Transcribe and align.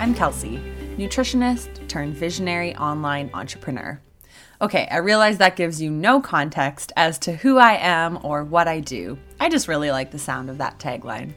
I'm 0.00 0.14
Kelsey, 0.14 0.58
nutritionist 0.96 1.88
turned 1.88 2.14
visionary 2.14 2.76
online 2.76 3.30
entrepreneur. 3.34 4.00
Okay, 4.60 4.86
I 4.88 4.98
realize 4.98 5.38
that 5.38 5.56
gives 5.56 5.82
you 5.82 5.90
no 5.90 6.20
context 6.20 6.92
as 6.96 7.18
to 7.20 7.32
who 7.34 7.58
I 7.58 7.74
am 7.74 8.20
or 8.22 8.44
what 8.44 8.68
I 8.68 8.78
do. 8.78 9.18
I 9.40 9.48
just 9.48 9.66
really 9.66 9.90
like 9.90 10.12
the 10.12 10.18
sound 10.18 10.50
of 10.50 10.58
that 10.58 10.78
tagline. 10.78 11.32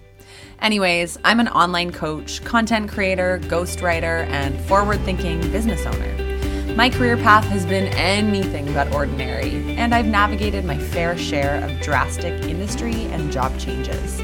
Anyways, 0.60 1.18
I'm 1.24 1.40
an 1.40 1.48
online 1.48 1.92
coach, 1.92 2.44
content 2.44 2.92
creator, 2.92 3.40
ghostwriter, 3.46 4.28
and 4.28 4.60
forward 4.66 5.00
thinking 5.02 5.42
business 5.52 5.84
owner. 5.88 6.76
My 6.76 6.92
career 6.92 7.18
path 7.18 7.46
has 7.46 7.66
been 7.66 7.92
anything 7.96 8.72
but 8.76 8.94
ordinary, 8.94 9.76
and 9.76 9.94
I've 9.94 10.06
navigated 10.06 10.66
my 10.66 10.78
fair 10.78 11.18
share 11.18 11.66
of 11.66 11.82
drastic 11.82 12.44
industry 12.44 13.06
and 13.06 13.32
job 13.32 13.58
changes. 13.58 14.22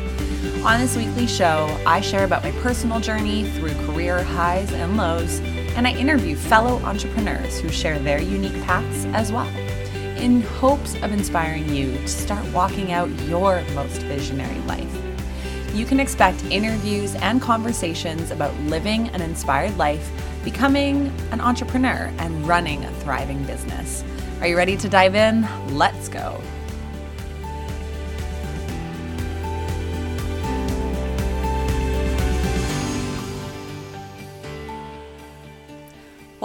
On 0.67 0.81
this 0.81 0.98
weekly 0.98 1.27
show, 1.27 1.66
I 1.88 2.02
share 2.02 2.26
about 2.26 2.44
my 2.44 2.52
personal 2.62 2.99
journey 2.99 3.45
through 3.52 3.73
career 3.85 4.21
highs 4.21 4.73
and 4.73 4.98
lows, 4.98 5.40
and 5.77 5.88
I 5.88 5.93
interview 5.93 6.35
fellow 6.35 6.84
entrepreneurs 6.84 7.57
who 7.62 7.70
share 7.70 7.98
their 7.99 8.21
unique 8.21 8.62
paths 8.63 9.05
as 9.13 9.31
well, 9.31 9.48
in 10.17 10.41
hopes 10.41 10.95
of 10.95 11.13
inspiring 11.13 11.73
you 11.73 11.93
to 11.93 12.07
start 12.09 12.45
walking 12.52 12.91
out 12.91 13.07
your 13.21 13.63
most 13.76 14.02
visionary 14.02 14.59
life. 14.63 14.93
You 15.73 15.85
can 15.85 16.02
expect 16.02 16.43
interviews 16.52 17.15
and 17.15 17.41
conversations 17.41 18.31
about 18.31 18.54
living 18.63 19.07
an 19.12 19.21
inspired 19.21 19.77
life, 19.77 20.12
becoming 20.43 21.13
an 21.31 21.40
entrepreneur, 21.40 22.12
and 22.18 22.45
running 22.45 22.84
a 22.84 22.91
thriving 22.95 23.41
business. 23.45 24.04
Are 24.41 24.48
you 24.48 24.57
ready 24.57 24.76
to 24.76 24.90
dive 24.90 25.15
in? 25.15 25.48
Let's 25.77 26.09
go. 26.09 26.41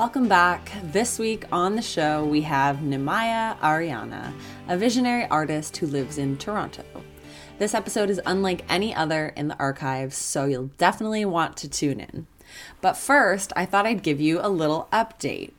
Welcome 0.03 0.27
back. 0.27 0.72
This 0.83 1.17
week 1.17 1.45
on 1.53 1.77
the 1.77 1.81
show, 1.81 2.25
we 2.25 2.41
have 2.41 2.78
Nimaya 2.78 3.56
Ariana, 3.61 4.33
a 4.67 4.77
visionary 4.77 5.28
artist 5.28 5.77
who 5.77 5.86
lives 5.86 6.19
in 6.19 6.36
Toronto. 6.39 6.83
This 7.61 7.72
episode 7.72 8.11
is 8.11 8.20
unlike 8.27 8.64
any 8.69 8.92
other 8.92 9.28
in 9.36 9.47
the 9.47 9.56
archives, 9.59 10.17
so 10.17 10.47
you'll 10.47 10.72
definitely 10.77 11.25
want 11.25 11.56
to 11.59 11.69
tune 11.69 12.00
in. 12.00 12.27
But 12.81 12.97
first, 12.97 13.53
I 13.55 13.64
thought 13.64 13.86
I'd 13.86 14.03
give 14.03 14.20
you 14.20 14.41
a 14.42 14.48
little 14.48 14.89
update. 14.92 15.53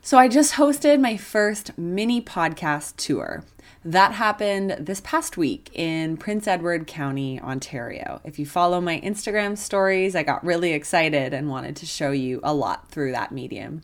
So, 0.00 0.16
I 0.16 0.26
just 0.26 0.54
hosted 0.54 0.98
my 0.98 1.18
first 1.18 1.76
mini 1.76 2.22
podcast 2.22 2.96
tour. 2.96 3.44
That 3.84 4.12
happened 4.12 4.76
this 4.78 5.00
past 5.00 5.38
week 5.38 5.70
in 5.72 6.18
Prince 6.18 6.46
Edward 6.46 6.86
County, 6.86 7.40
Ontario. 7.40 8.20
If 8.24 8.38
you 8.38 8.44
follow 8.44 8.78
my 8.78 9.00
Instagram 9.00 9.56
stories, 9.56 10.14
I 10.14 10.22
got 10.22 10.44
really 10.44 10.74
excited 10.74 11.32
and 11.32 11.48
wanted 11.48 11.76
to 11.76 11.86
show 11.86 12.10
you 12.10 12.40
a 12.42 12.52
lot 12.52 12.90
through 12.90 13.12
that 13.12 13.32
medium. 13.32 13.80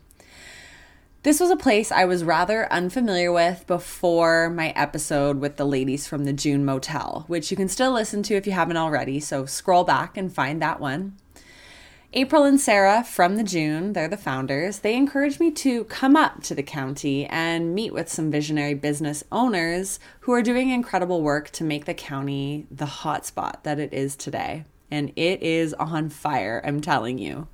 This 1.22 1.40
was 1.40 1.50
a 1.50 1.56
place 1.56 1.90
I 1.90 2.04
was 2.04 2.24
rather 2.24 2.70
unfamiliar 2.70 3.32
with 3.32 3.66
before 3.66 4.50
my 4.50 4.68
episode 4.76 5.40
with 5.40 5.56
the 5.56 5.64
ladies 5.64 6.06
from 6.06 6.24
the 6.24 6.32
June 6.34 6.62
Motel, 6.66 7.24
which 7.26 7.50
you 7.50 7.56
can 7.56 7.68
still 7.68 7.92
listen 7.92 8.22
to 8.24 8.34
if 8.34 8.46
you 8.46 8.52
haven't 8.52 8.76
already, 8.76 9.18
so 9.18 9.46
scroll 9.46 9.82
back 9.82 10.18
and 10.18 10.30
find 10.30 10.60
that 10.60 10.78
one. 10.78 11.16
April 12.18 12.44
and 12.44 12.58
Sarah 12.58 13.04
from 13.04 13.36
the 13.36 13.44
June, 13.44 13.92
they're 13.92 14.08
the 14.08 14.16
founders, 14.16 14.78
they 14.78 14.96
encouraged 14.96 15.38
me 15.38 15.50
to 15.50 15.84
come 15.84 16.16
up 16.16 16.42
to 16.44 16.54
the 16.54 16.62
county 16.62 17.26
and 17.26 17.74
meet 17.74 17.92
with 17.92 18.08
some 18.08 18.30
visionary 18.30 18.72
business 18.72 19.22
owners 19.30 20.00
who 20.20 20.32
are 20.32 20.40
doing 20.40 20.70
incredible 20.70 21.20
work 21.20 21.50
to 21.50 21.62
make 21.62 21.84
the 21.84 21.92
county 21.92 22.66
the 22.70 22.86
hotspot 22.86 23.64
that 23.64 23.78
it 23.78 23.92
is 23.92 24.16
today. 24.16 24.64
And 24.90 25.12
it 25.14 25.42
is 25.42 25.74
on 25.74 26.08
fire, 26.08 26.62
I'm 26.64 26.80
telling 26.80 27.18
you. 27.18 27.48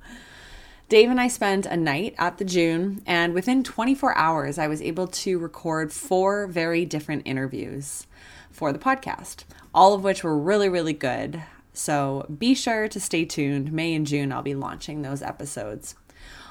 Dave 0.87 1.09
and 1.09 1.19
I 1.19 1.27
spent 1.27 1.65
a 1.65 1.75
night 1.75 2.15
at 2.17 2.37
the 2.37 2.45
June, 2.45 3.03
and 3.05 3.33
within 3.33 3.65
24 3.65 4.17
hours, 4.17 4.57
I 4.57 4.69
was 4.69 4.81
able 4.81 5.07
to 5.07 5.39
record 5.39 5.91
four 5.91 6.47
very 6.47 6.85
different 6.85 7.23
interviews 7.25 8.07
for 8.49 8.71
the 8.71 8.79
podcast, 8.79 9.43
all 9.73 9.93
of 9.93 10.05
which 10.05 10.23
were 10.23 10.39
really, 10.39 10.69
really 10.69 10.93
good. 10.93 11.43
So 11.73 12.25
be 12.37 12.53
sure 12.53 12.87
to 12.87 12.99
stay 12.99 13.25
tuned. 13.25 13.73
May 13.73 13.93
and 13.93 14.05
June, 14.05 14.31
I'll 14.31 14.43
be 14.43 14.55
launching 14.55 15.01
those 15.01 15.21
episodes. 15.21 15.95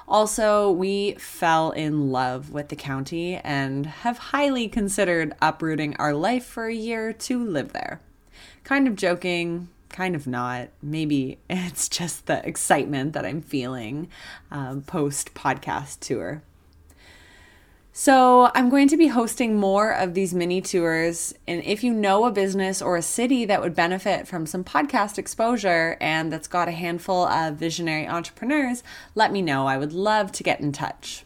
Also, 0.09 0.71
we 0.71 1.12
fell 1.15 1.71
in 1.71 2.10
love 2.10 2.50
with 2.50 2.69
the 2.69 2.77
county 2.77 3.37
and 3.37 3.87
have 3.87 4.19
highly 4.19 4.69
considered 4.69 5.34
uprooting 5.41 5.97
our 5.97 6.12
life 6.12 6.44
for 6.44 6.66
a 6.66 6.75
year 6.75 7.12
to 7.12 7.43
live 7.43 7.72
there. 7.72 8.00
Kind 8.65 8.88
of 8.88 8.97
joking, 8.97 9.69
kind 9.88 10.16
of 10.16 10.27
not. 10.27 10.71
Maybe 10.83 11.39
it's 11.50 11.89
just 11.89 12.27
the 12.27 12.47
excitement 12.47 13.12
that 13.12 13.25
I'm 13.25 13.41
feeling 13.43 14.09
um, 14.50 14.83
post 14.83 15.34
podcast 15.34 16.00
tour. 16.00 16.43
So, 17.94 18.50
I'm 18.54 18.70
going 18.70 18.88
to 18.88 18.97
be 18.97 19.08
hosting 19.08 19.60
more 19.60 19.91
of 19.91 20.14
these 20.14 20.32
mini 20.32 20.62
tours. 20.62 21.34
And 21.47 21.62
if 21.62 21.84
you 21.84 21.92
know 21.92 22.25
a 22.25 22.32
business 22.32 22.80
or 22.80 22.97
a 22.97 23.03
city 23.03 23.44
that 23.44 23.60
would 23.60 23.75
benefit 23.75 24.26
from 24.26 24.47
some 24.47 24.64
podcast 24.64 25.19
exposure 25.19 25.98
and 26.00 26.32
that's 26.32 26.48
got 26.48 26.69
a 26.69 26.72
handful 26.72 27.26
of 27.26 27.56
visionary 27.56 28.08
entrepreneurs, 28.08 28.82
let 29.14 29.30
me 29.30 29.42
know. 29.42 29.66
I 29.66 29.76
would 29.76 29.92
love 29.92 30.32
to 30.32 30.42
get 30.42 30.58
in 30.58 30.72
touch. 30.72 31.25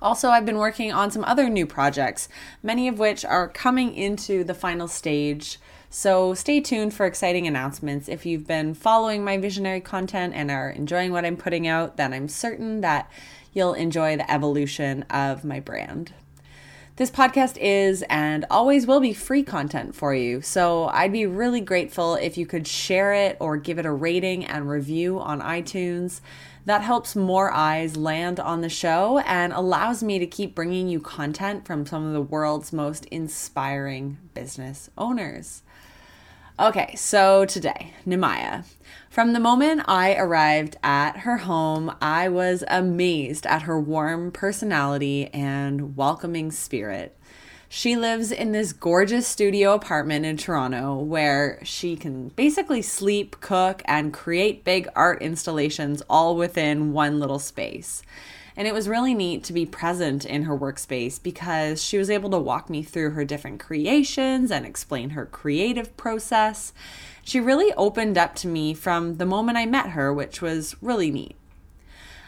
Also, 0.00 0.28
I've 0.28 0.46
been 0.46 0.58
working 0.58 0.92
on 0.92 1.10
some 1.10 1.24
other 1.24 1.48
new 1.48 1.66
projects, 1.66 2.28
many 2.62 2.86
of 2.86 3.00
which 3.00 3.24
are 3.24 3.48
coming 3.48 3.92
into 3.92 4.44
the 4.44 4.54
final 4.54 4.86
stage. 4.86 5.58
So, 5.90 6.32
stay 6.34 6.60
tuned 6.60 6.94
for 6.94 7.06
exciting 7.06 7.48
announcements. 7.48 8.08
If 8.08 8.24
you've 8.24 8.46
been 8.46 8.72
following 8.74 9.24
my 9.24 9.36
visionary 9.36 9.80
content 9.80 10.32
and 10.36 10.48
are 10.48 10.70
enjoying 10.70 11.10
what 11.10 11.24
I'm 11.24 11.36
putting 11.36 11.66
out, 11.66 11.96
then 11.96 12.12
I'm 12.12 12.28
certain 12.28 12.82
that 12.82 13.10
you'll 13.56 13.72
enjoy 13.72 14.16
the 14.16 14.30
evolution 14.30 15.02
of 15.04 15.42
my 15.42 15.58
brand. 15.58 16.12
This 16.96 17.10
podcast 17.10 17.56
is 17.58 18.04
and 18.08 18.44
always 18.50 18.86
will 18.86 19.00
be 19.00 19.12
free 19.12 19.42
content 19.42 19.94
for 19.94 20.14
you, 20.14 20.42
so 20.42 20.88
I'd 20.88 21.12
be 21.12 21.26
really 21.26 21.60
grateful 21.60 22.14
if 22.14 22.38
you 22.38 22.46
could 22.46 22.66
share 22.66 23.12
it 23.14 23.36
or 23.40 23.56
give 23.56 23.78
it 23.78 23.86
a 23.86 23.90
rating 23.90 24.44
and 24.44 24.68
review 24.68 25.18
on 25.18 25.40
iTunes. 25.40 26.20
That 26.66 26.82
helps 26.82 27.16
more 27.16 27.50
eyes 27.50 27.96
land 27.96 28.40
on 28.40 28.60
the 28.60 28.68
show 28.68 29.18
and 29.20 29.52
allows 29.52 30.02
me 30.02 30.18
to 30.18 30.26
keep 30.26 30.54
bringing 30.54 30.88
you 30.88 31.00
content 31.00 31.66
from 31.66 31.86
some 31.86 32.06
of 32.06 32.12
the 32.12 32.20
world's 32.20 32.72
most 32.72 33.06
inspiring 33.06 34.18
business 34.34 34.90
owners. 34.98 35.62
Okay, 36.58 36.94
so 36.96 37.44
today, 37.44 37.92
Nimaya. 38.06 38.64
From 39.16 39.32
the 39.32 39.40
moment 39.40 39.80
I 39.86 40.14
arrived 40.14 40.76
at 40.82 41.20
her 41.20 41.38
home, 41.38 41.90
I 42.02 42.28
was 42.28 42.62
amazed 42.68 43.46
at 43.46 43.62
her 43.62 43.80
warm 43.80 44.30
personality 44.30 45.28
and 45.28 45.96
welcoming 45.96 46.50
spirit. 46.50 47.16
She 47.66 47.96
lives 47.96 48.30
in 48.30 48.52
this 48.52 48.74
gorgeous 48.74 49.26
studio 49.26 49.72
apartment 49.72 50.26
in 50.26 50.36
Toronto 50.36 50.96
where 50.96 51.58
she 51.62 51.96
can 51.96 52.28
basically 52.28 52.82
sleep, 52.82 53.40
cook, 53.40 53.80
and 53.86 54.12
create 54.12 54.64
big 54.64 54.86
art 54.94 55.22
installations 55.22 56.02
all 56.10 56.36
within 56.36 56.92
one 56.92 57.18
little 57.18 57.38
space. 57.38 58.02
And 58.54 58.68
it 58.68 58.74
was 58.74 58.88
really 58.88 59.14
neat 59.14 59.44
to 59.44 59.54
be 59.54 59.64
present 59.64 60.26
in 60.26 60.42
her 60.42 60.58
workspace 60.58 61.22
because 61.22 61.82
she 61.82 61.96
was 61.96 62.10
able 62.10 62.28
to 62.30 62.38
walk 62.38 62.68
me 62.68 62.82
through 62.82 63.10
her 63.10 63.24
different 63.24 63.60
creations 63.60 64.50
and 64.50 64.66
explain 64.66 65.10
her 65.10 65.24
creative 65.24 65.96
process. 65.96 66.74
She 67.26 67.40
really 67.40 67.72
opened 67.72 68.16
up 68.16 68.36
to 68.36 68.46
me 68.46 68.72
from 68.72 69.16
the 69.16 69.26
moment 69.26 69.58
I 69.58 69.66
met 69.66 69.90
her, 69.90 70.14
which 70.14 70.40
was 70.40 70.76
really 70.80 71.10
neat. 71.10 71.34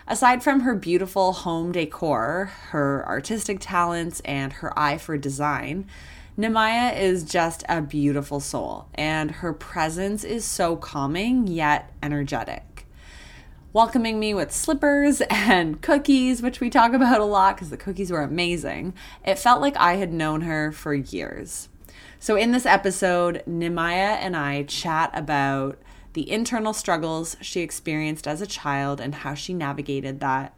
Aside 0.08 0.42
from 0.42 0.62
her 0.62 0.74
beautiful 0.74 1.32
home 1.32 1.70
decor, 1.70 2.50
her 2.70 3.06
artistic 3.06 3.58
talents, 3.60 4.20
and 4.24 4.54
her 4.54 4.76
eye 4.76 4.98
for 4.98 5.16
design, 5.16 5.86
Nimaya 6.36 6.98
is 6.98 7.22
just 7.22 7.62
a 7.68 7.80
beautiful 7.80 8.40
soul, 8.40 8.88
and 8.96 9.30
her 9.30 9.52
presence 9.52 10.24
is 10.24 10.44
so 10.44 10.74
calming 10.74 11.46
yet 11.46 11.92
energetic. 12.02 12.84
Welcoming 13.72 14.18
me 14.18 14.34
with 14.34 14.50
slippers 14.50 15.20
and 15.30 15.80
cookies, 15.80 16.42
which 16.42 16.58
we 16.58 16.70
talk 16.70 16.92
about 16.92 17.20
a 17.20 17.24
lot 17.24 17.54
because 17.54 17.70
the 17.70 17.76
cookies 17.76 18.10
were 18.10 18.22
amazing, 18.22 18.94
it 19.24 19.38
felt 19.38 19.60
like 19.60 19.76
I 19.76 19.94
had 19.94 20.12
known 20.12 20.40
her 20.40 20.72
for 20.72 20.92
years. 20.92 21.68
So, 22.20 22.34
in 22.34 22.50
this 22.50 22.66
episode, 22.66 23.44
Nimaya 23.48 24.18
and 24.18 24.36
I 24.36 24.64
chat 24.64 25.10
about 25.14 25.78
the 26.14 26.28
internal 26.28 26.72
struggles 26.72 27.36
she 27.40 27.60
experienced 27.60 28.26
as 28.26 28.40
a 28.40 28.46
child 28.46 29.00
and 29.00 29.14
how 29.14 29.34
she 29.34 29.54
navigated 29.54 30.18
that, 30.18 30.52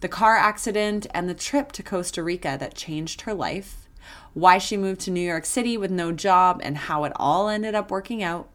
the 0.00 0.08
car 0.08 0.36
accident 0.36 1.06
and 1.14 1.26
the 1.26 1.34
trip 1.34 1.72
to 1.72 1.82
Costa 1.82 2.22
Rica 2.22 2.58
that 2.60 2.74
changed 2.74 3.22
her 3.22 3.32
life, 3.32 3.88
why 4.34 4.58
she 4.58 4.76
moved 4.76 5.00
to 5.02 5.10
New 5.10 5.26
York 5.26 5.46
City 5.46 5.78
with 5.78 5.90
no 5.90 6.12
job 6.12 6.60
and 6.62 6.76
how 6.76 7.04
it 7.04 7.12
all 7.16 7.48
ended 7.48 7.74
up 7.74 7.90
working 7.90 8.22
out. 8.22 8.50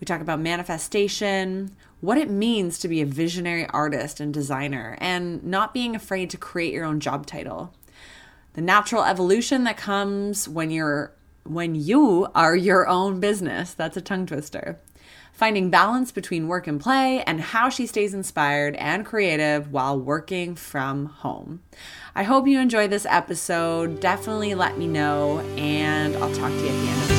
We 0.00 0.04
talk 0.04 0.20
about 0.20 0.40
manifestation, 0.40 1.76
what 2.00 2.18
it 2.18 2.28
means 2.28 2.80
to 2.80 2.88
be 2.88 3.00
a 3.00 3.06
visionary 3.06 3.66
artist 3.68 4.18
and 4.18 4.34
designer, 4.34 4.98
and 5.00 5.44
not 5.44 5.72
being 5.72 5.94
afraid 5.94 6.28
to 6.30 6.36
create 6.36 6.74
your 6.74 6.84
own 6.84 6.98
job 6.98 7.24
title. 7.24 7.72
The 8.54 8.62
natural 8.62 9.04
evolution 9.04 9.62
that 9.64 9.76
comes 9.76 10.48
when 10.48 10.72
you're 10.72 11.12
when 11.48 11.74
you 11.74 12.28
are 12.34 12.54
your 12.54 12.86
own 12.86 13.20
business. 13.20 13.74
That's 13.74 13.96
a 13.96 14.00
tongue 14.00 14.26
twister. 14.26 14.80
finding 15.38 15.70
balance 15.70 16.10
between 16.10 16.48
work 16.48 16.66
and 16.66 16.80
play, 16.80 17.22
and 17.22 17.40
how 17.40 17.68
she 17.68 17.86
stays 17.86 18.12
inspired 18.12 18.74
and 18.74 19.06
creative 19.06 19.70
while 19.70 19.96
working 19.98 20.56
from 20.56 21.06
home. 21.06 21.62
I 22.12 22.24
hope 22.24 22.48
you 22.48 22.58
enjoy 22.58 22.88
this 22.88 23.06
episode. 23.06 24.00
Definitely 24.00 24.56
let 24.56 24.76
me 24.76 24.88
know, 24.88 25.38
and 25.56 26.16
I'll 26.16 26.34
talk 26.34 26.50
to 26.50 26.58
you 26.58 26.66
at 26.66 26.72
the 26.72 26.90
end 26.90 27.02
of 27.02 27.08
the 27.08 27.17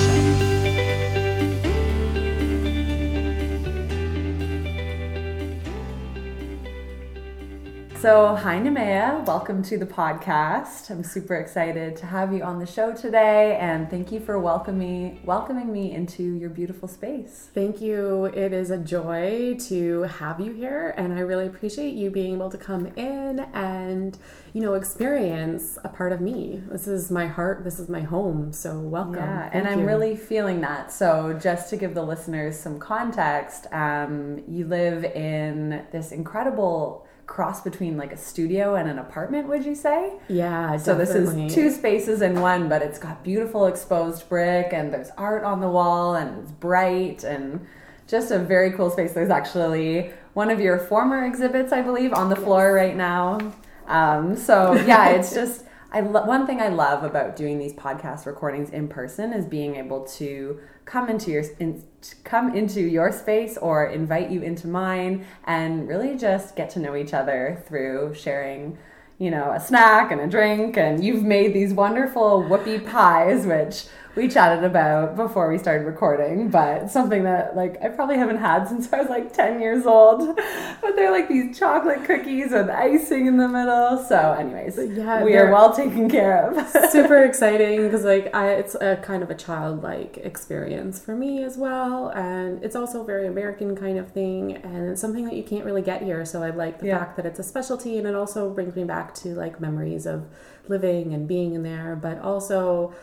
So, 8.01 8.33
hi, 8.33 8.57
Nemea. 8.57 9.25
Welcome 9.25 9.61
to 9.63 9.77
the 9.77 9.85
podcast. 9.85 10.89
I'm 10.89 11.03
super 11.03 11.35
excited 11.35 11.97
to 11.97 12.05
have 12.05 12.31
you 12.31 12.43
on 12.43 12.57
the 12.57 12.65
show 12.65 12.93
today, 12.93 13.57
and 13.57 13.89
thank 13.89 14.09
you 14.09 14.21
for 14.21 14.39
welcoming 14.39 15.19
welcoming 15.25 15.69
me 15.69 15.91
into 15.91 16.23
your 16.23 16.49
beautiful 16.49 16.87
space. 16.87 17.49
Thank 17.53 17.81
you. 17.81 18.25
It 18.27 18.53
is 18.53 18.71
a 18.71 18.77
joy 18.77 19.57
to 19.67 20.03
have 20.03 20.39
you 20.39 20.53
here, 20.53 20.93
and 20.95 21.11
I 21.11 21.19
really 21.19 21.45
appreciate 21.45 21.93
you 21.93 22.09
being 22.09 22.35
able 22.35 22.49
to 22.49 22.57
come 22.57 22.85
in 22.95 23.41
and 23.53 24.17
you 24.53 24.61
know 24.61 24.75
experience 24.75 25.77
a 25.83 25.89
part 25.89 26.13
of 26.13 26.21
me. 26.21 26.63
This 26.71 26.87
is 26.87 27.11
my 27.11 27.27
heart. 27.27 27.65
This 27.65 27.79
is 27.79 27.89
my 27.89 27.99
home. 27.99 28.53
So 28.53 28.79
welcome. 28.79 29.15
Yeah, 29.15 29.49
Thank 29.49 29.55
and 29.55 29.67
I'm 29.67 29.79
you. 29.81 29.85
really 29.85 30.15
feeling 30.15 30.61
that. 30.61 30.93
So, 30.93 31.37
just 31.37 31.69
to 31.71 31.75
give 31.75 31.95
the 31.95 32.03
listeners 32.03 32.57
some 32.57 32.79
context, 32.79 33.67
um, 33.73 34.41
you 34.47 34.65
live 34.67 35.03
in 35.03 35.85
this 35.91 36.13
incredible 36.13 37.05
cross 37.29 37.61
between 37.61 37.95
like 37.95 38.11
a 38.11 38.17
studio 38.17 38.75
and 38.75 38.89
an 38.89 38.97
apartment. 38.97 39.47
Would 39.47 39.63
you 39.63 39.75
say? 39.75 40.13
yeah. 40.27 40.75
So 40.77 40.95
this 40.95 41.11
is 41.11 41.53
two 41.53 41.69
spaces 41.69 42.21
in 42.21 42.41
one, 42.41 42.67
but 42.67 42.81
it's 42.81 42.97
got 42.97 43.23
beautiful 43.23 43.67
exposed 43.67 44.27
brick 44.27 44.73
and 44.73 44.91
there's 44.91 45.11
art 45.15 45.43
on 45.43 45.61
the 45.61 45.69
wall 45.69 46.15
and 46.15 46.41
it's 46.41 46.51
bright 46.51 47.23
and 47.23 47.65
just 48.07 48.31
a 48.31 48.39
very 48.39 48.71
cool 48.71 48.89
space. 48.89 49.13
There's 49.13 49.29
actually 49.29 50.11
one 50.33 50.49
of 50.49 50.59
your 50.59 50.79
former 50.79 51.23
exhibits, 51.25 51.71
I 51.71 51.83
believe, 51.83 52.13
on 52.13 52.29
the 52.29 52.35
floor 52.35 52.73
right 52.73 52.95
now. 52.95 53.53
Um, 53.85 54.35
so 54.35 54.73
yeah, 54.73 55.09
it's 55.09 55.33
just 55.41 55.65
I 55.91 56.01
lo- 56.01 56.25
one 56.25 56.45
thing 56.45 56.61
I 56.61 56.69
love 56.69 57.03
about 57.03 57.35
doing 57.35 57.57
these 57.57 57.73
podcast 57.73 58.25
recordings 58.25 58.69
in 58.69 58.87
person 58.87 59.33
is 59.33 59.45
being 59.45 59.75
able 59.75 60.05
to 60.05 60.59
come 60.85 61.09
into 61.09 61.31
your 61.31 61.43
in, 61.59 61.83
come 62.23 62.55
into 62.55 62.81
your 62.81 63.11
space 63.11 63.57
or 63.57 63.87
invite 63.87 64.29
you 64.29 64.41
into 64.41 64.67
mine 64.67 65.25
and 65.45 65.87
really 65.87 66.15
just 66.15 66.55
get 66.55 66.69
to 66.71 66.79
know 66.79 66.95
each 66.95 67.13
other 67.13 67.63
through 67.67 68.13
sharing 68.13 68.77
you 69.19 69.29
know, 69.29 69.51
a 69.51 69.59
snack 69.59 70.11
and 70.11 70.21
a 70.21 70.27
drink, 70.27 70.77
and 70.77 71.03
you've 71.03 71.23
made 71.23 71.53
these 71.53 71.73
wonderful 71.73 72.41
whoopie 72.41 72.89
pies, 72.89 73.45
which 73.45 73.85
we 74.15 74.27
chatted 74.27 74.63
about 74.63 75.15
before 75.15 75.47
we 75.49 75.57
started 75.57 75.85
recording, 75.85 76.49
but 76.49 76.89
something 76.89 77.23
that 77.23 77.55
like 77.55 77.81
I 77.81 77.89
probably 77.89 78.17
haven't 78.17 78.37
had 78.37 78.67
since 78.67 78.91
I 78.91 78.99
was 79.01 79.09
like 79.09 79.31
10 79.33 79.61
years 79.61 79.85
old. 79.85 80.35
But 80.81 80.95
they're 80.95 81.11
like 81.11 81.27
these 81.29 81.57
chocolate 81.57 82.03
cookies 82.05 82.51
with 82.51 82.69
icing 82.69 83.27
in 83.27 83.37
the 83.37 83.47
middle. 83.47 84.03
So, 84.03 84.33
anyways, 84.37 84.77
Yeah, 84.77 85.23
we 85.23 85.35
are 85.37 85.51
well 85.51 85.73
taken 85.75 86.09
care 86.09 86.49
of. 86.49 86.67
super 86.91 87.23
exciting 87.23 87.83
because 87.83 88.03
like 88.03 88.33
I, 88.33 88.53
it's 88.53 88.75
a 88.75 88.97
kind 88.97 89.21
of 89.23 89.29
a 89.29 89.35
childlike 89.35 90.17
experience 90.17 90.99
for 90.99 91.15
me 91.15 91.43
as 91.43 91.57
well 91.57 92.09
and 92.09 92.63
it's 92.63 92.75
also 92.75 93.01
a 93.01 93.05
very 93.05 93.27
american 93.27 93.75
kind 93.75 93.97
of 93.97 94.11
thing 94.11 94.53
and 94.57 94.89
it's 94.89 95.01
something 95.01 95.25
that 95.25 95.35
you 95.35 95.43
can't 95.43 95.65
really 95.65 95.81
get 95.81 96.01
here 96.01 96.25
so 96.25 96.41
i 96.41 96.49
like 96.49 96.79
the 96.79 96.87
Yeah. 96.87 96.99
fact 96.99 97.15
that 97.17 97.25
it's 97.25 97.39
a 97.39 97.43
specialty 97.43 97.97
and 97.97 98.07
it 98.07 98.15
also 98.15 98.49
brings 98.49 98.75
me 98.75 98.83
back 98.85 99.13
to 99.15 99.29
like 99.35 99.59
memories 99.61 100.05
of 100.05 100.25
living 100.67 101.13
and 101.13 101.27
being 101.27 101.53
in 101.53 101.63
there 101.63 101.95
but 101.95 102.19
also 102.21 102.93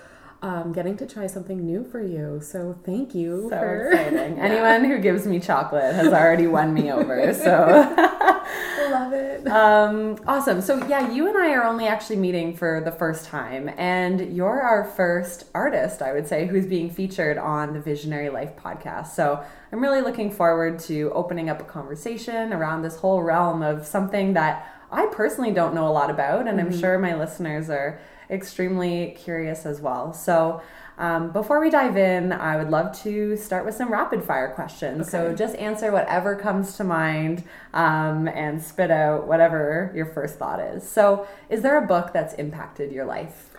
um, 0.46 0.72
getting 0.72 0.96
to 0.96 1.06
try 1.06 1.26
something 1.26 1.64
new 1.64 1.82
for 1.84 2.00
you 2.00 2.40
so 2.40 2.78
thank 2.84 3.14
you 3.14 3.48
so 3.50 3.58
for 3.58 3.90
exciting. 3.90 4.38
Anyone 4.38 4.84
who 4.84 4.98
gives 4.98 5.26
me 5.26 5.40
chocolate 5.40 5.94
has 5.94 6.12
already 6.12 6.46
won 6.46 6.72
me 6.72 6.93
over. 6.93 7.34
So 7.34 7.50
love 8.90 9.12
it 9.12 9.46
Um, 9.48 10.19
awesome. 10.26 10.60
So 10.60 10.84
yeah, 10.87 11.10
you 11.10 11.28
and 11.28 11.37
I 11.37 11.52
are 11.52 11.64
only 11.64 11.87
actually 11.87 12.16
meeting 12.16 12.56
for 12.56 12.81
the 12.84 12.93
first 12.93 13.26
time, 13.26 13.70
and 13.76 14.37
you're 14.37 14.60
our 14.60 14.84
first 14.84 15.44
artist, 15.54 16.02
I 16.02 16.12
would 16.12 16.26
say, 16.26 16.46
who's 16.46 16.66
being 16.66 16.90
featured 16.90 17.38
on 17.38 17.72
the 17.72 17.81
Visionary 17.81 18.31
Life 18.31 18.56
podcast. 18.56 19.08
So 19.08 19.42
I'm 19.72 19.81
really 19.81 20.00
looking 20.00 20.31
forward 20.31 20.78
to 20.81 21.10
opening 21.12 21.50
up 21.50 21.60
a 21.60 21.64
conversation 21.64 22.52
around 22.52 22.82
this 22.82 22.96
whole 22.96 23.22
realm 23.22 23.62
of 23.62 23.87
something 23.87 24.34
that 24.34 24.72
I 24.90 25.06
personally 25.06 25.52
don't 25.52 25.75
know 25.75 25.88
a 25.88 25.90
lot 25.90 26.10
about, 26.10 26.46
and 26.46 26.60
I'm 26.60 26.76
sure 26.76 26.99
my 26.99 27.14
listeners 27.16 27.69
are 27.69 28.00
extremely 28.31 29.17
curious 29.19 29.67
as 29.67 29.81
well. 29.81 30.12
So. 30.12 30.62
Um, 30.99 31.31
before 31.31 31.61
we 31.61 31.69
dive 31.69 31.99
in, 31.99 32.32
I 32.32 32.56
would 32.56 32.70
love 32.70 32.99
to 33.02 33.37
start 33.37 33.67
with 33.67 33.75
some 33.75 33.93
rapid 33.93 34.25
fire 34.25 34.55
questions. 34.55 35.11
So 35.11 35.34
just 35.34 35.55
answer 35.56 35.93
whatever 35.93 36.34
comes 36.37 36.78
to 36.78 36.84
mind 36.84 37.44
um, 37.75 38.28
and 38.28 38.62
spit 38.62 38.90
out 38.90 39.26
whatever 39.26 39.93
your 39.94 40.06
first 40.06 40.38
thought 40.38 40.58
is. 40.58 40.88
So, 40.88 41.26
is 41.50 41.61
there 41.61 41.76
a 41.76 41.87
book 41.87 42.14
that's 42.14 42.32
impacted 42.37 42.93
your 42.93 43.05
life? 43.05 43.50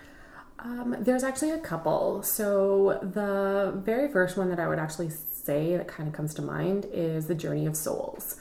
Um, 0.59 0.95
there's 0.99 1.23
actually 1.23 1.51
a 1.51 1.59
couple. 1.59 2.23
So 2.23 2.99
the 3.01 3.79
very 3.85 4.11
first 4.11 4.37
one 4.37 4.49
that 4.49 4.59
I 4.59 4.67
would 4.67 4.79
actually 4.79 5.09
say 5.47 5.77
that 5.77 5.87
kind 5.87 6.07
of 6.09 6.13
comes 6.13 6.33
to 6.35 6.41
mind 6.41 6.85
is 6.91 7.27
The 7.27 7.35
Journey 7.35 7.65
of 7.65 7.75
Souls. 7.77 8.35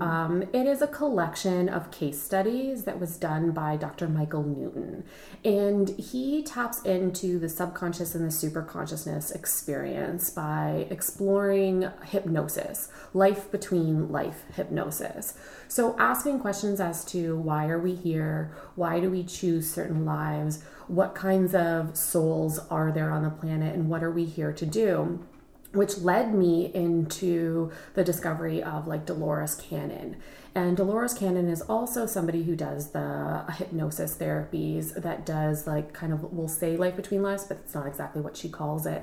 Um, 0.00 0.42
it 0.52 0.66
is 0.66 0.80
a 0.80 0.86
collection 0.86 1.68
of 1.68 1.90
case 1.90 2.22
studies 2.22 2.84
that 2.84 3.00
was 3.00 3.16
done 3.16 3.50
by 3.50 3.76
Dr. 3.76 4.08
Michael 4.08 4.44
Newton. 4.44 5.04
And 5.44 5.88
he 5.98 6.42
taps 6.42 6.80
into 6.82 7.38
the 7.40 7.48
subconscious 7.48 8.14
and 8.14 8.24
the 8.24 8.28
superconsciousness 8.28 9.34
experience 9.34 10.30
by 10.30 10.86
exploring 10.88 11.90
hypnosis, 12.04 12.90
life 13.12 13.50
between 13.50 14.12
life 14.12 14.44
hypnosis. 14.54 15.34
So 15.66 15.96
asking 15.98 16.40
questions 16.40 16.80
as 16.80 17.04
to 17.06 17.36
why 17.36 17.66
are 17.68 17.80
we 17.80 17.94
here? 17.94 18.52
Why 18.76 19.00
do 19.00 19.10
we 19.10 19.24
choose 19.24 19.72
certain 19.72 20.04
lives? 20.04 20.62
What 20.86 21.14
kinds 21.14 21.54
of 21.54 21.96
souls 21.96 22.60
are 22.70 22.92
there 22.92 23.10
on 23.10 23.24
the 23.24 23.30
planet 23.30 23.74
and 23.74 23.88
what 23.88 24.04
are 24.04 24.12
we 24.12 24.26
here 24.26 24.52
to 24.52 24.66
do? 24.66 25.26
Which 25.72 25.98
led 25.98 26.34
me 26.34 26.70
into 26.74 27.70
the 27.94 28.04
discovery 28.04 28.62
of 28.62 28.86
like 28.86 29.06
Dolores 29.06 29.54
Cannon. 29.54 30.16
And 30.54 30.76
Dolores 30.76 31.14
Cannon 31.14 31.48
is 31.48 31.62
also 31.62 32.04
somebody 32.04 32.42
who 32.42 32.54
does 32.54 32.90
the 32.90 33.44
hypnosis 33.56 34.14
therapies 34.14 34.94
that 34.94 35.24
does 35.24 35.66
like 35.66 35.94
kind 35.94 36.12
of, 36.12 36.32
we'll 36.32 36.48
say 36.48 36.76
life 36.76 36.94
between 36.94 37.22
lives, 37.22 37.44
but 37.44 37.58
it's 37.64 37.74
not 37.74 37.86
exactly 37.86 38.20
what 38.20 38.36
she 38.36 38.50
calls 38.50 38.84
it. 38.84 39.02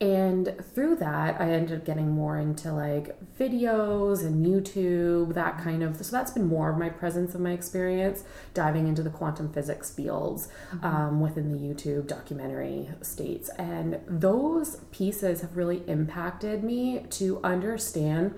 And 0.00 0.54
through 0.74 0.96
that, 0.96 1.40
I 1.40 1.50
ended 1.50 1.78
up 1.78 1.84
getting 1.84 2.10
more 2.10 2.38
into 2.38 2.72
like 2.72 3.16
videos 3.38 4.24
and 4.24 4.44
YouTube, 4.44 5.34
that 5.34 5.58
kind 5.58 5.82
of. 5.82 6.04
So 6.04 6.16
that's 6.16 6.32
been 6.32 6.46
more 6.46 6.70
of 6.70 6.78
my 6.78 6.88
presence 6.88 7.34
of 7.34 7.40
my 7.40 7.52
experience, 7.52 8.24
diving 8.54 8.88
into 8.88 9.02
the 9.02 9.10
quantum 9.10 9.52
physics 9.52 9.90
fields 9.90 10.48
um, 10.82 11.20
within 11.20 11.52
the 11.52 11.58
YouTube 11.58 12.06
documentary 12.08 12.88
states. 13.02 13.48
And 13.50 14.00
those 14.06 14.76
pieces 14.90 15.42
have 15.42 15.56
really 15.56 15.82
impacted 15.86 16.64
me 16.64 17.06
to 17.10 17.40
understand 17.44 18.34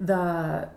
the 0.00 0.70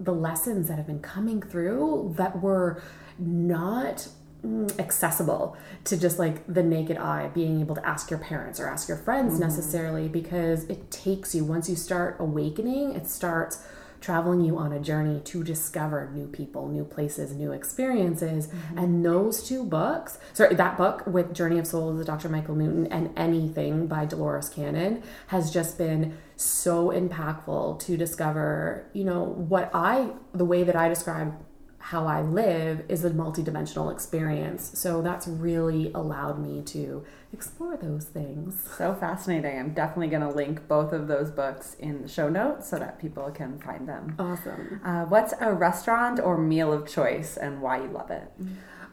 the 0.00 0.14
lessons 0.14 0.68
that 0.68 0.76
have 0.76 0.86
been 0.86 1.00
coming 1.00 1.42
through 1.42 2.14
that 2.16 2.40
were 2.40 2.80
not 3.18 4.08
Mm, 4.44 4.78
accessible 4.78 5.56
to 5.82 5.96
just 5.96 6.20
like 6.20 6.46
the 6.46 6.62
naked 6.62 6.96
eye 6.96 7.28
being 7.34 7.60
able 7.60 7.74
to 7.74 7.84
ask 7.84 8.08
your 8.08 8.20
parents 8.20 8.60
or 8.60 8.68
ask 8.68 8.86
your 8.86 8.96
friends 8.96 9.32
mm-hmm. 9.32 9.42
necessarily 9.42 10.06
because 10.06 10.62
it 10.66 10.92
takes 10.92 11.34
you 11.34 11.44
once 11.44 11.68
you 11.68 11.74
start 11.74 12.14
awakening 12.20 12.94
it 12.94 13.08
starts 13.08 13.66
traveling 14.00 14.44
you 14.44 14.56
on 14.56 14.72
a 14.72 14.78
journey 14.78 15.20
to 15.24 15.42
discover 15.42 16.08
new 16.14 16.28
people 16.28 16.68
new 16.68 16.84
places 16.84 17.34
new 17.34 17.50
experiences. 17.50 18.46
Mm-hmm. 18.46 18.78
And 18.78 19.04
those 19.04 19.42
two 19.42 19.64
books 19.64 20.20
sorry 20.34 20.54
that 20.54 20.76
book 20.78 21.04
with 21.04 21.34
journey 21.34 21.58
of 21.58 21.66
souls 21.66 22.06
dr 22.06 22.28
michael 22.28 22.54
newton 22.54 22.86
and 22.92 23.10
anything 23.16 23.88
by 23.88 24.04
dolores 24.04 24.48
cannon 24.48 25.02
has 25.26 25.52
just 25.52 25.76
been 25.76 26.16
so 26.36 26.90
impactful 26.90 27.80
to 27.80 27.96
discover 27.96 28.86
you 28.92 29.02
know 29.02 29.24
what 29.24 29.68
i 29.74 30.10
the 30.32 30.44
way 30.44 30.62
that 30.62 30.76
i 30.76 30.88
describe 30.88 31.34
how 31.88 32.06
I 32.06 32.20
live 32.20 32.84
is 32.90 33.02
a 33.06 33.10
multidimensional 33.10 33.90
experience. 33.90 34.78
So 34.78 35.00
that's 35.00 35.26
really 35.26 35.90
allowed 35.94 36.38
me 36.38 36.60
to 36.74 37.02
explore 37.32 37.78
those 37.78 38.04
things. 38.04 38.62
So 38.76 38.92
fascinating. 38.94 39.58
I'm 39.58 39.72
definitely 39.72 40.08
going 40.08 40.20
to 40.20 40.28
link 40.28 40.68
both 40.68 40.92
of 40.92 41.08
those 41.08 41.30
books 41.30 41.76
in 41.78 42.02
the 42.02 42.08
show 42.08 42.28
notes 42.28 42.68
so 42.68 42.78
that 42.78 43.00
people 43.00 43.30
can 43.30 43.58
find 43.58 43.88
them. 43.88 44.14
Awesome. 44.18 44.82
Uh, 44.84 45.04
what's 45.06 45.32
a 45.40 45.50
restaurant 45.54 46.20
or 46.20 46.36
meal 46.36 46.74
of 46.74 46.86
choice 46.86 47.38
and 47.38 47.62
why 47.62 47.80
you 47.80 47.88
love 47.88 48.10
it? 48.10 48.30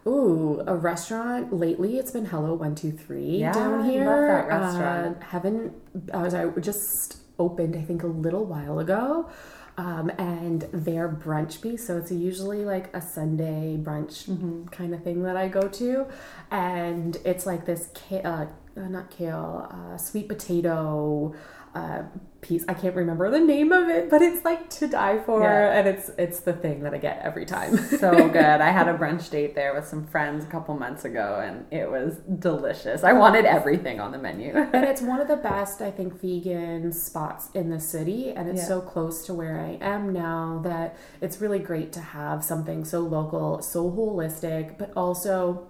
Ooh, 0.08 0.64
a 0.66 0.75
restaurant. 0.78 1.52
Lately, 1.52 1.98
it's 1.98 2.12
been 2.12 2.25
Hello 2.28 2.54
One 2.54 2.75
Two 2.75 2.94
Three 2.94 3.40
Yeah, 3.40 3.52
down 3.52 3.90
here. 3.90 4.06
love 4.06 4.22
that 4.22 4.48
restaurant. 4.48 5.18
Uh, 5.18 5.25
haven't 5.25 5.74
I 6.14 6.22
was 6.22 6.34
I 6.34 6.48
just 6.62 7.18
opened 7.40 7.75
I 7.75 7.82
think 7.82 8.04
a 8.04 8.08
little 8.08 8.46
while 8.46 8.80
ago. 8.80 9.30
Um, 9.77 10.10
and 10.17 10.62
their 10.72 11.10
brunch 11.10 11.60
piece, 11.62 11.86
so 11.86 11.98
it's 11.98 12.10
usually 12.10 12.63
like 12.63 12.96
a 12.96 13.01
Sunday 13.01 13.77
brunch 13.77 14.25
Mm-hmm. 14.29 14.67
kind 14.67 14.94
of 14.94 15.03
thing 15.03 15.24
that 15.24 15.36
I 15.36 15.50
go 15.50 15.67
to, 15.67 16.05
and 16.50 17.17
it's 17.25 17.46
like 17.46 17.65
this 17.65 17.89
uh, 18.10 18.46
uh, 18.77 18.88
not 18.88 19.10
kale, 19.10 19.67
uh, 19.70 19.98
sweet 19.98 20.29
potato 20.29 21.36
uh, 21.75 22.03
piece. 22.41 22.63
I 22.70 22.74
can't 22.74 22.96
remember 22.96 23.29
the 23.32 23.39
name 23.39 23.72
of 23.74 23.89
it, 23.89 24.10
but 24.10 24.22
it's 24.22 24.46
like 24.46 24.70
to 24.79 24.88
die 24.88 25.17
for, 25.20 25.41
Yeah. 25.41 25.77
and 25.79 25.88
it's 25.88 26.10
it's 26.17 26.39
the 26.41 26.53
thing 26.53 26.84
that 26.84 26.94
I 26.94 27.00
get 27.00 27.20
every 27.24 27.46
time. 27.46 27.75
so 27.77 28.12
good. 28.39 28.62
I 28.62 28.70
had 28.72 28.88
a 28.88 28.98
brunch 28.98 29.29
date 29.29 29.55
there 29.55 29.74
with 29.74 29.86
some 29.88 30.05
friends 30.08 30.46
a 30.46 30.48
couple 30.48 30.74
months 30.77 31.03
ago 31.05 31.41
and 31.44 31.65
it 31.72 31.89
was 31.89 32.15
delicious. 32.39 33.03
I 33.03 33.13
wanted 33.13 33.46
everything 33.46 34.00
on 34.00 34.12
the 34.12 34.17
menu. 34.20 34.53
and 34.74 34.86
it's 34.86 35.01
one 35.01 35.20
of 35.20 35.27
the 35.27 35.38
best, 35.38 35.82
I 35.82 35.91
think, 35.91 36.22
vegan 36.22 36.91
spots 36.94 37.50
in 37.53 37.70
the 37.72 37.79
city, 37.79 38.29
and 38.32 38.48
it's 38.48 38.62
Yeah. 38.62 38.67
so 38.67 38.82
close 38.82 39.25
to 39.25 39.34
where 39.34 39.60
I 39.60 39.77
am 39.82 40.13
now 40.13 40.62
that 40.63 40.96
it's 41.22 41.41
really 41.41 41.60
great 41.60 41.91
to 41.94 42.00
have 42.01 42.44
something 42.44 42.86
so 42.86 43.00
local, 43.01 43.62
so 43.62 43.89
holistic, 43.91 44.77
but 44.77 44.91
also. 44.96 45.67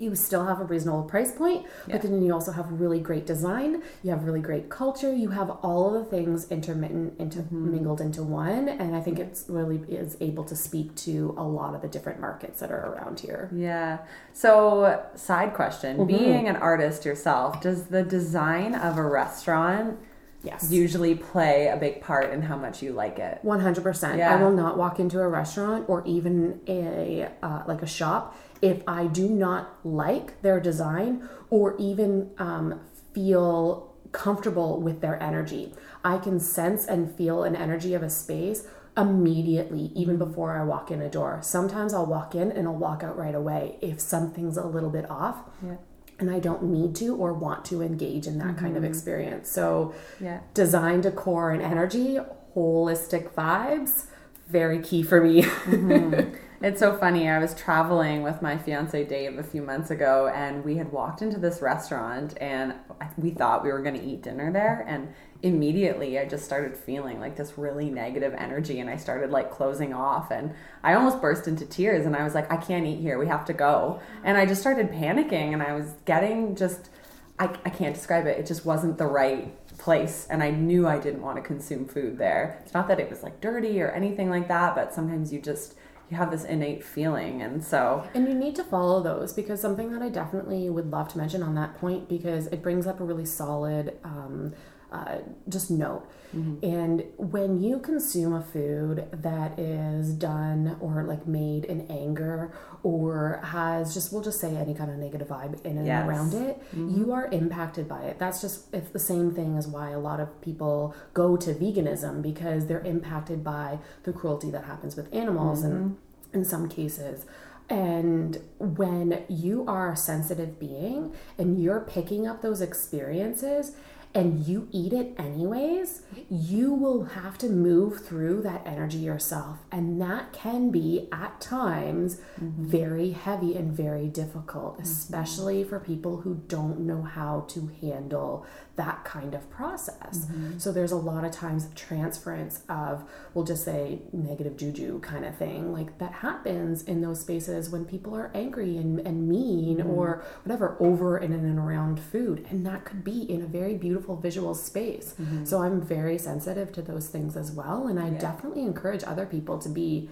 You 0.00 0.14
still 0.14 0.46
have 0.46 0.60
a 0.60 0.64
reasonable 0.64 1.02
price 1.02 1.30
point, 1.30 1.66
Yeah. 1.86 1.92
but 1.98 2.02
then 2.02 2.22
you 2.22 2.32
also 2.32 2.52
have 2.52 2.80
really 2.80 3.00
great 3.00 3.26
design. 3.26 3.82
You 4.02 4.10
have 4.10 4.24
really 4.24 4.40
great 4.40 4.70
culture. 4.70 5.12
You 5.14 5.28
have 5.28 5.50
all 5.62 5.94
of 5.94 6.04
the 6.04 6.04
things 6.10 6.50
intermittent, 6.50 7.20
into 7.20 7.40
Mm-hmm. 7.40 7.70
mingled 7.72 8.00
into 8.00 8.22
one, 8.22 8.68
and 8.68 8.96
I 8.96 9.00
think 9.02 9.18
it's 9.18 9.44
really 9.48 9.78
is 9.88 10.16
able 10.20 10.44
to 10.44 10.56
speak 10.56 10.94
to 11.06 11.34
a 11.36 11.44
lot 11.44 11.74
of 11.74 11.82
the 11.82 11.88
different 11.88 12.18
markets 12.20 12.60
that 12.60 12.70
are 12.70 12.94
around 12.94 13.20
here. 13.20 13.50
Yeah. 13.54 13.98
So, 14.32 15.02
side 15.14 15.52
question 15.54 16.06
being 16.06 16.48
an 16.48 16.56
artist 16.56 17.04
yourself, 17.04 17.60
does 17.60 17.84
the 17.84 18.02
design 18.02 18.74
of 18.74 18.96
a 18.96 19.02
restaurant 19.02 19.98
Yes. 20.42 20.70
usually 20.72 21.14
play 21.14 21.66
a 21.68 21.76
big 21.76 22.00
part 22.00 22.32
in 22.32 22.40
how 22.40 22.56
much 22.56 22.82
you 22.82 22.92
like 22.94 23.18
it? 23.18 23.40
100%. 23.44 24.16
Yeah. 24.16 24.32
I 24.34 24.42
will 24.42 24.52
not 24.52 24.78
walk 24.78 24.98
into 24.98 25.20
a 25.20 25.28
restaurant 25.28 25.84
or 25.86 26.02
even 26.06 26.60
a 26.66 27.28
uh, 27.42 27.62
like 27.66 27.82
a 27.82 27.86
shop 27.86 28.34
if 28.62 28.82
I 28.86 29.06
do 29.06 29.28
not 29.28 29.78
like 29.84 30.40
their 30.42 30.60
design 30.60 31.28
or 31.48 31.76
even 31.78 32.30
um, 32.38 32.80
feel 33.14 33.90
comfortable 34.12 34.80
with 34.80 35.00
their 35.00 35.22
energy. 35.22 35.72
I 36.04 36.18
can 36.18 36.40
sense 36.40 36.86
and 36.86 37.14
feel 37.14 37.44
an 37.44 37.54
energy 37.54 37.94
of 37.94 38.02
a 38.02 38.10
space 38.10 38.66
immediately 38.96 39.92
even 39.94 40.18
mm-hmm. 40.18 40.24
before 40.24 40.58
I 40.58 40.64
walk 40.64 40.90
in 40.90 41.00
a 41.00 41.08
door. 41.08 41.40
Sometimes 41.42 41.94
I'll 41.94 42.06
walk 42.06 42.34
in 42.34 42.50
and 42.50 42.66
I'll 42.66 42.74
walk 42.74 43.02
out 43.02 43.16
right 43.16 43.34
away 43.34 43.76
if 43.80 44.00
something's 44.00 44.56
a 44.56 44.66
little 44.66 44.90
bit 44.90 45.08
off. 45.10 45.36
Yeah. 45.64 45.76
And 46.18 46.30
I 46.30 46.38
don't 46.38 46.64
need 46.64 46.94
to 46.96 47.16
or 47.16 47.32
want 47.32 47.64
to 47.66 47.80
engage 47.80 48.26
in 48.26 48.38
that 48.38 48.58
kind 48.58 48.76
of 48.76 48.82
mm-hmm. 48.82 48.92
experience. 48.92 49.48
So, 49.48 49.94
Yeah. 50.20 50.40
design, 50.52 51.00
decor, 51.00 51.50
and 51.50 51.62
energy, 51.62 52.18
holistic 52.54 53.32
vibes, 53.32 54.06
very 54.48 54.80
key 54.80 55.02
for 55.02 55.22
me. 55.22 55.42
Mm-hmm. 55.42 56.36
It's 56.62 56.78
so 56.78 56.94
funny. 56.94 57.26
I 57.26 57.38
was 57.38 57.54
traveling 57.54 58.22
with 58.22 58.42
my 58.42 58.58
fiance 58.58 59.04
Dave 59.04 59.38
a 59.38 59.42
few 59.42 59.62
months 59.62 59.90
ago, 59.90 60.30
and 60.34 60.62
we 60.62 60.76
had 60.76 60.92
walked 60.92 61.22
into 61.22 61.38
this 61.38 61.62
restaurant, 61.62 62.34
and 62.38 62.74
we 63.16 63.30
thought 63.30 63.64
we 63.64 63.72
were 63.72 63.80
going 63.80 63.98
to 63.98 64.04
eat 64.04 64.20
dinner 64.20 64.52
there. 64.52 64.84
And 64.86 65.08
immediately, 65.42 66.18
I 66.18 66.26
just 66.26 66.44
started 66.44 66.76
feeling 66.76 67.18
like 67.18 67.34
this 67.34 67.56
really 67.56 67.88
negative 67.88 68.34
energy, 68.36 68.78
and 68.78 68.90
I 68.90 68.96
started 68.96 69.30
like 69.30 69.50
closing 69.50 69.94
off. 69.94 70.30
And 70.30 70.52
I 70.82 70.92
almost 70.92 71.22
burst 71.22 71.48
into 71.48 71.64
tears, 71.64 72.04
and 72.04 72.14
I 72.14 72.24
was 72.24 72.34
like, 72.34 72.52
I 72.52 72.58
can't 72.58 72.86
eat 72.86 73.00
here. 73.00 73.18
We 73.18 73.28
have 73.28 73.46
to 73.46 73.54
go. 73.54 73.98
And 74.22 74.36
I 74.36 74.44
just 74.44 74.60
started 74.60 74.90
panicking, 74.90 75.54
and 75.54 75.62
I 75.62 75.72
was 75.72 75.94
getting 76.04 76.56
just, 76.56 76.90
I, 77.38 77.44
I 77.64 77.70
can't 77.70 77.94
describe 77.94 78.26
it. 78.26 78.38
It 78.38 78.44
just 78.44 78.66
wasn't 78.66 78.98
the 78.98 79.06
right 79.06 79.56
place 79.78 80.26
and 80.28 80.42
I 80.42 80.50
knew 80.50 80.86
I 80.86 80.98
didn't 80.98 81.22
want 81.22 81.36
to 81.36 81.42
consume 81.42 81.86
food 81.86 82.18
there. 82.18 82.60
It's 82.62 82.74
not 82.74 82.86
that 82.88 83.00
it 83.00 83.08
was 83.08 83.22
like 83.22 83.40
dirty 83.40 83.80
or 83.80 83.88
anything 83.90 84.28
like 84.28 84.46
that, 84.48 84.74
but 84.74 84.92
sometimes 84.92 85.32
you 85.32 85.40
just 85.40 85.74
you 86.10 86.16
have 86.16 86.30
this 86.30 86.44
innate 86.44 86.82
feeling. 86.82 87.40
And 87.40 87.62
so 87.62 88.04
And 88.14 88.26
you 88.26 88.34
need 88.34 88.56
to 88.56 88.64
follow 88.64 89.02
those 89.02 89.32
because 89.32 89.60
something 89.60 89.92
that 89.92 90.02
I 90.02 90.08
definitely 90.08 90.68
would 90.68 90.90
love 90.90 91.08
to 91.08 91.18
mention 91.18 91.42
on 91.42 91.54
that 91.54 91.78
point 91.78 92.08
because 92.08 92.48
it 92.48 92.62
brings 92.62 92.86
up 92.86 93.00
a 93.00 93.04
really 93.04 93.24
solid 93.24 93.96
um, 94.04 94.52
uh, 94.92 95.18
just 95.48 95.70
note. 95.70 96.08
Mm-hmm. 96.34 96.64
And 96.64 97.04
when 97.16 97.62
you 97.62 97.78
consume 97.80 98.34
a 98.34 98.42
food 98.42 99.08
that 99.12 99.58
is 99.58 100.12
done 100.14 100.76
or 100.80 101.02
like 101.04 101.26
made 101.26 101.64
in 101.64 101.86
anger 101.90 102.52
or 102.82 103.40
has 103.44 103.94
just, 103.94 104.12
we'll 104.12 104.22
just 104.22 104.40
say 104.40 104.56
any 104.56 104.74
kind 104.74 104.90
of 104.90 104.96
negative 104.96 105.28
vibe 105.28 105.64
in 105.64 105.78
and 105.78 105.86
Yes. 105.86 106.06
around 106.06 106.34
it, 106.34 106.60
mm-hmm. 106.74 106.96
you 106.96 107.12
are 107.12 107.26
impacted 107.32 107.88
by 107.88 108.02
it. 108.02 108.18
That's 108.18 108.40
just, 108.40 108.72
it's 108.72 108.90
the 108.90 108.98
same 108.98 109.32
thing 109.34 109.56
as 109.56 109.66
why 109.66 109.90
a 109.90 109.98
lot 109.98 110.20
of 110.20 110.40
people 110.40 110.94
go 111.14 111.36
to 111.36 111.52
veganism 111.54 112.22
because 112.22 112.66
they're 112.66 112.82
impacted 112.82 113.42
by 113.42 113.78
the 114.04 114.12
cruelty 114.12 114.50
that 114.50 114.64
happens 114.64 114.96
with 114.96 115.12
animals 115.14 115.62
and 115.62 115.74
mm-hmm. 115.74 116.36
in 116.36 116.44
some 116.44 116.68
cases. 116.68 117.26
And 117.68 118.38
when 118.58 119.24
you 119.28 119.64
are 119.68 119.92
a 119.92 119.96
sensitive 119.96 120.58
being 120.58 121.14
and 121.38 121.62
you're 121.62 121.80
picking 121.80 122.26
up 122.26 122.42
those 122.42 122.60
experiences 122.60 123.76
and 124.12 124.44
you 124.46 124.68
eat 124.72 124.92
it 124.92 125.14
anyways, 125.18 126.02
you 126.28 126.72
will 126.74 127.04
have 127.04 127.38
to 127.38 127.48
move 127.48 128.04
through 128.04 128.42
that 128.42 128.62
energy 128.66 128.98
yourself. 128.98 129.58
And 129.70 130.00
that 130.00 130.32
can 130.32 130.70
be 130.70 131.08
at 131.12 131.40
times 131.40 132.20
very 132.38 133.10
heavy 133.10 133.54
and 133.54 133.72
very 133.72 134.08
difficult, 134.08 134.74
mm-hmm. 134.74 134.82
especially 134.82 135.62
for 135.62 135.78
people 135.78 136.22
who 136.22 136.42
don't 136.48 136.80
know 136.80 137.02
how 137.02 137.44
to 137.50 137.70
handle 137.80 138.44
that 138.76 139.04
kind 139.04 139.34
of 139.34 139.48
process. 139.50 140.26
Mm-hmm. 140.26 140.58
So 140.58 140.72
there's 140.72 140.92
a 140.92 140.96
lot 140.96 141.24
of 141.24 141.32
times 141.32 141.68
transference 141.74 142.62
of, 142.68 143.08
we'll 143.34 143.44
just 143.44 143.64
say, 143.64 144.00
negative 144.12 144.56
juju 144.56 145.00
kind 145.00 145.24
of 145.24 145.36
thing. 145.36 145.72
Like 145.72 145.98
that 145.98 146.12
happens 146.14 146.82
in 146.82 147.00
those 147.00 147.20
spaces 147.20 147.68
when 147.70 147.84
people 147.84 148.16
are 148.16 148.30
angry 148.34 148.76
and, 148.76 148.98
and 149.06 149.28
mean 149.28 149.78
mm-hmm. 149.78 149.90
or 149.90 150.24
whatever 150.44 150.76
over 150.80 151.18
in 151.18 151.32
and 151.32 151.58
around 151.58 152.00
food. 152.00 152.46
And 152.50 152.64
that 152.66 152.84
could 152.84 153.04
be 153.04 153.30
in 153.30 153.42
a 153.42 153.46
very 153.46 153.76
beautiful 153.76 153.99
visual 154.16 154.54
space. 154.54 155.14
Mm-hmm. 155.20 155.44
So 155.44 155.62
I'm 155.62 155.80
very 155.80 156.18
sensitive 156.18 156.72
to 156.72 156.82
those 156.82 157.08
things 157.08 157.36
as 157.36 157.52
well. 157.52 157.86
And 157.86 157.98
I 157.98 158.10
definitely 158.10 158.62
encourage 158.62 159.04
other 159.04 159.26
people 159.26 159.58
to 159.58 159.68
be. 159.68 160.10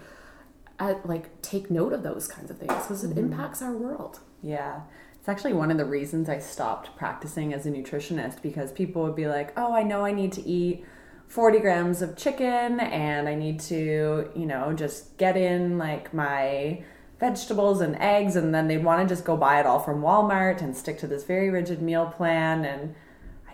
At, 0.80 1.08
like 1.08 1.42
take 1.42 1.72
note 1.72 1.92
of 1.92 2.04
those 2.04 2.28
kinds 2.28 2.52
of 2.52 2.58
things 2.58 2.72
because 2.72 3.02
it 3.02 3.10
mm-hmm. 3.10 3.32
impacts 3.32 3.62
our 3.62 3.72
world. 3.72 4.20
yeah. 4.42 4.82
It's 5.18 5.28
actually 5.28 5.52
one 5.52 5.72
of 5.72 5.76
the 5.76 5.84
reasons 5.84 6.28
I 6.28 6.38
stopped 6.38 6.96
practicing 6.96 7.52
as 7.52 7.66
a 7.66 7.70
nutritionist 7.72 8.40
because 8.42 8.70
people 8.70 9.02
would 9.02 9.16
be 9.16 9.26
like, 9.26 9.52
"Oh, 9.56 9.74
I 9.74 9.82
know 9.82 10.04
I 10.04 10.12
need 10.12 10.30
to 10.34 10.48
eat 10.48 10.84
40 11.28 11.58
grams 11.58 12.00
of 12.00 12.16
chicken 12.16 12.80
and 12.80 13.28
I 13.28 13.34
need 13.34 13.60
to, 13.60 14.30
you 14.34 14.46
know, 14.46 14.72
just 14.72 15.16
get 15.18 15.36
in 15.36 15.76
like 15.76 16.14
my 16.14 16.82
vegetables 17.20 17.80
and 17.80 17.96
eggs 18.00 18.34
and 18.34 18.54
then 18.54 18.66
they'd 18.66 18.82
want 18.82 19.06
to 19.06 19.14
just 19.14 19.24
go 19.26 19.36
buy 19.36 19.60
it 19.60 19.66
all 19.66 19.78
from 19.78 20.00
Walmart 20.00 20.62
and 20.62 20.74
stick 20.74 20.98
to 21.00 21.06
this 21.06 21.24
very 21.24 21.50
rigid 21.50 21.82
meal 21.82 22.06
plan 22.06 22.64
and 22.64 22.94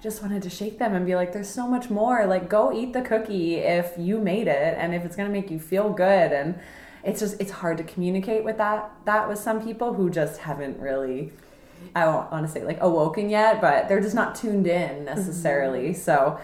just 0.04 0.20
wanted 0.20 0.42
to 0.42 0.50
shake 0.50 0.78
them 0.78 0.94
and 0.94 1.06
be 1.06 1.16
like, 1.16 1.32
there's 1.32 1.49
so 1.49 1.66
much 1.66 1.88
more. 1.88 2.26
Like, 2.26 2.50
go 2.50 2.70
eat 2.73 2.92
the 2.92 3.00
cookie 3.00 3.54
if 3.54 3.94
you 3.96 4.20
made 4.20 4.46
it 4.46 4.76
and 4.78 4.94
if 4.94 5.02
it's 5.02 5.16
gonna 5.16 5.30
make 5.30 5.50
you 5.50 5.58
feel 5.58 5.88
good. 5.90 6.30
And 6.30 6.61
it's 7.02 7.20
just 7.20 7.40
it's 7.40 7.50
hard 7.50 7.78
to 7.78 7.84
communicate 7.84 8.44
with 8.44 8.58
that 8.58 8.92
that 9.06 9.28
with 9.28 9.38
some 9.38 9.64
people 9.64 9.94
who 9.94 10.11
just 10.11 10.40
haven't 10.40 10.78
really 10.78 11.32
I 11.94 12.04
don't 12.04 12.30
want 12.30 12.46
to 12.46 12.52
say 12.52 12.64
like 12.64 12.80
awoken 12.80 13.30
yet, 13.30 13.61
but 13.62 13.88
they're 13.88 14.00
just 14.00 14.14
not 14.14 14.34
tuned 14.34 14.66
in 14.66 14.90
mm-hmm. 14.90 15.04
necessarily. 15.06 15.94
So 15.94 16.38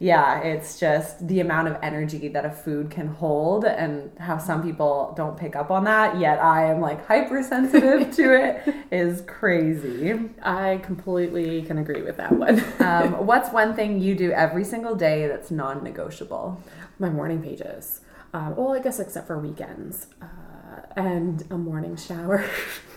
yeah, 0.00 0.40
it's 0.40 0.78
just 0.78 1.26
the 1.26 1.40
amount 1.40 1.68
of 1.68 1.76
energy 1.82 2.28
that 2.28 2.44
a 2.44 2.50
food 2.50 2.90
can 2.90 3.08
hold 3.08 3.64
and 3.64 4.10
how 4.18 4.38
some 4.38 4.62
people 4.62 5.12
don't 5.16 5.36
pick 5.36 5.56
up 5.56 5.70
on 5.70 5.84
that, 5.84 6.18
yet 6.18 6.38
I 6.42 6.66
am 6.66 6.80
like 6.80 7.06
hypersensitive 7.06 8.14
to 8.16 8.32
it 8.68 8.74
is 8.92 9.22
crazy. 9.22 10.30
I 10.42 10.80
completely 10.84 11.62
can 11.62 11.78
agree 11.78 12.02
with 12.02 12.16
that 12.18 12.32
one. 12.32 12.64
Um, 12.88 13.26
what's 13.26 13.50
one 13.50 13.74
thing 13.74 14.00
you 14.00 14.14
do 14.14 14.30
every 14.32 14.64
single 14.64 14.94
day 14.94 15.26
that's 15.26 15.50
non 15.50 15.84
negotiable? 15.84 16.62
my 16.98 17.08
morning 17.08 17.42
pages. 17.42 18.00
Um, 18.34 18.56
well, 18.56 18.74
I 18.74 18.80
guess 18.80 18.98
except 18.98 19.26
for 19.26 19.38
weekends 19.38 20.08
uh, 20.20 20.80
and 20.96 21.44
a 21.50 21.56
morning 21.56 21.96
shower. 21.96 22.44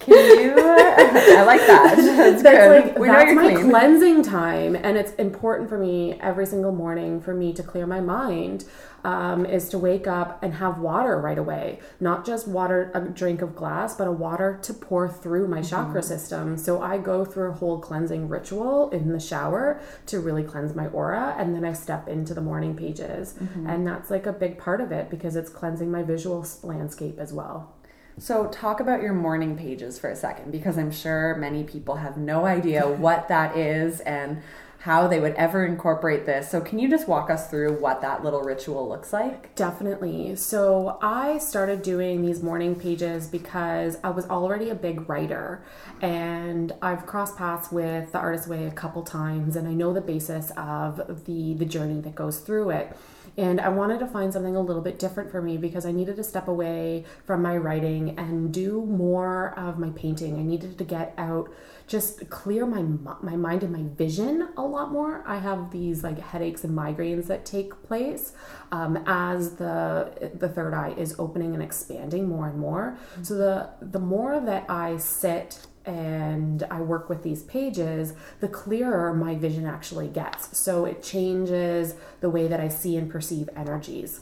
Can 0.00 0.40
you? 0.40 0.54
I 0.58 1.42
like 1.44 1.60
that. 1.66 1.94
That's, 2.20 2.42
That's 2.42 2.86
like 2.86 2.98
we 2.98 3.06
that's 3.08 3.32
my 3.34 3.52
clean. 3.54 3.70
cleansing 3.70 4.22
time, 4.22 4.74
and 4.74 4.96
it's 4.96 5.12
important 5.14 5.68
for 5.68 5.78
me 5.78 6.14
every 6.20 6.46
single 6.46 6.72
morning 6.72 7.20
for 7.20 7.34
me 7.34 7.52
to 7.52 7.62
clear 7.62 7.86
my 7.86 8.00
mind. 8.00 8.64
Um, 9.02 9.46
is 9.46 9.70
to 9.70 9.78
wake 9.78 10.06
up 10.06 10.42
and 10.42 10.52
have 10.52 10.78
water 10.78 11.16
right 11.18 11.38
away, 11.38 11.78
not 12.00 12.26
just 12.26 12.46
water, 12.46 12.90
a 12.94 13.00
drink 13.00 13.40
of 13.40 13.56
glass, 13.56 13.94
but 13.96 14.06
a 14.06 14.12
water 14.12 14.58
to 14.60 14.74
pour 14.74 15.08
through 15.08 15.48
my 15.48 15.60
Mm-hmm. 15.60 15.68
chakra 15.70 16.02
system. 16.02 16.58
So 16.58 16.82
I 16.82 16.98
go 16.98 17.24
through 17.24 17.48
a 17.48 17.54
whole 17.54 17.78
cleansing 17.78 18.28
ritual 18.28 18.90
in 18.90 19.10
the 19.12 19.18
shower 19.18 19.80
to 20.04 20.20
really 20.20 20.42
cleanse 20.44 20.74
my 20.74 20.86
aura, 20.88 21.34
and 21.38 21.54
then 21.54 21.64
I 21.64 21.72
step 21.72 22.08
into 22.08 22.34
the 22.34 22.42
morning 22.42 22.76
pages, 22.76 23.32
Mm-hmm. 23.42 23.66
and 23.70 23.86
that's 23.86 24.10
like 24.10 24.26
a 24.26 24.34
big 24.34 24.58
part 24.58 24.82
of 24.82 24.92
it 24.92 25.08
because 25.08 25.34
it's 25.34 25.48
cleansing 25.48 25.90
my 25.90 26.02
visual 26.02 26.44
landscape 26.62 27.18
as 27.18 27.32
well. 27.32 27.72
So, 28.18 28.48
talk 28.48 28.80
about 28.80 29.02
your 29.02 29.14
morning 29.14 29.56
pages 29.56 29.98
for 29.98 30.10
a 30.10 30.16
second 30.16 30.50
because 30.52 30.76
I'm 30.76 30.90
sure 30.90 31.34
many 31.36 31.64
people 31.64 31.96
have 31.96 32.16
no 32.16 32.44
idea 32.44 32.86
what 32.88 33.28
that 33.28 33.56
is 33.56 34.00
and 34.00 34.42
how 34.80 35.06
they 35.06 35.20
would 35.20 35.34
ever 35.34 35.66
incorporate 35.66 36.24
this. 36.24 36.50
So, 36.50 36.60
can 36.60 36.78
you 36.78 36.88
just 36.88 37.06
walk 37.06 37.30
us 37.30 37.48
through 37.48 37.80
what 37.80 38.00
that 38.00 38.24
little 38.24 38.42
ritual 38.42 38.88
looks 38.88 39.12
like? 39.12 39.54
Definitely. 39.54 40.36
So, 40.36 40.98
I 41.02 41.38
started 41.38 41.82
doing 41.82 42.22
these 42.22 42.42
morning 42.42 42.74
pages 42.74 43.26
because 43.26 43.98
I 44.02 44.10
was 44.10 44.26
already 44.28 44.70
a 44.70 44.74
big 44.74 45.08
writer 45.08 45.62
and 46.00 46.72
I've 46.82 47.06
crossed 47.06 47.36
paths 47.36 47.70
with 47.70 48.12
the 48.12 48.18
Artist 48.18 48.48
Way 48.48 48.66
a 48.66 48.70
couple 48.70 49.02
times 49.02 49.56
and 49.56 49.68
I 49.68 49.72
know 49.72 49.92
the 49.92 50.00
basis 50.00 50.50
of 50.56 51.24
the 51.26 51.54
the 51.54 51.66
journey 51.66 52.00
that 52.00 52.14
goes 52.14 52.40
through 52.40 52.70
it. 52.70 52.96
And 53.40 53.58
I 53.58 53.70
wanted 53.70 54.00
to 54.00 54.06
find 54.06 54.34
something 54.34 54.54
a 54.54 54.60
little 54.60 54.82
bit 54.82 54.98
different 54.98 55.30
for 55.30 55.40
me 55.40 55.56
because 55.56 55.86
I 55.86 55.92
needed 55.92 56.16
to 56.16 56.22
step 56.22 56.46
away 56.46 57.06
from 57.24 57.40
my 57.40 57.56
writing 57.56 58.18
and 58.18 58.52
do 58.52 58.84
more 58.84 59.58
of 59.58 59.78
my 59.78 59.88
painting. 59.90 60.38
I 60.38 60.42
needed 60.42 60.76
to 60.76 60.84
get 60.84 61.14
out 61.16 61.50
just 61.86 62.30
clear 62.30 62.66
my 62.66 62.82
my 63.22 63.36
mind 63.36 63.64
and 63.64 63.72
my 63.72 63.82
vision 63.96 64.50
a 64.58 64.62
lot 64.62 64.92
more. 64.92 65.24
I 65.26 65.38
have 65.38 65.72
these 65.72 66.04
like 66.04 66.20
headaches 66.20 66.64
and 66.64 66.76
migraines 66.76 67.28
that 67.28 67.46
take 67.46 67.82
place 67.82 68.32
um, 68.70 69.02
as 69.06 69.56
the 69.56 70.30
the 70.34 70.48
third 70.48 70.74
eye 70.74 70.94
is 70.98 71.16
opening 71.18 71.54
and 71.54 71.62
expanding 71.62 72.28
more 72.28 72.46
and 72.46 72.58
more. 72.60 72.98
Mm-hmm. 73.12 73.22
So 73.24 73.34
the 73.34 73.70
the 73.80 73.98
more 73.98 74.38
that 74.38 74.68
I 74.68 74.98
sit 74.98 75.66
and 75.86 76.62
I 76.70 76.80
work 76.80 77.08
with 77.08 77.22
these 77.22 77.42
pages, 77.42 78.14
the 78.40 78.48
clearer 78.48 79.14
my 79.14 79.34
vision 79.34 79.66
actually 79.66 80.08
gets. 80.08 80.56
So 80.56 80.84
it 80.84 81.02
changes 81.02 81.94
the 82.20 82.30
way 82.30 82.46
that 82.48 82.60
I 82.60 82.68
see 82.68 82.96
and 82.96 83.10
perceive 83.10 83.48
energies. 83.56 84.20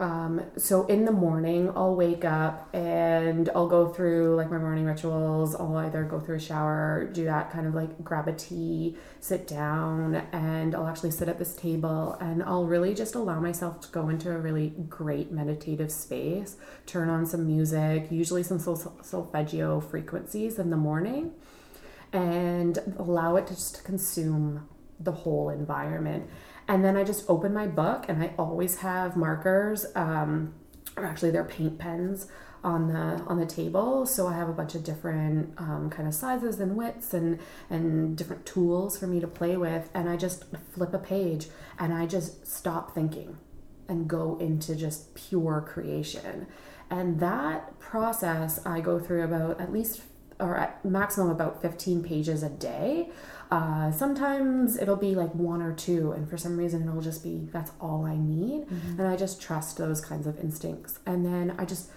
Um, 0.00 0.40
so 0.56 0.86
in 0.86 1.04
the 1.04 1.12
morning, 1.12 1.70
I'll 1.76 1.94
wake 1.94 2.24
up 2.24 2.74
and 2.74 3.50
I'll 3.54 3.68
go 3.68 3.92
through 3.92 4.34
like 4.34 4.50
my 4.50 4.56
morning 4.56 4.86
rituals. 4.86 5.54
I'll 5.54 5.76
either 5.76 6.04
go 6.04 6.18
through 6.18 6.36
a 6.36 6.40
shower, 6.40 7.10
do 7.12 7.24
that 7.24 7.50
kind 7.50 7.66
of 7.66 7.74
like 7.74 8.02
grab 8.02 8.26
a 8.26 8.32
tea, 8.32 8.96
sit 9.20 9.46
down, 9.46 10.14
and 10.32 10.74
I'll 10.74 10.86
actually 10.86 11.10
sit 11.10 11.28
at 11.28 11.38
this 11.38 11.54
table 11.54 12.16
and 12.18 12.42
I'll 12.42 12.64
really 12.64 12.94
just 12.94 13.14
allow 13.14 13.40
myself 13.40 13.82
to 13.82 13.88
go 13.88 14.08
into 14.08 14.30
a 14.30 14.38
really 14.38 14.72
great 14.88 15.32
meditative 15.32 15.92
space, 15.92 16.56
turn 16.86 17.10
on 17.10 17.26
some 17.26 17.46
music, 17.46 18.10
usually 18.10 18.42
some 18.42 18.58
sol- 18.58 18.96
solfeggio 19.02 19.80
frequencies 19.80 20.58
in 20.58 20.70
the 20.70 20.78
morning, 20.78 21.32
and 22.10 22.78
allow 22.98 23.36
it 23.36 23.46
to 23.48 23.54
just 23.54 23.84
consume 23.84 24.66
the 24.98 25.12
whole 25.12 25.50
environment 25.50 26.28
and 26.70 26.84
then 26.84 26.96
I 26.96 27.02
just 27.02 27.28
open 27.28 27.52
my 27.52 27.66
book 27.66 28.04
and 28.08 28.22
I 28.22 28.32
always 28.38 28.76
have 28.76 29.16
markers, 29.16 29.86
um, 29.96 30.54
or 30.96 31.04
actually 31.04 31.32
they're 31.32 31.42
paint 31.42 31.80
pens 31.80 32.28
on 32.62 32.86
the 32.86 33.24
on 33.26 33.40
the 33.40 33.44
table. 33.44 34.06
So 34.06 34.28
I 34.28 34.34
have 34.36 34.48
a 34.48 34.52
bunch 34.52 34.76
of 34.76 34.84
different 34.84 35.52
um, 35.58 35.90
kind 35.90 36.06
of 36.06 36.14
sizes 36.14 36.60
and 36.60 36.76
widths 36.76 37.12
and 37.12 37.40
and 37.68 38.16
different 38.16 38.46
tools 38.46 38.96
for 38.96 39.08
me 39.08 39.18
to 39.18 39.26
play 39.26 39.56
with. 39.56 39.90
And 39.94 40.08
I 40.08 40.16
just 40.16 40.44
flip 40.72 40.94
a 40.94 40.98
page 40.98 41.48
and 41.76 41.92
I 41.92 42.06
just 42.06 42.46
stop 42.46 42.94
thinking 42.94 43.38
and 43.88 44.06
go 44.06 44.38
into 44.38 44.76
just 44.76 45.16
pure 45.16 45.60
creation. 45.66 46.46
And 46.88 47.18
that 47.18 47.80
process 47.80 48.64
I 48.64 48.80
go 48.80 49.00
through 49.00 49.24
about 49.24 49.60
at 49.60 49.72
least 49.72 50.02
or 50.38 50.56
at 50.56 50.84
maximum 50.84 51.30
about 51.30 51.60
15 51.60 52.04
pages 52.04 52.44
a 52.44 52.48
day 52.48 53.10
uh, 53.50 53.90
sometimes 53.90 54.78
it'll 54.78 54.96
be 54.96 55.14
like 55.14 55.34
one 55.34 55.60
or 55.60 55.72
two, 55.72 56.12
and 56.12 56.28
for 56.28 56.36
some 56.36 56.56
reason 56.56 56.88
it'll 56.88 57.00
just 57.00 57.22
be 57.22 57.48
that's 57.52 57.72
all 57.80 58.04
I 58.04 58.16
need. 58.16 58.68
Mm-hmm. 58.68 59.00
And 59.00 59.08
I 59.08 59.16
just 59.16 59.42
trust 59.42 59.76
those 59.76 60.00
kinds 60.00 60.26
of 60.26 60.38
instincts. 60.38 61.00
And 61.04 61.26
then 61.26 61.54
I 61.58 61.64
just 61.64 61.90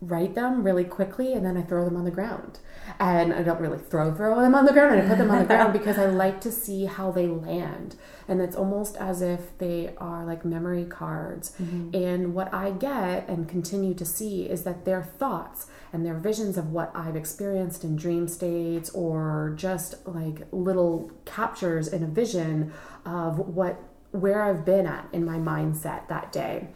write 0.00 0.34
them 0.34 0.62
really 0.62 0.84
quickly 0.84 1.32
and 1.32 1.44
then 1.44 1.56
I 1.56 1.62
throw 1.62 1.84
them 1.84 1.96
on 1.96 2.04
the 2.04 2.10
ground. 2.10 2.60
And 3.00 3.32
I 3.32 3.42
don't 3.42 3.60
really 3.60 3.78
throw 3.78 4.14
throw 4.14 4.40
them 4.40 4.54
on 4.54 4.64
the 4.64 4.72
ground, 4.72 5.00
I 5.00 5.08
put 5.08 5.18
them 5.18 5.30
on 5.30 5.40
the 5.40 5.44
ground 5.44 5.72
because 5.78 5.98
I 5.98 6.06
like 6.06 6.40
to 6.42 6.52
see 6.52 6.86
how 6.86 7.10
they 7.10 7.26
land. 7.26 7.96
And 8.26 8.40
it's 8.40 8.56
almost 8.56 8.96
as 8.96 9.22
if 9.22 9.56
they 9.58 9.94
are 9.98 10.24
like 10.24 10.44
memory 10.44 10.84
cards. 10.84 11.52
Mm-hmm. 11.60 11.94
And 11.94 12.34
what 12.34 12.52
I 12.54 12.70
get 12.70 13.28
and 13.28 13.48
continue 13.48 13.94
to 13.94 14.04
see 14.04 14.48
is 14.48 14.62
that 14.64 14.84
their 14.84 15.02
thoughts 15.02 15.66
and 15.92 16.04
their 16.04 16.18
visions 16.18 16.56
of 16.56 16.70
what 16.70 16.92
I've 16.94 17.16
experienced 17.16 17.84
in 17.84 17.96
dream 17.96 18.28
states 18.28 18.90
or 18.90 19.54
just 19.56 20.06
like 20.06 20.46
little 20.52 21.10
captures 21.24 21.88
in 21.88 22.02
a 22.02 22.08
vision 22.08 22.72
of 23.04 23.38
what 23.38 23.82
where 24.10 24.42
I've 24.42 24.64
been 24.64 24.86
at 24.86 25.06
in 25.12 25.24
my 25.24 25.36
mindset 25.36 26.08
that 26.08 26.32
day. 26.32 26.68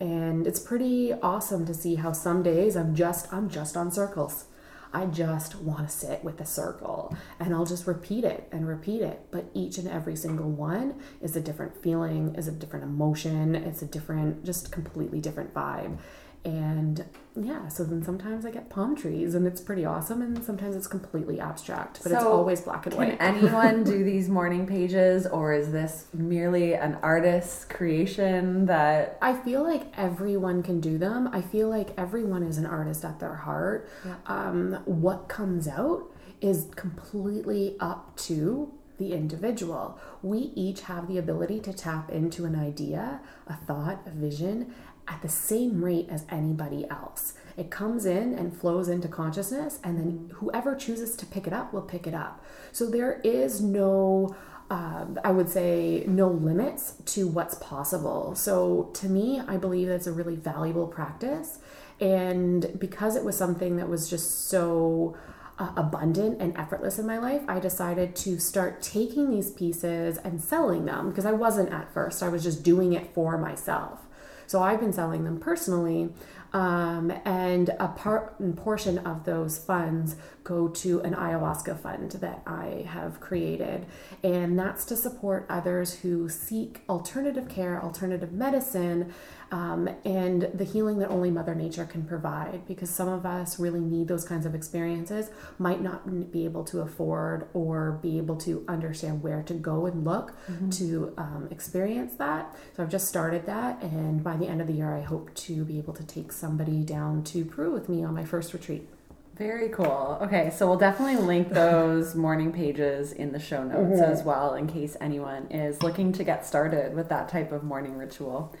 And 0.00 0.46
it's 0.46 0.60
pretty 0.60 1.12
awesome 1.12 1.66
to 1.66 1.74
see 1.74 1.94
how 1.96 2.12
some 2.12 2.42
days 2.42 2.76
I'm 2.76 2.94
just 2.94 3.32
I'm 3.32 3.48
just 3.48 3.76
on 3.76 3.90
circles. 3.90 4.46
I 4.94 5.06
just 5.06 5.56
want 5.56 5.88
to 5.88 5.92
sit 5.92 6.22
with 6.22 6.40
a 6.40 6.46
circle 6.46 7.16
and 7.40 7.52
I'll 7.52 7.66
just 7.66 7.88
repeat 7.88 8.22
it 8.22 8.48
and 8.52 8.68
repeat 8.68 9.02
it. 9.02 9.26
But 9.32 9.50
each 9.52 9.76
and 9.76 9.88
every 9.88 10.14
single 10.14 10.48
one 10.48 11.00
is 11.20 11.34
a 11.34 11.40
different 11.40 11.76
feeling, 11.82 12.36
is 12.36 12.46
a 12.46 12.52
different 12.52 12.84
emotion, 12.84 13.56
it's 13.56 13.82
a 13.82 13.86
different, 13.86 14.44
just 14.44 14.70
completely 14.70 15.20
different 15.20 15.52
vibe. 15.52 15.98
And 16.44 17.04
yeah, 17.36 17.68
so 17.68 17.84
then 17.84 18.02
sometimes 18.02 18.44
I 18.44 18.50
get 18.50 18.68
palm 18.68 18.94
trees 18.94 19.34
and 19.34 19.46
it's 19.46 19.60
pretty 19.60 19.84
awesome, 19.84 20.20
and 20.20 20.44
sometimes 20.44 20.76
it's 20.76 20.86
completely 20.86 21.40
abstract, 21.40 22.00
but 22.02 22.10
so 22.10 22.16
it's 22.16 22.24
always 22.24 22.60
black 22.60 22.86
and 22.86 22.94
white. 22.94 23.18
Can 23.18 23.36
anyone 23.36 23.82
do 23.82 24.04
these 24.12 24.28
morning 24.28 24.66
pages, 24.66 25.26
or 25.26 25.54
is 25.54 25.72
this 25.72 26.06
merely 26.12 26.74
an 26.74 26.98
artist's 27.02 27.64
creation 27.64 28.66
that 28.66 29.18
I 29.22 29.32
feel 29.32 29.62
like 29.62 29.86
everyone 29.96 30.62
can 30.62 30.80
do 30.80 30.98
them? 30.98 31.28
I 31.32 31.40
feel 31.40 31.68
like 31.68 31.90
everyone 31.96 32.42
is 32.42 32.58
an 32.58 32.66
artist 32.66 33.04
at 33.04 33.18
their 33.20 33.34
heart. 33.34 33.88
Yeah. 34.04 34.16
Um, 34.26 34.82
what 34.84 35.28
comes 35.28 35.66
out 35.66 36.04
is 36.40 36.68
completely 36.76 37.76
up 37.80 38.16
to 38.18 38.70
the 38.98 39.12
individual. 39.12 39.98
We 40.22 40.52
each 40.54 40.82
have 40.82 41.08
the 41.08 41.18
ability 41.18 41.60
to 41.60 41.72
tap 41.72 42.10
into 42.10 42.44
an 42.44 42.54
idea, 42.54 43.20
a 43.46 43.54
thought, 43.54 44.02
a 44.06 44.10
vision, 44.10 44.72
at 45.06 45.22
the 45.22 45.28
same 45.28 45.84
rate 45.84 46.08
as 46.10 46.24
anybody 46.30 46.86
else. 46.90 47.34
It 47.56 47.70
comes 47.70 48.04
in 48.06 48.34
and 48.34 48.56
flows 48.56 48.88
into 48.88 49.08
consciousness, 49.08 49.78
and 49.84 49.98
then 49.98 50.30
whoever 50.36 50.74
chooses 50.74 51.14
to 51.16 51.26
pick 51.26 51.46
it 51.46 51.52
up 51.52 51.72
will 51.72 51.82
pick 51.82 52.06
it 52.06 52.14
up. 52.14 52.44
So 52.72 52.90
there 52.90 53.20
is 53.22 53.60
no, 53.60 54.34
uh, 54.70 55.06
I 55.22 55.30
would 55.30 55.48
say, 55.48 56.04
no 56.06 56.28
limits 56.28 56.94
to 57.06 57.28
what's 57.28 57.54
possible. 57.56 58.34
So 58.34 58.90
to 58.94 59.08
me, 59.08 59.40
I 59.46 59.56
believe 59.56 59.88
that's 59.88 60.06
a 60.06 60.12
really 60.12 60.36
valuable 60.36 60.88
practice. 60.88 61.58
And 62.00 62.76
because 62.78 63.14
it 63.14 63.24
was 63.24 63.36
something 63.36 63.76
that 63.76 63.88
was 63.88 64.10
just 64.10 64.48
so 64.48 65.16
uh, 65.58 65.72
abundant 65.76 66.40
and 66.40 66.56
effortless 66.56 66.98
in 66.98 67.06
my 67.06 67.18
life, 67.18 67.42
I 67.46 67.60
decided 67.60 68.16
to 68.16 68.40
start 68.40 68.82
taking 68.82 69.30
these 69.30 69.50
pieces 69.52 70.18
and 70.18 70.42
selling 70.42 70.86
them 70.86 71.10
because 71.10 71.26
I 71.26 71.32
wasn't 71.32 71.72
at 71.72 71.92
first. 71.94 72.22
I 72.22 72.28
was 72.28 72.42
just 72.42 72.64
doing 72.64 72.94
it 72.94 73.14
for 73.14 73.38
myself. 73.38 74.00
So 74.46 74.62
I've 74.62 74.80
been 74.80 74.92
selling 74.92 75.24
them 75.24 75.38
personally. 75.38 76.10
Um, 76.52 77.12
and 77.24 77.70
a 77.80 77.88
part 77.88 78.36
portion 78.54 78.98
of 78.98 79.24
those 79.24 79.58
funds 79.58 80.14
go 80.44 80.68
to 80.68 81.00
an 81.00 81.12
ayahuasca 81.12 81.80
fund 81.80 82.12
that 82.12 82.42
I 82.46 82.86
have 82.88 83.18
created, 83.18 83.86
and 84.22 84.56
that's 84.56 84.84
to 84.84 84.96
support 84.96 85.46
others 85.48 85.94
who 86.00 86.28
seek 86.28 86.82
alternative 86.88 87.48
care, 87.48 87.82
alternative 87.82 88.30
medicine, 88.30 89.12
um, 89.50 89.88
and 90.04 90.50
the 90.54 90.64
healing 90.64 90.98
that 90.98 91.10
only 91.10 91.30
Mother 91.30 91.54
Nature 91.54 91.84
can 91.84 92.04
provide. 92.04 92.66
Because 92.66 92.90
some 92.90 93.08
of 93.08 93.26
us 93.26 93.58
really 93.58 93.80
need 93.80 94.08
those 94.08 94.24
kinds 94.24 94.46
of 94.46 94.54
experiences, 94.54 95.30
might 95.58 95.80
not 95.80 96.30
be 96.32 96.44
able 96.44 96.64
to 96.64 96.80
afford 96.80 97.48
or 97.54 97.98
be 98.02 98.18
able 98.18 98.36
to 98.36 98.64
understand 98.68 99.22
where 99.22 99.42
to 99.42 99.54
go 99.54 99.86
and 99.86 100.04
look 100.04 100.32
mm-hmm. 100.48 100.70
to 100.70 101.14
um, 101.16 101.48
experience 101.50 102.14
that. 102.14 102.54
So 102.76 102.82
I've 102.82 102.90
just 102.90 103.08
started 103.08 103.46
that, 103.46 103.82
and 103.82 104.22
by 104.22 104.36
the 104.36 104.46
end 104.46 104.60
of 104.60 104.66
the 104.66 104.74
year, 104.74 104.94
I 104.94 105.00
hope 105.00 105.34
to 105.34 105.64
be 105.64 105.78
able 105.78 105.94
to 105.94 106.04
take 106.04 106.32
somebody 106.32 106.82
down 106.82 107.24
to 107.24 107.44
Peru 107.44 107.72
with 107.72 107.88
me 107.88 108.04
on 108.04 108.14
my 108.14 108.24
first 108.24 108.52
retreat. 108.52 108.88
Very 109.36 109.68
cool. 109.70 110.18
Okay, 110.22 110.50
so 110.50 110.68
we'll 110.68 110.78
definitely 110.78 111.16
link 111.16 111.48
those 111.48 112.14
morning 112.14 112.52
pages 112.52 113.12
in 113.12 113.32
the 113.32 113.40
show 113.40 113.64
notes 113.64 114.00
mm-hmm. 114.00 114.12
as 114.12 114.22
well 114.22 114.54
in 114.54 114.68
case 114.68 114.96
anyone 115.00 115.46
is 115.50 115.82
looking 115.82 116.12
to 116.12 116.22
get 116.22 116.46
started 116.46 116.94
with 116.94 117.08
that 117.08 117.28
type 117.28 117.50
of 117.50 117.64
morning 117.64 117.98
ritual. 117.98 118.54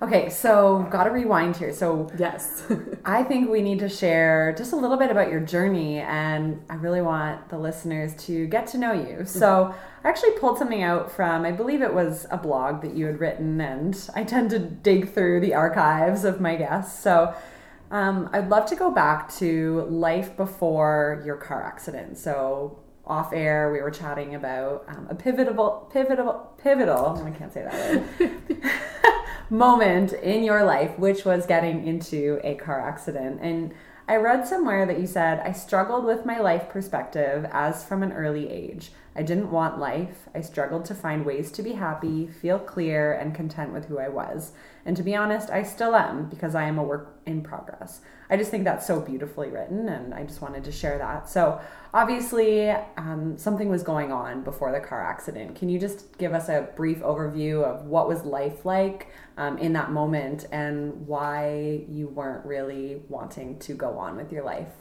Okay, 0.00 0.30
so 0.30 0.86
got 0.90 1.04
to 1.04 1.10
rewind 1.10 1.56
here. 1.56 1.72
So, 1.72 2.08
yes, 2.16 2.62
I 3.04 3.24
think 3.24 3.50
we 3.50 3.62
need 3.62 3.80
to 3.80 3.88
share 3.88 4.54
just 4.56 4.72
a 4.72 4.76
little 4.76 4.96
bit 4.96 5.10
about 5.10 5.28
your 5.28 5.40
journey, 5.40 5.98
and 5.98 6.62
I 6.70 6.74
really 6.74 7.02
want 7.02 7.48
the 7.48 7.58
listeners 7.58 8.14
to 8.26 8.46
get 8.46 8.68
to 8.68 8.78
know 8.78 8.92
you. 8.92 9.24
So, 9.24 9.74
I 10.04 10.08
actually 10.08 10.38
pulled 10.38 10.56
something 10.56 10.84
out 10.84 11.10
from, 11.10 11.44
I 11.44 11.50
believe 11.50 11.82
it 11.82 11.92
was 11.92 12.26
a 12.30 12.36
blog 12.36 12.80
that 12.82 12.94
you 12.94 13.06
had 13.06 13.18
written, 13.18 13.60
and 13.60 14.10
I 14.14 14.22
tend 14.22 14.50
to 14.50 14.60
dig 14.60 15.12
through 15.12 15.40
the 15.40 15.54
archives 15.54 16.24
of 16.24 16.40
my 16.40 16.54
guests. 16.54 17.02
So, 17.02 17.34
um, 17.90 18.30
I'd 18.32 18.48
love 18.50 18.66
to 18.66 18.76
go 18.76 18.92
back 18.92 19.34
to 19.36 19.84
life 19.90 20.36
before 20.36 21.22
your 21.26 21.36
car 21.36 21.64
accident. 21.64 22.18
So, 22.18 22.78
off 23.04 23.32
air, 23.32 23.72
we 23.72 23.80
were 23.80 23.90
chatting 23.90 24.36
about 24.36 24.84
um, 24.86 25.08
a 25.10 25.14
pivotal, 25.16 25.88
pivotal, 25.92 26.52
pivotal. 26.58 27.20
I 27.24 27.30
can't 27.32 27.52
say 27.52 27.62
that. 27.64 29.24
moment 29.50 30.12
in 30.12 30.42
your 30.42 30.64
life, 30.64 30.98
which 30.98 31.24
was 31.24 31.46
getting 31.46 31.86
into 31.86 32.40
a 32.44 32.54
car 32.54 32.80
accident. 32.80 33.40
And 33.40 33.74
I 34.06 34.16
read 34.16 34.46
somewhere 34.46 34.86
that 34.86 35.00
you 35.00 35.06
said, 35.06 35.40
I 35.40 35.52
struggled 35.52 36.04
with 36.04 36.26
my 36.26 36.38
life 36.38 36.68
perspective 36.68 37.46
as 37.52 37.84
from 37.84 38.02
an 38.02 38.12
early 38.12 38.48
age. 38.48 38.92
I 39.14 39.22
didn't 39.22 39.50
want 39.50 39.78
life. 39.78 40.28
I 40.34 40.40
struggled 40.40 40.84
to 40.86 40.94
find 40.94 41.26
ways 41.26 41.50
to 41.52 41.62
be 41.62 41.72
happy, 41.72 42.26
feel 42.26 42.58
clear, 42.58 43.12
and 43.12 43.34
content 43.34 43.72
with 43.72 43.86
who 43.86 43.98
I 43.98 44.08
was. 44.08 44.52
And 44.84 44.96
to 44.96 45.02
be 45.02 45.14
honest, 45.14 45.50
I 45.50 45.62
still 45.62 45.94
am 45.94 46.28
because 46.28 46.54
I 46.54 46.64
am 46.64 46.78
a 46.78 46.82
work 46.82 47.20
in 47.26 47.42
progress. 47.42 48.00
I 48.30 48.36
just 48.36 48.50
think 48.50 48.64
that's 48.64 48.86
so 48.86 49.00
beautifully 49.00 49.48
written, 49.48 49.88
and 49.88 50.12
I 50.12 50.24
just 50.24 50.42
wanted 50.42 50.64
to 50.64 50.72
share 50.72 50.98
that. 50.98 51.28
So, 51.28 51.60
obviously, 51.94 52.70
um, 52.96 53.38
something 53.38 53.68
was 53.68 53.82
going 53.82 54.12
on 54.12 54.42
before 54.42 54.70
the 54.70 54.80
car 54.80 55.02
accident. 55.02 55.56
Can 55.56 55.68
you 55.68 55.78
just 55.78 56.16
give 56.18 56.34
us 56.34 56.48
a 56.48 56.68
brief 56.76 56.98
overview 56.98 57.62
of 57.64 57.86
what 57.86 58.06
was 58.06 58.24
life 58.24 58.64
like 58.64 59.08
um, 59.36 59.56
in 59.58 59.72
that 59.74 59.92
moment 59.92 60.46
and 60.52 61.06
why 61.06 61.84
you 61.88 62.08
weren't 62.08 62.44
really 62.44 63.02
wanting 63.08 63.58
to 63.60 63.74
go 63.74 63.98
on 63.98 64.16
with 64.16 64.30
your 64.30 64.44
life? 64.44 64.72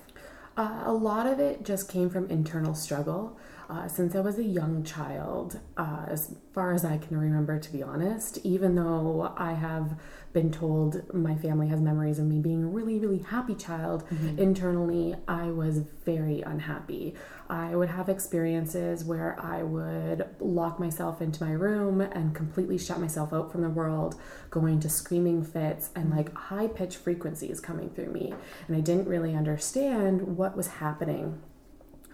Uh, 0.58 0.84
a 0.86 0.94
lot 0.94 1.28
of 1.28 1.40
it 1.40 1.64
just 1.64 1.88
came 1.88 2.10
from 2.10 2.30
internal 2.30 2.74
struggle. 2.74 3.38
Uh, 3.70 3.86
since 3.86 4.16
I 4.16 4.22
was 4.22 4.40
a 4.40 4.44
young 4.44 4.84
child, 4.84 5.60
uh, 5.76 6.06
as 6.08 6.34
far 6.54 6.72
as 6.72 6.86
I 6.86 6.98
can 6.98 7.18
remember, 7.18 7.60
to 7.60 7.72
be 7.72 7.84
honest, 7.84 8.40
even 8.46 8.76
though 8.76 9.34
I 9.36 9.54
have 9.54 10.00
been 10.32 10.52
told 10.52 11.14
my 11.14 11.36
family 11.36 11.68
has 11.68 11.82
memories 11.82 12.18
of 12.18 12.28
me 12.28 12.40
being 12.40 12.64
a 12.64 12.68
really, 12.68 12.98
really 12.98 13.20
happy 13.20 13.56
child, 13.56 14.08
mm-hmm. 14.08 14.40
internally 14.40 15.16
I 15.28 15.48
was 15.48 15.80
very 16.06 16.42
unhappy. 16.42 17.16
I 17.50 17.76
would 17.76 17.90
have 17.90 18.08
experiences 18.08 19.04
where 19.04 19.38
I 19.38 19.64
would 19.64 20.30
lock 20.40 20.80
myself 20.80 21.22
into 21.22 21.44
my 21.44 21.52
room 21.52 22.00
and 22.00 22.34
completely 22.34 22.78
shut 22.78 23.02
myself 23.02 23.34
out 23.34 23.52
from 23.52 23.64
the 23.64 23.70
world, 23.70 24.16
going 24.50 24.80
to 24.80 24.90
screaming 24.90 25.44
fits 25.44 25.90
and 25.94 26.10
like 26.10 26.34
high 26.34 26.68
pitched 26.68 26.98
frequencies 26.98 27.60
coming 27.60 27.90
through 27.90 28.14
me. 28.14 28.34
And 28.68 28.78
I 28.78 28.80
didn't 28.80 29.10
really 29.10 29.36
understand 29.36 30.38
what 30.38 30.56
was 30.56 30.68
happening. 30.68 31.42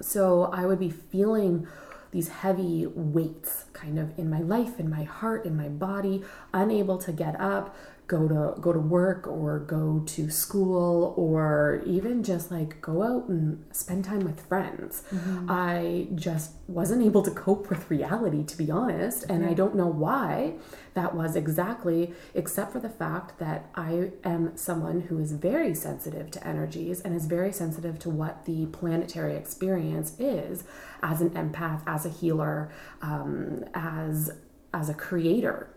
So 0.01 0.45
I 0.45 0.65
would 0.65 0.79
be 0.79 0.89
feeling 0.89 1.67
these 2.11 2.27
heavy 2.27 2.85
weights 2.85 3.65
kind 3.73 3.97
of 3.97 4.17
in 4.19 4.29
my 4.29 4.39
life, 4.39 4.79
in 4.79 4.89
my 4.89 5.03
heart, 5.03 5.45
in 5.45 5.57
my 5.57 5.67
body, 5.67 6.23
unable 6.53 6.97
to 6.99 7.11
get 7.11 7.39
up, 7.41 7.75
go 8.07 8.27
to 8.27 8.59
go 8.59 8.73
to 8.73 8.79
work 8.79 9.27
or 9.27 9.59
go 9.59 10.03
to 10.05 10.29
school 10.29 11.13
or 11.17 11.81
even 11.85 12.21
just 12.23 12.51
like 12.51 12.81
go 12.81 13.01
out 13.01 13.29
and 13.29 13.63
spend 13.71 14.03
time 14.05 14.19
with 14.19 14.41
friends. 14.47 15.03
Mm-hmm. 15.11 15.47
I 15.49 16.07
just 16.15 16.51
wasn't 16.67 17.03
able 17.03 17.23
to 17.23 17.31
cope 17.31 17.69
with 17.69 17.89
reality 17.89 18.43
to 18.43 18.57
be 18.57 18.69
honest, 18.69 19.23
and 19.29 19.45
I 19.45 19.53
don't 19.53 19.75
know 19.75 19.87
why 19.87 20.55
that 20.93 21.15
was 21.15 21.35
exactly 21.35 22.13
except 22.33 22.71
for 22.71 22.79
the 22.79 22.89
fact 22.89 23.39
that 23.39 23.69
I 23.75 24.11
am 24.23 24.55
someone 24.55 25.01
who 25.01 25.19
is 25.19 25.31
very 25.31 25.73
sensitive 25.73 26.29
to 26.31 26.47
energies 26.47 27.01
and 27.01 27.15
is 27.15 27.25
very 27.25 27.51
sensitive 27.51 27.99
to 27.99 28.09
what 28.09 28.45
the 28.45 28.65
planetary 28.67 29.35
experience 29.35 30.15
is 30.19 30.63
as 31.01 31.21
an 31.21 31.31
empath, 31.31 31.81
as 31.87 32.05
a 32.05 32.09
healer, 32.09 32.71
um, 33.01 33.63
as 33.73 34.31
as 34.73 34.89
a 34.89 34.93
creator 34.93 35.72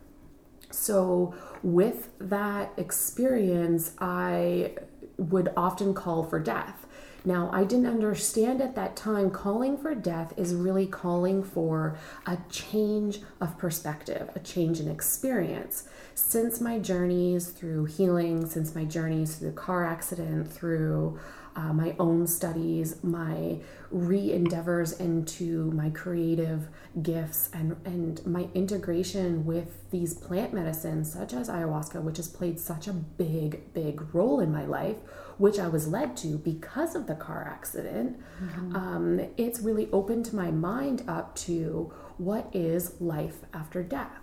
so, 0.77 1.35
with 1.63 2.11
that 2.19 2.71
experience, 2.77 3.93
I 3.99 4.75
would 5.17 5.51
often 5.57 5.95
call 5.95 6.23
for 6.23 6.39
death. 6.39 6.87
Now, 7.25 7.49
I 7.51 7.65
didn't 7.65 7.87
understand 7.87 8.61
at 8.61 8.77
that 8.77 8.95
time 8.95 9.31
calling 9.31 9.79
for 9.79 9.95
death 9.95 10.35
is 10.37 10.55
really 10.55 10.87
calling 10.87 11.43
for 11.43 11.97
a 12.27 12.37
change 12.51 13.21
of 13.41 13.57
perspective, 13.57 14.31
a 14.35 14.39
change 14.39 14.79
in 14.79 14.89
experience. 14.89 15.89
Since 16.15 16.61
my 16.61 16.79
journeys 16.79 17.49
through 17.49 17.87
healing, 17.87 18.47
since 18.47 18.75
my 18.75 18.85
journeys 18.85 19.37
through 19.37 19.51
the 19.51 19.57
car 19.57 19.85
accident, 19.85 20.53
through 20.53 21.19
uh, 21.57 21.73
my 21.73 21.97
own 21.99 22.27
studies, 22.27 23.03
my 23.03 23.59
re 23.91 24.33
endeavors 24.33 24.93
into 24.93 25.71
my 25.73 25.91
creative 25.91 26.69
gifts, 27.03 27.49
and, 27.53 27.77
and 27.85 28.25
my 28.27 28.49
integration 28.55 29.45
with 29.47 29.91
these 29.91 30.15
plant 30.15 30.53
medicines, 30.53 31.13
such 31.13 31.33
as 31.33 31.49
ayahuasca, 31.49 32.03
which 32.03 32.19
has 32.19 32.29
played 32.29 32.61
such 32.61 32.87
a 32.87 32.93
big, 32.93 33.73
big 33.73 34.15
role 34.15 34.41
in 34.41 34.53
my 34.53 34.67
life, 34.67 34.97
which 35.39 35.59
I 35.59 35.67
was 35.69 35.89
led 35.89 36.17
to 36.19 36.39
because 36.39 36.95
of 36.95 37.07
the 37.07 37.15
car 37.15 37.49
accident. 37.51 38.21
Mm-hmm. 38.43 38.77
Um, 38.77 39.21
it's 39.37 39.61
really 39.61 39.89
opened 39.93 40.33
my 40.33 40.51
mind 40.51 41.03
up 41.09 41.35
to 41.37 41.93
what 42.19 42.49
is 42.53 43.01
life 43.01 43.39
after 43.53 43.83
death 43.83 44.21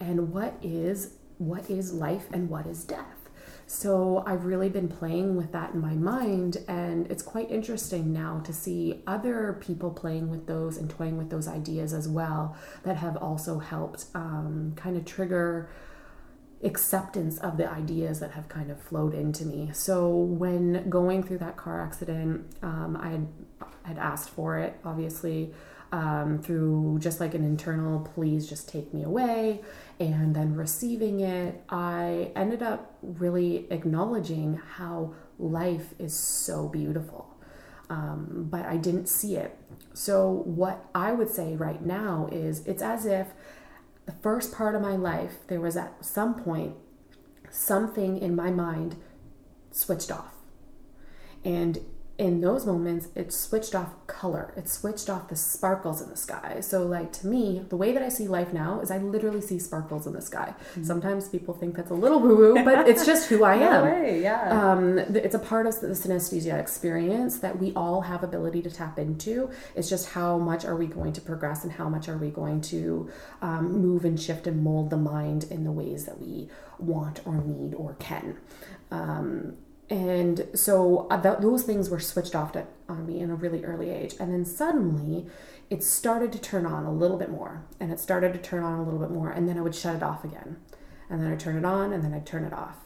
and 0.00 0.32
what 0.32 0.54
is 0.62 1.14
what 1.38 1.68
is 1.68 1.92
life 1.92 2.26
and 2.32 2.48
what 2.48 2.66
is 2.66 2.84
death 2.84 3.23
so 3.66 4.22
I've 4.26 4.44
really 4.44 4.68
been 4.68 4.88
playing 4.88 5.36
with 5.36 5.52
that 5.52 5.74
in 5.74 5.80
my 5.80 5.94
mind, 5.94 6.58
and 6.68 7.10
it's 7.10 7.22
quite 7.22 7.50
interesting 7.50 8.12
now 8.12 8.40
to 8.44 8.52
see 8.52 9.02
other 9.06 9.58
people 9.60 9.90
playing 9.90 10.30
with 10.30 10.46
those 10.46 10.76
and 10.76 10.90
toying 10.90 11.16
with 11.16 11.30
those 11.30 11.48
ideas 11.48 11.92
as 11.92 12.08
well 12.08 12.56
that 12.82 12.96
have 12.96 13.16
also 13.16 13.58
helped 13.58 14.06
um, 14.14 14.74
kind 14.76 14.96
of 14.96 15.04
trigger 15.04 15.68
acceptance 16.62 17.38
of 17.38 17.56
the 17.56 17.70
ideas 17.70 18.20
that 18.20 18.32
have 18.32 18.48
kind 18.48 18.70
of 18.70 18.80
flowed 18.80 19.14
into 19.14 19.44
me. 19.44 19.70
So 19.72 20.08
when 20.10 20.88
going 20.88 21.22
through 21.22 21.38
that 21.38 21.56
car 21.56 21.82
accident, 21.82 22.46
um, 22.62 22.98
I 23.00 23.10
had, 23.10 23.26
had 23.82 23.98
asked 23.98 24.30
for 24.30 24.58
it, 24.58 24.78
obviously 24.84 25.52
um, 25.94 26.40
through 26.42 26.98
just 27.00 27.20
like 27.20 27.34
an 27.34 27.44
internal, 27.44 28.00
please 28.00 28.48
just 28.48 28.68
take 28.68 28.92
me 28.92 29.04
away. 29.04 29.60
And 30.00 30.34
then 30.34 30.54
receiving 30.54 31.20
it, 31.20 31.62
I 31.68 32.32
ended 32.34 32.62
up 32.62 32.96
really 33.02 33.66
acknowledging 33.70 34.60
how 34.76 35.14
life 35.38 35.94
is 35.98 36.14
so 36.14 36.68
beautiful. 36.68 37.30
Um, 37.90 38.48
but 38.50 38.64
I 38.64 38.76
didn't 38.76 39.08
see 39.08 39.36
it. 39.36 39.56
So, 39.92 40.42
what 40.46 40.86
I 40.94 41.12
would 41.12 41.28
say 41.28 41.54
right 41.54 41.84
now 41.84 42.28
is 42.32 42.66
it's 42.66 42.82
as 42.82 43.04
if 43.06 43.28
the 44.06 44.12
first 44.12 44.52
part 44.52 44.74
of 44.74 44.82
my 44.82 44.96
life, 44.96 45.46
there 45.48 45.60
was 45.60 45.76
at 45.76 46.04
some 46.04 46.34
point 46.34 46.76
something 47.50 48.18
in 48.18 48.34
my 48.34 48.50
mind 48.50 48.96
switched 49.70 50.10
off. 50.10 50.34
And 51.44 51.78
in 52.16 52.40
those 52.40 52.64
moments, 52.64 53.08
it 53.16 53.32
switched 53.32 53.74
off 53.74 53.92
color. 54.06 54.54
It 54.56 54.68
switched 54.68 55.10
off 55.10 55.28
the 55.28 55.34
sparkles 55.34 56.00
in 56.00 56.10
the 56.10 56.16
sky. 56.16 56.60
So, 56.60 56.84
like 56.84 57.12
to 57.14 57.26
me, 57.26 57.64
the 57.68 57.76
way 57.76 57.92
that 57.92 58.02
I 58.02 58.08
see 58.08 58.28
life 58.28 58.52
now 58.52 58.80
is 58.80 58.92
I 58.92 58.98
literally 58.98 59.40
see 59.40 59.58
sparkles 59.58 60.06
in 60.06 60.12
the 60.12 60.22
sky. 60.22 60.54
Mm-hmm. 60.70 60.84
Sometimes 60.84 61.28
people 61.28 61.54
think 61.54 61.74
that's 61.74 61.90
a 61.90 61.94
little 61.94 62.20
woo 62.20 62.36
woo, 62.36 62.64
but 62.64 62.88
it's 62.88 63.04
just 63.12 63.28
who 63.28 63.42
I 63.42 63.56
am. 63.56 63.84
way, 63.84 64.22
yeah. 64.22 64.48
Um, 64.48 64.98
it's 64.98 65.34
a 65.34 65.40
part 65.40 65.66
of 65.66 65.80
the 65.80 65.88
synesthesia 65.88 66.58
experience 66.58 67.38
that 67.38 67.58
we 67.58 67.72
all 67.74 68.02
have 68.02 68.22
ability 68.22 68.62
to 68.62 68.70
tap 68.70 68.96
into. 68.96 69.50
It's 69.74 69.90
just 69.90 70.10
how 70.10 70.38
much 70.38 70.64
are 70.64 70.76
we 70.76 70.86
going 70.86 71.12
to 71.14 71.20
progress 71.20 71.64
and 71.64 71.72
how 71.72 71.88
much 71.88 72.08
are 72.08 72.16
we 72.16 72.30
going 72.30 72.60
to 72.62 73.10
um, 73.42 73.80
move 73.80 74.04
and 74.04 74.20
shift 74.20 74.46
and 74.46 74.62
mold 74.62 74.90
the 74.90 74.96
mind 74.96 75.44
in 75.50 75.64
the 75.64 75.72
ways 75.72 76.04
that 76.06 76.20
we 76.20 76.48
want 76.78 77.26
or 77.26 77.42
need 77.42 77.74
or 77.74 77.94
can. 77.94 78.36
Um, 78.92 79.56
and 79.90 80.48
so 80.54 81.06
uh, 81.10 81.20
th- 81.20 81.38
those 81.40 81.62
things 81.62 81.90
were 81.90 82.00
switched 82.00 82.34
off 82.34 82.52
to, 82.52 82.66
on 82.88 83.06
me 83.06 83.20
in 83.20 83.30
a 83.30 83.34
really 83.34 83.64
early 83.64 83.90
age. 83.90 84.14
And 84.18 84.32
then 84.32 84.44
suddenly 84.44 85.26
it 85.68 85.82
started 85.82 86.32
to 86.32 86.38
turn 86.38 86.64
on 86.64 86.84
a 86.84 86.92
little 86.92 87.18
bit 87.18 87.30
more. 87.30 87.64
And 87.80 87.92
it 87.92 88.00
started 88.00 88.32
to 88.32 88.38
turn 88.38 88.62
on 88.62 88.78
a 88.78 88.82
little 88.82 89.00
bit 89.00 89.10
more. 89.10 89.30
And 89.30 89.48
then 89.48 89.58
i 89.58 89.60
would 89.60 89.74
shut 89.74 89.96
it 89.96 90.02
off 90.02 90.24
again. 90.24 90.56
And 91.10 91.22
then 91.22 91.30
i'd 91.30 91.40
turn 91.40 91.56
it 91.56 91.64
on 91.64 91.92
and 91.92 92.02
then 92.02 92.14
i'd 92.14 92.26
turn 92.26 92.44
it 92.44 92.52
off. 92.52 92.76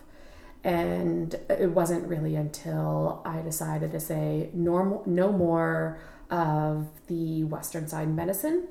And 0.64 1.36
it 1.48 1.70
wasn't 1.70 2.08
really 2.08 2.34
until 2.34 3.22
i 3.24 3.40
decided 3.42 3.92
to 3.92 4.00
say 4.00 4.50
normal 4.52 5.04
no 5.06 5.30
more 5.30 6.00
of 6.30 6.88
the 7.06 7.44
western 7.44 7.86
side 7.86 8.08
medicine 8.08 8.66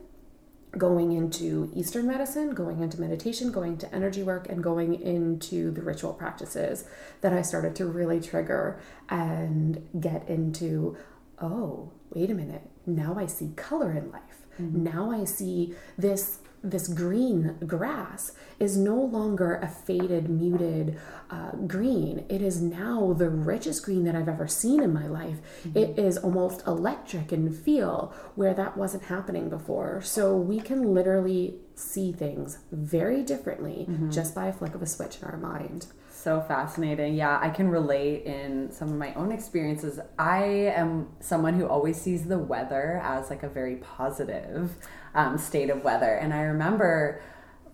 going 0.78 1.12
into 1.12 1.72
Eastern 1.76 2.08
medicine, 2.08 2.54
going 2.54 2.82
into 2.82 3.00
meditation, 3.00 3.52
going 3.52 3.78
to 3.78 3.94
energy 3.94 4.24
work, 4.24 4.50
and 4.50 4.64
going 4.64 5.02
into 5.02 5.72
the 5.72 5.82
ritual 5.82 6.14
practices 6.14 6.86
that 7.22 7.34
I 7.34 7.42
started 7.42 7.76
to 7.78 7.86
really 7.86 8.20
trigger 8.20 8.80
and 9.10 9.88
get 10.00 10.28
into. 10.30 10.98
Oh, 11.40 11.92
wait 12.12 12.32
a 12.32 12.34
minute. 12.34 12.70
Now 12.86 13.16
I 13.18 13.26
see 13.26 13.52
color 13.56 13.92
in 13.92 14.12
life. 14.12 14.22
Mm-hmm. 14.60 14.84
Now 14.84 15.12
I 15.12 15.24
see 15.24 15.76
this 15.98 16.40
this 16.70 16.88
green 16.88 17.58
grass 17.66 18.34
is 18.60 18.78
no 18.78 18.96
longer 18.96 19.56
a 19.56 19.68
faded, 19.68 20.30
muted 20.30 21.00
uh, 21.30 21.52
green. 21.68 22.26
It 22.30 22.42
is 22.42 22.62
now 22.62 23.14
the 23.14 23.30
richest 23.30 23.84
green 23.84 24.04
that 24.06 24.16
I've 24.16 24.30
ever 24.30 24.48
seen 24.48 24.82
in 24.82 24.94
my 24.94 25.08
life. 25.08 25.38
Mm-hmm. 25.64 25.78
It 25.78 26.00
is 26.00 26.18
almost 26.18 26.66
electric 26.66 27.32
in 27.32 27.52
feel 27.54 28.14
where 28.36 28.54
that 28.54 28.78
wasn't 28.78 29.04
happening 29.04 29.50
before. 29.50 30.02
So 30.02 30.36
we 30.36 30.60
can 30.60 30.94
literally 30.94 31.56
see 31.76 32.12
things 32.12 32.60
very 32.72 33.22
differently 33.22 33.86
mm-hmm. 33.90 34.10
just 34.10 34.34
by 34.34 34.48
a 34.48 34.54
flick 34.54 34.74
of 34.74 34.82
a 34.82 34.88
switch 34.88 35.20
in 35.22 35.28
our 35.28 35.38
mind 35.38 35.88
so 36.28 36.42
fascinating. 36.42 37.16
Yeah, 37.16 37.40
I 37.42 37.50
can 37.50 37.70
relate 37.70 38.26
in 38.26 38.70
some 38.70 38.90
of 38.90 38.96
my 38.96 39.14
own 39.14 39.32
experiences. 39.32 39.98
I 40.20 40.44
am 40.76 41.08
someone 41.22 41.54
who 41.54 41.68
always 41.68 42.02
sees 42.02 42.26
the 42.26 42.38
weather 42.38 43.00
as 43.02 43.30
like 43.30 43.44
a 43.44 43.48
very 43.48 43.78
positive 43.78 44.76
um, 45.16 45.38
state 45.38 45.70
of 45.70 45.84
weather. 45.84 46.14
And 46.14 46.34
I 46.34 46.42
remember 46.42 47.22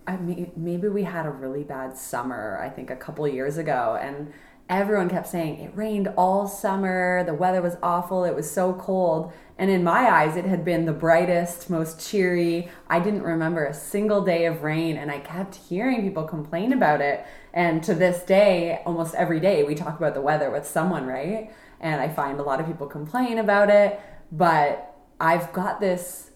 I 0.06 0.16
mean, 0.16 0.52
maybe 0.56 0.88
we 0.88 1.04
had 1.04 1.26
a 1.26 1.30
really 1.30 1.64
bad 1.64 1.96
summer, 1.96 2.58
I 2.62 2.68
think 2.68 2.90
a 2.90 2.96
couple 2.96 3.26
years 3.26 3.56
ago. 3.56 3.98
And 4.00 4.32
everyone 4.68 5.08
kept 5.08 5.28
saying 5.28 5.60
it 5.60 5.72
rained 5.74 6.08
all 6.16 6.46
summer, 6.46 7.24
the 7.24 7.34
weather 7.34 7.62
was 7.62 7.76
awful, 7.82 8.24
it 8.24 8.34
was 8.34 8.50
so 8.50 8.74
cold. 8.74 9.32
And 9.56 9.70
in 9.70 9.84
my 9.84 10.10
eyes, 10.10 10.36
it 10.36 10.44
had 10.44 10.64
been 10.64 10.84
the 10.84 10.92
brightest, 10.92 11.70
most 11.70 12.06
cheery. 12.06 12.68
I 12.88 12.98
didn't 12.98 13.22
remember 13.22 13.64
a 13.64 13.74
single 13.74 14.24
day 14.24 14.46
of 14.46 14.62
rain, 14.62 14.96
and 14.96 15.10
I 15.10 15.20
kept 15.20 15.54
hearing 15.54 16.02
people 16.02 16.24
complain 16.24 16.72
about 16.72 17.00
it. 17.00 17.24
And 17.52 17.82
to 17.84 17.94
this 17.94 18.24
day, 18.24 18.82
almost 18.84 19.14
every 19.14 19.38
day, 19.38 19.62
we 19.62 19.74
talk 19.74 19.96
about 19.96 20.14
the 20.14 20.20
weather 20.20 20.50
with 20.50 20.66
someone, 20.66 21.06
right? 21.06 21.52
And 21.80 22.00
I 22.00 22.08
find 22.08 22.40
a 22.40 22.42
lot 22.42 22.60
of 22.60 22.66
people 22.66 22.88
complain 22.88 23.38
about 23.38 23.70
it, 23.70 24.00
but 24.32 24.96
I've 25.20 25.52
got 25.52 25.80
this 25.80 26.30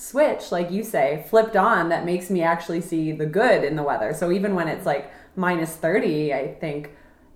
switch, 0.00 0.50
like 0.50 0.70
you 0.70 0.82
say, 0.82 1.24
flipped 1.28 1.56
on 1.56 1.90
that 1.90 2.06
makes 2.06 2.30
me 2.30 2.42
actually 2.42 2.80
see 2.80 3.12
the 3.12 3.26
good 3.26 3.62
in 3.62 3.76
the 3.76 3.82
weather. 3.82 4.14
So 4.14 4.32
even 4.32 4.54
when 4.54 4.66
it's 4.66 4.86
like 4.86 5.12
minus 5.36 5.76
30, 5.76 6.32
I 6.32 6.54
think, 6.54 6.90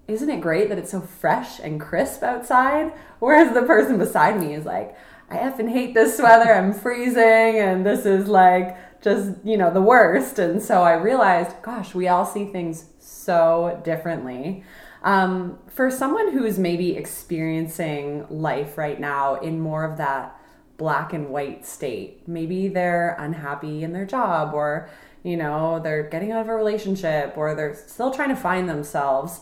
isn't 0.08 0.30
it 0.30 0.40
great 0.40 0.70
that 0.70 0.78
it's 0.78 0.90
so 0.90 1.00
fresh 1.00 1.60
and 1.60 1.80
crisp 1.80 2.22
outside? 2.22 2.92
Whereas 3.18 3.52
the 3.52 3.62
person 3.62 3.98
beside 3.98 4.40
me 4.40 4.54
is 4.54 4.64
like, 4.64 4.96
I 5.30 5.36
effing 5.36 5.70
hate 5.70 5.94
this 5.94 6.18
weather. 6.18 6.52
I'm 6.52 6.72
freezing 6.72 7.58
and 7.58 7.84
this 7.84 8.06
is 8.06 8.28
like 8.28 9.02
just, 9.02 9.32
you 9.44 9.58
know, 9.58 9.72
the 9.72 9.82
worst. 9.82 10.38
And 10.38 10.62
so 10.62 10.82
I 10.82 10.94
realized, 10.94 11.54
gosh, 11.62 11.94
we 11.94 12.08
all 12.08 12.24
see 12.24 12.46
things 12.46 12.86
so 12.98 13.80
differently. 13.84 14.64
Um, 15.02 15.58
for 15.68 15.90
someone 15.90 16.32
who's 16.32 16.58
maybe 16.58 16.96
experiencing 16.96 18.26
life 18.30 18.78
right 18.78 18.98
now 18.98 19.34
in 19.34 19.60
more 19.60 19.84
of 19.84 19.98
that 19.98 20.33
black 20.76 21.12
and 21.12 21.28
white 21.28 21.64
state, 21.64 22.26
maybe 22.26 22.68
they're 22.68 23.16
unhappy 23.18 23.82
in 23.82 23.92
their 23.92 24.06
job 24.06 24.54
or, 24.54 24.88
you 25.22 25.36
know, 25.36 25.80
they're 25.80 26.02
getting 26.02 26.32
out 26.32 26.40
of 26.40 26.48
a 26.48 26.54
relationship 26.54 27.34
or 27.36 27.54
they're 27.54 27.74
still 27.74 28.10
trying 28.10 28.30
to 28.30 28.36
find 28.36 28.68
themselves. 28.68 29.40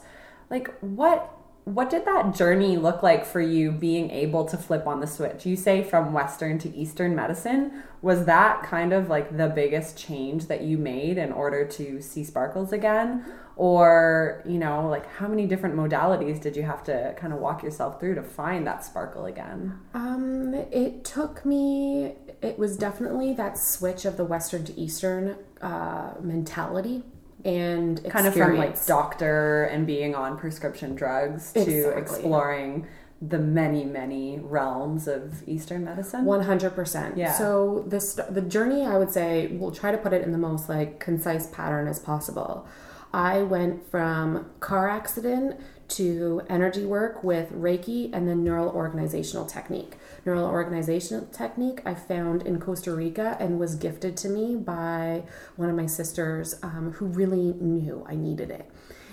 Like, 0.51 0.73
what 0.81 1.39
what 1.65 1.91
did 1.91 2.05
that 2.07 2.35
journey 2.35 2.77
look 2.77 3.05
like 3.05 3.25
for 3.25 3.41
you 3.41 3.71
being 3.71 4.11
able 4.11 4.45
to 4.47 4.57
flip 4.57 4.87
on 4.87 4.99
the 4.99 5.07
switch? 5.07 5.47
You 5.47 5.55
say 5.55 5.85
from 5.85 6.13
Western 6.13 6.59
to 6.59 6.77
Eastern 6.77 7.15
medicine. 7.15 7.85
Was 8.03 8.25
that 8.25 8.65
kind 8.65 8.93
of 8.93 9.09
like 9.09 9.37
the 9.37 9.47
biggest 9.47 9.97
change 9.97 10.47
that 10.47 10.63
you 10.63 10.77
made 10.77 11.19
in 11.19 11.31
order 11.31 11.65
to 11.65 12.03
see 12.03 12.25
sparkles 12.25 12.73
again? 12.73 13.25
Or, 13.57 14.43
you 14.47 14.59
know, 14.59 14.89
like 14.89 15.07
how 15.07 15.29
many 15.29 15.47
different 15.47 15.77
modalities 15.77 16.41
did 16.41 16.57
you 16.57 16.63
have 16.63 16.83
to 16.85 17.15
kind 17.19 17.33
of 17.33 17.39
walk 17.39 17.63
yourself 17.63 18.01
through 18.01 18.15
to 18.15 18.23
find 18.23 18.67
that 18.67 18.85
sparkle 18.85 19.27
again? 19.27 19.79
Um, 19.95 20.55
it 20.55 21.05
took 21.05 21.45
me, 21.45 22.15
it 22.41 22.59
was 22.59 22.77
definitely 22.77 23.35
that 23.35 23.59
switch 23.59 24.05
of 24.05 24.17
the 24.17 24.25
Western 24.25 24.65
to 24.65 24.81
Eastern 24.81 25.37
uh, 25.61 26.15
mentality 26.21 27.03
and 27.45 27.99
experience. 27.99 28.13
kind 28.13 28.27
of 28.27 28.35
from 28.35 28.57
like 28.57 28.87
doctor 28.87 29.65
and 29.65 29.87
being 29.87 30.15
on 30.15 30.39
prescription 30.39 30.95
drugs 30.95 31.51
exactly. 31.51 31.83
to 31.83 31.91
exploring 31.91 32.87
the 33.21 33.39
many 33.39 33.85
many 33.85 34.39
realms 34.41 35.07
of 35.07 35.47
eastern 35.49 35.85
medicine 35.85 36.25
100% 36.25 37.17
yeah 37.17 37.33
so 37.33 37.85
this 37.87 38.15
the 38.31 38.41
journey 38.43 38.83
i 38.83 38.97
would 38.97 39.11
say 39.11 39.49
we'll 39.53 39.71
try 39.71 39.91
to 39.93 39.99
put 39.99 40.13
it 40.13 40.23
in 40.23 40.33
the 40.33 40.39
most 40.39 40.69
like 40.69 40.99
concise 40.99 41.47
pattern 41.49 41.87
as 41.87 41.99
possible 41.99 42.67
i 43.13 43.43
went 43.43 43.89
from 43.91 44.51
car 44.61 44.89
accident 44.89 45.61
to 45.89 46.41
energy 46.49 46.85
work 46.85 47.23
with 47.23 47.51
reiki 47.53 48.11
and 48.13 48.29
then 48.29 48.43
neural 48.43 48.69
organizational 48.71 49.45
technique 49.45 49.97
neural 50.25 50.47
organizational 50.47 51.27
technique 51.27 51.81
I 51.85 51.95
found 51.95 52.43
in 52.43 52.61
Costa 52.61 52.95
Rica 52.95 53.37
and 53.41 53.59
was 53.59 53.75
gifted 53.75 54.17
to 54.19 54.29
me 54.29 54.57
by 54.57 55.25
one 55.57 55.69
of 55.69 55.77
my 55.77 55.87
sisters 55.87 56.55
um, 56.63 56.93
who 56.97 57.07
really 57.07 57.55
knew 57.61 58.05
I 58.09 58.15
needed 58.15 58.51
it. 58.51 58.71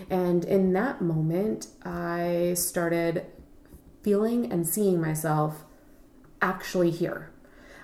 And 0.09 0.45
in 0.45 0.73
that 0.73 1.01
moment, 1.01 1.67
I 1.83 2.53
started 2.55 3.25
feeling 4.03 4.51
and 4.51 4.67
seeing 4.67 5.01
myself 5.01 5.65
actually 6.41 6.91
here. 6.91 7.31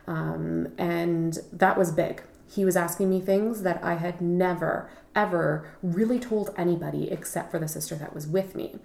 Um, 0.07 0.73
and 0.77 1.37
that 1.51 1.77
was 1.77 1.91
big. 1.91 2.23
He 2.47 2.65
was 2.65 2.75
asking 2.75 3.09
me 3.09 3.21
things 3.21 3.63
that 3.63 3.83
I 3.83 3.95
had 3.95 4.21
never, 4.21 4.89
ever 5.15 5.69
really 5.81 6.19
told 6.19 6.53
anybody 6.57 7.09
except 7.11 7.51
for 7.51 7.59
the 7.59 7.67
sister 7.67 7.95
that 7.95 8.13
was 8.13 8.27
with 8.27 8.55
me 8.55 8.79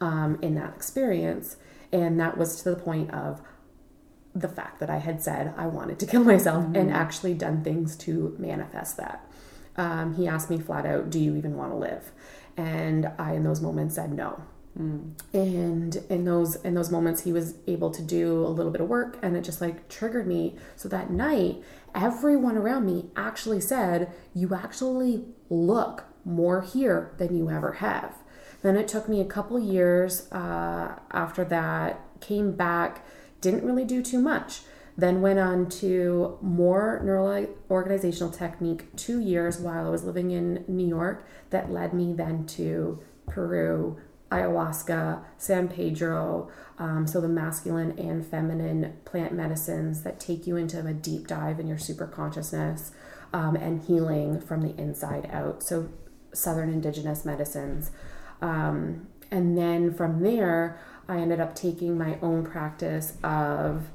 um, 0.00 0.38
in 0.42 0.54
that 0.56 0.74
experience. 0.74 1.56
And 1.92 2.18
that 2.20 2.36
was 2.36 2.62
to 2.62 2.70
the 2.70 2.76
point 2.76 3.12
of 3.12 3.40
the 4.34 4.48
fact 4.48 4.80
that 4.80 4.90
I 4.90 4.98
had 4.98 5.22
said 5.22 5.54
I 5.56 5.66
wanted 5.66 5.98
to 6.00 6.06
kill 6.06 6.24
myself 6.32 6.64
mm-hmm. 6.64 6.76
and 6.76 6.90
actually 6.90 7.34
done 7.34 7.62
things 7.62 7.96
to 7.98 8.34
manifest 8.38 8.96
that. 8.96 9.28
Um, 9.76 10.14
he 10.14 10.26
asked 10.28 10.50
me 10.50 10.58
flat 10.58 10.86
out, 10.86 11.10
Do 11.10 11.18
you 11.18 11.36
even 11.36 11.56
want 11.56 11.72
to 11.72 11.76
live? 11.76 12.12
And 12.56 13.10
I, 13.18 13.34
in 13.34 13.44
those 13.44 13.60
moments, 13.60 13.96
said 13.96 14.12
no. 14.12 14.40
Mm. 14.78 15.12
And 15.32 15.96
in 16.08 16.24
those 16.24 16.56
in 16.56 16.74
those 16.74 16.90
moments, 16.90 17.22
he 17.22 17.32
was 17.32 17.54
able 17.66 17.90
to 17.90 18.02
do 18.02 18.44
a 18.44 18.48
little 18.48 18.72
bit 18.72 18.80
of 18.80 18.88
work, 18.88 19.18
and 19.22 19.36
it 19.36 19.42
just 19.42 19.60
like 19.60 19.88
triggered 19.88 20.26
me. 20.26 20.56
So 20.76 20.88
that 20.88 21.10
night, 21.10 21.62
everyone 21.94 22.56
around 22.56 22.86
me 22.86 23.10
actually 23.16 23.60
said, 23.60 24.12
"You 24.34 24.54
actually 24.54 25.24
look 25.48 26.04
more 26.24 26.62
here 26.62 27.12
than 27.18 27.36
you 27.36 27.50
ever 27.50 27.72
have." 27.74 28.16
Then 28.62 28.76
it 28.76 28.88
took 28.88 29.08
me 29.08 29.20
a 29.20 29.26
couple 29.26 29.58
years 29.58 30.30
uh, 30.32 30.98
after 31.10 31.44
that, 31.44 32.00
came 32.20 32.52
back 32.52 33.04
didn't 33.44 33.62
really 33.62 33.84
do 33.84 34.02
too 34.02 34.18
much. 34.18 34.62
Then 34.96 35.20
went 35.20 35.38
on 35.38 35.68
to 35.80 36.38
more 36.40 37.00
neural 37.04 37.46
organizational 37.70 38.32
technique 38.32 38.94
two 38.96 39.20
years 39.20 39.58
while 39.58 39.86
I 39.86 39.90
was 39.90 40.04
living 40.04 40.30
in 40.30 40.64
New 40.66 40.86
York 40.86 41.26
that 41.50 41.70
led 41.70 41.92
me 41.92 42.14
then 42.14 42.46
to 42.46 43.02
Peru, 43.26 43.98
ayahuasca, 44.34 45.22
San 45.38 45.68
Pedro, 45.68 46.50
um, 46.78 47.06
so 47.06 47.20
the 47.20 47.28
masculine 47.28 47.98
and 47.98 48.26
feminine 48.26 48.96
plant 49.04 49.32
medicines 49.32 50.02
that 50.02 50.18
take 50.18 50.46
you 50.46 50.56
into 50.56 50.84
a 50.84 50.92
deep 50.92 51.26
dive 51.26 51.60
in 51.60 51.66
your 51.66 51.78
super 51.78 52.06
consciousness 52.06 52.92
um, 53.32 53.56
and 53.56 53.82
healing 53.82 54.40
from 54.40 54.60
the 54.62 54.74
inside 54.80 55.28
out. 55.32 55.62
So 55.62 55.88
Southern 56.32 56.68
indigenous 56.68 57.24
medicines. 57.24 57.90
Um, 58.42 59.06
and 59.30 59.56
then 59.56 59.94
from 59.94 60.20
there, 60.22 60.78
I 61.08 61.18
ended 61.18 61.40
up 61.40 61.54
taking 61.54 61.96
my 61.96 62.18
own 62.20 62.44
practice 62.44 63.16
of. 63.22 63.90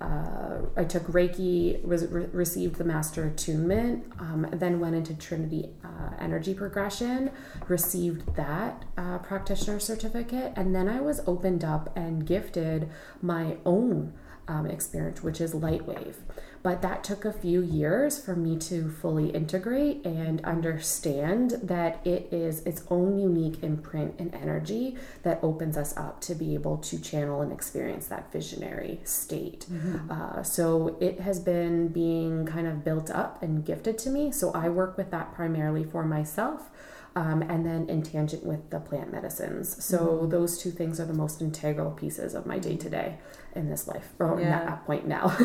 Uh, 0.00 0.58
I 0.76 0.84
took 0.84 1.04
Reiki, 1.04 1.80
re- 1.84 2.26
received 2.32 2.76
the 2.76 2.84
Master 2.84 3.24
Attunement, 3.26 4.04
um, 4.18 4.46
then 4.52 4.80
went 4.80 4.94
into 4.96 5.14
Trinity 5.14 5.70
uh, 5.84 6.10
Energy 6.18 6.52
Progression, 6.52 7.30
received 7.68 8.34
that 8.36 8.84
uh, 8.98 9.18
practitioner 9.18 9.78
certificate, 9.78 10.52
and 10.56 10.74
then 10.74 10.88
I 10.88 11.00
was 11.00 11.20
opened 11.26 11.64
up 11.64 11.96
and 11.96 12.26
gifted 12.26 12.90
my 13.22 13.56
own 13.64 14.12
um, 14.48 14.66
experience, 14.66 15.22
which 15.22 15.40
is 15.40 15.54
Lightwave. 15.54 16.16
But 16.64 16.80
that 16.80 17.04
took 17.04 17.26
a 17.26 17.32
few 17.32 17.60
years 17.60 18.18
for 18.18 18.34
me 18.34 18.56
to 18.60 18.88
fully 18.90 19.28
integrate 19.28 20.02
and 20.06 20.42
understand 20.46 21.50
that 21.62 22.00
it 22.06 22.32
is 22.32 22.60
its 22.60 22.84
own 22.88 23.18
unique 23.18 23.62
imprint 23.62 24.14
and 24.18 24.34
energy 24.34 24.96
that 25.24 25.40
opens 25.42 25.76
us 25.76 25.94
up 25.98 26.22
to 26.22 26.34
be 26.34 26.54
able 26.54 26.78
to 26.78 26.98
channel 26.98 27.42
and 27.42 27.52
experience 27.52 28.06
that 28.06 28.32
visionary 28.32 29.00
state. 29.04 29.66
Mm-hmm. 29.70 30.10
Uh, 30.10 30.42
so 30.42 30.96
it 31.00 31.20
has 31.20 31.38
been 31.38 31.88
being 31.88 32.46
kind 32.46 32.66
of 32.66 32.82
built 32.82 33.10
up 33.10 33.42
and 33.42 33.62
gifted 33.62 33.98
to 33.98 34.08
me. 34.08 34.32
So 34.32 34.50
I 34.52 34.70
work 34.70 34.96
with 34.96 35.10
that 35.10 35.34
primarily 35.34 35.84
for 35.84 36.02
myself. 36.02 36.70
Um, 37.16 37.42
and 37.42 37.64
then 37.64 37.88
in 37.88 38.02
tangent 38.02 38.44
with 38.44 38.70
the 38.70 38.80
plant 38.80 39.12
medicines. 39.12 39.84
So 39.84 39.98
mm-hmm. 39.98 40.30
those 40.30 40.58
two 40.58 40.72
things 40.72 40.98
are 40.98 41.04
the 41.04 41.14
most 41.14 41.40
integral 41.40 41.92
pieces 41.92 42.34
of 42.34 42.44
my 42.44 42.58
day 42.58 42.76
to 42.76 42.90
day 42.90 43.18
in 43.54 43.70
this 43.70 43.86
life 43.86 44.08
or 44.18 44.40
yeah. 44.40 44.56
at 44.56 44.66
that 44.66 44.86
point 44.86 45.06
now. 45.06 45.36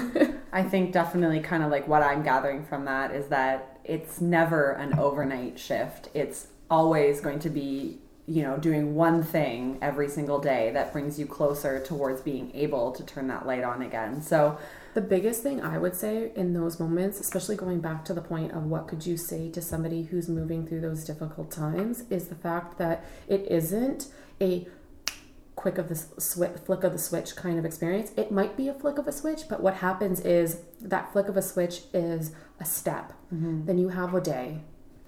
I 0.52 0.64
think 0.64 0.94
definitely 0.94 1.42
kind 1.42 1.62
of 1.62 1.70
like 1.70 1.88
what 1.88 2.02
I'm 2.02 2.24
gathering 2.24 2.66
from 2.66 2.86
that 2.86 3.14
is 3.14 3.28
that 3.28 3.80
it's 3.84 4.20
never 4.20 4.72
an 4.72 4.98
overnight 4.98 5.60
shift. 5.60 6.10
It's 6.14 6.48
always 6.70 7.22
going 7.22 7.40
to 7.40 7.50
be, 7.50 8.00
you 8.30 8.44
know, 8.44 8.58
doing 8.58 8.94
one 8.94 9.24
thing 9.24 9.80
every 9.82 10.08
single 10.08 10.40
day 10.40 10.70
that 10.72 10.94
brings 10.94 11.20
you 11.20 11.26
closer 11.26 11.80
towards 11.84 12.22
being 12.22 12.52
able 12.54 12.92
to 12.92 13.04
turn 13.04 13.28
that 13.28 13.48
light 13.48 13.64
on 13.64 13.82
again. 13.82 14.22
So 14.22 14.58
the 14.94 15.02
biggest 15.02 15.42
thing 15.42 15.62
I 15.62 15.80
would 15.80 15.96
say 15.96 16.32
in 16.36 16.54
those 16.54 16.80
moments, 16.80 17.20
especially 17.20 17.56
going 17.56 17.82
back 17.82 18.06
to 18.06 18.14
the 18.14 18.22
point 18.22 18.52
of 18.52 18.66
what 18.66 18.88
could 18.88 19.06
you 19.06 19.18
say 19.18 19.50
to 19.50 19.62
somebody 19.62 20.04
who's 20.04 20.30
moving 20.30 20.68
through 20.68 20.82
those 20.82 21.04
difficult 21.04 21.50
times, 21.50 22.04
is 22.12 22.28
the 22.28 22.36
fact 22.36 22.78
that 22.78 23.04
it 23.28 23.48
isn't 23.50 24.10
a 24.40 24.68
quick 25.56 25.80
of 25.80 25.90
the 25.90 25.96
sw- 25.96 26.58
flick 26.66 26.84
of 26.84 26.94
the 26.94 27.00
switch 27.00 27.36
kind 27.36 27.58
of 27.58 27.66
experience. 27.66 28.12
It 28.16 28.32
might 28.32 28.56
be 28.56 28.68
a 28.68 28.74
flick 28.74 28.98
of 29.00 29.08
a 29.08 29.12
switch, 29.12 29.42
but 29.50 29.62
what 29.62 29.76
happens 29.76 30.20
is 30.22 30.62
that 30.80 31.12
flick 31.12 31.28
of 31.28 31.36
a 31.36 31.42
switch 31.42 31.82
is 31.94 32.32
a 32.60 32.66
step. 32.66 33.12
Mm-hmm. 33.34 33.66
Then 33.66 33.78
you 33.78 33.90
have 33.90 34.14
a 34.14 34.22
day, 34.22 34.62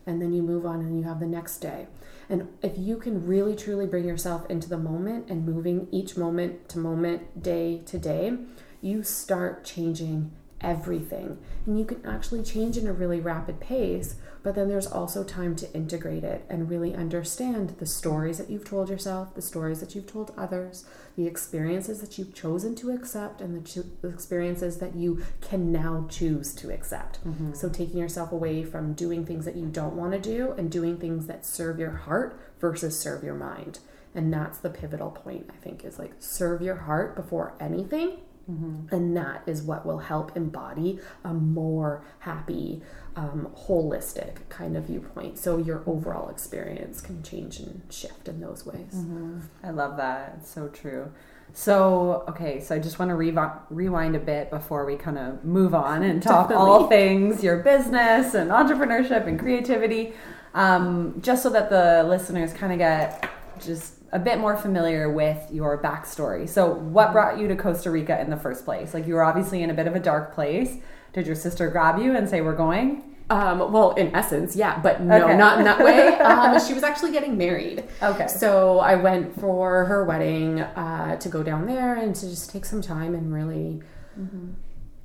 and 0.06 0.22
then 0.22 0.34
you 0.34 0.42
move 0.42 0.66
on 0.66 0.80
and 0.80 0.98
you 0.98 1.04
have 1.04 1.20
the 1.20 1.28
next 1.28 1.60
day. 1.60 1.88
And 2.32 2.48
if 2.62 2.78
you 2.78 2.96
can 2.96 3.28
really 3.28 3.58
truly 3.58 3.86
bring 3.86 4.06
yourself 4.06 4.50
into 4.50 4.70
the 4.70 4.78
moment 4.78 5.30
and 5.30 5.46
moving 5.46 5.90
each 5.92 6.16
moment 6.16 6.70
to 6.70 6.80
moment, 6.80 7.44
day 7.44 7.82
to 7.88 7.98
day, 7.98 8.38
you 8.80 9.04
start 9.04 9.66
changing 9.66 10.32
everything. 10.62 11.40
And 11.66 11.78
you 11.78 11.84
can 11.84 12.06
actually 12.06 12.42
change 12.44 12.78
in 12.78 12.88
a 12.88 12.94
really 12.94 13.20
rapid 13.20 13.60
pace, 13.60 14.16
but 14.44 14.56
then 14.56 14.70
there's 14.70 14.88
also 14.88 15.26
time 15.26 15.58
to 15.58 15.74
integrate 15.74 16.24
it 16.24 16.46
and 16.50 16.70
really 16.70 16.96
understand 16.96 17.76
the 17.80 17.86
stories 17.86 18.38
that 18.38 18.50
you've 18.50 18.64
told 18.64 18.90
yourself, 18.90 19.36
the 19.36 19.42
stories 19.42 19.82
that 19.82 19.94
you've 19.94 20.08
told 20.08 20.32
others, 20.38 20.86
the 21.16 21.28
experiences 21.28 22.02
that 22.02 22.18
you've 22.18 22.34
chosen 22.34 22.76
to 22.76 22.92
accept, 22.92 23.42
and 23.42 23.56
the, 23.56 23.68
cho- 23.68 23.90
the 24.02 24.10
experiences 24.10 24.78
that 24.78 24.96
you 24.96 25.24
can 25.42 25.72
now 25.72 26.08
choose 26.10 26.54
to 26.56 26.72
accept. 26.72 27.24
Mm-hmm. 27.26 27.54
So, 27.54 27.70
taking 27.70 28.00
yourself 28.00 28.32
away 28.32 28.64
from 28.64 28.94
doing 28.94 29.26
things 29.26 29.46
that 29.46 29.56
you 29.56 29.68
don't 29.68 29.96
want 29.96 30.14
to 30.14 30.20
do 30.20 30.54
and 30.58 30.72
doing 30.72 30.98
things 30.98 31.28
that 31.28 31.46
serve 31.46 31.80
your 31.80 31.92
heart 31.92 32.40
versus 32.60 32.98
serve 33.00 33.24
your 33.24 33.36
mind. 33.36 33.80
And 34.14 34.34
that's 34.34 34.58
the 34.58 34.70
pivotal 34.70 35.12
point, 35.12 35.50
I 35.50 35.58
think, 35.64 35.86
is 35.86 35.98
like 35.98 36.14
serve 36.20 36.62
your 36.62 36.76
heart 36.76 37.16
before 37.16 37.54
anything 37.60 38.18
Mm-hmm. 38.52 38.94
And 38.94 39.16
that 39.16 39.44
is 39.46 39.62
what 39.62 39.86
will 39.86 40.00
help 40.00 40.36
embody 40.36 41.00
a 41.24 41.34
more 41.34 42.04
happy, 42.20 42.82
um, 43.16 43.50
holistic 43.68 44.50
kind 44.50 44.76
of 44.76 44.86
viewpoint. 44.86 45.38
So 45.38 45.58
your 45.58 45.84
overall 45.86 46.30
experience 46.30 47.02
can 47.02 47.24
change 47.24 47.60
and 47.60 47.82
shift 47.90 48.28
in 48.28 48.42
those 48.42 48.66
ways. 48.66 48.94
Mm-hmm. 48.94 49.40
I 49.64 49.70
love 49.72 49.98
that. 49.98 50.38
It's 50.40 50.52
so 50.52 50.68
true. 50.68 51.12
So, 51.54 52.24
okay, 52.30 52.62
so 52.62 52.76
I 52.76 52.80
just 52.80 52.98
want 52.98 53.10
to 53.10 53.16
re- 53.16 53.36
rewind 53.70 54.16
a 54.16 54.20
bit 54.20 54.50
before 54.50 54.86
we 54.86 54.96
kind 54.96 55.18
of 55.18 55.44
move 55.44 55.76
on 55.76 56.04
and 56.04 56.24
talk 56.24 56.50
Definitely. 56.50 56.72
all 56.72 56.88
things 56.88 57.44
your 57.44 57.58
business 57.58 58.34
and 58.34 58.52
entrepreneurship 58.52 59.28
and 59.28 59.38
creativity, 59.38 60.14
um, 60.54 61.20
just 61.22 61.44
so 61.44 61.50
that 61.50 61.70
the 61.70 62.06
listeners 62.08 62.54
kind 62.54 62.72
of 62.72 62.78
get 62.80 63.30
just 63.60 63.96
a 64.12 64.20
bit 64.20 64.40
more 64.40 64.58
familiar 64.58 65.10
with 65.10 65.40
your 65.52 65.82
backstory. 65.82 66.48
So, 66.48 66.74
what 66.74 67.14
brought 67.14 67.40
you 67.40 67.48
to 67.48 67.56
Costa 67.56 67.90
Rica 67.90 68.20
in 68.20 68.30
the 68.30 68.38
first 68.38 68.66
place? 68.66 68.94
Like, 68.94 69.08
you 69.08 69.14
were 69.14 69.24
obviously 69.24 69.64
in 69.64 69.70
a 69.70 69.74
bit 69.74 69.88
of 69.88 69.96
a 69.96 70.00
dark 70.00 70.34
place. 70.34 70.78
Did 71.14 71.26
your 71.26 71.36
sister 71.36 71.70
grab 71.70 72.00
you 72.00 72.16
and 72.16 72.30
say, 72.30 72.42
We're 72.42 72.56
going? 72.56 73.04
Um, 73.30 73.72
well, 73.72 73.92
in 73.92 74.14
essence, 74.14 74.58
yeah, 74.58 74.78
but 74.82 75.00
no, 75.00 75.24
okay. 75.24 75.38
not 75.38 75.60
in 75.60 75.64
that 75.64 75.80
way. 75.80 76.10
Um, 76.22 76.60
she 76.66 76.74
was 76.74 76.84
actually 76.84 77.12
getting 77.12 77.38
married. 77.38 77.84
Okay. 78.02 78.28
So 78.28 78.80
I 78.80 78.96
went 78.96 79.40
for 79.40 79.86
her 79.86 80.04
wedding 80.04 80.60
uh, 80.60 81.18
to 81.18 81.30
go 81.30 81.44
down 81.44 81.66
there 81.66 81.96
and 81.96 82.14
to 82.16 82.30
just 82.30 82.52
take 82.52 82.66
some 82.66 82.82
time 82.82 83.16
and 83.16 83.34
really 83.34 83.82
mm-hmm. 84.20 84.52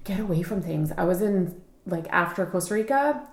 get 0.05 0.19
away 0.21 0.43
from 0.43 0.61
things. 0.61 0.93
I 0.97 1.05
was 1.05 1.23
in, 1.23 1.61
like, 1.87 2.07
after 2.11 2.45
Costa 2.47 2.75
Rica, 2.75 3.27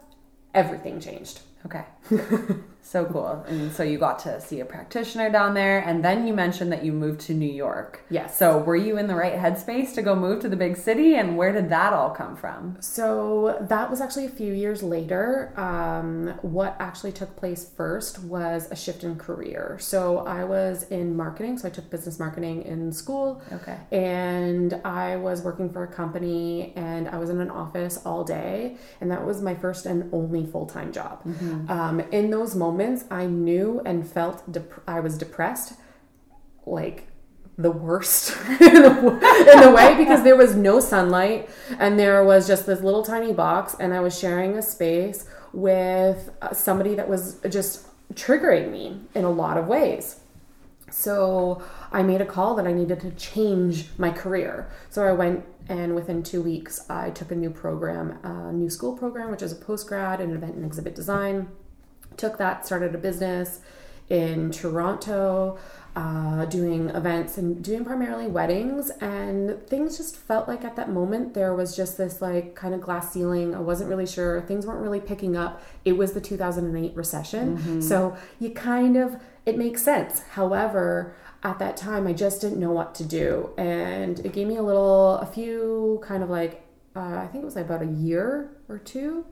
everything 0.54 1.00
changed. 1.00 1.42
Okay. 1.66 1.86
So 2.84 3.06
cool. 3.06 3.44
And 3.48 3.72
so 3.72 3.82
you 3.82 3.98
got 3.98 4.20
to 4.20 4.42
see 4.42 4.60
a 4.60 4.66
practitioner 4.66 5.32
down 5.32 5.54
there. 5.54 5.80
And 5.80 6.04
then 6.04 6.28
you 6.28 6.34
mentioned 6.34 6.72
that 6.74 6.84
you 6.84 6.92
moved 6.92 7.22
to 7.22 7.34
New 7.34 7.52
York. 7.52 8.04
Yes. 8.10 8.38
So 8.38 8.58
were 8.58 8.76
you 8.76 8.98
in 8.98 9.08
the 9.08 9.16
right 9.16 9.34
headspace 9.34 9.96
to 9.96 10.02
go 10.02 10.16
move 10.16 10.42
to 10.42 10.50
the 10.50 10.58
big 10.58 10.76
city? 10.76 11.16
And 11.16 11.38
where 11.38 11.54
did 11.54 11.70
that 11.70 11.94
all 11.94 12.10
come 12.10 12.36
from? 12.36 12.78
So 12.82 13.58
that 13.62 13.90
was 13.90 14.02
actually 14.02 14.26
a 14.26 14.30
few 14.30 14.54
years 14.54 14.84
later. 14.84 15.54
Um, 15.58 16.38
what 16.42 16.76
actually 16.80 17.14
took 17.14 17.36
place 17.38 17.70
first 17.76 18.20
was 18.20 18.70
a 18.70 18.76
shift 18.76 19.06
in 19.06 19.16
career. 19.16 19.78
So 19.80 20.20
I 20.20 20.44
was 20.44 20.84
in 20.90 21.16
marketing. 21.16 21.58
So 21.60 21.70
I 21.70 21.72
took 21.72 21.90
business 21.90 22.20
marketing 22.20 22.64
in 22.64 22.92
school. 22.92 23.42
Okay. 23.52 23.78
And 23.94 24.74
I 24.84 25.16
was 25.16 25.42
working 25.42 25.72
for 25.72 25.84
a 25.84 25.88
company 25.88 26.74
and 26.76 27.08
I 27.08 27.18
was 27.18 27.30
in 27.30 27.40
an 27.40 27.50
office 27.50 28.02
all 28.06 28.26
day. 28.26 28.76
And 29.00 29.10
that 29.10 29.26
was 29.26 29.42
my 29.42 29.56
first 29.56 29.86
and 29.86 30.14
only 30.14 30.46
full 30.46 30.66
time 30.66 30.92
job. 30.92 31.24
Mm-hmm. 31.24 31.72
Um, 31.72 32.00
in 32.12 32.30
those 32.30 32.56
moments, 32.56 32.73
moments 32.74 33.06
I 33.12 33.28
knew 33.28 33.82
and 33.86 34.08
felt 34.08 34.52
dep- 34.52 34.82
I 34.88 35.00
was 35.00 35.18
depressed, 35.18 35.74
like 36.66 37.08
the 37.56 37.70
worst 37.70 38.36
in, 38.62 38.84
a, 38.84 39.72
way 39.72 39.96
because 39.96 40.24
there 40.24 40.36
was 40.36 40.56
no 40.56 40.80
sunlight 40.80 41.48
and 41.78 42.00
there 42.00 42.24
was 42.24 42.48
just 42.48 42.66
this 42.66 42.82
little 42.82 43.04
tiny 43.04 43.32
box 43.32 43.76
and 43.80 43.94
I 43.94 44.00
was 44.00 44.18
sharing 44.18 44.58
a 44.58 44.62
space 44.64 45.28
with 45.52 46.32
uh, 46.42 46.52
somebody 46.52 46.96
that 46.96 47.08
was 47.08 47.40
just 47.48 47.86
triggering 48.16 48.72
me 48.72 49.02
in 49.14 49.24
a 49.24 49.30
lot 49.30 49.58
of 49.58 49.68
ways. 49.68 50.22
So 50.90 51.62
I 51.92 52.02
made 52.02 52.22
a 52.22 52.26
call 52.26 52.56
that 52.56 52.66
I 52.66 52.74
needed 52.74 53.00
to 53.02 53.12
change 53.12 53.90
my 54.00 54.10
career. 54.10 54.68
So 54.90 55.06
I 55.06 55.12
went 55.12 55.46
and 55.70 55.94
within 55.94 56.24
two 56.24 56.42
weeks 56.42 56.90
I 56.90 57.12
took 57.12 57.32
a 57.32 57.36
new 57.36 57.52
program, 57.52 58.18
a 58.24 58.52
new 58.52 58.70
school 58.72 58.98
program, 58.98 59.30
which 59.30 59.44
is 59.44 59.52
a 59.52 59.56
post 59.56 59.88
grad 59.88 60.20
in 60.20 60.36
event 60.36 60.56
and 60.56 60.66
exhibit 60.66 60.96
design 60.96 61.50
took 62.18 62.38
that, 62.38 62.66
started 62.66 62.96
a 62.96 62.98
business 62.98 63.60
in 64.10 64.52
Toronto, 64.52 65.58
uh, 65.96 66.46
doing 66.46 66.90
events 66.90 67.38
and 67.38 67.64
doing 67.64 67.86
primarily 67.86 68.28
weddings. 68.28 68.90
And 69.02 69.66
things 69.68 69.98
just 69.98 70.16
felt 70.16 70.48
like 70.48 70.66
at 70.66 70.76
that 70.76 70.90
moment 70.90 71.34
there 71.34 71.54
was 71.54 71.76
just 71.76 71.98
this 71.98 72.22
like 72.22 72.56
kind 72.56 72.74
of 72.74 72.82
glass 72.82 73.14
ceiling. 73.14 73.54
I 73.54 73.60
wasn't 73.60 73.90
really 73.90 74.08
sure. 74.08 74.42
Things 74.42 74.66
weren't 74.66 74.82
really 74.82 75.00
picking 75.00 75.38
up. 75.38 75.62
It 75.86 75.94
was 75.94 76.14
the 76.14 76.22
2008 76.22 76.96
recession. 76.96 77.58
Mm-hmm. 77.58 77.82
So 77.82 78.18
you 78.40 78.50
kind 78.52 78.98
of, 78.98 79.22
it 79.46 79.58
makes 79.58 79.84
sense. 79.84 80.22
However, 80.32 81.16
at 81.44 81.60
that 81.60 81.78
time, 81.78 82.08
I 82.08 82.14
just 82.14 82.42
didn't 82.42 82.60
know 82.60 82.72
what 82.72 82.96
to 82.96 83.04
do. 83.04 83.52
And 83.58 84.20
it 84.20 84.34
gave 84.34 84.48
me 84.48 84.56
a 84.56 84.64
little, 84.64 85.18
a 85.18 85.26
few 85.26 86.02
kind 86.04 86.24
of 86.24 86.30
like, 86.30 86.62
uh, 86.96 87.18
I 87.18 87.28
think 87.28 87.44
it 87.44 87.46
was 87.46 87.56
like 87.56 87.66
about 87.66 87.82
a 87.82 87.92
year 87.92 88.50
or 88.70 88.80
two 88.80 89.26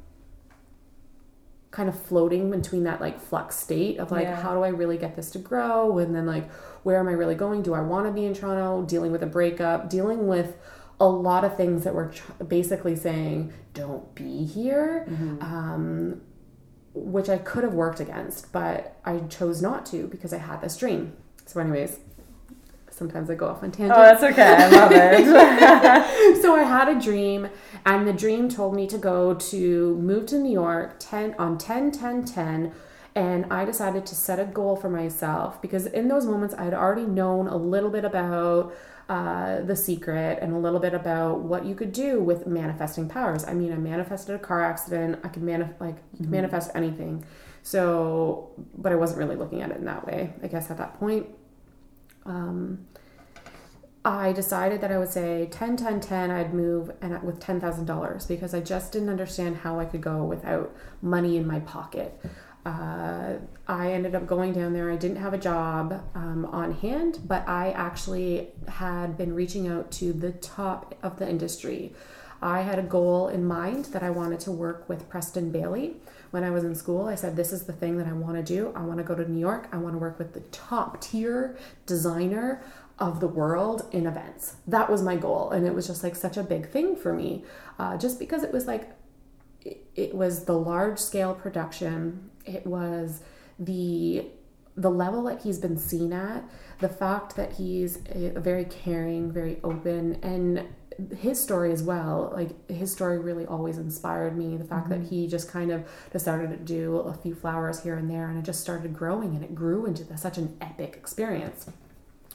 kind 1.71 1.87
of 1.87 1.97
floating 1.97 2.51
between 2.51 2.83
that 2.83 2.99
like 2.99 3.19
flux 3.19 3.55
state 3.55 3.97
of 3.97 4.11
like 4.11 4.23
yeah. 4.23 4.41
how 4.41 4.53
do 4.53 4.61
I 4.61 4.67
really 4.67 4.97
get 4.97 5.15
this 5.15 5.31
to 5.31 5.39
grow 5.39 5.97
and 5.99 6.13
then 6.13 6.25
like 6.25 6.51
where 6.83 6.99
am 6.99 7.07
I 7.07 7.13
really 7.13 7.35
going 7.35 7.61
do 7.61 7.73
I 7.73 7.79
want 7.79 8.05
to 8.07 8.11
be 8.11 8.25
in 8.25 8.33
Toronto 8.33 8.83
dealing 8.85 9.11
with 9.11 9.23
a 9.23 9.27
breakup 9.27 9.89
dealing 9.89 10.27
with 10.27 10.57
a 10.99 11.07
lot 11.07 11.45
of 11.45 11.55
things 11.55 11.85
that 11.85 11.95
were 11.95 12.07
tr- 12.07 12.43
basically 12.43 12.97
saying 12.97 13.53
don't 13.73 14.13
be 14.13 14.45
here 14.45 15.05
mm-hmm. 15.09 15.41
um, 15.41 16.21
which 16.93 17.29
I 17.29 17.37
could 17.37 17.63
have 17.63 17.73
worked 17.73 18.01
against 18.01 18.51
but 18.51 18.97
I 19.05 19.19
chose 19.19 19.61
not 19.61 19.85
to 19.87 20.07
because 20.07 20.33
I 20.33 20.39
had 20.39 20.59
this 20.59 20.75
dream 20.75 21.15
so 21.45 21.61
anyways 21.61 21.99
sometimes 23.01 23.31
I 23.31 23.35
go 23.35 23.47
off 23.47 23.63
on 23.63 23.71
tangents. 23.71 23.97
Oh, 23.97 24.03
that's 24.03 24.23
okay. 24.23 24.43
I 24.43 24.67
love 24.69 24.91
it. 24.93 26.41
so 26.41 26.55
I 26.55 26.61
had 26.61 26.87
a 26.87 27.01
dream, 27.01 27.49
and 27.85 28.07
the 28.07 28.13
dream 28.13 28.49
told 28.49 28.75
me 28.75 28.87
to 28.87 28.97
go 28.97 29.33
to 29.33 29.95
move 29.97 30.25
to 30.27 30.37
New 30.37 30.51
York 30.51 30.95
10 30.99 31.35
on 31.37 31.57
10 31.57 31.91
10 31.91 32.25
10 32.25 32.73
and 33.13 33.45
I 33.51 33.65
decided 33.65 34.05
to 34.05 34.15
set 34.15 34.39
a 34.39 34.45
goal 34.45 34.75
for 34.75 34.89
myself 34.89 35.61
because 35.61 35.85
in 35.85 36.07
those 36.07 36.25
moments 36.25 36.55
I 36.55 36.63
had 36.63 36.73
already 36.73 37.05
known 37.05 37.47
a 37.47 37.57
little 37.57 37.89
bit 37.89 38.05
about 38.05 38.73
uh, 39.09 39.61
the 39.63 39.75
secret 39.75 40.39
and 40.41 40.53
a 40.53 40.57
little 40.57 40.79
bit 40.79 40.93
about 40.93 41.41
what 41.41 41.65
you 41.65 41.75
could 41.75 41.91
do 41.91 42.21
with 42.21 42.47
manifesting 42.47 43.09
powers. 43.09 43.43
I 43.43 43.53
mean, 43.53 43.73
I 43.73 43.75
manifested 43.75 44.35
a 44.35 44.39
car 44.39 44.61
accident. 44.61 45.19
I 45.25 45.27
could 45.27 45.43
manif- 45.43 45.81
like 45.81 45.97
mm-hmm. 45.97 46.31
manifest 46.31 46.71
anything. 46.75 47.25
So, 47.61 48.51
but 48.77 48.93
I 48.93 48.95
wasn't 48.95 49.19
really 49.19 49.35
looking 49.35 49.61
at 49.61 49.71
it 49.71 49.77
in 49.77 49.85
that 49.85 50.07
way. 50.07 50.33
I 50.41 50.47
guess 50.47 50.71
at 50.71 50.77
that 50.77 50.97
point. 50.97 51.27
Um, 52.25 52.87
I 54.03 54.33
decided 54.33 54.81
that 54.81 54.91
I 54.91 54.97
would 54.97 55.11
say 55.11 55.47
10, 55.51 55.77
10, 55.77 55.99
10, 55.99 56.31
I'd 56.31 56.53
move 56.53 56.91
and 57.01 57.21
with 57.21 57.39
$10,000 57.39 58.27
because 58.27 58.53
I 58.53 58.59
just 58.59 58.91
didn't 58.91 59.09
understand 59.09 59.57
how 59.57 59.79
I 59.79 59.85
could 59.85 60.01
go 60.01 60.23
without 60.23 60.75
money 61.03 61.37
in 61.37 61.45
my 61.45 61.59
pocket. 61.59 62.19
Uh, 62.65 63.35
I 63.67 63.91
ended 63.91 64.15
up 64.15 64.25
going 64.25 64.53
down 64.53 64.73
there. 64.73 64.91
I 64.91 64.95
didn't 64.95 65.17
have 65.17 65.33
a 65.33 65.37
job 65.37 66.03
um, 66.15 66.45
on 66.45 66.73
hand, 66.73 67.19
but 67.25 67.47
I 67.47 67.71
actually 67.71 68.49
had 68.67 69.17
been 69.17 69.35
reaching 69.35 69.67
out 69.67 69.91
to 69.93 70.13
the 70.13 70.31
top 70.31 70.95
of 71.03 71.19
the 71.19 71.29
industry. 71.29 71.93
I 72.41 72.61
had 72.61 72.79
a 72.79 72.83
goal 72.83 73.27
in 73.27 73.45
mind 73.45 73.85
that 73.85 74.01
I 74.01 74.09
wanted 74.09 74.39
to 74.41 74.51
work 74.51 74.89
with 74.89 75.07
Preston 75.09 75.51
Bailey. 75.51 75.97
When 76.31 76.43
I 76.43 76.49
was 76.49 76.63
in 76.63 76.73
school, 76.73 77.07
I 77.07 77.15
said, 77.15 77.35
This 77.35 77.51
is 77.51 77.63
the 77.63 77.73
thing 77.73 77.97
that 77.97 78.07
I 78.07 78.13
want 78.13 78.37
to 78.37 78.43
do. 78.43 78.73
I 78.75 78.81
want 78.81 78.97
to 78.97 79.03
go 79.03 79.13
to 79.13 79.29
New 79.29 79.39
York. 79.39 79.67
I 79.71 79.77
want 79.77 79.93
to 79.93 79.99
work 79.99 80.17
with 80.17 80.33
the 80.33 80.39
top 80.51 81.01
tier 81.01 81.57
designer 81.85 82.63
of 83.01 83.19
the 83.19 83.27
world 83.27 83.87
in 83.91 84.05
events. 84.05 84.55
That 84.67 84.89
was 84.89 85.01
my 85.01 85.15
goal. 85.15 85.49
And 85.49 85.65
it 85.65 85.73
was 85.73 85.87
just 85.87 86.03
like 86.03 86.15
such 86.15 86.37
a 86.37 86.43
big 86.43 86.69
thing 86.69 86.95
for 86.95 87.11
me, 87.11 87.43
uh, 87.79 87.97
just 87.97 88.19
because 88.19 88.43
it 88.43 88.53
was 88.53 88.67
like, 88.67 88.91
it, 89.61 89.85
it 89.95 90.15
was 90.15 90.45
the 90.45 90.53
large 90.53 90.99
scale 90.99 91.33
production, 91.33 92.29
it 92.45 92.65
was 92.65 93.21
the 93.59 94.27
the 94.77 94.89
level 94.89 95.23
that 95.23 95.41
he's 95.41 95.59
been 95.59 95.77
seen 95.77 96.13
at, 96.13 96.45
the 96.79 96.87
fact 96.87 97.35
that 97.35 97.51
he's 97.53 97.99
a, 98.15 98.37
a 98.37 98.39
very 98.39 98.63
caring, 98.63 99.29
very 99.29 99.59
open, 99.63 100.17
and 100.23 100.65
his 101.17 101.41
story 101.41 101.71
as 101.71 101.81
well 101.81 102.31
like 102.35 102.69
his 102.69 102.91
story 102.91 103.17
really 103.17 103.45
always 103.45 103.77
inspired 103.77 104.37
me 104.37 104.57
the 104.57 104.63
fact 104.63 104.89
mm-hmm. 104.89 105.01
that 105.01 105.09
he 105.09 105.25
just 105.27 105.49
kind 105.49 105.71
of 105.71 105.87
decided 106.11 106.49
to 106.49 106.57
do 106.57 106.97
a 106.97 107.13
few 107.13 107.33
flowers 107.33 107.81
here 107.81 107.95
and 107.95 108.09
there 108.09 108.29
and 108.29 108.37
it 108.37 108.43
just 108.43 108.59
started 108.59 108.93
growing 108.93 109.33
and 109.35 109.43
it 109.43 109.55
grew 109.55 109.85
into 109.85 110.03
the, 110.03 110.17
such 110.17 110.37
an 110.37 110.55
epic 110.61 110.95
experience 110.95 111.65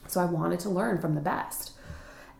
so 0.07 0.21
I 0.21 0.25
wanted 0.25 0.59
to 0.61 0.69
learn 0.69 0.99
from 0.99 1.15
the 1.15 1.21
best. 1.21 1.71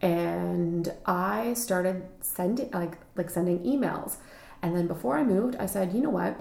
And 0.01 0.93
I 1.05 1.53
started 1.53 2.03
sending 2.21 2.69
like 2.71 2.97
like 3.15 3.29
sending 3.29 3.59
emails. 3.59 4.17
And 4.61 4.75
then 4.75 4.87
before 4.87 5.17
I 5.17 5.23
moved, 5.23 5.55
I 5.55 5.65
said, 5.65 5.93
"You 5.93 6.01
know 6.01 6.09
what? 6.09 6.39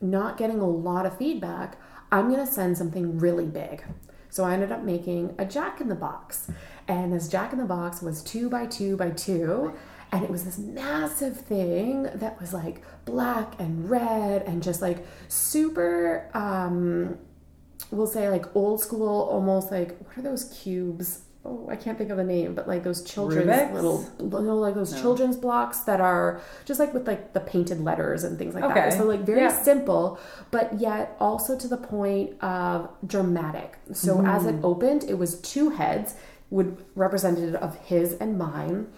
Not 0.00 0.38
getting 0.38 0.60
a 0.60 0.68
lot 0.68 1.04
of 1.04 1.16
feedback, 1.18 1.78
I'm 2.10 2.30
going 2.30 2.44
to 2.44 2.50
send 2.50 2.78
something 2.78 3.18
really 3.18 3.46
big." 3.46 3.84
So 4.30 4.44
I 4.44 4.54
ended 4.54 4.72
up 4.72 4.82
making 4.82 5.34
a 5.38 5.44
jack 5.44 5.80
in 5.80 5.88
the 5.88 5.94
box. 5.94 6.50
And 6.88 7.12
this 7.12 7.28
jack 7.28 7.52
in 7.52 7.58
the 7.58 7.64
box 7.64 8.00
was 8.00 8.22
2 8.22 8.48
by 8.48 8.66
2 8.66 8.96
by 8.96 9.10
2 9.10 9.74
and 10.12 10.24
it 10.24 10.30
was 10.30 10.44
this 10.44 10.58
massive 10.58 11.36
thing 11.36 12.04
that 12.14 12.40
was 12.40 12.52
like 12.52 12.82
black 13.04 13.58
and 13.60 13.88
red 13.88 14.42
and 14.42 14.62
just 14.62 14.82
like 14.82 15.06
super 15.28 16.28
um 16.34 17.18
we'll 17.90 18.06
say 18.06 18.28
like 18.28 18.46
old 18.56 18.80
school 18.80 19.28
almost 19.30 19.70
like 19.70 19.96
what 20.04 20.16
are 20.18 20.22
those 20.22 20.44
cubes 20.44 21.20
oh 21.44 21.66
i 21.70 21.76
can't 21.76 21.96
think 21.98 22.10
of 22.10 22.16
the 22.18 22.24
name 22.24 22.54
but 22.54 22.68
like 22.68 22.82
those 22.84 23.02
children's 23.02 23.46
Rubik's? 23.48 23.72
little 23.72 24.06
you 24.20 24.46
know 24.46 24.58
like 24.58 24.74
those 24.74 24.92
No. 24.92 25.00
children's 25.00 25.36
blocks 25.36 25.80
that 25.80 26.00
are 26.00 26.40
just 26.66 26.78
like 26.78 26.92
with 26.94 27.06
like 27.06 27.32
the 27.32 27.40
painted 27.40 27.80
letters 27.80 28.24
and 28.24 28.38
things 28.38 28.54
like 28.54 28.64
Okay. 28.64 28.74
that 28.74 28.92
so 28.92 29.04
like 29.04 29.20
very 29.20 29.40
Yeah. 29.40 29.62
simple 29.62 30.18
but 30.50 30.78
yet 30.80 31.16
also 31.18 31.58
to 31.58 31.66
the 31.66 31.78
point 31.78 32.40
of 32.42 32.90
dramatic 33.06 33.78
so 33.92 34.20
as 34.24 34.42
Mm-hmm. 34.44 34.58
it 34.58 34.64
opened 34.64 35.04
it 35.04 35.14
was 35.18 35.40
two 35.40 35.70
heads 35.70 36.14
would 36.50 36.76
representative 36.94 37.54
of 37.56 37.76
his 37.78 38.12
and 38.14 38.36
mine 38.36 38.88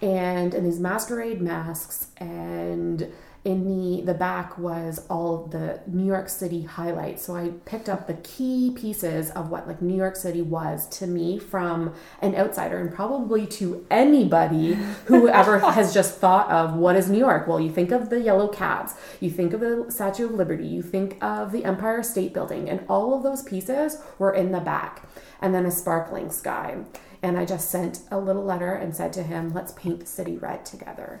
and 0.00 0.54
in 0.54 0.62
these 0.64 0.78
masquerade 0.78 1.40
masks 1.42 2.08
and 2.18 3.10
in 3.44 3.64
the 3.64 4.02
the 4.02 4.14
back 4.14 4.58
was 4.58 5.06
all 5.08 5.46
the 5.46 5.80
New 5.86 6.04
York 6.04 6.28
City 6.28 6.62
highlights. 6.62 7.24
So 7.24 7.36
I 7.36 7.52
picked 7.64 7.88
up 7.88 8.06
the 8.06 8.14
key 8.14 8.72
pieces 8.74 9.30
of 9.30 9.48
what 9.50 9.66
like 9.66 9.80
New 9.80 9.96
York 9.96 10.16
City 10.16 10.42
was 10.42 10.88
to 10.98 11.06
me 11.06 11.38
from 11.38 11.94
an 12.20 12.34
outsider 12.34 12.78
and 12.78 12.92
probably 12.92 13.46
to 13.46 13.86
anybody 13.90 14.74
who 15.06 15.28
ever 15.28 15.58
has 15.72 15.94
just 15.94 16.18
thought 16.18 16.50
of 16.50 16.74
what 16.74 16.96
is 16.96 17.08
New 17.08 17.18
York. 17.18 17.46
Well, 17.46 17.60
you 17.60 17.70
think 17.70 17.92
of 17.92 18.10
the 18.10 18.20
yellow 18.20 18.48
cabs, 18.48 18.94
you 19.20 19.30
think 19.30 19.52
of 19.52 19.60
the 19.60 19.86
Statue 19.88 20.26
of 20.26 20.32
Liberty, 20.32 20.66
you 20.66 20.82
think 20.82 21.16
of 21.22 21.52
the 21.52 21.64
Empire 21.64 22.02
State 22.02 22.34
Building, 22.34 22.68
and 22.68 22.84
all 22.88 23.14
of 23.14 23.22
those 23.22 23.42
pieces 23.42 23.98
were 24.18 24.34
in 24.34 24.52
the 24.52 24.60
back. 24.60 25.08
And 25.40 25.54
then 25.54 25.64
a 25.66 25.70
sparkling 25.70 26.30
sky. 26.30 26.78
And 27.22 27.38
I 27.38 27.44
just 27.44 27.70
sent 27.70 28.00
a 28.10 28.18
little 28.18 28.44
letter 28.44 28.72
and 28.72 28.94
said 28.94 29.12
to 29.14 29.22
him, 29.22 29.52
let's 29.52 29.72
paint 29.72 30.00
the 30.00 30.06
city 30.06 30.36
red 30.36 30.64
together. 30.64 31.20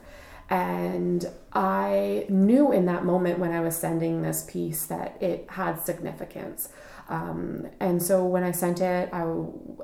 And 0.50 1.28
I 1.52 2.24
knew 2.28 2.72
in 2.72 2.86
that 2.86 3.04
moment 3.04 3.38
when 3.38 3.52
I 3.52 3.60
was 3.60 3.76
sending 3.76 4.22
this 4.22 4.44
piece 4.48 4.86
that 4.86 5.20
it 5.20 5.46
had 5.50 5.80
significance. 5.80 6.70
Um, 7.08 7.66
and 7.80 8.02
so 8.02 8.24
when 8.24 8.44
I 8.44 8.50
sent 8.52 8.80
it, 8.80 9.08
I 9.12 9.24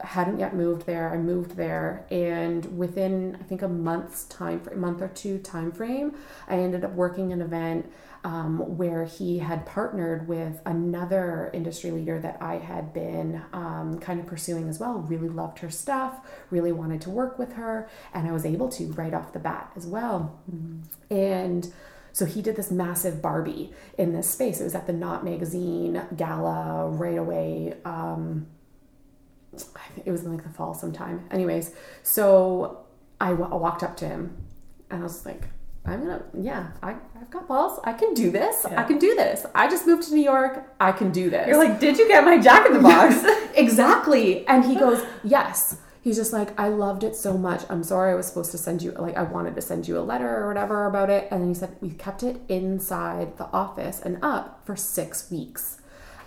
hadn't 0.03 0.39
yet 0.39 0.55
moved 0.55 0.85
there. 0.85 1.11
I 1.11 1.17
moved 1.17 1.57
there, 1.57 2.07
and 2.11 2.77
within 2.77 3.39
I 3.41 3.45
think 3.45 3.63
a 3.63 3.69
month's 3.69 4.25
time, 4.25 4.61
a 4.71 4.77
month 4.77 5.01
or 5.01 5.09
two 5.09 5.39
time 5.39 5.73
frame, 5.73 6.15
I 6.49 6.57
ended 6.57 6.85
up 6.85 6.93
working 6.93 7.33
an 7.33 7.41
event 7.41 7.91
um, 8.25 8.77
where 8.77 9.05
he 9.05 9.39
had 9.39 9.67
partnered 9.67 10.29
with 10.29 10.61
another 10.65 11.51
industry 11.53 11.91
leader 11.91 12.19
that 12.21 12.39
I 12.41 12.57
had 12.57 12.93
been 12.93 13.43
um, 13.53 13.99
kind 14.01 14.19
of 14.21 14.27
pursuing 14.27 14.69
as 14.69 14.79
well. 14.79 14.99
Really 14.99 15.29
loved 15.29 15.59
her 15.61 15.71
stuff, 15.71 16.21
really 16.51 16.73
wanted 16.73 17.01
to 17.03 17.11
work 17.11 17.39
with 17.39 17.55
her, 17.55 17.89
and 18.13 18.29
I 18.29 18.33
was 18.33 18.45
able 18.45 18.69
to 18.71 18.93
right 18.93 19.15
off 19.15 19.33
the 19.33 19.39
bat 19.39 19.71
as 19.77 19.87
well. 19.87 20.39
And 21.11 21.73
so 22.15 22.27
he 22.27 22.43
did 22.43 22.55
this 22.55 22.71
massive 22.71 23.21
Barbie 23.21 23.73
in 23.99 24.13
this 24.13 24.31
space. 24.31 24.61
It 24.61 24.65
was 24.65 24.77
at 24.77 24.87
the 24.87 24.93
Knot 24.93 25.25
magazine 25.25 26.01
gala 26.17 26.89
right 26.89 27.19
away. 27.19 27.75
Um, 27.85 28.47
I 29.53 29.89
think 29.93 30.07
it 30.07 30.13
was 30.13 30.23
in 30.23 30.33
like 30.33 30.45
the 30.45 30.49
fall 30.49 30.75
sometime. 30.75 31.27
Anyways, 31.33 31.73
so 32.05 32.85
I 33.21 33.33
walked 33.33 33.83
up 33.83 33.97
to 33.97 34.09
him 34.09 34.37
and 34.91 35.01
I 35.01 35.03
was 35.03 35.27
like, 35.27 35.43
I'm 35.85 36.03
gonna, 36.03 36.23
yeah, 36.41 36.69
I, 36.85 36.95
I've 37.21 37.31
got 37.31 37.49
balls. 37.49 37.81
I 37.83 37.93
can 37.95 38.15
do 38.15 38.31
this. 38.31 38.65
Yeah. 38.71 38.81
I 38.81 38.85
can 38.85 38.99
do 38.99 39.17
this. 39.17 39.45
I 39.53 39.69
just 39.69 39.85
moved 39.85 40.05
to 40.05 40.15
New 40.15 40.23
York. 40.23 40.73
I 40.79 40.93
can 40.93 41.11
do 41.11 41.31
this. 41.31 41.49
You're 41.49 41.59
like, 41.59 41.81
did 41.81 41.99
you 41.99 42.07
get 42.07 42.25
my 42.25 42.39
Jack 42.39 42.65
in 42.65 42.75
the 42.75 42.79
Box? 42.79 43.25
exactly. 43.57 44.47
And 44.47 44.65
he 44.65 44.77
goes, 44.77 45.05
Yes. 45.25 45.79
He's 46.05 46.17
just 46.17 46.35
like, 46.35 46.61
I 46.61 46.69
loved 46.69 47.03
it 47.03 47.17
so 47.17 47.39
much. 47.39 47.63
I'm 47.71 47.83
sorry 47.83 48.13
I 48.13 48.15
was 48.15 48.27
supposed 48.27 48.51
to 48.51 48.59
send 48.59 48.83
you, 48.83 48.93
like, 48.93 49.17
I 49.17 49.23
wanted 49.23 49.55
to 49.55 49.63
send 49.63 49.89
you 49.89 49.99
a 49.99 50.05
letter 50.05 50.29
or 50.37 50.49
whatever 50.49 50.85
about 50.85 51.09
it. 51.09 51.29
And 51.31 51.41
then 51.41 51.49
he 51.49 51.55
said, 51.55 51.79
We 51.81 51.93
kept 51.93 52.23
it 52.23 52.43
inside 52.47 53.39
the 53.39 53.47
office 53.47 54.03
and 54.03 54.19
up 54.23 54.61
for 54.67 54.77
six 54.77 55.31
weeks. 55.31 55.79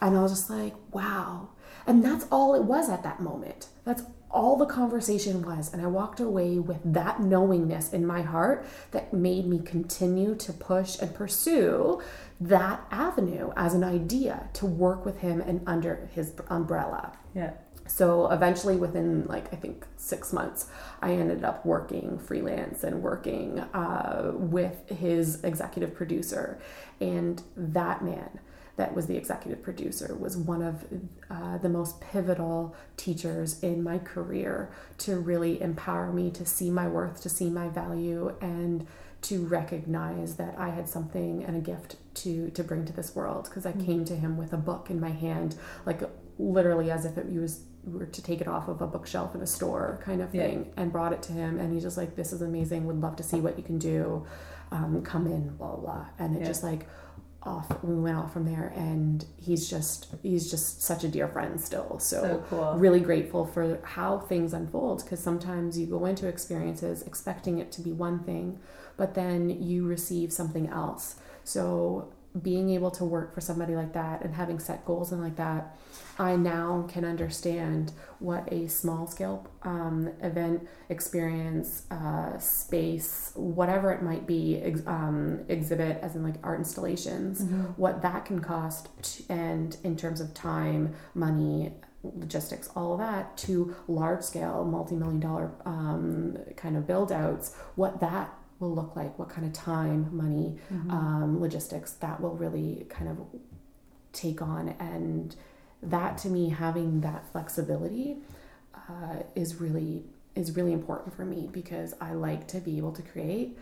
And 0.01 0.17
I 0.17 0.23
was 0.23 0.31
just 0.31 0.49
like, 0.49 0.73
Wow. 0.91 1.49
And 1.85 2.03
that's 2.03 2.25
all 2.31 2.55
it 2.55 2.63
was 2.63 2.89
at 2.89 3.03
that 3.03 3.21
moment. 3.21 3.67
That's 3.85 4.01
all 4.31 4.57
the 4.57 4.65
conversation 4.65 5.43
was. 5.43 5.71
And 5.71 5.79
I 5.79 5.85
walked 5.85 6.19
away 6.19 6.57
with 6.57 6.79
that 6.83 7.21
knowingness 7.21 7.93
in 7.93 8.03
my 8.03 8.23
heart 8.23 8.65
that 8.89 9.13
made 9.13 9.45
me 9.45 9.59
continue 9.59 10.33
to 10.37 10.53
push 10.53 10.99
and 10.99 11.13
pursue 11.13 12.01
that 12.41 12.83
avenue 12.89 13.51
as 13.55 13.75
an 13.75 13.83
idea 13.83 14.49
to 14.53 14.65
work 14.65 15.05
with 15.05 15.19
him 15.19 15.39
and 15.39 15.61
under 15.67 16.09
his 16.15 16.33
umbrella. 16.49 17.13
yeah. 17.35 17.53
So 17.87 18.29
eventually, 18.31 18.75
within 18.75 19.25
like 19.27 19.51
I 19.53 19.55
think 19.55 19.85
six 19.95 20.33
months, 20.33 20.69
I 21.01 21.13
ended 21.13 21.43
up 21.43 21.65
working 21.65 22.19
freelance 22.19 22.83
and 22.83 23.01
working 23.01 23.59
uh, 23.59 24.31
with 24.33 24.89
his 24.89 25.43
executive 25.43 25.95
producer. 25.95 26.59
And 26.99 27.41
that 27.55 28.03
man, 28.03 28.39
that 28.75 28.93
was 28.93 29.07
the 29.07 29.17
executive 29.17 29.63
producer, 29.63 30.15
was 30.15 30.37
one 30.37 30.61
of 30.61 30.85
uh, 31.29 31.57
the 31.57 31.69
most 31.69 31.99
pivotal 31.99 32.75
teachers 32.95 33.61
in 33.63 33.83
my 33.83 33.97
career 33.97 34.71
to 34.99 35.17
really 35.19 35.61
empower 35.61 36.11
me 36.11 36.29
to 36.31 36.45
see 36.45 36.69
my 36.69 36.87
worth, 36.87 37.21
to 37.21 37.29
see 37.29 37.49
my 37.49 37.69
value, 37.69 38.35
and 38.41 38.85
to 39.19 39.45
recognize 39.45 40.35
that 40.35 40.53
I 40.59 40.69
had 40.69 40.87
something 40.87 41.43
and 41.43 41.57
a 41.57 41.59
gift 41.59 41.95
to 42.15 42.49
to 42.51 42.63
bring 42.63 42.85
to 42.85 42.93
this 42.93 43.15
world. 43.15 43.45
Because 43.45 43.65
I 43.65 43.71
came 43.71 44.05
to 44.05 44.15
him 44.15 44.37
with 44.37 44.53
a 44.53 44.57
book 44.57 44.89
in 44.89 44.99
my 44.99 45.09
hand, 45.09 45.55
like 45.85 46.01
literally 46.39 46.91
as 46.91 47.03
if 47.05 47.17
it 47.17 47.25
was 47.25 47.61
were 47.91 48.05
to 48.05 48.21
take 48.21 48.41
it 48.41 48.47
off 48.47 48.67
of 48.67 48.81
a 48.81 48.87
bookshelf 48.87 49.33
in 49.35 49.41
a 49.41 49.47
store 49.47 49.99
kind 50.03 50.21
of 50.21 50.33
Yeah. 50.33 50.43
thing 50.47 50.73
and 50.77 50.91
brought 50.91 51.13
it 51.13 51.21
to 51.23 51.33
him 51.33 51.59
and 51.59 51.73
he's 51.73 51.83
just 51.83 51.97
like 51.97 52.15
this 52.15 52.33
is 52.33 52.41
amazing 52.41 52.85
would 52.85 52.99
love 53.01 53.15
to 53.17 53.23
see 53.23 53.39
what 53.41 53.57
you 53.57 53.63
can 53.63 53.77
do 53.79 54.25
um, 54.71 55.01
come 55.03 55.27
in 55.27 55.49
blah 55.55 55.75
blah 55.75 55.79
blah 55.79 56.05
and 56.19 56.35
it 56.35 56.41
Yeah. 56.41 56.47
just 56.47 56.63
like 56.63 56.87
off 57.43 57.81
we 57.83 57.95
went 57.95 58.17
off 58.17 58.33
from 58.33 58.45
there 58.45 58.73
and 58.75 59.23
he's 59.37 59.69
just 59.69 60.07
he's 60.21 60.49
just 60.51 60.81
such 60.81 61.03
a 61.05 61.07
dear 61.07 61.27
friend 61.29 61.61
still 61.61 61.97
so, 61.99 62.21
So 62.21 62.43
cool. 62.49 62.73
really 62.75 62.99
grateful 62.99 63.45
for 63.45 63.79
how 63.83 64.19
things 64.19 64.53
unfold 64.53 65.03
because 65.03 65.21
sometimes 65.21 65.77
you 65.79 65.85
go 65.85 66.05
into 66.05 66.27
experiences 66.27 67.03
expecting 67.03 67.59
it 67.59 67.71
to 67.73 67.81
be 67.81 67.93
one 67.93 68.19
thing 68.19 68.59
but 68.97 69.13
then 69.13 69.49
you 69.61 69.85
receive 69.87 70.33
something 70.33 70.67
else 70.67 71.15
so 71.45 72.11
being 72.41 72.69
able 72.71 72.91
to 72.91 73.05
work 73.05 73.33
for 73.33 73.39
somebody 73.39 73.75
like 73.75 73.93
that 73.93 74.23
and 74.23 74.35
having 74.35 74.59
set 74.59 74.83
goals 74.83 75.11
and 75.13 75.21
like 75.21 75.37
that 75.37 75.77
i 76.19 76.35
now 76.35 76.85
can 76.89 77.03
understand 77.05 77.91
what 78.19 78.51
a 78.51 78.67
small 78.67 79.05
scale 79.07 79.47
um, 79.63 80.09
event 80.21 80.67
experience 80.89 81.83
uh, 81.91 82.37
space 82.39 83.31
whatever 83.35 83.91
it 83.91 84.01
might 84.01 84.25
be 84.25 84.57
ex- 84.61 84.81
um, 84.87 85.39
exhibit 85.49 85.99
as 86.01 86.15
in 86.15 86.23
like 86.23 86.35
art 86.43 86.59
installations 86.59 87.41
what 87.77 88.01
that 88.01 88.25
can 88.25 88.39
cost 88.39 88.89
t- 89.01 89.23
and 89.29 89.77
in 89.83 89.95
terms 89.95 90.19
of 90.21 90.33
time 90.33 90.93
money 91.13 91.71
logistics 92.03 92.69
all 92.75 92.93
of 92.93 92.99
that 92.99 93.35
to 93.37 93.75
large 93.87 94.21
scale 94.23 94.63
multi-million 94.63 95.19
dollar 95.19 95.51
um, 95.65 96.37
kind 96.55 96.77
of 96.77 96.87
build 96.87 97.11
outs 97.11 97.53
what 97.75 97.99
that 97.99 98.33
will 98.59 98.73
look 98.73 98.95
like 98.95 99.17
what 99.19 99.29
kind 99.29 99.45
of 99.45 99.53
time 99.53 100.07
money 100.15 100.57
um, 100.89 101.39
logistics 101.39 101.91
that 101.93 102.19
will 102.21 102.35
really 102.35 102.85
kind 102.89 103.09
of 103.09 103.17
take 104.13 104.41
on 104.41 104.69
and 104.79 105.35
that 105.81 106.17
to 106.17 106.29
me 106.29 106.49
having 106.49 107.01
that 107.01 107.25
flexibility 107.31 108.17
uh, 108.75 109.17
is 109.35 109.55
really 109.61 110.03
is 110.35 110.55
really 110.55 110.73
important 110.73 111.15
for 111.15 111.25
me 111.25 111.49
because 111.51 111.93
i 112.01 112.13
like 112.13 112.47
to 112.47 112.59
be 112.59 112.77
able 112.77 112.91
to 112.91 113.01
create 113.01 113.57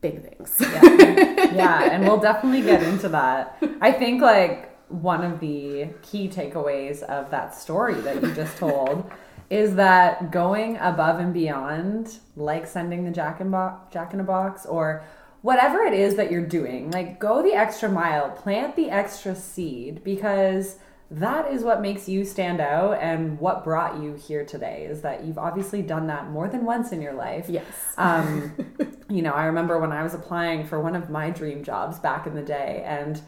big 0.00 0.22
things 0.22 0.56
yeah. 0.60 1.38
yeah, 1.54 1.90
and 1.92 2.04
we'll 2.04 2.20
definitely 2.20 2.62
get 2.62 2.82
into 2.82 3.08
that. 3.08 3.62
I 3.80 3.92
think 3.92 4.22
like 4.22 4.76
one 4.88 5.24
of 5.24 5.40
the 5.40 5.88
key 6.02 6.28
takeaways 6.28 7.02
of 7.02 7.30
that 7.30 7.54
story 7.54 7.94
that 7.94 8.22
you 8.22 8.32
just 8.34 8.56
told 8.56 9.10
is 9.50 9.76
that 9.76 10.30
going 10.30 10.76
above 10.78 11.20
and 11.20 11.32
beyond, 11.32 12.18
like 12.36 12.66
sending 12.66 13.04
the 13.04 13.10
Jack 13.10 13.40
in 13.40 13.50
bo- 13.50 13.78
Jack 13.90 14.12
in 14.12 14.20
a 14.20 14.24
box 14.24 14.66
or 14.66 15.02
whatever 15.42 15.82
it 15.82 15.94
is 15.94 16.16
that 16.16 16.30
you're 16.30 16.46
doing, 16.46 16.90
like 16.90 17.18
go 17.18 17.42
the 17.42 17.52
extra 17.52 17.88
mile, 17.88 18.30
plant 18.30 18.76
the 18.76 18.90
extra 18.90 19.34
seed 19.34 20.02
because 20.02 20.76
that 21.10 21.50
is 21.50 21.62
what 21.62 21.80
makes 21.80 22.08
you 22.08 22.24
stand 22.24 22.60
out 22.60 22.98
and 23.00 23.38
what 23.38 23.64
brought 23.64 24.02
you 24.02 24.14
here 24.14 24.44
today 24.44 24.86
is 24.88 25.00
that 25.00 25.24
you've 25.24 25.38
obviously 25.38 25.80
done 25.80 26.06
that 26.08 26.28
more 26.28 26.48
than 26.48 26.64
once 26.66 26.92
in 26.92 27.00
your 27.00 27.14
life. 27.14 27.46
yes 27.48 27.64
Um, 27.96 28.54
you 29.08 29.22
know, 29.22 29.32
I 29.32 29.46
remember 29.46 29.78
when 29.78 29.92
I 29.92 30.02
was 30.02 30.12
applying 30.12 30.66
for 30.66 30.80
one 30.80 30.94
of 30.94 31.08
my 31.08 31.30
dream 31.30 31.64
jobs 31.64 31.98
back 31.98 32.26
in 32.26 32.34
the 32.34 32.42
day, 32.42 32.82
and 32.86 33.20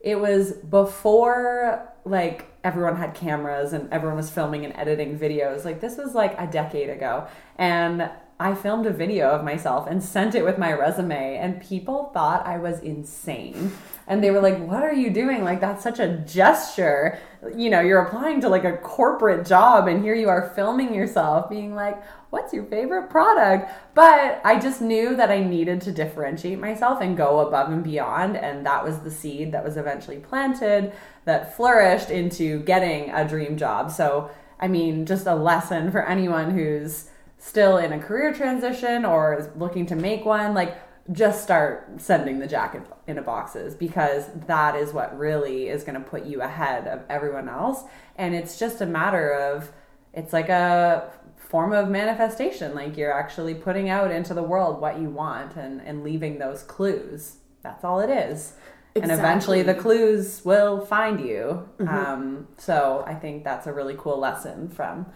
it 0.00 0.18
was 0.18 0.52
before 0.52 1.88
like 2.04 2.46
everyone 2.64 2.96
had 2.96 3.14
cameras 3.14 3.72
and 3.72 3.92
everyone 3.92 4.16
was 4.16 4.30
filming 4.30 4.64
and 4.64 4.74
editing 4.76 5.18
videos. 5.18 5.64
Like 5.64 5.80
this 5.80 5.96
was 5.96 6.14
like 6.14 6.34
a 6.38 6.46
decade 6.46 6.90
ago, 6.90 7.28
and 7.56 8.10
I 8.40 8.54
filmed 8.54 8.86
a 8.86 8.92
video 8.92 9.30
of 9.30 9.42
myself 9.42 9.88
and 9.88 10.02
sent 10.02 10.36
it 10.36 10.44
with 10.44 10.58
my 10.58 10.72
resume, 10.72 11.36
and 11.38 11.60
people 11.60 12.12
thought 12.14 12.46
I 12.46 12.58
was 12.58 12.78
insane. 12.80 13.72
And 14.06 14.22
they 14.22 14.30
were 14.30 14.40
like, 14.40 14.58
What 14.64 14.84
are 14.84 14.92
you 14.92 15.10
doing? 15.10 15.42
Like, 15.42 15.60
that's 15.60 15.82
such 15.82 15.98
a 15.98 16.18
gesture. 16.18 17.18
You 17.56 17.68
know, 17.68 17.80
you're 17.80 18.00
applying 18.00 18.40
to 18.42 18.48
like 18.48 18.62
a 18.62 18.76
corporate 18.76 19.44
job, 19.44 19.88
and 19.88 20.04
here 20.04 20.14
you 20.14 20.28
are 20.28 20.52
filming 20.54 20.94
yourself 20.94 21.50
being 21.50 21.74
like, 21.74 22.00
What's 22.30 22.52
your 22.52 22.64
favorite 22.66 23.10
product? 23.10 23.72
But 23.94 24.40
I 24.44 24.60
just 24.60 24.80
knew 24.80 25.16
that 25.16 25.30
I 25.30 25.42
needed 25.42 25.80
to 25.82 25.92
differentiate 25.92 26.60
myself 26.60 27.00
and 27.00 27.16
go 27.16 27.40
above 27.40 27.72
and 27.72 27.82
beyond. 27.82 28.36
And 28.36 28.64
that 28.66 28.84
was 28.84 29.00
the 29.00 29.10
seed 29.10 29.50
that 29.50 29.64
was 29.64 29.76
eventually 29.76 30.18
planted 30.18 30.92
that 31.24 31.56
flourished 31.56 32.10
into 32.10 32.60
getting 32.60 33.10
a 33.10 33.26
dream 33.26 33.56
job. 33.56 33.90
So, 33.90 34.30
I 34.60 34.68
mean, 34.68 35.06
just 35.06 35.26
a 35.26 35.34
lesson 35.34 35.90
for 35.90 36.06
anyone 36.06 36.52
who's 36.52 37.10
still 37.38 37.78
in 37.78 37.92
a 37.92 37.98
career 37.98 38.34
transition 38.34 39.04
or 39.04 39.38
is 39.38 39.48
looking 39.56 39.86
to 39.86 39.96
make 39.96 40.24
one, 40.24 40.54
like 40.54 40.76
just 41.10 41.42
start 41.42 41.88
sending 41.96 42.38
the 42.38 42.46
jacket 42.46 42.82
in 43.06 43.16
a 43.16 43.22
boxes 43.22 43.74
because 43.74 44.26
that 44.46 44.76
is 44.76 44.92
what 44.92 45.16
really 45.18 45.68
is 45.68 45.82
going 45.82 45.94
to 45.94 46.06
put 46.06 46.26
you 46.26 46.42
ahead 46.42 46.86
of 46.86 47.02
everyone 47.08 47.48
else. 47.48 47.84
And 48.16 48.34
it's 48.34 48.58
just 48.58 48.80
a 48.80 48.86
matter 48.86 49.32
of, 49.32 49.72
it's 50.12 50.32
like 50.32 50.50
a 50.50 51.10
form 51.36 51.72
of 51.72 51.88
manifestation. 51.88 52.74
Like 52.74 52.96
you're 52.96 53.12
actually 53.12 53.54
putting 53.54 53.88
out 53.88 54.10
into 54.10 54.34
the 54.34 54.42
world 54.42 54.80
what 54.80 55.00
you 55.00 55.08
want 55.08 55.56
and, 55.56 55.80
and 55.80 56.04
leaving 56.04 56.38
those 56.38 56.62
clues. 56.62 57.36
That's 57.62 57.84
all 57.84 58.00
it 58.00 58.10
is. 58.10 58.52
Exactly. 58.94 59.02
And 59.02 59.12
eventually 59.12 59.62
the 59.62 59.74
clues 59.74 60.44
will 60.44 60.84
find 60.84 61.20
you. 61.20 61.68
Mm-hmm. 61.78 61.88
Um, 61.88 62.48
so 62.58 63.04
I 63.06 63.14
think 63.14 63.44
that's 63.44 63.66
a 63.66 63.72
really 63.72 63.94
cool 63.96 64.18
lesson 64.18 64.68
from 64.68 65.06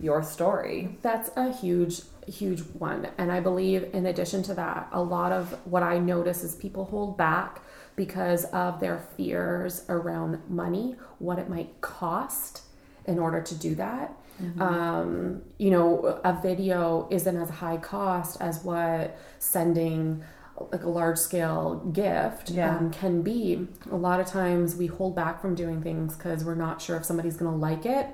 your 0.00 0.22
story. 0.22 0.96
That's 1.02 1.30
a 1.36 1.52
huge, 1.52 2.02
huge 2.26 2.60
one. 2.78 3.08
And 3.18 3.30
I 3.30 3.40
believe, 3.40 3.90
in 3.92 4.06
addition 4.06 4.42
to 4.44 4.54
that, 4.54 4.88
a 4.92 5.02
lot 5.02 5.32
of 5.32 5.52
what 5.66 5.82
I 5.82 5.98
notice 5.98 6.42
is 6.42 6.54
people 6.54 6.86
hold 6.86 7.16
back 7.16 7.62
because 7.96 8.44
of 8.46 8.80
their 8.80 8.98
fears 9.16 9.84
around 9.88 10.40
money, 10.48 10.96
what 11.18 11.38
it 11.38 11.48
might 11.48 11.80
cost 11.80 12.62
in 13.04 13.18
order 13.18 13.42
to 13.42 13.54
do 13.54 13.74
that. 13.74 14.14
Mm-hmm. 14.42 14.62
Um, 14.62 15.42
you 15.58 15.70
know, 15.70 16.20
a 16.24 16.32
video 16.40 17.06
isn't 17.10 17.36
as 17.36 17.50
high 17.50 17.76
cost 17.76 18.40
as 18.40 18.64
what 18.64 19.18
sending 19.38 20.24
like 20.72 20.82
a 20.82 20.88
large 20.88 21.18
scale 21.18 21.76
gift 21.92 22.50
yeah. 22.50 22.76
um, 22.76 22.90
can 22.90 23.22
be. 23.22 23.66
A 23.90 23.96
lot 23.96 24.20
of 24.20 24.26
times 24.26 24.76
we 24.76 24.86
hold 24.86 25.16
back 25.16 25.40
from 25.40 25.54
doing 25.54 25.82
things 25.82 26.16
because 26.16 26.44
we're 26.44 26.54
not 26.54 26.82
sure 26.82 26.96
if 26.96 27.04
somebody's 27.04 27.36
going 27.36 27.50
to 27.50 27.56
like 27.56 27.86
it 27.86 28.06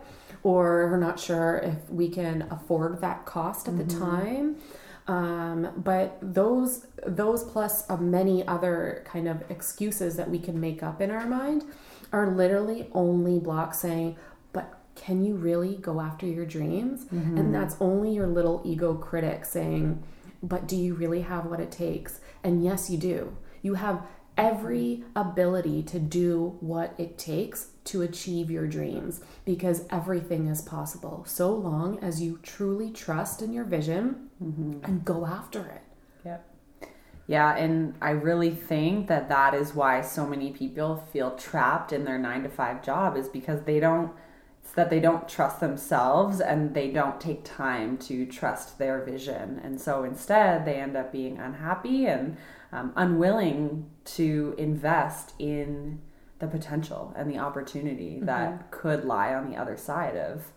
or 0.47 0.89
we're 0.89 0.97
not 0.97 1.19
sure 1.19 1.59
if 1.59 1.91
we 1.91 2.09
can 2.09 2.47
afford 2.53 3.01
that 3.01 3.27
cost 3.27 3.67
at 3.67 3.75
mm-hmm. 3.75 3.89
the 3.89 3.99
time. 3.99 4.57
Um, 5.09 5.73
but 5.77 6.19
those 6.23 6.87
those 7.05 7.43
plus 7.43 7.85
of 7.89 8.01
many 8.01 8.47
other 8.47 9.05
kind 9.07 9.27
of 9.27 9.43
excuses 9.51 10.15
that 10.15 10.31
we 10.31 10.39
can 10.39 10.61
make 10.61 10.85
up 10.85 11.01
in 11.01 11.11
our 11.11 11.27
mind 11.27 11.65
are 12.13 12.31
literally 12.31 12.89
only 12.93 13.41
blocks 13.41 13.81
saying, 13.81 14.15
but 14.53 14.79
can 14.95 15.25
you 15.25 15.35
really 15.35 15.79
go 15.79 16.01
after 16.01 16.27
your 16.27 16.47
dreams? 16.47 17.07
Mm-hmm. 17.07 17.39
And 17.39 17.53
that's 17.53 17.75
only 17.81 18.15
your 18.15 18.29
little 18.29 18.63
ego 18.65 18.95
critic 18.95 19.45
saying, 19.45 20.01
but 20.45 20.69
do 20.69 20.77
you 20.77 20.95
really 20.95 21.23
have 21.23 21.47
what 21.47 21.59
it 21.59 21.73
takes? 21.73 22.21
And 22.45 22.63
yes, 22.63 22.89
you 22.89 22.99
do. 22.99 23.37
You 23.63 23.75
have 23.75 24.01
every 24.39 25.03
ability 25.17 25.83
to 25.85 25.99
do 25.99 26.57
what 26.61 26.95
it 26.99 27.19
takes 27.19 27.71
to 27.87 28.03
achieve 28.03 28.51
your 28.51 28.67
dreams 28.67 29.21
because 29.45 29.87
everything 29.91 30.47
is 30.47 30.63
possible 30.63 31.25
so 31.27 31.53
long 31.53 31.99
as 32.01 32.21
you 32.21 32.39
truly 32.43 32.91
trust 32.91 33.43
in 33.43 33.53
your 33.53 33.65
vision 33.65 34.29
mm-hmm. 34.43 34.85
and 34.85 35.05
go 35.05 35.27
after 35.27 35.61
it. 35.67 35.83
Yep. 36.25 36.49
Yeah, 37.29 37.57
and 37.57 37.95
I 38.01 38.11
really 38.11 38.51
think 38.51 39.09
that 39.09 39.29
that 39.29 39.55
is 39.55 39.75
why 39.75 40.01
so 40.01 40.27
many 40.27 40.53
people 40.53 41.05
feel 41.13 41.33
trapped 41.33 41.93
in 41.93 42.05
their 42.05 42.19
9 42.19 42.45
to 42.45 42.49
5 42.49 42.85
job 42.85 43.17
is 43.17 43.29
because 43.29 43.63
they 43.63 43.81
don't 43.81 44.13
that 44.75 44.91
they 44.91 45.01
don't 45.01 45.27
trust 45.27 45.61
themselves 45.61 46.39
and 46.39 46.75
they 46.75 46.91
don't 46.91 47.19
take 47.19 47.43
time 47.45 47.97
to 47.97 48.27
trust 48.27 48.79
their 48.79 49.03
vision. 49.03 49.59
And 49.65 49.81
so 49.81 50.05
instead, 50.05 50.67
they 50.67 50.75
end 50.75 50.97
up 50.97 51.13
being 51.13 51.39
unhappy 51.39 52.07
and 52.07 52.37
um, 52.73 52.93
unwilling 52.95 53.89
to 54.05 54.55
invest 54.59 55.33
in 55.39 56.01
the 56.39 56.47
potential 56.47 57.15
and 57.17 57.31
the 57.31 57.39
opportunity 57.39 58.17
mm-hmm. 58.17 58.27
that 58.27 58.71
could 58.71 59.05
lie 59.05 59.35
on 59.35 59.51
the 59.51 59.57
other 59.57 59.77
side 59.77 60.17
of 60.17 60.53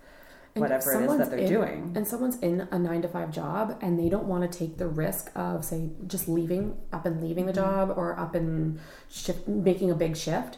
whatever 0.55 0.93
it 0.93 1.09
is 1.09 1.17
that 1.17 1.29
they're 1.29 1.39
in, 1.39 1.47
doing. 1.47 1.93
And 1.95 2.07
someone's 2.07 2.37
in 2.39 2.67
a 2.71 2.79
nine 2.79 3.01
to 3.03 3.07
five 3.07 3.31
job 3.31 3.77
and 3.81 3.99
they 3.99 4.09
don't 4.09 4.25
want 4.25 4.49
to 4.49 4.57
take 4.57 4.77
the 4.77 4.87
risk 4.87 5.31
of, 5.35 5.63
say, 5.63 5.89
just 6.07 6.27
leaving, 6.27 6.77
up 6.91 7.05
and 7.05 7.21
leaving 7.21 7.45
the 7.45 7.53
mm-hmm. 7.53 7.61
job 7.61 7.93
or 7.95 8.19
up 8.19 8.35
and 8.35 8.79
shift, 9.09 9.47
making 9.47 9.91
a 9.91 9.95
big 9.95 10.17
shift. 10.17 10.57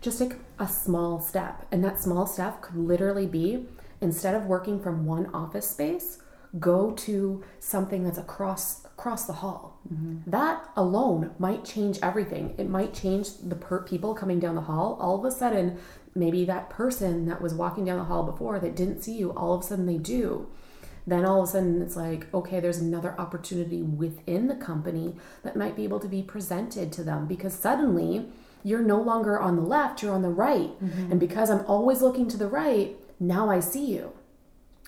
Just 0.00 0.18
take 0.18 0.34
a 0.58 0.68
small 0.68 1.20
step. 1.20 1.66
And 1.70 1.84
that 1.84 2.00
small 2.00 2.26
step 2.26 2.60
could 2.60 2.76
literally 2.76 3.26
be 3.26 3.66
instead 4.00 4.34
of 4.34 4.46
working 4.46 4.80
from 4.80 5.06
one 5.06 5.26
office 5.32 5.70
space, 5.70 6.18
go 6.58 6.90
to 6.90 7.42
something 7.60 8.04
that's 8.04 8.18
across 8.18 8.81
across 8.98 9.26
the 9.26 9.32
hall. 9.34 9.80
Mm-hmm. 9.92 10.30
That 10.30 10.68
alone 10.76 11.34
might 11.38 11.64
change 11.64 11.98
everything. 12.02 12.54
It 12.58 12.68
might 12.68 12.94
change 12.94 13.38
the 13.38 13.56
per- 13.56 13.82
people 13.82 14.14
coming 14.14 14.38
down 14.38 14.54
the 14.54 14.62
hall. 14.62 14.96
All 15.00 15.18
of 15.18 15.24
a 15.24 15.30
sudden, 15.30 15.78
maybe 16.14 16.44
that 16.44 16.70
person 16.70 17.26
that 17.26 17.40
was 17.40 17.54
walking 17.54 17.84
down 17.84 17.98
the 17.98 18.04
hall 18.04 18.22
before 18.22 18.58
that 18.60 18.76
didn't 18.76 19.02
see 19.02 19.14
you, 19.14 19.30
all 19.32 19.54
of 19.54 19.62
a 19.62 19.66
sudden 19.66 19.86
they 19.86 19.98
do. 19.98 20.48
Then 21.06 21.24
all 21.24 21.42
of 21.42 21.48
a 21.48 21.52
sudden 21.52 21.82
it's 21.82 21.96
like, 21.96 22.32
okay, 22.32 22.60
there's 22.60 22.78
another 22.78 23.18
opportunity 23.18 23.82
within 23.82 24.46
the 24.46 24.54
company 24.54 25.16
that 25.42 25.56
might 25.56 25.74
be 25.74 25.84
able 25.84 25.98
to 26.00 26.08
be 26.08 26.22
presented 26.22 26.92
to 26.92 27.02
them 27.02 27.26
because 27.26 27.54
suddenly 27.54 28.26
you're 28.62 28.82
no 28.82 29.00
longer 29.00 29.40
on 29.40 29.56
the 29.56 29.62
left, 29.62 30.02
you're 30.02 30.14
on 30.14 30.22
the 30.22 30.28
right. 30.28 30.70
Mm-hmm. 30.80 31.10
And 31.10 31.18
because 31.18 31.50
I'm 31.50 31.64
always 31.66 32.02
looking 32.02 32.28
to 32.28 32.36
the 32.36 32.46
right, 32.46 32.96
now 33.18 33.50
I 33.50 33.58
see 33.58 33.86
you. 33.86 34.12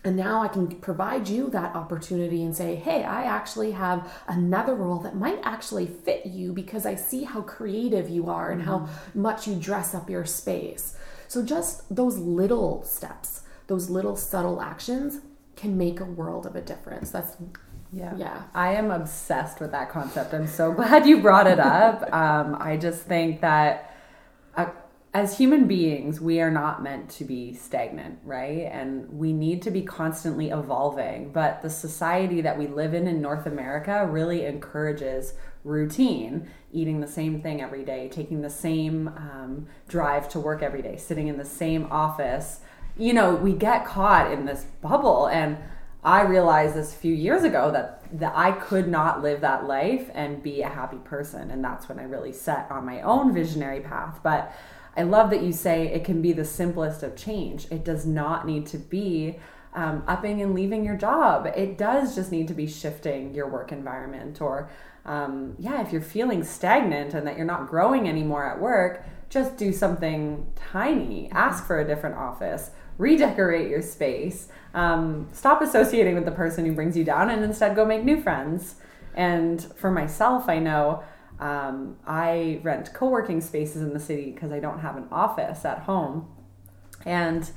And 0.04 0.16
now 0.16 0.42
I 0.42 0.48
can 0.48 0.68
provide 0.68 1.28
you 1.28 1.48
that 1.50 1.74
opportunity 1.74 2.42
and 2.42 2.54
say, 2.54 2.76
hey, 2.76 3.04
I 3.04 3.22
actually 3.22 3.70
have 3.72 4.12
another 4.28 4.74
role 4.74 4.98
that 4.98 5.16
might 5.16 5.40
actually 5.42 5.86
fit 5.86 6.26
you 6.26 6.52
because 6.52 6.84
I 6.84 6.94
see 6.94 7.24
how 7.24 7.40
creative 7.40 8.10
you 8.10 8.28
are 8.28 8.50
and 8.50 8.60
mm-hmm. 8.60 8.84
how 8.84 8.88
much 9.14 9.48
you 9.48 9.54
dress 9.54 9.94
up 9.94 10.10
your 10.10 10.26
space. 10.26 10.94
So, 11.26 11.42
just 11.42 11.94
those 11.94 12.18
little 12.18 12.82
steps, 12.82 13.42
those 13.66 13.88
little 13.88 14.14
subtle 14.14 14.60
actions 14.60 15.20
can 15.56 15.78
make 15.78 16.00
a 16.00 16.04
world 16.04 16.44
of 16.44 16.54
a 16.54 16.60
difference. 16.60 17.10
That's 17.10 17.36
yeah. 17.90 18.14
Yeah. 18.16 18.42
I 18.54 18.74
am 18.74 18.90
obsessed 18.90 19.60
with 19.60 19.70
that 19.70 19.88
concept. 19.88 20.34
I'm 20.34 20.48
so 20.48 20.72
glad 20.78 21.06
you 21.06 21.22
brought 21.22 21.46
it 21.46 21.60
up. 21.60 22.12
um, 22.12 22.56
I 22.60 22.76
just 22.76 23.02
think 23.02 23.40
that 23.40 23.94
as 25.14 25.38
human 25.38 25.68
beings, 25.68 26.20
we 26.20 26.40
are 26.40 26.50
not 26.50 26.82
meant 26.82 27.08
to 27.08 27.24
be 27.24 27.54
stagnant, 27.54 28.18
right? 28.24 28.68
And 28.72 29.08
we 29.08 29.32
need 29.32 29.62
to 29.62 29.70
be 29.70 29.80
constantly 29.80 30.50
evolving. 30.50 31.30
But 31.30 31.62
the 31.62 31.70
society 31.70 32.40
that 32.40 32.58
we 32.58 32.66
live 32.66 32.94
in 32.94 33.06
in 33.06 33.22
North 33.22 33.46
America 33.46 34.08
really 34.10 34.44
encourages 34.44 35.34
routine, 35.62 36.50
eating 36.72 37.00
the 37.00 37.06
same 37.06 37.40
thing 37.40 37.62
every 37.62 37.84
day, 37.84 38.08
taking 38.08 38.42
the 38.42 38.50
same 38.50 39.06
um, 39.06 39.68
drive 39.86 40.28
to 40.30 40.40
work 40.40 40.64
every 40.64 40.82
day, 40.82 40.96
sitting 40.96 41.28
in 41.28 41.38
the 41.38 41.44
same 41.44 41.86
office. 41.92 42.58
You 42.98 43.12
know, 43.12 43.36
we 43.36 43.52
get 43.52 43.86
caught 43.86 44.32
in 44.32 44.46
this 44.46 44.64
bubble. 44.82 45.26
And 45.28 45.58
I 46.02 46.22
realized 46.22 46.74
this 46.74 46.92
a 46.92 46.96
few 46.96 47.14
years 47.14 47.44
ago 47.44 47.70
that, 47.70 48.02
that 48.18 48.32
I 48.34 48.50
could 48.50 48.88
not 48.88 49.22
live 49.22 49.42
that 49.42 49.64
life 49.64 50.10
and 50.12 50.42
be 50.42 50.62
a 50.62 50.68
happy 50.68 50.98
person. 50.98 51.52
And 51.52 51.64
that's 51.64 51.88
when 51.88 52.00
I 52.00 52.02
really 52.02 52.32
set 52.32 52.68
on 52.68 52.84
my 52.84 53.00
own 53.02 53.32
visionary 53.32 53.80
path. 53.80 54.18
But 54.24 54.52
I 54.96 55.02
love 55.02 55.30
that 55.30 55.42
you 55.42 55.52
say 55.52 55.88
it 55.88 56.04
can 56.04 56.22
be 56.22 56.32
the 56.32 56.44
simplest 56.44 57.02
of 57.02 57.16
change. 57.16 57.66
It 57.70 57.84
does 57.84 58.06
not 58.06 58.46
need 58.46 58.66
to 58.66 58.78
be 58.78 59.38
um, 59.74 60.04
upping 60.06 60.40
and 60.40 60.54
leaving 60.54 60.84
your 60.84 60.96
job. 60.96 61.46
It 61.56 61.76
does 61.76 62.14
just 62.14 62.30
need 62.30 62.48
to 62.48 62.54
be 62.54 62.66
shifting 62.66 63.34
your 63.34 63.48
work 63.48 63.72
environment. 63.72 64.40
Or, 64.40 64.70
um, 65.04 65.56
yeah, 65.58 65.82
if 65.82 65.92
you're 65.92 66.00
feeling 66.00 66.44
stagnant 66.44 67.12
and 67.12 67.26
that 67.26 67.36
you're 67.36 67.46
not 67.46 67.68
growing 67.68 68.08
anymore 68.08 68.44
at 68.48 68.60
work, 68.60 69.04
just 69.28 69.56
do 69.56 69.72
something 69.72 70.46
tiny. 70.54 71.28
Ask 71.32 71.66
for 71.66 71.80
a 71.80 71.84
different 71.84 72.16
office, 72.16 72.70
redecorate 72.98 73.68
your 73.68 73.82
space, 73.82 74.48
um, 74.74 75.28
stop 75.32 75.60
associating 75.60 76.14
with 76.14 76.24
the 76.24 76.30
person 76.30 76.64
who 76.64 76.72
brings 76.72 76.96
you 76.96 77.02
down, 77.02 77.30
and 77.30 77.42
instead 77.42 77.74
go 77.74 77.84
make 77.84 78.04
new 78.04 78.20
friends. 78.20 78.76
And 79.16 79.60
for 79.76 79.90
myself, 79.90 80.48
I 80.48 80.60
know 80.60 81.02
um, 81.40 81.96
I 82.06 82.60
rent 82.62 82.92
co 82.94 83.08
working 83.08 83.40
spaces 83.40 83.82
in 83.82 83.92
the 83.92 84.00
city 84.00 84.30
because 84.32 84.52
I 84.52 84.60
don't 84.60 84.80
have 84.80 84.96
an 84.96 85.06
office 85.10 85.64
at 85.64 85.80
home. 85.80 86.28
And 87.04 87.50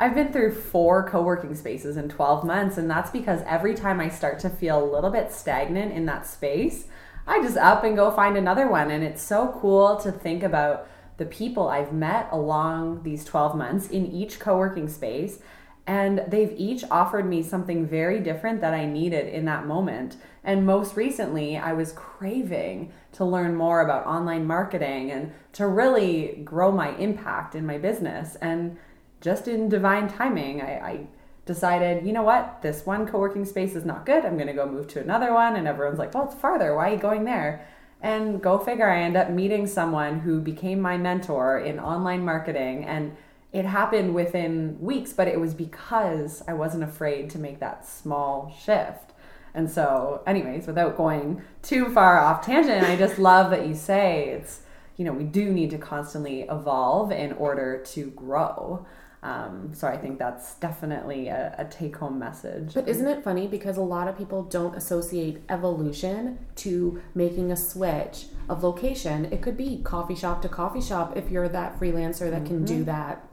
I've 0.00 0.14
been 0.14 0.32
through 0.32 0.54
four 0.54 1.08
co 1.08 1.22
working 1.22 1.54
spaces 1.54 1.96
in 1.96 2.08
12 2.08 2.44
months, 2.44 2.78
and 2.78 2.90
that's 2.90 3.10
because 3.10 3.40
every 3.46 3.74
time 3.74 4.00
I 4.00 4.08
start 4.08 4.38
to 4.40 4.50
feel 4.50 4.82
a 4.82 4.92
little 4.92 5.10
bit 5.10 5.32
stagnant 5.32 5.92
in 5.92 6.06
that 6.06 6.26
space, 6.26 6.86
I 7.26 7.42
just 7.42 7.56
up 7.56 7.84
and 7.84 7.96
go 7.96 8.10
find 8.10 8.36
another 8.36 8.68
one. 8.68 8.90
And 8.90 9.04
it's 9.04 9.22
so 9.22 9.56
cool 9.60 9.96
to 9.96 10.10
think 10.12 10.42
about 10.42 10.88
the 11.18 11.26
people 11.26 11.68
I've 11.68 11.92
met 11.92 12.28
along 12.30 13.02
these 13.02 13.24
12 13.24 13.56
months 13.56 13.88
in 13.88 14.06
each 14.06 14.38
co 14.38 14.56
working 14.56 14.88
space 14.88 15.40
And 15.88 16.22
they've 16.28 16.52
each 16.54 16.84
offered 16.90 17.24
me 17.24 17.42
something 17.42 17.86
very 17.86 18.20
different 18.20 18.60
that 18.60 18.74
I 18.74 18.84
needed 18.84 19.26
in 19.26 19.46
that 19.46 19.66
moment. 19.66 20.18
And 20.44 20.66
most 20.66 20.96
recently, 20.96 21.56
I 21.56 21.72
was 21.72 21.92
craving 21.92 22.92
to 23.12 23.24
learn 23.24 23.56
more 23.56 23.80
about 23.80 24.04
online 24.04 24.46
marketing 24.46 25.10
and 25.10 25.32
to 25.54 25.66
really 25.66 26.42
grow 26.44 26.70
my 26.70 26.94
impact 26.96 27.54
in 27.54 27.64
my 27.64 27.78
business. 27.78 28.36
And 28.36 28.76
just 29.22 29.48
in 29.48 29.70
divine 29.70 30.08
timing, 30.08 30.60
I, 30.60 30.72
I 30.72 31.06
decided, 31.46 32.04
you 32.04 32.12
know 32.12 32.22
what, 32.22 32.60
this 32.60 32.84
one 32.84 33.06
co 33.06 33.18
working 33.18 33.46
space 33.46 33.74
is 33.74 33.86
not 33.86 34.04
good. 34.04 34.26
I'm 34.26 34.36
going 34.36 34.48
to 34.48 34.52
go 34.52 34.66
move 34.66 34.88
to 34.88 35.00
another 35.00 35.32
one. 35.32 35.56
And 35.56 35.66
everyone's 35.66 35.98
like, 35.98 36.12
well, 36.12 36.26
it's 36.26 36.34
farther. 36.34 36.74
Why 36.74 36.90
are 36.90 36.94
you 36.96 37.00
going 37.00 37.24
there? 37.24 37.66
And 38.02 38.42
go 38.42 38.58
figure, 38.58 38.90
I 38.90 39.00
end 39.00 39.16
up 39.16 39.30
meeting 39.30 39.66
someone 39.66 40.20
who 40.20 40.42
became 40.42 40.82
my 40.82 40.98
mentor 40.98 41.58
in 41.58 41.80
online 41.80 42.26
marketing. 42.26 42.84
And 42.84 43.16
it 43.52 43.64
happened 43.64 44.14
within 44.14 44.78
weeks, 44.80 45.12
but 45.12 45.28
it 45.28 45.40
was 45.40 45.54
because 45.54 46.42
I 46.46 46.52
wasn't 46.52 46.84
afraid 46.84 47.30
to 47.30 47.38
make 47.38 47.60
that 47.60 47.86
small 47.86 48.54
shift. 48.62 49.12
And 49.54 49.70
so, 49.70 50.22
anyways, 50.26 50.66
without 50.66 50.96
going 50.96 51.42
too 51.62 51.88
far 51.88 52.18
off 52.18 52.44
tangent, 52.44 52.84
I 52.84 52.96
just 52.96 53.18
love 53.18 53.50
that 53.50 53.66
you 53.66 53.74
say 53.74 54.28
it's, 54.28 54.60
you 54.96 55.04
know, 55.04 55.12
we 55.12 55.24
do 55.24 55.50
need 55.50 55.70
to 55.70 55.78
constantly 55.78 56.42
evolve 56.42 57.10
in 57.10 57.32
order 57.32 57.82
to 57.86 58.10
grow. 58.10 58.86
Um, 59.22 59.72
so 59.74 59.88
I 59.88 59.96
think 59.96 60.18
that's 60.18 60.54
definitely 60.56 61.28
a, 61.28 61.54
a 61.58 61.64
take 61.64 61.96
home 61.96 62.18
message. 62.18 62.74
But 62.74 62.88
isn't 62.88 63.06
it 63.06 63.24
funny 63.24 63.48
because 63.48 63.76
a 63.76 63.82
lot 63.82 64.06
of 64.06 64.16
people 64.16 64.44
don't 64.44 64.76
associate 64.76 65.42
evolution 65.48 66.38
to 66.56 67.02
making 67.14 67.50
a 67.50 67.56
switch 67.56 68.26
of 68.48 68.62
location? 68.62 69.24
It 69.32 69.42
could 69.42 69.56
be 69.56 69.80
coffee 69.82 70.14
shop 70.14 70.42
to 70.42 70.48
coffee 70.48 70.80
shop 70.80 71.16
if 71.16 71.30
you're 71.30 71.48
that 71.48 71.80
freelancer 71.80 72.30
that 72.30 72.44
mm-hmm. 72.44 72.46
can 72.46 72.64
do 72.64 72.74
mm-hmm. 72.74 72.84
that. 72.84 73.27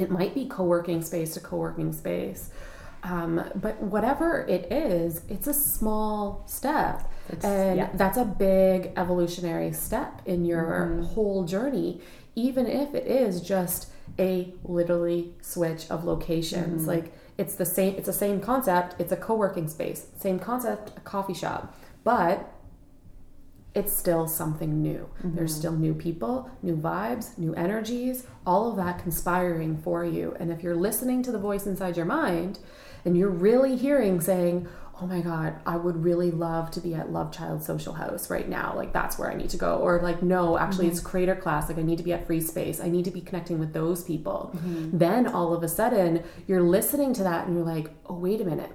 It 0.00 0.10
might 0.10 0.34
be 0.34 0.46
co 0.46 0.64
working 0.64 1.02
space 1.02 1.34
to 1.34 1.40
co 1.40 1.56
working 1.56 1.92
space. 1.92 2.50
Um, 3.02 3.50
but 3.54 3.80
whatever 3.82 4.42
it 4.46 4.70
is, 4.70 5.22
it's 5.28 5.46
a 5.46 5.54
small 5.54 6.44
step. 6.46 7.10
It's, 7.30 7.44
and 7.44 7.78
yeah. 7.78 7.90
that's 7.94 8.18
a 8.18 8.24
big 8.24 8.92
evolutionary 8.96 9.72
step 9.72 10.20
in 10.26 10.44
your 10.44 10.90
mm-hmm. 10.90 11.02
whole 11.04 11.44
journey, 11.44 12.00
even 12.34 12.66
if 12.66 12.94
it 12.94 13.06
is 13.06 13.40
just 13.40 13.90
a 14.18 14.52
literally 14.64 15.32
switch 15.40 15.90
of 15.90 16.04
locations. 16.04 16.82
Mm-hmm. 16.82 16.90
Like 16.90 17.12
it's 17.38 17.54
the 17.54 17.64
same 17.64 17.94
it's 17.94 18.06
the 18.06 18.12
same 18.12 18.40
concept, 18.40 19.00
it's 19.00 19.12
a 19.12 19.16
co-working 19.16 19.68
space. 19.68 20.06
Same 20.18 20.38
concept, 20.38 20.92
a 20.96 21.00
coffee 21.00 21.34
shop. 21.34 21.74
But 22.04 22.52
it's 23.74 23.96
still 23.96 24.26
something 24.26 24.82
new. 24.82 25.08
Mm-hmm. 25.18 25.36
There's 25.36 25.54
still 25.54 25.72
new 25.72 25.94
people, 25.94 26.50
new 26.62 26.76
vibes, 26.76 27.38
new 27.38 27.54
energies, 27.54 28.26
all 28.46 28.70
of 28.70 28.76
that 28.76 28.98
conspiring 29.00 29.78
for 29.78 30.04
you. 30.04 30.36
And 30.40 30.50
if 30.50 30.62
you're 30.62 30.74
listening 30.74 31.22
to 31.24 31.32
the 31.32 31.38
voice 31.38 31.66
inside 31.66 31.96
your 31.96 32.06
mind 32.06 32.58
and 33.04 33.16
you're 33.16 33.30
really 33.30 33.76
hearing 33.76 34.20
saying, 34.20 34.68
oh 35.02 35.06
my 35.06 35.20
god 35.20 35.54
i 35.64 35.76
would 35.76 36.04
really 36.04 36.30
love 36.30 36.70
to 36.70 36.80
be 36.80 36.94
at 36.94 37.10
love 37.10 37.32
child 37.32 37.62
social 37.62 37.94
house 37.94 38.28
right 38.28 38.48
now 38.48 38.74
like 38.76 38.92
that's 38.92 39.18
where 39.18 39.30
i 39.30 39.34
need 39.34 39.48
to 39.48 39.56
go 39.56 39.78
or 39.78 40.00
like 40.02 40.22
no 40.22 40.58
actually 40.58 40.84
mm-hmm. 40.84 40.92
it's 40.92 41.00
creator 41.00 41.34
class 41.34 41.68
like 41.68 41.78
i 41.78 41.82
need 41.82 41.96
to 41.96 42.04
be 42.04 42.12
at 42.12 42.26
free 42.26 42.40
space 42.40 42.80
i 42.80 42.88
need 42.88 43.04
to 43.04 43.10
be 43.10 43.20
connecting 43.20 43.58
with 43.58 43.72
those 43.72 44.04
people 44.04 44.50
mm-hmm. 44.54 44.96
then 44.96 45.26
all 45.26 45.54
of 45.54 45.62
a 45.62 45.68
sudden 45.68 46.22
you're 46.46 46.62
listening 46.62 47.12
to 47.14 47.22
that 47.22 47.46
and 47.46 47.56
you're 47.56 47.64
like 47.64 47.90
oh 48.06 48.14
wait 48.14 48.40
a 48.40 48.44
minute 48.44 48.72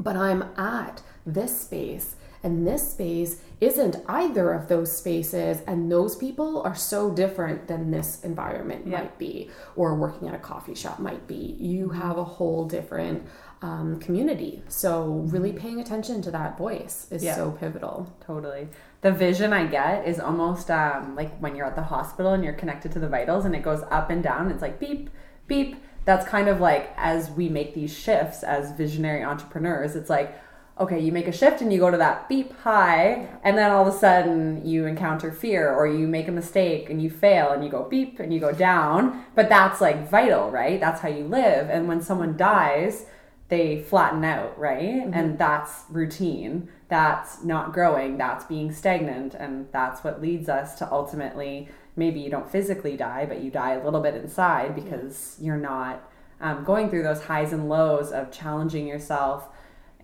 but 0.00 0.16
i'm 0.16 0.42
at 0.56 1.02
this 1.24 1.60
space 1.60 2.16
and 2.44 2.66
this 2.66 2.92
space 2.92 3.40
isn't 3.60 3.96
either 4.06 4.52
of 4.52 4.68
those 4.68 4.96
spaces 4.96 5.62
and 5.66 5.90
those 5.90 6.14
people 6.14 6.62
are 6.62 6.74
so 6.74 7.10
different 7.10 7.66
than 7.66 7.90
this 7.90 8.22
environment 8.22 8.86
yeah. 8.86 8.98
might 8.98 9.18
be 9.18 9.50
or 9.74 9.94
working 9.94 10.28
at 10.28 10.34
a 10.34 10.38
coffee 10.38 10.74
shop 10.74 10.98
might 10.98 11.26
be 11.26 11.56
you 11.58 11.88
mm-hmm. 11.88 12.00
have 12.00 12.18
a 12.18 12.24
whole 12.24 12.66
different 12.66 13.26
um, 13.62 13.98
community. 13.98 14.62
So 14.68 15.24
really 15.28 15.52
paying 15.52 15.80
attention 15.80 16.20
to 16.22 16.30
that 16.32 16.58
voice 16.58 17.06
is 17.10 17.24
yeah. 17.24 17.34
so 17.34 17.52
pivotal. 17.52 18.14
Totally. 18.20 18.68
The 19.00 19.10
vision 19.10 19.54
I 19.54 19.66
get 19.66 20.06
is 20.06 20.20
almost 20.20 20.70
um, 20.70 21.16
like 21.16 21.34
when 21.38 21.56
you're 21.56 21.66
at 21.66 21.74
the 21.74 21.82
hospital 21.82 22.34
and 22.34 22.44
you're 22.44 22.52
connected 22.52 22.92
to 22.92 22.98
the 22.98 23.08
vitals 23.08 23.46
and 23.46 23.56
it 23.56 23.62
goes 23.62 23.82
up 23.90 24.10
and 24.10 24.22
down. 24.22 24.50
It's 24.50 24.60
like 24.60 24.78
beep, 24.78 25.08
beep. 25.46 25.76
That's 26.04 26.28
kind 26.28 26.48
of 26.48 26.60
like 26.60 26.92
as 26.98 27.30
we 27.30 27.48
make 27.48 27.74
these 27.74 27.96
shifts 27.96 28.42
as 28.42 28.72
visionary 28.72 29.24
entrepreneurs, 29.24 29.96
it's 29.96 30.10
like, 30.10 30.38
okay, 30.78 30.98
you 30.98 31.12
make 31.12 31.28
a 31.28 31.32
shift 31.32 31.60
and 31.60 31.72
you 31.72 31.78
go 31.78 31.90
to 31.90 31.96
that 31.96 32.28
beep 32.28 32.52
high, 32.60 33.28
and 33.44 33.56
then 33.56 33.70
all 33.70 33.86
of 33.86 33.94
a 33.94 33.96
sudden 33.96 34.66
you 34.66 34.86
encounter 34.86 35.30
fear 35.30 35.72
or 35.72 35.86
you 35.86 36.08
make 36.08 36.26
a 36.26 36.32
mistake 36.32 36.90
and 36.90 37.00
you 37.00 37.08
fail 37.08 37.50
and 37.50 37.62
you 37.62 37.70
go 37.70 37.84
beep 37.84 38.18
and 38.18 38.34
you 38.34 38.40
go 38.40 38.52
down. 38.52 39.24
But 39.34 39.48
that's 39.48 39.80
like 39.80 40.08
vital, 40.08 40.50
right? 40.50 40.80
That's 40.80 41.00
how 41.00 41.08
you 41.08 41.24
live. 41.24 41.70
And 41.70 41.86
when 41.86 42.02
someone 42.02 42.36
dies, 42.36 43.06
they 43.48 43.82
flatten 43.82 44.24
out, 44.24 44.58
right? 44.58 44.82
Mm-hmm. 44.82 45.14
And 45.14 45.38
that's 45.38 45.84
routine. 45.90 46.68
That's 46.88 47.44
not 47.44 47.72
growing. 47.72 48.18
That's 48.18 48.44
being 48.44 48.72
stagnant. 48.72 49.34
And 49.34 49.68
that's 49.70 50.02
what 50.02 50.20
leads 50.20 50.48
us 50.48 50.76
to 50.78 50.90
ultimately 50.90 51.68
maybe 51.94 52.18
you 52.18 52.30
don't 52.30 52.50
physically 52.50 52.96
die, 52.96 53.26
but 53.26 53.40
you 53.40 53.50
die 53.50 53.74
a 53.74 53.84
little 53.84 54.00
bit 54.00 54.16
inside 54.16 54.74
because 54.74 55.36
you're 55.40 55.56
not 55.56 56.10
um, 56.40 56.64
going 56.64 56.90
through 56.90 57.04
those 57.04 57.22
highs 57.22 57.52
and 57.52 57.68
lows 57.68 58.10
of 58.10 58.32
challenging 58.32 58.88
yourself 58.88 59.48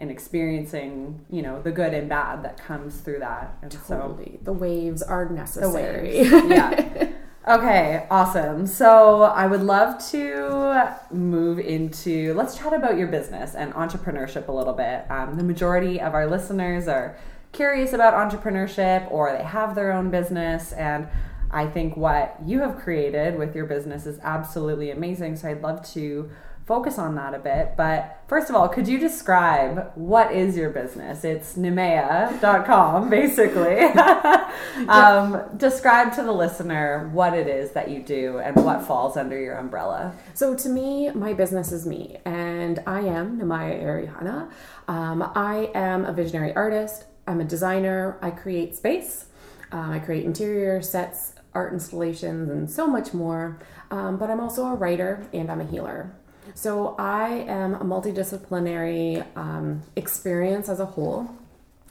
and 0.01 0.11
experiencing, 0.11 1.25
you 1.31 1.43
know, 1.43 1.61
the 1.63 1.71
good 1.71 1.95
and 1.95 2.09
bad 2.09 2.43
that 2.43 2.57
comes 2.59 2.97
through 3.01 3.21
that. 3.21 3.57
And 3.63 3.71
totally. 3.71 4.39
So, 4.39 4.45
the 4.45 4.53
waves 4.53 5.03
are 5.03 5.29
necessary. 5.29 6.29
Waves. 6.29 6.31
yeah. 6.49 7.11
Okay, 7.49 8.07
awesome. 8.11 8.67
So 8.67 9.23
I 9.23 9.47
would 9.47 9.63
love 9.63 9.99
to 10.11 10.95
move 11.11 11.59
into 11.59 12.35
let's 12.35 12.59
chat 12.59 12.75
about 12.75 12.99
your 12.99 13.09
business 13.09 13.55
and 13.55 13.73
entrepreneurship 13.73 14.49
a 14.49 14.53
little 14.53 14.75
bit. 14.75 15.11
Um, 15.11 15.39
the 15.39 15.43
majority 15.43 15.99
of 15.99 16.13
our 16.13 16.27
listeners 16.27 16.87
are 16.87 17.17
curious 17.53 17.95
about 17.95 18.13
entrepreneurship 18.13 19.11
or 19.11 19.33
they 19.33 19.43
have 19.43 19.75
their 19.75 19.91
own 19.91 20.11
business, 20.11 20.73
and 20.75 21.09
I 21.51 21.67
think 21.67 21.97
what 21.97 22.37
you 22.45 22.61
have 22.61 22.79
created 22.79 23.39
with 23.39 23.57
your 23.57 23.65
business 23.65 24.07
is 24.07 24.19
absolutely 24.23 24.91
amazing. 24.91 25.37
So 25.37 25.49
I'd 25.49 25.63
love 25.63 25.83
to 25.95 26.31
focus 26.71 27.01
on 27.01 27.17
that 27.17 27.35
a 27.35 27.39
bit. 27.41 27.75
But 27.77 28.23
first 28.29 28.49
of 28.49 28.55
all, 28.55 28.69
could 28.69 28.87
you 28.87 28.97
describe 29.01 29.91
what 29.97 30.31
is 30.31 30.57
your 30.57 30.71
business? 30.71 31.25
It's 31.25 31.57
Nimea.com, 31.57 33.11
basically. 33.19 33.81
um, 34.89 35.43
describe 35.57 36.15
to 36.15 36.23
the 36.23 36.31
listener 36.31 37.11
what 37.13 37.35
it 37.35 37.49
is 37.49 37.73
that 37.73 37.91
you 37.91 38.01
do 38.01 38.39
and 38.39 38.55
what 38.65 38.87
falls 38.87 39.17
under 39.17 39.37
your 39.37 39.57
umbrella. 39.57 40.15
So, 40.35 40.55
to 40.55 40.69
me, 40.69 41.11
my 41.11 41.33
business 41.33 41.73
is 41.73 41.87
me, 41.87 42.19
and 42.25 42.79
I 42.87 43.01
am 43.01 43.41
Nimaya 43.41 43.83
Ariana. 43.83 44.53
Um, 44.87 45.29
I 45.35 45.73
am 45.75 46.05
a 46.05 46.13
visionary 46.13 46.55
artist, 46.55 47.07
I'm 47.27 47.41
a 47.41 47.45
designer, 47.45 48.17
I 48.23 48.31
create 48.31 48.77
space. 48.77 49.27
Um, 49.73 49.91
I 49.91 49.99
create 49.99 50.25
interior 50.25 50.83
sets, 50.83 51.35
art 51.53 51.73
installations, 51.73 52.49
and 52.49 52.71
so 52.71 52.87
much 52.87 53.13
more. 53.13 53.59
Um, 53.91 54.17
but 54.19 54.31
I'm 54.31 54.41
also 54.41 54.67
a 54.67 54.75
writer 54.75 55.27
and 55.33 55.51
I'm 55.51 55.61
a 55.61 55.65
healer. 55.65 56.13
So 56.55 56.95
I 56.99 57.29
am 57.29 57.75
a 57.75 57.85
multidisciplinary 57.85 59.27
um, 59.37 59.83
experience 59.97 60.69
as 60.69 60.81
a 60.81 60.87
whole, 60.87 61.31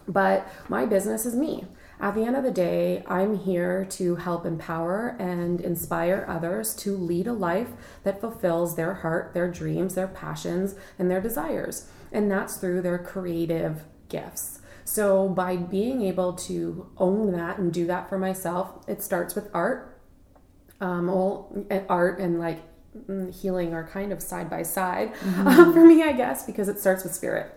but 0.07 0.47
my 0.67 0.85
business 0.85 1.25
is 1.25 1.35
me. 1.35 1.65
At 2.01 2.15
the 2.15 2.23
end 2.23 2.37
of 2.37 2.43
the 2.43 2.51
day, 2.51 3.03
I'm 3.07 3.37
here 3.37 3.85
to 3.91 4.15
help 4.15 4.45
empower 4.45 5.17
and 5.19 5.59
inspire 5.59 6.25
others 6.29 6.73
to 6.75 6.95
lead 6.95 7.27
a 7.27 7.33
life 7.33 7.69
that 8.03 8.21
fulfills 8.21 8.75
their 8.77 8.95
heart, 8.95 9.33
their 9.33 9.51
dreams, 9.51 9.95
their 9.95 10.07
passions, 10.07 10.75
and 10.97 11.11
their 11.11 11.19
desires. 11.19 11.89
And 12.11 12.31
that's 12.31 12.55
through 12.55 12.83
their 12.83 12.99
creative 12.99 13.83
gifts. 14.07 14.61
So, 14.85 15.29
by 15.29 15.57
being 15.57 16.01
able 16.01 16.33
to 16.33 16.89
own 16.97 17.31
that 17.33 17.59
and 17.59 17.71
do 17.71 17.85
that 17.87 18.09
for 18.09 18.17
myself, 18.17 18.83
it 18.87 19.03
starts 19.03 19.35
with 19.35 19.49
art. 19.53 20.01
Um, 20.81 21.07
well, 21.07 21.53
art 21.89 22.19
and 22.19 22.39
like 22.39 22.61
healing 23.31 23.73
are 23.73 23.87
kind 23.87 24.11
of 24.11 24.21
side 24.21 24.49
by 24.49 24.63
side 24.63 25.13
mm-hmm. 25.15 25.71
for 25.73 25.85
me, 25.85 26.03
I 26.03 26.11
guess, 26.13 26.45
because 26.45 26.69
it 26.69 26.79
starts 26.79 27.03
with 27.03 27.13
spirit. 27.13 27.53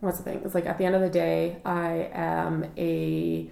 What's 0.00 0.18
the 0.18 0.24
thing? 0.24 0.42
It's 0.44 0.54
like 0.54 0.66
at 0.66 0.78
the 0.78 0.84
end 0.84 0.94
of 0.94 1.00
the 1.00 1.10
day, 1.10 1.60
I 1.64 2.10
am 2.12 2.66
a 2.76 3.50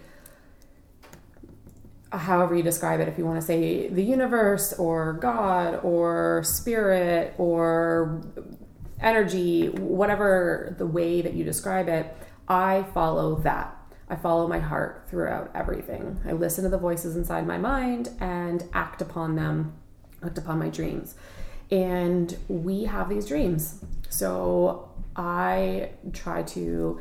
however 2.12 2.54
you 2.54 2.62
describe 2.62 3.00
it, 3.00 3.08
if 3.08 3.18
you 3.18 3.24
want 3.24 3.40
to 3.40 3.46
say 3.46 3.88
the 3.88 4.02
universe 4.02 4.72
or 4.74 5.14
God 5.14 5.80
or 5.82 6.42
spirit 6.44 7.34
or 7.38 8.22
energy, 9.00 9.68
whatever 9.68 10.74
the 10.78 10.86
way 10.86 11.20
that 11.22 11.34
you 11.34 11.44
describe 11.44 11.88
it, 11.88 12.16
I 12.48 12.84
follow 12.94 13.36
that. 13.40 13.76
I 14.08 14.16
follow 14.16 14.46
my 14.46 14.58
heart 14.58 15.06
throughout 15.08 15.50
everything. 15.54 16.20
I 16.26 16.32
listen 16.32 16.64
to 16.64 16.70
the 16.70 16.78
voices 16.78 17.16
inside 17.16 17.46
my 17.46 17.58
mind 17.58 18.10
and 18.20 18.64
act 18.72 19.00
upon 19.00 19.34
them 19.36 19.72
looked 20.24 20.38
upon 20.38 20.58
my 20.58 20.68
dreams. 20.68 21.14
And 21.70 22.36
we 22.48 22.84
have 22.84 23.08
these 23.08 23.26
dreams. 23.26 23.84
So 24.08 24.90
I 25.16 25.90
try 26.12 26.42
to 26.42 27.00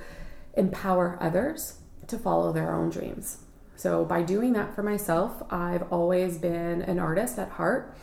empower 0.56 1.18
others 1.20 1.80
to 2.08 2.18
follow 2.18 2.52
their 2.54 2.74
own 2.74 2.90
dreams. 2.90 3.38
So 3.76 4.06
by 4.06 4.22
doing 4.22 4.54
that 4.54 4.76
for 4.76 4.84
myself, 4.84 5.44
I've 5.50 5.84
always 5.92 6.38
been 6.38 6.82
an 6.84 7.00
artist 7.00 7.40
at 7.40 7.50
heart, 7.50 7.96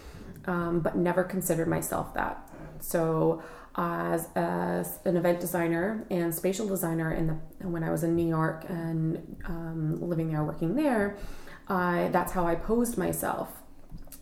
um, 0.46 0.80
but 0.80 0.96
never 0.96 1.22
considered 1.22 1.68
myself 1.68 2.12
that. 2.14 2.50
So 2.80 3.42
as 3.76 4.28
a, 4.34 4.84
an 5.04 5.16
event 5.16 5.40
designer 5.40 6.06
and 6.10 6.34
spatial 6.34 6.66
designer 6.66 7.12
in 7.12 7.26
the 7.28 7.68
when 7.68 7.84
I 7.84 7.90
was 7.90 8.02
in 8.02 8.16
New 8.16 8.26
York 8.26 8.64
and 8.68 9.36
um, 9.46 10.00
living 10.00 10.30
there, 10.30 10.44
working 10.44 10.74
there. 10.74 11.16
I, 11.68 12.08
that's 12.10 12.32
how 12.32 12.46
I 12.46 12.56
posed 12.56 12.98
myself 12.98 13.48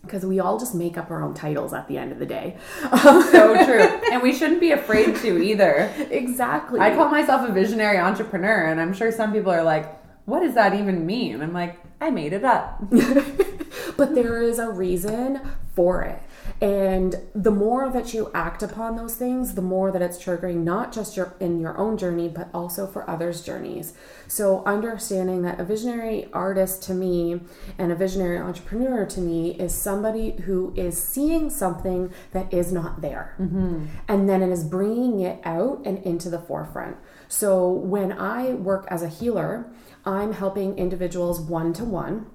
because 0.01 0.25
we 0.25 0.39
all 0.39 0.57
just 0.57 0.73
make 0.73 0.97
up 0.97 1.11
our 1.11 1.21
own 1.21 1.33
titles 1.33 1.73
at 1.73 1.87
the 1.87 1.97
end 1.97 2.11
of 2.11 2.19
the 2.19 2.25
day. 2.25 2.57
so 3.01 3.65
true. 3.65 3.81
And 4.11 4.21
we 4.21 4.33
shouldn't 4.33 4.59
be 4.59 4.71
afraid 4.71 5.15
to 5.17 5.41
either. 5.41 5.91
Exactly. 6.09 6.79
I 6.79 6.95
call 6.95 7.09
myself 7.09 7.47
a 7.47 7.51
visionary 7.51 7.97
entrepreneur, 7.97 8.65
and 8.65 8.81
I'm 8.81 8.93
sure 8.93 9.11
some 9.11 9.31
people 9.31 9.51
are 9.51 9.63
like, 9.63 9.99
what 10.25 10.41
does 10.41 10.55
that 10.55 10.73
even 10.73 11.05
mean? 11.05 11.41
I'm 11.41 11.53
like, 11.53 11.79
I 12.01 12.09
made 12.09 12.33
it 12.33 12.43
up. 12.43 12.79
but 13.97 14.15
there 14.15 14.41
is 14.41 14.59
a 14.59 14.69
reason 14.69 15.41
for 15.75 16.01
it. 16.03 16.21
And 16.61 17.15
the 17.33 17.51
more 17.51 17.89
that 17.89 18.13
you 18.13 18.29
act 18.33 18.61
upon 18.61 18.97
those 18.97 19.15
things, 19.15 19.55
the 19.55 19.61
more 19.61 19.91
that 19.91 20.01
it's 20.01 20.21
triggering 20.21 20.63
not 20.65 20.91
just 20.91 21.15
your 21.15 21.33
in 21.39 21.61
your 21.61 21.77
own 21.77 21.97
journey, 21.97 22.27
but 22.27 22.49
also 22.53 22.85
for 22.85 23.09
others' 23.09 23.41
journeys. 23.41 23.93
So 24.27 24.63
understanding 24.65 25.41
that 25.43 25.59
a 25.59 25.63
visionary 25.63 26.27
artist 26.33 26.83
to 26.83 26.93
me 26.93 27.39
and 27.77 27.93
a 27.93 27.95
visionary 27.95 28.39
entrepreneur 28.39 29.05
to 29.05 29.21
me 29.21 29.51
is 29.51 29.73
somebody 29.73 30.31
who 30.31 30.73
is 30.75 31.01
seeing 31.01 31.49
something 31.49 32.11
that 32.33 32.53
is 32.53 32.73
not 32.73 33.01
there, 33.01 33.35
mm-hmm. 33.39 33.85
and 34.09 34.27
then 34.27 34.43
it 34.43 34.49
is 34.49 34.65
bringing 34.65 35.21
it 35.21 35.39
out 35.45 35.81
and 35.85 35.99
into 35.99 36.29
the 36.29 36.39
forefront. 36.39 36.97
So 37.29 37.69
when 37.69 38.11
I 38.11 38.53
work 38.53 38.85
as 38.89 39.01
a 39.01 39.07
healer, 39.07 39.71
I'm 40.05 40.33
helping 40.33 40.77
individuals 40.77 41.39
one 41.39 41.71
to 41.73 41.85
one 41.85 42.25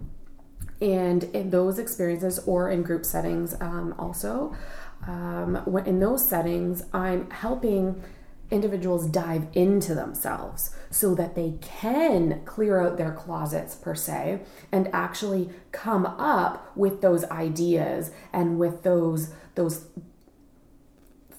and 0.80 1.24
in 1.24 1.50
those 1.50 1.78
experiences 1.78 2.38
or 2.46 2.70
in 2.70 2.82
group 2.82 3.04
settings 3.04 3.54
um, 3.60 3.94
also 3.98 4.54
um, 5.06 5.56
in 5.86 6.00
those 6.00 6.28
settings 6.28 6.84
i'm 6.92 7.30
helping 7.30 8.02
individuals 8.50 9.06
dive 9.06 9.46
into 9.54 9.94
themselves 9.94 10.74
so 10.90 11.14
that 11.14 11.34
they 11.34 11.54
can 11.60 12.42
clear 12.44 12.80
out 12.80 12.96
their 12.96 13.12
closets 13.12 13.74
per 13.74 13.94
se 13.94 14.40
and 14.70 14.88
actually 14.92 15.50
come 15.72 16.06
up 16.06 16.70
with 16.76 17.00
those 17.00 17.24
ideas 17.24 18.10
and 18.32 18.58
with 18.58 18.82
those 18.82 19.32
those 19.54 19.86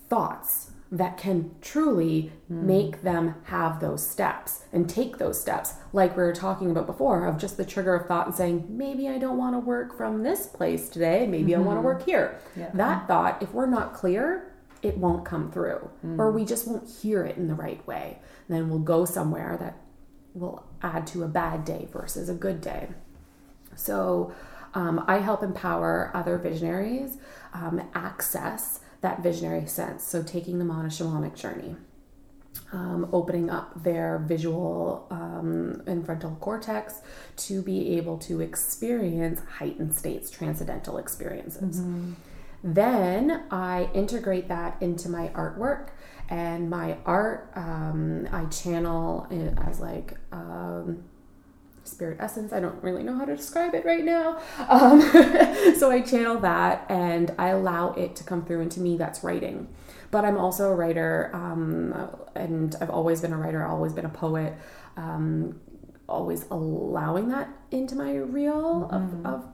thoughts 0.09 0.71
that 0.91 1.17
can 1.17 1.55
truly 1.61 2.31
mm. 2.51 2.63
make 2.63 3.01
them 3.01 3.35
have 3.45 3.79
those 3.79 4.05
steps 4.05 4.63
and 4.71 4.89
take 4.89 5.17
those 5.17 5.39
steps, 5.39 5.73
like 5.93 6.15
we 6.15 6.23
were 6.23 6.33
talking 6.33 6.69
about 6.71 6.85
before, 6.85 7.25
of 7.25 7.37
just 7.37 7.57
the 7.57 7.65
trigger 7.65 7.95
of 7.95 8.07
thought 8.07 8.27
and 8.27 8.35
saying, 8.35 8.65
maybe 8.69 9.09
I 9.09 9.17
don't 9.17 9.37
want 9.37 9.55
to 9.55 9.59
work 9.59 9.97
from 9.97 10.23
this 10.23 10.45
place 10.45 10.89
today, 10.89 11.25
maybe 11.25 11.51
mm-hmm. 11.51 11.61
I 11.61 11.65
want 11.65 11.77
to 11.77 11.81
work 11.81 12.05
here. 12.05 12.39
Yeah. 12.55 12.69
That 12.73 13.07
thought, 13.07 13.41
if 13.41 13.53
we're 13.53 13.65
not 13.65 13.93
clear, 13.93 14.53
it 14.81 14.97
won't 14.97 15.25
come 15.25 15.51
through, 15.51 15.89
mm. 16.05 16.19
or 16.19 16.31
we 16.31 16.45
just 16.45 16.67
won't 16.67 16.87
hear 16.87 17.25
it 17.25 17.37
in 17.37 17.47
the 17.47 17.55
right 17.55 17.85
way. 17.87 18.19
then 18.47 18.69
we'll 18.69 18.79
go 18.79 19.05
somewhere 19.05 19.57
that 19.59 19.77
will 20.35 20.63
add 20.83 21.07
to 21.07 21.23
a 21.23 21.27
bad 21.27 21.65
day 21.65 21.87
versus 21.91 22.29
a 22.29 22.33
good 22.33 22.61
day. 22.61 22.89
So, 23.75 24.33
um, 24.75 25.03
I 25.07 25.19
help 25.19 25.41
empower 25.41 26.11
other 26.13 26.37
visionaries 26.37 27.17
um, 27.53 27.81
access 27.95 28.81
that 29.05 29.21
visionary 29.21 29.67
sense. 29.67 30.03
So, 30.03 30.23
taking 30.23 30.57
them 30.59 30.71
on 30.71 30.85
a 30.85 30.89
shamanic 30.89 31.35
journey, 31.35 31.75
um, 32.73 33.07
opening 33.13 33.49
up 33.49 33.83
their 33.83 34.17
visual 34.17 35.07
um, 35.11 35.83
and 35.85 36.05
frontal 36.05 36.35
cortex 36.41 37.01
to 37.37 37.61
be 37.61 37.97
able 37.97 38.17
to 38.19 38.41
experience 38.41 39.41
heightened 39.59 39.93
states, 39.95 40.29
transcendental 40.29 40.97
experiences. 40.97 41.79
Mm-hmm. 41.81 42.13
Then 42.63 43.43
I 43.51 43.89
integrate 43.93 44.47
that 44.47 44.81
into 44.81 45.07
my 45.07 45.27
artwork 45.29 45.89
and 46.29 46.67
my 46.67 46.97
art. 47.05 47.51
Um, 47.55 48.27
I 48.31 48.45
channel 48.45 49.27
it 49.29 49.53
as 49.57 49.79
like 49.79 50.17
um, 50.31 51.03
spirit 51.87 52.17
essence. 52.19 52.53
I 52.53 52.59
don't 52.59 52.81
really 52.83 53.03
know 53.03 53.15
how 53.15 53.25
to 53.25 53.35
describe 53.35 53.73
it 53.73 53.85
right 53.85 54.03
now. 54.03 54.39
Um, 54.69 55.01
so 55.77 55.91
I 55.91 56.01
channel 56.05 56.39
that 56.39 56.85
and 56.89 57.33
I 57.37 57.49
allow 57.49 57.93
it 57.93 58.15
to 58.17 58.23
come 58.23 58.45
through 58.45 58.61
into 58.61 58.79
me. 58.79 58.97
That's 58.97 59.23
writing. 59.23 59.67
But 60.11 60.23
I'm 60.23 60.37
also 60.37 60.71
a 60.71 60.75
writer, 60.75 61.31
um, 61.33 61.93
and 62.35 62.75
I've 62.79 62.89
always 62.89 63.21
been 63.21 63.33
a 63.33 63.37
writer, 63.37 63.65
always 63.65 63.91
been 63.91 64.05
a 64.05 64.09
poet, 64.09 64.53
um, 64.95 65.59
always 66.07 66.45
allowing 66.51 67.29
that 67.29 67.49
into 67.71 67.95
my 67.95 68.15
reel 68.15 68.89
mm-hmm. 68.91 69.25
of, 69.25 69.25
of 69.25 69.53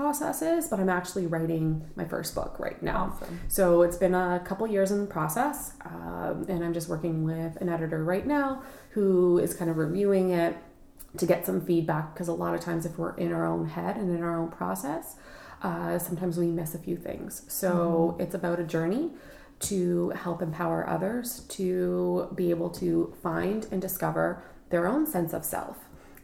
processes, 0.00 0.68
but 0.68 0.80
I'm 0.80 0.88
actually 0.88 1.26
writing 1.26 1.84
my 1.94 2.06
first 2.06 2.34
book 2.34 2.58
right 2.58 2.82
now. 2.82 3.18
Awesome. 3.20 3.40
So 3.48 3.82
it's 3.82 3.98
been 3.98 4.14
a 4.14 4.40
couple 4.42 4.66
years 4.66 4.90
in 4.90 5.00
the 5.00 5.06
process, 5.06 5.74
um, 5.84 6.46
and 6.48 6.64
I'm 6.64 6.72
just 6.72 6.88
working 6.88 7.22
with 7.22 7.56
an 7.56 7.68
editor 7.68 8.02
right 8.02 8.26
now 8.26 8.62
who 8.92 9.38
is 9.38 9.52
kind 9.52 9.70
of 9.70 9.76
reviewing 9.76 10.30
it 10.30 10.56
to 11.16 11.26
get 11.26 11.44
some 11.44 11.60
feedback 11.60 12.14
because 12.14 12.28
a 12.28 12.32
lot 12.32 12.54
of 12.54 12.60
times 12.60 12.86
if 12.86 12.98
we're 12.98 13.16
in 13.16 13.32
our 13.32 13.46
own 13.46 13.66
head 13.66 13.96
and 13.96 14.14
in 14.14 14.22
our 14.22 14.38
own 14.38 14.48
process 14.48 15.16
uh, 15.62 15.98
sometimes 15.98 16.38
we 16.38 16.46
miss 16.46 16.74
a 16.74 16.78
few 16.78 16.96
things 16.96 17.42
so 17.48 18.12
mm-hmm. 18.12 18.22
it's 18.22 18.34
about 18.34 18.58
a 18.60 18.64
journey 18.64 19.10
to 19.58 20.10
help 20.10 20.40
empower 20.40 20.88
others 20.88 21.40
to 21.48 22.28
be 22.34 22.50
able 22.50 22.70
to 22.70 23.14
find 23.22 23.66
and 23.70 23.82
discover 23.82 24.42
their 24.70 24.86
own 24.86 25.06
sense 25.06 25.32
of 25.32 25.44
self 25.44 25.76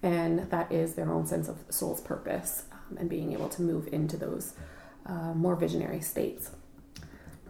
and 0.02 0.50
that 0.50 0.70
is 0.70 0.94
their 0.94 1.10
own 1.10 1.26
sense 1.26 1.48
of 1.48 1.58
soul's 1.68 2.00
purpose 2.00 2.64
um, 2.72 2.96
and 2.98 3.10
being 3.10 3.32
able 3.32 3.48
to 3.48 3.62
move 3.62 3.88
into 3.92 4.16
those 4.16 4.54
uh, 5.06 5.34
more 5.34 5.56
visionary 5.56 6.00
states 6.00 6.50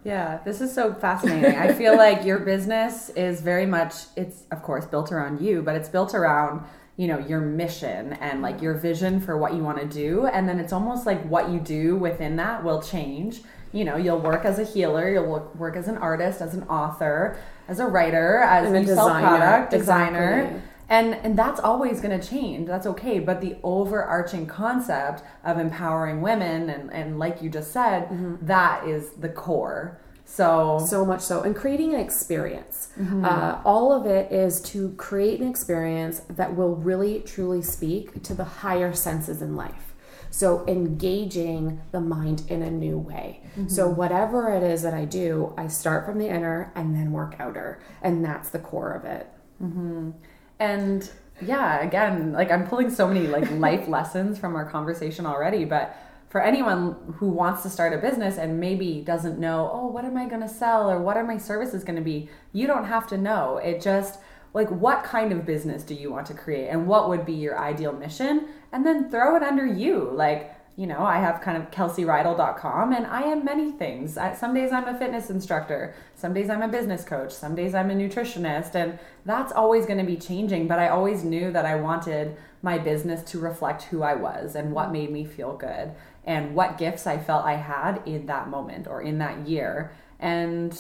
yeah, 0.07 0.39
this 0.45 0.61
is 0.61 0.73
so 0.73 0.95
fascinating. 0.95 1.59
I 1.59 1.73
feel 1.73 1.97
like 1.97 2.25
your 2.25 2.39
business 2.39 3.09
is 3.11 3.41
very 3.41 3.67
much, 3.67 3.93
it's 4.15 4.45
of 4.53 4.63
course 4.63 4.87
built 4.87 5.11
around 5.11 5.41
you, 5.41 5.63
but 5.63 5.75
it's 5.75 5.89
built 5.89 6.15
around 6.15 6.65
you 6.97 7.07
know 7.07 7.19
your 7.19 7.41
mission 7.41 8.15
and 8.15 8.43
like 8.43 8.63
your 8.63 8.75
vision 8.75 9.21
for 9.21 9.37
what 9.37 9.55
you 9.55 9.63
want 9.63 9.79
to 9.79 9.87
do 9.87 10.27
and 10.27 10.49
then 10.49 10.59
it's 10.59 10.73
almost 10.73 11.05
like 11.07 11.23
what 11.29 11.51
you 11.51 11.61
do 11.61 11.97
within 11.97 12.37
that 12.37 12.65
will 12.65 12.83
change. 12.83 13.43
You 13.73 13.85
know 13.85 13.97
you'll 13.97 14.21
work 14.21 14.45
as 14.45 14.59
a 14.59 14.65
healer 14.65 15.11
you'll 15.11 15.27
work, 15.27 15.55
work 15.57 15.77
as 15.77 15.89
an 15.89 15.99
artist 15.99 16.41
as 16.41 16.55
an 16.55 16.63
author 16.65 17.39
as 17.69 17.79
a 17.79 17.87
writer 17.87 18.39
as 18.39 18.73
a 18.73 18.95
sell 18.95 19.11
product 19.11 19.71
designer. 19.73 20.41
Exactly. 20.41 20.63
and 20.89 21.15
and 21.15 21.39
that's 21.39 21.61
always 21.61 22.01
going 22.01 22.19
to 22.19 22.27
change 22.27 22.67
that's 22.69 22.87
okay 22.87 23.19
but 23.19 23.41
the 23.43 23.57
overarching 23.63 24.47
concept 24.47 25.23
of 25.45 25.59
empowering 25.59 26.23
women 26.23 26.71
and 26.71 26.91
and 26.93 27.19
like 27.19 27.43
you 27.43 27.51
just 27.51 27.73
said 27.73 28.05
mm-hmm. 28.05 28.37
that 28.47 28.87
is 28.87 29.11
the 29.11 29.29
core 29.29 30.01
so 30.27 30.85
so 30.87 31.05
much 31.07 31.21
so, 31.21 31.43
and 31.43 31.55
creating 31.55 31.95
an 31.95 32.01
experience. 32.01 32.89
Mm-hmm. 32.99 33.25
Uh, 33.25 33.61
all 33.65 33.93
of 33.93 34.07
it 34.07 34.31
is 34.33 34.61
to 34.73 34.91
create 34.93 35.41
an 35.41 35.49
experience 35.49 36.21
that 36.29 36.57
will 36.57 36.75
really 36.75 37.21
truly 37.21 37.63
speak 37.63 38.23
to 38.25 38.35
the 38.35 38.45
higher 38.45 38.93
senses 38.93 39.41
in 39.41 39.55
life. 39.55 39.95
So 40.31 40.67
engaging 40.67 41.81
the 41.93 42.01
mind 42.01 42.43
in 42.49 42.61
a 42.61 42.71
new 42.71 42.99
way. 42.99 43.41
Mm-hmm. 43.53 43.69
So 43.69 43.89
whatever 43.89 44.53
it 44.53 44.63
is 44.63 44.83
that 44.83 44.93
I 44.93 45.05
do, 45.05 45.55
I 45.57 45.69
start 45.69 46.05
from 46.05 46.19
the 46.19 46.29
inner 46.29 46.73
and 46.75 46.95
then 46.95 47.13
work 47.13 47.37
outer, 47.39 47.81
and 48.03 48.25
that's 48.25 48.51
the 48.51 48.59
core 48.59 48.93
of 48.93 49.05
it. 49.05 49.29
Mm-hmm. 49.63 50.11
And 50.59 51.11
yeah, 51.41 51.81
again, 51.83 52.33
like 52.33 52.51
I'm 52.51 52.67
pulling 52.67 52.91
so 52.91 53.07
many 53.07 53.29
like 53.29 53.51
life 53.53 53.87
lessons 53.97 54.39
from 54.39 54.57
our 54.57 54.69
conversation 54.69 55.25
already, 55.25 55.65
but 55.65 55.97
for 56.29 56.43
anyone 56.43 56.97
who 57.17 57.29
wants 57.29 57.63
to 57.63 57.71
start 57.71 57.93
a 57.93 57.99
business 57.99 58.37
and 58.37 58.61
maybe 58.61 59.01
doesn't 59.01 59.39
know, 59.39 59.71
oh, 59.73 59.87
what 59.87 60.05
am 60.05 60.17
I 60.17 60.27
going 60.27 60.43
to 60.43 60.49
sell 60.49 60.91
or 60.91 61.01
what 61.01 61.17
are 61.17 61.25
my 61.25 61.39
services 61.39 61.85
going 61.85 61.97
to 61.97 62.03
be? 62.03 62.29
You 62.53 62.67
don't 62.67 62.85
have 62.85 63.07
to 63.09 63.17
know. 63.17 63.59
It 63.59 63.81
just 63.81 64.19
like 64.57 64.71
what 64.71 65.05
kind 65.05 65.33
of 65.33 65.45
business 65.45 65.83
do 65.83 65.95
you 65.95 66.11
want 66.11 66.27
to 66.27 66.35
create 66.35 66.69
and 66.69 66.87
what 66.87 67.11
would 67.11 67.27
be 67.27 67.35
your 67.35 67.59
ideal 67.59 67.93
mission 67.93 68.49
and 68.73 68.87
then 68.87 69.11
throw 69.11 69.37
it 69.37 69.43
under 69.43 69.67
you 69.67 70.11
like 70.15 70.55
you 70.77 70.87
know 70.87 71.05
i 71.05 71.19
have 71.19 71.43
kind 71.43 71.63
of 71.63 71.71
kelseyrydell.com 71.71 72.93
and 72.95 73.07
i 73.07 73.21
am 73.21 73.45
many 73.45 73.71
things 73.73 74.15
some 74.39 74.55
days 74.55 74.73
i'm 74.73 74.89
a 74.89 74.99
fitness 74.99 75.29
instructor 75.29 75.95
some 76.15 76.33
days 76.33 76.49
i'm 76.49 76.63
a 76.63 76.69
business 76.69 77.05
coach 77.05 77.33
some 77.33 77.55
days 77.55 77.75
i'm 77.75 77.91
a 77.91 77.95
nutritionist 77.95 78.75
and 78.75 78.99
that's 79.27 79.53
always 79.53 79.85
going 79.85 79.99
to 79.99 80.05
be 80.05 80.17
changing 80.17 80.67
but 80.67 80.79
i 80.79 80.89
always 80.89 81.23
knew 81.23 81.53
that 81.53 81.67
i 81.67 81.75
wanted 81.75 82.35
my 82.63 82.79
business 82.79 83.23
to 83.31 83.39
reflect 83.39 83.83
who 83.85 84.03
i 84.03 84.15
was 84.15 84.55
and 84.55 84.73
what 84.73 84.91
made 84.91 85.11
me 85.11 85.23
feel 85.23 85.55
good 85.55 85.93
and 86.27 86.55
what 86.55 86.77
gifts 86.77 87.07
I 87.07 87.19
felt 87.19 87.45
I 87.45 87.55
had 87.55 88.03
in 88.05 88.27
that 88.27 88.49
moment 88.49 88.87
or 88.87 89.01
in 89.01 89.19
that 89.19 89.47
year. 89.47 89.93
And, 90.19 90.79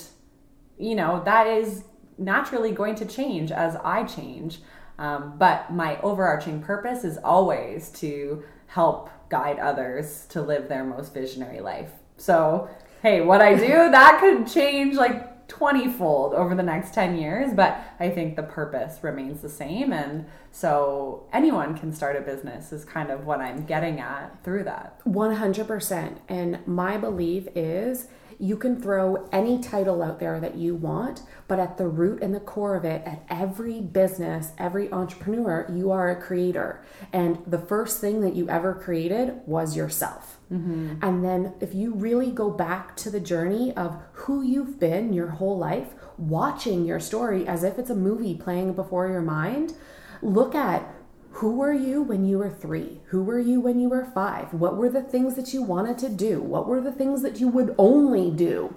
you 0.76 0.94
know, 0.94 1.22
that 1.24 1.46
is 1.46 1.84
naturally 2.18 2.72
going 2.72 2.96
to 2.96 3.06
change 3.06 3.52
as 3.52 3.76
I 3.76 4.04
change. 4.04 4.60
Um, 4.98 5.34
but 5.38 5.72
my 5.72 6.00
overarching 6.00 6.62
purpose 6.62 7.04
is 7.04 7.18
always 7.18 7.90
to 7.90 8.42
help 8.66 9.10
guide 9.28 9.58
others 9.58 10.26
to 10.30 10.42
live 10.42 10.68
their 10.68 10.84
most 10.84 11.14
visionary 11.14 11.60
life. 11.60 11.90
So, 12.16 12.68
hey, 13.02 13.20
what 13.20 13.40
I 13.40 13.54
do, 13.54 13.90
that 13.90 14.18
could 14.20 14.46
change 14.46 14.96
like 14.96 15.35
20 15.48 15.92
fold 15.92 16.34
over 16.34 16.54
the 16.54 16.62
next 16.62 16.92
10 16.94 17.16
years, 17.16 17.52
but 17.54 17.80
I 18.00 18.10
think 18.10 18.36
the 18.36 18.42
purpose 18.42 18.98
remains 19.02 19.42
the 19.42 19.48
same. 19.48 19.92
And 19.92 20.26
so 20.50 21.28
anyone 21.32 21.76
can 21.78 21.92
start 21.92 22.16
a 22.16 22.20
business, 22.20 22.72
is 22.72 22.84
kind 22.84 23.10
of 23.10 23.26
what 23.26 23.40
I'm 23.40 23.64
getting 23.64 24.00
at 24.00 24.42
through 24.42 24.64
that. 24.64 25.00
100%. 25.04 26.18
And 26.28 26.66
my 26.66 26.96
belief 26.96 27.46
is 27.54 28.08
you 28.38 28.56
can 28.56 28.80
throw 28.80 29.28
any 29.32 29.58
title 29.60 30.02
out 30.02 30.20
there 30.20 30.40
that 30.40 30.56
you 30.56 30.74
want, 30.74 31.22
but 31.48 31.58
at 31.58 31.78
the 31.78 31.88
root 31.88 32.22
and 32.22 32.34
the 32.34 32.40
core 32.40 32.76
of 32.76 32.84
it, 32.84 33.02
at 33.06 33.24
every 33.30 33.80
business, 33.80 34.52
every 34.58 34.92
entrepreneur, 34.92 35.66
you 35.72 35.90
are 35.90 36.10
a 36.10 36.20
creator. 36.20 36.84
And 37.12 37.38
the 37.46 37.58
first 37.58 38.00
thing 38.00 38.20
that 38.20 38.34
you 38.34 38.48
ever 38.48 38.74
created 38.74 39.40
was 39.46 39.76
yourself. 39.76 40.35
Mm-hmm. 40.52 40.98
And 41.02 41.24
then 41.24 41.54
if 41.60 41.74
you 41.74 41.94
really 41.94 42.30
go 42.30 42.50
back 42.50 42.96
to 42.98 43.10
the 43.10 43.20
journey 43.20 43.76
of 43.76 44.00
who 44.12 44.42
you've 44.42 44.78
been 44.78 45.12
your 45.12 45.28
whole 45.28 45.58
life, 45.58 45.94
watching 46.16 46.84
your 46.84 47.00
story 47.00 47.46
as 47.46 47.64
if 47.64 47.78
it's 47.78 47.90
a 47.90 47.94
movie 47.94 48.34
playing 48.34 48.74
before 48.74 49.08
your 49.08 49.22
mind, 49.22 49.74
look 50.22 50.54
at 50.54 50.94
who 51.30 51.56
were 51.56 51.72
you 51.72 52.00
when 52.00 52.24
you 52.24 52.38
were 52.38 52.48
three? 52.48 53.00
Who 53.08 53.22
were 53.22 53.38
you 53.38 53.60
when 53.60 53.78
you 53.78 53.90
were 53.90 54.04
five? 54.04 54.54
What 54.54 54.76
were 54.76 54.88
the 54.88 55.02
things 55.02 55.34
that 55.34 55.52
you 55.52 55.62
wanted 55.62 55.98
to 55.98 56.08
do? 56.08 56.40
What 56.40 56.66
were 56.66 56.80
the 56.80 56.92
things 56.92 57.22
that 57.22 57.40
you 57.40 57.48
would 57.48 57.74
only 57.76 58.30
do? 58.30 58.74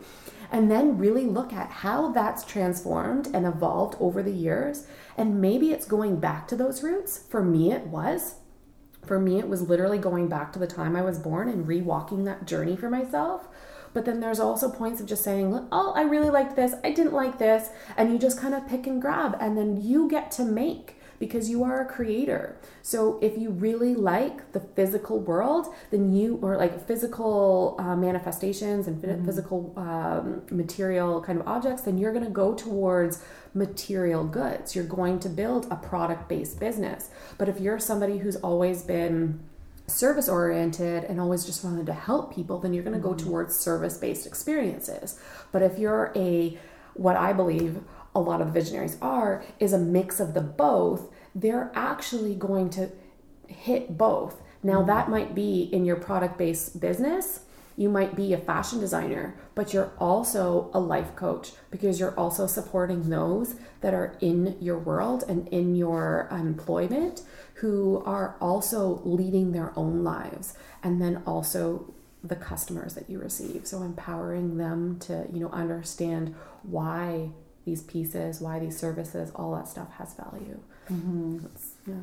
And 0.52 0.70
then 0.70 0.98
really 0.98 1.26
look 1.26 1.54
at 1.54 1.70
how 1.70 2.12
that's 2.12 2.44
transformed 2.44 3.28
and 3.34 3.46
evolved 3.46 3.96
over 4.00 4.22
the 4.22 4.32
years. 4.32 4.88
And 5.16 5.40
maybe 5.40 5.72
it's 5.72 5.86
going 5.86 6.20
back 6.20 6.48
to 6.50 6.56
those 6.56 6.84
roots. 6.84 7.20
For 7.30 7.44
me, 7.44 7.72
it 7.72 7.88
was. 7.88 8.36
For 9.06 9.20
me, 9.20 9.40
it 9.40 9.48
was 9.48 9.70
literally 9.70 9.98
going 9.98 10.28
back 10.28 10.54
to 10.54 10.60
the 10.60 10.68
time 10.68 10.96
I 10.96 11.02
was 11.02 11.18
born 11.18 11.50
and 11.50 11.66
rewalking 11.66 12.26
that 12.26 12.46
journey 12.46 12.76
for 12.76 12.90
myself. 12.90 13.48
But 13.94 14.06
then 14.06 14.20
there's 14.20 14.40
also 14.40 14.70
points 14.70 15.02
of 15.02 15.08
just 15.08 15.24
saying, 15.24 15.68
oh, 15.72 15.94
I 15.96 16.04
really 16.04 16.30
liked 16.30 16.56
this, 16.56 16.76
I 16.84 16.92
didn't 16.92 17.14
like 17.14 17.40
this. 17.40 17.70
And 17.98 18.12
you 18.12 18.20
just 18.20 18.40
kind 18.40 18.54
of 18.54 18.68
pick 18.68 18.86
and 18.86 19.02
grab, 19.02 19.36
and 19.40 19.58
then 19.58 19.82
you 19.82 20.08
get 20.08 20.32
to 20.34 20.46
make 20.46 20.99
because 21.20 21.50
you 21.50 21.64
are 21.64 21.82
a 21.82 21.86
creator. 21.86 22.58
So 22.82 23.20
if 23.22 23.38
you 23.38 23.50
really 23.52 23.94
like 23.94 24.54
the 24.54 24.62
physical 24.62 25.20
world, 25.20 25.68
then 25.92 26.14
you, 26.14 26.40
or 26.42 26.58
like 26.58 26.88
physical 26.88 27.76
uh, 27.78 27.96
manifestations 27.96 28.88
and 28.88 29.02
mm-hmm. 29.02 29.26
physical 29.26 29.74
um, 29.76 30.42
material 30.50 31.22
kind 31.22 31.40
of 31.40 31.48
objects, 31.48 31.84
then 31.84 31.98
you're 31.98 32.14
going 32.14 32.26
to 32.26 32.32
go 32.32 32.54
towards 32.54 33.24
material 33.54 34.24
goods. 34.24 34.76
You're 34.76 34.86
going 34.86 35.20
to 35.20 35.30
build 35.30 35.68
a 35.70 35.76
product 35.76 36.30
based 36.30 36.60
business. 36.60 37.10
But 37.38 37.50
if 37.50 37.60
you're 37.60 37.80
somebody 37.80 38.20
who's 38.20 38.38
always 38.38 38.84
been, 38.84 39.42
service 39.88 40.30
oriented 40.30 41.04
and 41.06 41.20
always 41.20 41.46
just 41.46 41.64
wanted 41.64 41.86
to 41.88 41.94
help 41.94 42.34
people, 42.34 42.60
then 42.60 42.74
you're 42.74 42.84
going 42.84 42.96
to 42.96 43.02
go 43.02 43.14
mm-hmm. 43.14 43.28
towards 43.28 43.56
service 43.56 43.98
based 43.98 44.26
experiences. 44.26 45.20
But 45.52 45.64
if 45.64 45.78
you're 45.80 46.12
a, 46.16 46.58
what 46.94 47.18
I 47.18 47.34
believe, 47.34 47.82
a 48.16 48.20
lot 48.20 48.42
of 48.42 48.48
the 48.48 48.54
visionaries 48.54 48.98
are 49.02 49.44
is 49.60 49.74
a 49.74 49.78
mix 49.78 50.20
of 50.20 50.34
the 50.34 50.42
both, 50.42 51.12
they're 51.36 51.72
actually 51.74 52.36
going 52.36 52.70
to 52.72 52.90
hit 53.48 53.98
both. 53.98 54.42
Now, 54.64 54.84
that 54.84 55.04
mm-hmm. 55.04 55.12
might 55.12 55.36
be 55.36 55.64
in 55.72 55.86
your 55.86 55.96
product 55.96 56.38
based 56.38 56.80
business. 56.80 57.42
You 57.78 57.88
might 57.88 58.14
be 58.14 58.34
a 58.34 58.38
fashion 58.38 58.82
designer, 58.82 59.38
but 59.56 59.74
you're 59.74 59.94
also 60.00 60.70
a 60.74 60.82
life 60.82 61.16
coach 61.16 61.54
because 61.72 61.98
you're 61.98 62.18
also 62.20 62.46
supporting 62.46 63.10
those 63.10 63.56
that 63.80 63.94
are 63.94 64.18
in 64.20 64.58
your 64.60 64.78
world 64.78 65.24
and 65.30 65.48
in 65.48 65.76
your 65.76 66.28
employment 66.30 67.22
who 67.56 68.04
are 68.06 68.36
also 68.42 69.02
leading 69.06 69.54
their 69.54 69.72
own 69.78 70.04
lives 70.04 70.56
and 70.84 71.02
then 71.02 71.24
also 71.26 71.94
the 72.24 72.36
customers 72.36 72.96
that 72.96 73.10
you 73.10 73.18
receive 73.18 73.66
so 73.66 73.82
empowering 73.82 74.58
them 74.58 75.00
to 75.00 75.26
you 75.32 75.40
know 75.40 75.50
understand 75.52 76.36
why 76.64 77.30
these 77.66 77.84
pieces, 77.84 78.42
why 78.42 78.60
these 78.60 78.78
services, 78.78 79.32
all 79.36 79.56
that 79.56 79.68
stuff 79.68 79.92
has 79.94 80.14
value. 80.14 80.60
Mm-hmm. 80.92 81.40
yeah, 81.88 81.96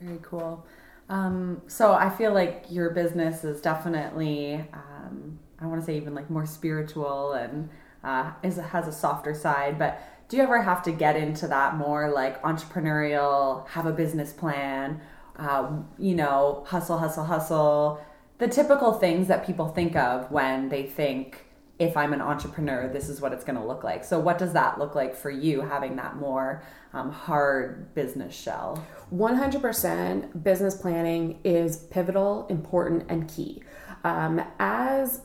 very 0.00 0.18
cool. 0.22 0.66
Um, 1.08 1.62
so 1.66 1.92
I 1.92 2.10
feel 2.10 2.32
like 2.32 2.64
your 2.70 2.90
business 2.90 3.44
is 3.44 3.60
definitely, 3.60 4.64
um, 4.72 5.38
I 5.60 5.66
want 5.66 5.80
to 5.80 5.86
say 5.86 5.96
even 5.96 6.14
like 6.14 6.30
more 6.30 6.46
spiritual 6.46 7.32
and 7.32 7.68
uh, 8.02 8.32
is 8.42 8.56
has 8.56 8.88
a 8.88 8.92
softer 8.92 9.34
side. 9.34 9.78
But 9.78 10.00
do 10.28 10.36
you 10.36 10.42
ever 10.42 10.62
have 10.62 10.82
to 10.84 10.92
get 10.92 11.16
into 11.16 11.46
that 11.48 11.76
more 11.76 12.10
like 12.10 12.40
entrepreneurial, 12.42 13.68
have 13.68 13.86
a 13.86 13.92
business 13.92 14.32
plan, 14.32 15.00
uh, 15.36 15.70
you 15.98 16.14
know, 16.14 16.64
hustle, 16.66 16.98
hustle, 16.98 17.24
hustle, 17.24 18.04
the 18.38 18.48
typical 18.48 18.94
things 18.94 19.28
that 19.28 19.46
people 19.46 19.68
think 19.68 19.94
of 19.94 20.30
when 20.30 20.68
they 20.68 20.84
think 20.84 21.46
if 21.78 21.96
I'm 21.96 22.12
an 22.12 22.20
entrepreneur, 22.20 22.88
this 22.88 23.08
is 23.08 23.20
what 23.20 23.32
it's 23.32 23.44
going 23.44 23.58
to 23.58 23.64
look 23.64 23.82
like. 23.82 24.04
So, 24.04 24.18
what 24.18 24.38
does 24.38 24.52
that 24.52 24.78
look 24.78 24.94
like 24.94 25.16
for 25.16 25.30
you 25.30 25.62
having 25.62 25.96
that 25.96 26.16
more 26.16 26.62
um, 26.92 27.10
hard 27.10 27.94
business 27.94 28.34
shell? 28.34 28.84
100% 29.12 30.42
business 30.42 30.76
planning 30.76 31.40
is 31.44 31.76
pivotal, 31.76 32.46
important, 32.48 33.04
and 33.08 33.28
key. 33.28 33.62
Um, 34.04 34.42
as 34.58 35.22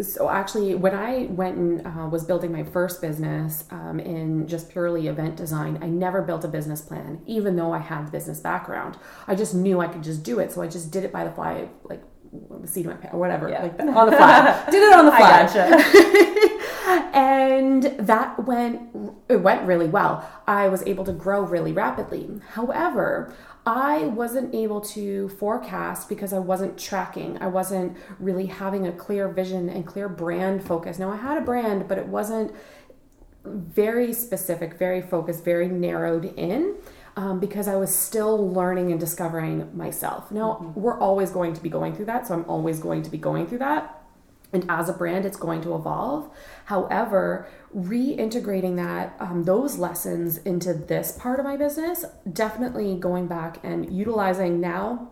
so 0.00 0.30
actually 0.30 0.76
when 0.76 0.94
i 0.94 1.26
went 1.30 1.56
and 1.56 1.84
uh, 1.84 2.08
was 2.08 2.24
building 2.24 2.52
my 2.52 2.62
first 2.62 3.00
business 3.00 3.64
um, 3.70 3.98
in 3.98 4.46
just 4.46 4.70
purely 4.70 5.08
event 5.08 5.34
design 5.34 5.76
i 5.82 5.86
never 5.86 6.22
built 6.22 6.44
a 6.44 6.48
business 6.48 6.80
plan 6.80 7.20
even 7.26 7.56
though 7.56 7.72
i 7.72 7.78
had 7.78 8.10
business 8.12 8.38
background 8.38 8.96
i 9.26 9.34
just 9.34 9.54
knew 9.54 9.80
i 9.80 9.88
could 9.88 10.02
just 10.02 10.22
do 10.22 10.38
it 10.38 10.52
so 10.52 10.62
i 10.62 10.68
just 10.68 10.92
did 10.92 11.02
it 11.02 11.12
by 11.12 11.24
the 11.24 11.32
fly 11.32 11.68
like 11.84 12.02
of 12.32 12.84
my 12.86 12.92
pants 12.94 13.08
or 13.12 13.18
whatever, 13.18 13.48
yeah. 13.48 13.62
like 13.62 13.80
on 13.80 13.86
the 13.86 14.16
fly. 14.16 14.64
Did 14.70 14.82
it 14.82 14.92
on 14.94 15.06
the 15.06 15.12
fly. 15.12 15.46
Gotcha. 15.46 16.68
and 17.16 17.82
that 18.06 18.44
went 18.44 18.82
it 19.28 19.36
went 19.36 19.66
really 19.66 19.88
well. 19.88 20.28
I 20.46 20.68
was 20.68 20.82
able 20.86 21.04
to 21.04 21.12
grow 21.12 21.42
really 21.42 21.72
rapidly. 21.72 22.40
However, 22.52 23.34
I 23.66 24.06
wasn't 24.06 24.54
able 24.54 24.80
to 24.80 25.28
forecast 25.30 26.08
because 26.08 26.32
I 26.32 26.38
wasn't 26.38 26.78
tracking. 26.78 27.38
I 27.40 27.48
wasn't 27.48 27.96
really 28.18 28.46
having 28.46 28.86
a 28.86 28.92
clear 28.92 29.28
vision 29.28 29.68
and 29.68 29.86
clear 29.86 30.08
brand 30.08 30.64
focus. 30.64 30.98
Now 30.98 31.10
I 31.10 31.16
had 31.16 31.38
a 31.38 31.42
brand, 31.42 31.88
but 31.88 31.98
it 31.98 32.06
wasn't 32.06 32.54
very 33.44 34.12
specific, 34.12 34.74
very 34.78 35.02
focused, 35.02 35.44
very 35.44 35.68
narrowed 35.68 36.26
in 36.36 36.74
um, 37.18 37.40
because 37.40 37.66
I 37.66 37.74
was 37.74 37.92
still 37.92 38.52
learning 38.52 38.92
and 38.92 39.00
discovering 39.00 39.76
myself. 39.76 40.30
Now, 40.30 40.60
mm-hmm. 40.62 40.80
we're 40.80 41.00
always 41.00 41.30
going 41.30 41.52
to 41.52 41.60
be 41.60 41.68
going 41.68 41.96
through 41.96 42.04
that, 42.04 42.28
so 42.28 42.34
I'm 42.34 42.44
always 42.48 42.78
going 42.78 43.02
to 43.02 43.10
be 43.10 43.18
going 43.18 43.48
through 43.48 43.58
that. 43.58 44.04
And 44.52 44.64
as 44.68 44.88
a 44.88 44.92
brand, 44.92 45.26
it's 45.26 45.36
going 45.36 45.60
to 45.62 45.74
evolve. 45.74 46.32
However, 46.66 47.48
reintegrating 47.76 48.76
that 48.76 49.16
um, 49.18 49.42
those 49.42 49.78
lessons 49.78 50.38
into 50.38 50.72
this 50.72 51.10
part 51.10 51.40
of 51.40 51.44
my 51.44 51.56
business, 51.56 52.04
definitely 52.32 52.94
going 52.94 53.26
back 53.26 53.58
and 53.64 53.92
utilizing 53.92 54.60
now 54.60 55.10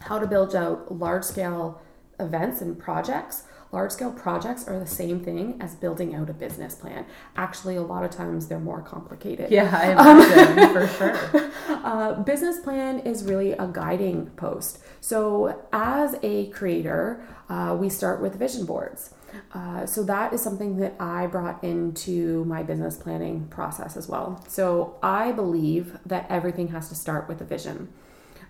how 0.00 0.18
to 0.18 0.26
build 0.26 0.56
out 0.56 0.90
large 0.90 1.24
scale 1.24 1.82
events 2.18 2.62
and 2.62 2.78
projects 2.78 3.44
large 3.72 3.92
scale 3.92 4.12
projects 4.12 4.66
are 4.66 4.78
the 4.78 4.86
same 4.86 5.20
thing 5.20 5.58
as 5.60 5.74
building 5.74 6.14
out 6.14 6.30
a 6.30 6.32
business 6.32 6.74
plan. 6.74 7.06
Actually, 7.36 7.76
a 7.76 7.82
lot 7.82 8.04
of 8.04 8.10
times 8.10 8.48
they're 8.48 8.58
more 8.58 8.82
complicated. 8.82 9.50
Yeah, 9.50 9.70
I 9.72 9.92
imagine 9.92 10.58
um, 10.58 10.72
for 10.72 10.86
sure. 11.28 11.50
Uh, 11.68 12.14
business 12.22 12.60
plan 12.60 13.00
is 13.00 13.24
really 13.24 13.52
a 13.52 13.66
guiding 13.66 14.26
post. 14.30 14.78
So, 15.00 15.62
as 15.72 16.16
a 16.22 16.46
creator, 16.48 17.22
uh, 17.48 17.76
we 17.78 17.88
start 17.88 18.20
with 18.20 18.36
vision 18.36 18.66
boards. 18.66 19.14
Uh, 19.52 19.86
so 19.86 20.02
that 20.02 20.32
is 20.32 20.40
something 20.40 20.78
that 20.78 20.94
I 20.98 21.26
brought 21.26 21.62
into 21.62 22.44
my 22.44 22.62
business 22.62 22.96
planning 22.96 23.46
process 23.48 23.96
as 23.96 24.08
well. 24.08 24.42
So 24.48 24.98
I 25.02 25.32
believe 25.32 25.98
that 26.06 26.26
everything 26.30 26.68
has 26.68 26.88
to 26.88 26.94
start 26.94 27.28
with 27.28 27.40
a 27.40 27.44
vision 27.44 27.92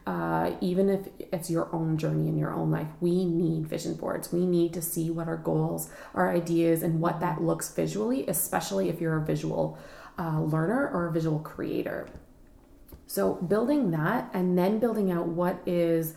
uh, 0.06 0.52
even 0.60 0.88
if 0.88 1.08
it's 1.32 1.50
your 1.50 1.68
own 1.74 1.98
journey 1.98 2.28
in 2.28 2.38
your 2.38 2.54
own 2.54 2.70
life, 2.70 2.86
we 3.00 3.24
need 3.24 3.66
vision 3.66 3.94
boards. 3.94 4.32
We 4.32 4.46
need 4.46 4.72
to 4.74 4.82
see 4.82 5.10
what 5.10 5.26
our 5.26 5.36
goals, 5.36 5.90
our 6.14 6.30
ideas, 6.32 6.82
and 6.82 7.00
what 7.00 7.18
that 7.20 7.42
looks 7.42 7.74
visually, 7.74 8.24
especially 8.28 8.88
if 8.88 9.00
you're 9.00 9.16
a 9.16 9.24
visual 9.24 9.76
uh, 10.16 10.40
learner 10.40 10.88
or 10.92 11.08
a 11.08 11.12
visual 11.12 11.40
creator. 11.40 12.08
So, 13.08 13.34
building 13.34 13.90
that 13.92 14.30
and 14.32 14.56
then 14.56 14.78
building 14.78 15.10
out 15.10 15.26
what 15.28 15.60
is 15.66 16.14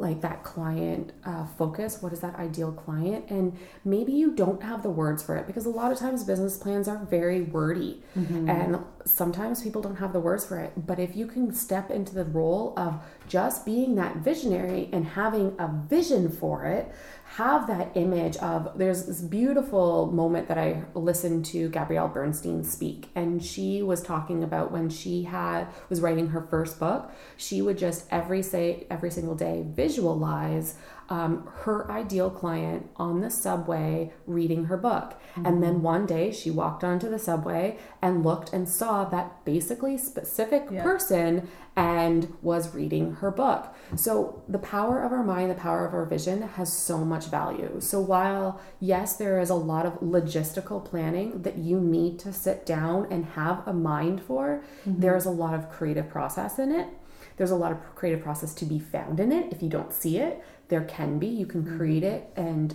like 0.00 0.20
that 0.22 0.42
client 0.42 1.12
uh, 1.24 1.46
focus? 1.58 2.02
What 2.02 2.12
is 2.12 2.20
that 2.20 2.34
ideal 2.36 2.72
client? 2.72 3.26
And 3.30 3.56
maybe 3.84 4.12
you 4.12 4.32
don't 4.32 4.62
have 4.62 4.82
the 4.82 4.90
words 4.90 5.22
for 5.22 5.36
it 5.36 5.46
because 5.46 5.66
a 5.66 5.70
lot 5.70 5.92
of 5.92 5.98
times 5.98 6.24
business 6.24 6.56
plans 6.56 6.88
are 6.88 7.04
very 7.04 7.42
wordy. 7.42 8.02
Mm-hmm. 8.16 8.50
and 8.50 8.84
sometimes 9.04 9.62
people 9.62 9.80
don't 9.80 9.96
have 9.96 10.12
the 10.12 10.20
words 10.20 10.44
for 10.44 10.58
it. 10.58 10.72
But 10.86 10.98
if 10.98 11.16
you 11.16 11.26
can 11.26 11.54
step 11.54 11.90
into 11.90 12.14
the 12.14 12.24
role 12.24 12.74
of 12.76 13.00
just 13.28 13.64
being 13.64 13.94
that 13.96 14.16
visionary 14.16 14.88
and 14.92 15.04
having 15.04 15.54
a 15.58 15.68
vision 15.88 16.30
for 16.30 16.64
it 16.64 16.92
have 17.36 17.68
that 17.68 17.92
image 17.94 18.36
of 18.38 18.72
there's 18.76 19.06
this 19.06 19.20
beautiful 19.20 20.10
moment 20.10 20.48
that 20.48 20.58
I 20.58 20.82
listened 20.94 21.44
to 21.46 21.68
Gabrielle 21.68 22.08
Bernstein 22.08 22.64
speak 22.64 23.08
and 23.14 23.44
she 23.44 23.82
was 23.82 24.02
talking 24.02 24.42
about 24.42 24.72
when 24.72 24.90
she 24.90 25.22
had 25.22 25.68
was 25.88 26.00
writing 26.00 26.28
her 26.28 26.40
first 26.40 26.80
book 26.80 27.12
she 27.36 27.62
would 27.62 27.78
just 27.78 28.06
every 28.10 28.42
say 28.42 28.84
every 28.90 29.12
single 29.12 29.36
day 29.36 29.64
visualize 29.64 30.74
um, 31.10 31.48
her 31.62 31.90
ideal 31.90 32.30
client 32.30 32.88
on 32.96 33.20
the 33.20 33.30
subway 33.30 34.12
reading 34.26 34.66
her 34.66 34.76
book. 34.76 35.20
Mm-hmm. 35.34 35.46
And 35.46 35.62
then 35.62 35.82
one 35.82 36.06
day 36.06 36.30
she 36.30 36.52
walked 36.52 36.84
onto 36.84 37.10
the 37.10 37.18
subway 37.18 37.78
and 38.00 38.24
looked 38.24 38.52
and 38.52 38.68
saw 38.68 39.04
that 39.06 39.44
basically 39.44 39.98
specific 39.98 40.68
yeah. 40.70 40.84
person 40.84 41.48
and 41.76 42.34
was 42.42 42.74
reading 42.74 43.14
her 43.16 43.30
book. 43.30 43.74
So 43.96 44.42
the 44.48 44.58
power 44.58 45.02
of 45.02 45.12
our 45.12 45.22
mind, 45.22 45.50
the 45.50 45.54
power 45.54 45.86
of 45.86 45.94
our 45.94 46.04
vision 46.04 46.42
has 46.42 46.72
so 46.72 46.98
much 46.98 47.26
value. 47.26 47.76
So 47.80 48.00
while 48.00 48.60
yes, 48.80 49.16
there 49.16 49.40
is 49.40 49.50
a 49.50 49.54
lot 49.54 49.86
of 49.86 50.00
logistical 50.00 50.84
planning 50.84 51.42
that 51.42 51.58
you 51.58 51.80
need 51.80 52.18
to 52.20 52.32
sit 52.32 52.66
down 52.66 53.06
and 53.10 53.24
have 53.24 53.66
a 53.66 53.72
mind 53.72 54.22
for, 54.22 54.62
mm-hmm. 54.86 55.00
there 55.00 55.16
is 55.16 55.26
a 55.26 55.30
lot 55.30 55.54
of 55.54 55.70
creative 55.70 56.08
process 56.08 56.58
in 56.58 56.72
it. 56.72 56.88
There's 57.36 57.50
a 57.50 57.56
lot 57.56 57.72
of 57.72 57.78
creative 57.94 58.22
process 58.22 58.52
to 58.54 58.64
be 58.66 58.78
found 58.78 59.18
in 59.18 59.32
it 59.32 59.52
if 59.52 59.62
you 59.62 59.68
don't 59.68 59.92
see 59.92 60.18
it 60.18 60.42
there 60.70 60.82
can 60.82 61.18
be. 61.18 61.26
You 61.26 61.44
can 61.44 61.76
create 61.76 62.04
mm-hmm. 62.04 62.14
it 62.14 62.32
and 62.36 62.74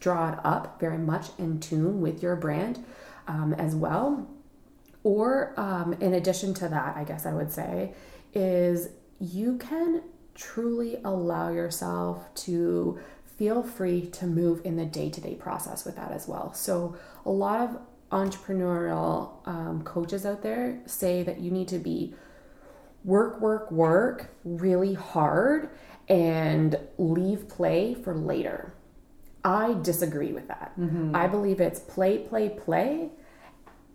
draw 0.00 0.32
it 0.32 0.38
up 0.44 0.78
very 0.78 0.98
much 0.98 1.28
in 1.38 1.58
tune 1.60 2.02
with 2.02 2.22
your 2.22 2.36
brand 2.36 2.84
um, 3.26 3.54
as 3.54 3.74
well. 3.74 4.28
Or, 5.02 5.54
um, 5.56 5.94
in 6.00 6.12
addition 6.12 6.52
to 6.54 6.68
that, 6.68 6.96
I 6.96 7.04
guess 7.04 7.24
I 7.24 7.32
would 7.32 7.52
say, 7.52 7.92
is 8.36 8.90
you 9.18 9.56
can 9.56 10.02
truly 10.34 10.98
allow 11.02 11.50
yourself 11.50 12.32
to 12.34 13.00
feel 13.24 13.62
free 13.62 14.02
to 14.02 14.26
move 14.26 14.60
in 14.64 14.76
the 14.76 14.84
day 14.84 15.08
to 15.10 15.20
day 15.20 15.34
process 15.34 15.84
with 15.84 15.96
that 15.96 16.12
as 16.12 16.28
well. 16.28 16.52
So, 16.52 16.96
a 17.24 17.30
lot 17.30 17.60
of 17.60 17.78
entrepreneurial 18.12 19.46
um, 19.46 19.82
coaches 19.82 20.24
out 20.24 20.42
there 20.42 20.80
say 20.86 21.22
that 21.22 21.40
you 21.40 21.50
need 21.50 21.68
to 21.68 21.78
be 21.78 22.14
work, 23.04 23.40
work, 23.40 23.70
work 23.72 24.28
really 24.44 24.94
hard 24.94 25.70
and 26.08 26.78
leave 26.98 27.48
play 27.48 27.94
for 27.94 28.14
later. 28.14 28.74
I 29.44 29.74
disagree 29.82 30.32
with 30.32 30.48
that. 30.48 30.72
Mm-hmm. 30.78 31.14
I 31.14 31.26
believe 31.26 31.60
it's 31.60 31.80
play, 31.80 32.18
play, 32.18 32.48
play, 32.48 33.10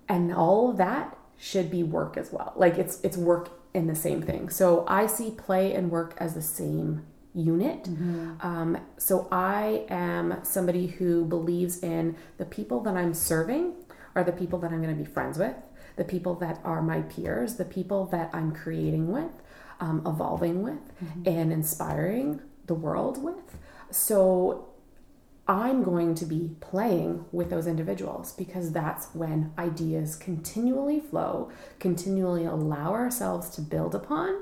and 0.10 0.34
all 0.34 0.72
of 0.72 0.78
that 0.78 1.18
should 1.38 1.70
be 1.70 1.84
work 1.84 2.18
as 2.18 2.32
well. 2.32 2.54
Like 2.56 2.78
it's 2.78 3.00
it's 3.02 3.18
work 3.18 3.61
in 3.74 3.88
the 3.88 3.95
same 3.95 4.22
thing. 4.22 4.49
So 4.49 4.86
I 4.88 5.07
see 5.07 5.32
play 5.32 5.74
and 5.74 5.89
work 5.89 6.15
as 6.17 6.34
the 6.34 6.41
same 6.41 7.05
unit. 7.34 7.84
Mm-hmm. 7.84 8.34
Um, 8.41 8.78
so 8.97 9.28
I 9.32 9.86
am 9.89 10.39
somebody 10.43 10.88
who 10.88 11.26
believes 11.26 11.80
in 11.80 12.17
the 12.38 12.45
people 12.45 12.82
that 12.82 12.95
I'm 12.97 13.13
serving 13.13 13.74
are 14.15 14.24
the 14.24 14.34
people 14.34 14.59
that 14.59 14.72
I'm 14.72 14.82
going 14.82 14.95
to 14.95 15.01
be 15.01 15.09
friends 15.09 15.38
with, 15.38 15.55
the 15.95 16.03
people 16.03 16.36
that 16.36 16.59
are 16.63 16.82
my 16.82 17.01
peers, 17.03 17.55
the 17.55 17.65
people 17.65 18.05
that 18.07 18.30
I'm 18.34 18.51
creating 18.51 19.11
with 19.11 19.32
um, 19.80 20.01
evolving 20.05 20.61
with 20.61 20.80
mm-hmm. 21.03 21.24
and 21.26 21.51
inspiring 21.51 22.41
the 22.67 22.74
world 22.74 23.22
with. 23.22 23.57
So 23.89 24.70
I'm 25.48 25.84
going 25.84 26.16
to 26.16 26.26
be 26.26 26.52
playing 26.60 27.26
with 27.32 27.50
those 27.50 27.68
individuals 27.68 28.32
because 28.34 28.72
that's 28.72 29.08
when 29.14 29.52
ideas 29.58 30.16
continually 30.16 31.00
flow, 31.00 31.52
continually 31.80 32.46
allow 32.46 32.92
ourselves 32.92 33.50
to 33.52 33.62
build 33.62 33.96
upon, 33.96 34.39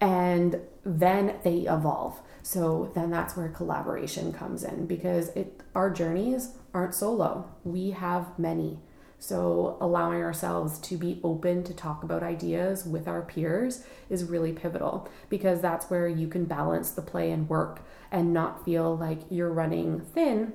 and 0.00 0.60
then 0.84 1.36
they 1.44 1.60
evolve. 1.60 2.20
So 2.42 2.90
then 2.94 3.10
that's 3.10 3.36
where 3.36 3.48
collaboration 3.48 4.32
comes 4.32 4.64
in 4.64 4.86
because 4.86 5.28
it 5.30 5.60
our 5.74 5.90
journeys 5.90 6.56
aren't 6.74 6.94
solo. 6.94 7.48
We 7.64 7.90
have 7.92 8.38
many. 8.38 8.80
So, 9.22 9.76
allowing 9.80 10.20
ourselves 10.20 10.80
to 10.80 10.96
be 10.96 11.20
open 11.22 11.62
to 11.62 11.72
talk 11.72 12.02
about 12.02 12.24
ideas 12.24 12.84
with 12.84 13.06
our 13.06 13.22
peers 13.22 13.84
is 14.10 14.24
really 14.24 14.50
pivotal 14.50 15.08
because 15.28 15.60
that's 15.60 15.88
where 15.88 16.08
you 16.08 16.26
can 16.26 16.44
balance 16.44 16.90
the 16.90 17.02
play 17.02 17.30
and 17.30 17.48
work 17.48 17.82
and 18.10 18.34
not 18.34 18.64
feel 18.64 18.96
like 18.96 19.20
you're 19.30 19.52
running 19.52 20.00
thin 20.00 20.54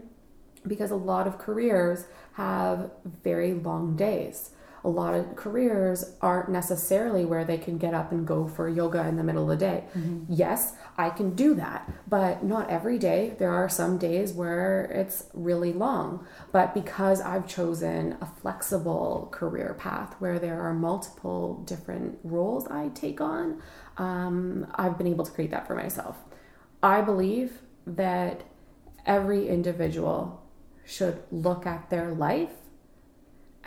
because 0.68 0.92
a 0.92 0.98
lot 0.98 1.28
of 1.28 1.38
careers 1.38 2.08
have 2.34 2.92
very 3.24 3.54
long 3.54 3.96
days 3.96 4.52
a 4.88 4.90
lot 4.90 5.14
of 5.14 5.36
careers 5.36 6.14
aren't 6.22 6.48
necessarily 6.48 7.26
where 7.26 7.44
they 7.44 7.58
can 7.58 7.78
get 7.78 7.94
up 7.94 8.14
and 8.14 8.26
go 8.26 8.48
for 8.48 8.70
yoga 8.70 9.06
in 9.06 9.18
the 9.18 9.24
middle 9.24 9.44
of 9.44 9.60
the 9.60 9.66
day. 9.66 9.84
Mm-hmm. 9.94 10.32
Yes, 10.34 10.76
I 10.98 11.10
can 11.10 11.36
do 11.36 11.54
that, 11.56 11.92
but 12.08 12.46
not 12.46 12.70
every 12.70 12.98
day. 12.98 13.36
There 13.38 13.52
are 13.52 13.68
some 13.68 13.98
days 13.98 14.32
where 14.32 14.86
it's 14.86 15.26
really 15.34 15.74
long. 15.74 16.26
But 16.54 16.74
because 16.74 17.20
I've 17.20 17.46
chosen 17.48 18.16
a 18.22 18.26
flexible 18.26 19.28
career 19.34 19.76
path 19.78 20.16
where 20.20 20.40
there 20.40 20.62
are 20.62 20.74
multiple 20.74 21.56
different 21.66 22.20
roles 22.24 22.66
I 22.68 22.88
take 22.96 23.20
on, 23.20 23.62
um, 23.98 24.72
I've 24.76 24.98
been 24.98 25.08
able 25.08 25.26
to 25.26 25.32
create 25.34 25.52
that 25.52 25.68
for 25.68 25.76
myself. 25.76 26.16
I 26.82 27.02
believe 27.02 27.60
that 27.86 28.44
every 29.06 29.50
individual 29.50 30.42
should 30.86 31.22
look 31.30 31.66
at 31.66 31.90
their 31.90 32.14
life 32.14 32.52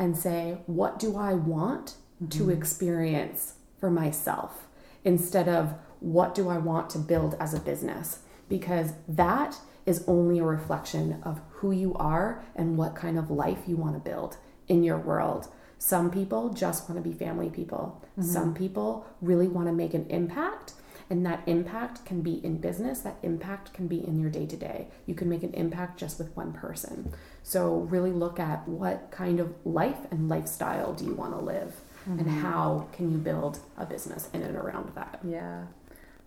and 0.00 0.16
say, 0.16 0.56
what 0.64 0.98
do 0.98 1.16
I 1.16 1.34
want 1.34 1.94
mm-hmm. 2.20 2.28
to 2.38 2.50
experience 2.50 3.54
for 3.78 3.90
myself 3.90 4.66
instead 5.04 5.46
of 5.46 5.74
what 6.00 6.34
do 6.34 6.48
I 6.48 6.56
want 6.56 6.88
to 6.90 6.98
build 6.98 7.36
as 7.38 7.52
a 7.52 7.60
business? 7.60 8.20
Because 8.48 8.94
that 9.06 9.58
is 9.84 10.02
only 10.06 10.38
a 10.38 10.44
reflection 10.44 11.20
of 11.22 11.42
who 11.50 11.70
you 11.70 11.94
are 11.94 12.42
and 12.56 12.78
what 12.78 12.96
kind 12.96 13.18
of 13.18 13.30
life 13.30 13.58
you 13.66 13.76
want 13.76 13.94
to 13.94 14.10
build 14.10 14.38
in 14.68 14.82
your 14.82 14.98
world. 14.98 15.48
Some 15.78 16.10
people 16.10 16.48
just 16.48 16.88
want 16.88 17.02
to 17.02 17.06
be 17.06 17.14
family 17.14 17.50
people. 17.50 18.02
Mm-hmm. 18.18 18.22
Some 18.22 18.54
people 18.54 19.06
really 19.20 19.48
want 19.48 19.68
to 19.68 19.72
make 19.72 19.92
an 19.92 20.06
impact 20.08 20.72
and 21.10 21.26
that 21.26 21.42
impact 21.46 22.06
can 22.06 22.22
be 22.22 22.34
in 22.44 22.58
business, 22.58 23.00
that 23.00 23.16
impact 23.24 23.74
can 23.74 23.88
be 23.88 24.06
in 24.06 24.20
your 24.20 24.30
day 24.30 24.46
to 24.46 24.56
day. 24.56 24.86
You 25.06 25.14
can 25.16 25.28
make 25.28 25.42
an 25.42 25.52
impact 25.54 25.98
just 25.98 26.18
with 26.18 26.34
one 26.36 26.52
person. 26.52 27.12
So, 27.42 27.78
really 27.90 28.12
look 28.12 28.38
at 28.38 28.66
what 28.68 29.10
kind 29.10 29.40
of 29.40 29.54
life 29.64 29.98
and 30.10 30.28
lifestyle 30.28 30.92
do 30.92 31.04
you 31.04 31.14
want 31.14 31.32
to 31.32 31.40
live, 31.40 31.74
mm-hmm. 32.08 32.20
and 32.20 32.30
how 32.30 32.88
can 32.92 33.10
you 33.10 33.18
build 33.18 33.58
a 33.76 33.86
business 33.86 34.28
in 34.32 34.42
and 34.42 34.56
around 34.56 34.92
that. 34.94 35.20
Yeah. 35.24 35.64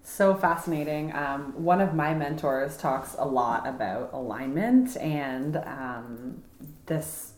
So 0.06 0.36
fascinating. 0.36 1.16
Um, 1.16 1.54
one 1.64 1.80
of 1.80 1.94
my 1.94 2.14
mentors 2.14 2.76
talks 2.76 3.16
a 3.18 3.26
lot 3.26 3.66
about 3.66 4.12
alignment 4.12 4.98
and 4.98 5.56
um, 5.58 6.44
this 6.88 7.32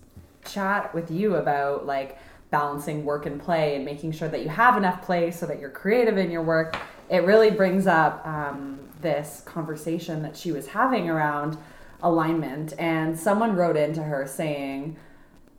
chat 0.43 0.93
with 0.95 1.11
you 1.11 1.36
about 1.36 1.86
like 1.86 2.17
balancing 2.49 3.05
work 3.05 3.28
and 3.28 3.39
play 3.39 3.76
and 3.76 3.86
making 3.86 4.13
sure 4.13 4.30
that 4.30 4.41
you 4.41 4.49
have 4.49 4.78
enough 4.78 5.03
play 5.03 5.30
so 5.30 5.45
that 5.45 5.59
you're 5.59 5.69
creative 5.69 6.17
in 6.17 6.32
your 6.32 6.41
work 6.41 6.76
it 7.09 7.23
really 7.23 7.51
brings 7.51 7.88
up 7.88 8.26
um, 8.26 8.80
this 9.01 9.41
conversation 9.45 10.23
that 10.23 10.36
she 10.36 10.51
was 10.51 10.67
having 10.67 11.09
around 11.09 11.57
alignment 12.02 12.74
and 12.78 13.18
someone 13.18 13.56
wrote 13.56 13.78
into 13.78 14.04
her 14.04 14.28
saying 14.28 14.96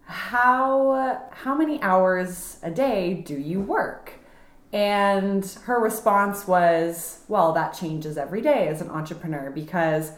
how 0.05 1.23
how 1.33 1.55
many 1.55 1.81
hours 1.83 2.59
a 2.63 2.71
day 2.71 3.15
do 3.15 3.37
you 3.37 3.61
work 3.61 4.15
and 4.73 5.45
her 5.65 5.81
response 5.81 6.47
was 6.47 7.21
well 7.29 7.53
that 7.53 7.73
changes 7.73 8.17
every 8.17 8.41
day 8.41 8.69
as 8.69 8.81
an 8.81 8.91
entrepreneur 8.91 9.51
because 9.51 10.13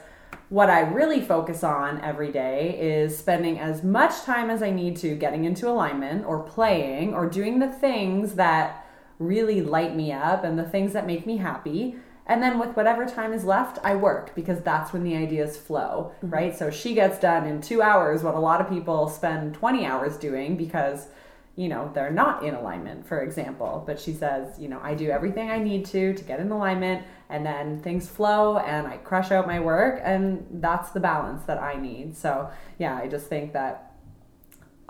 what 0.50 0.70
I 0.70 0.80
really 0.80 1.20
focus 1.20 1.62
on 1.62 2.00
every 2.00 2.32
day 2.32 2.78
is 2.80 3.16
spending 3.16 3.58
as 3.58 3.82
much 3.82 4.22
time 4.22 4.48
as 4.48 4.62
I 4.62 4.70
need 4.70 4.96
to 4.98 5.14
getting 5.14 5.44
into 5.44 5.68
alignment 5.68 6.24
or 6.24 6.42
playing 6.42 7.12
or 7.12 7.28
doing 7.28 7.58
the 7.58 7.68
things 7.68 8.34
that 8.34 8.86
really 9.18 9.60
light 9.60 9.94
me 9.94 10.12
up 10.12 10.44
and 10.44 10.58
the 10.58 10.64
things 10.64 10.92
that 10.94 11.06
make 11.06 11.26
me 11.26 11.36
happy. 11.36 11.96
And 12.28 12.42
then 12.42 12.58
with 12.58 12.76
whatever 12.76 13.06
time 13.06 13.32
is 13.32 13.44
left, 13.44 13.78
I 13.82 13.96
work 13.96 14.34
because 14.34 14.60
that's 14.60 14.92
when 14.92 15.02
the 15.02 15.16
ideas 15.16 15.56
flow, 15.56 16.12
mm-hmm. 16.18 16.30
right? 16.30 16.56
So 16.56 16.70
she 16.70 16.94
gets 16.94 17.18
done 17.18 17.46
in 17.46 17.62
two 17.62 17.80
hours 17.80 18.22
what 18.22 18.34
a 18.34 18.38
lot 18.38 18.60
of 18.60 18.68
people 18.68 19.08
spend 19.08 19.54
20 19.54 19.86
hours 19.86 20.18
doing 20.18 20.56
because, 20.56 21.08
you 21.56 21.68
know, 21.68 21.90
they're 21.94 22.10
not 22.10 22.44
in 22.44 22.54
alignment, 22.54 23.06
for 23.06 23.22
example. 23.22 23.82
But 23.86 23.98
she 23.98 24.12
says, 24.12 24.58
you 24.58 24.68
know, 24.68 24.78
I 24.82 24.94
do 24.94 25.08
everything 25.08 25.50
I 25.50 25.58
need 25.58 25.86
to 25.86 26.12
to 26.12 26.24
get 26.24 26.38
in 26.38 26.50
alignment 26.50 27.06
and 27.30 27.46
then 27.46 27.80
things 27.80 28.06
flow 28.06 28.58
and 28.58 28.86
I 28.86 28.98
crush 28.98 29.30
out 29.30 29.46
my 29.46 29.58
work. 29.58 30.02
And 30.04 30.46
that's 30.50 30.90
the 30.90 31.00
balance 31.00 31.44
that 31.44 31.58
I 31.58 31.76
need. 31.76 32.14
So, 32.14 32.50
yeah, 32.78 32.94
I 32.94 33.08
just 33.08 33.28
think 33.28 33.54
that 33.54 33.94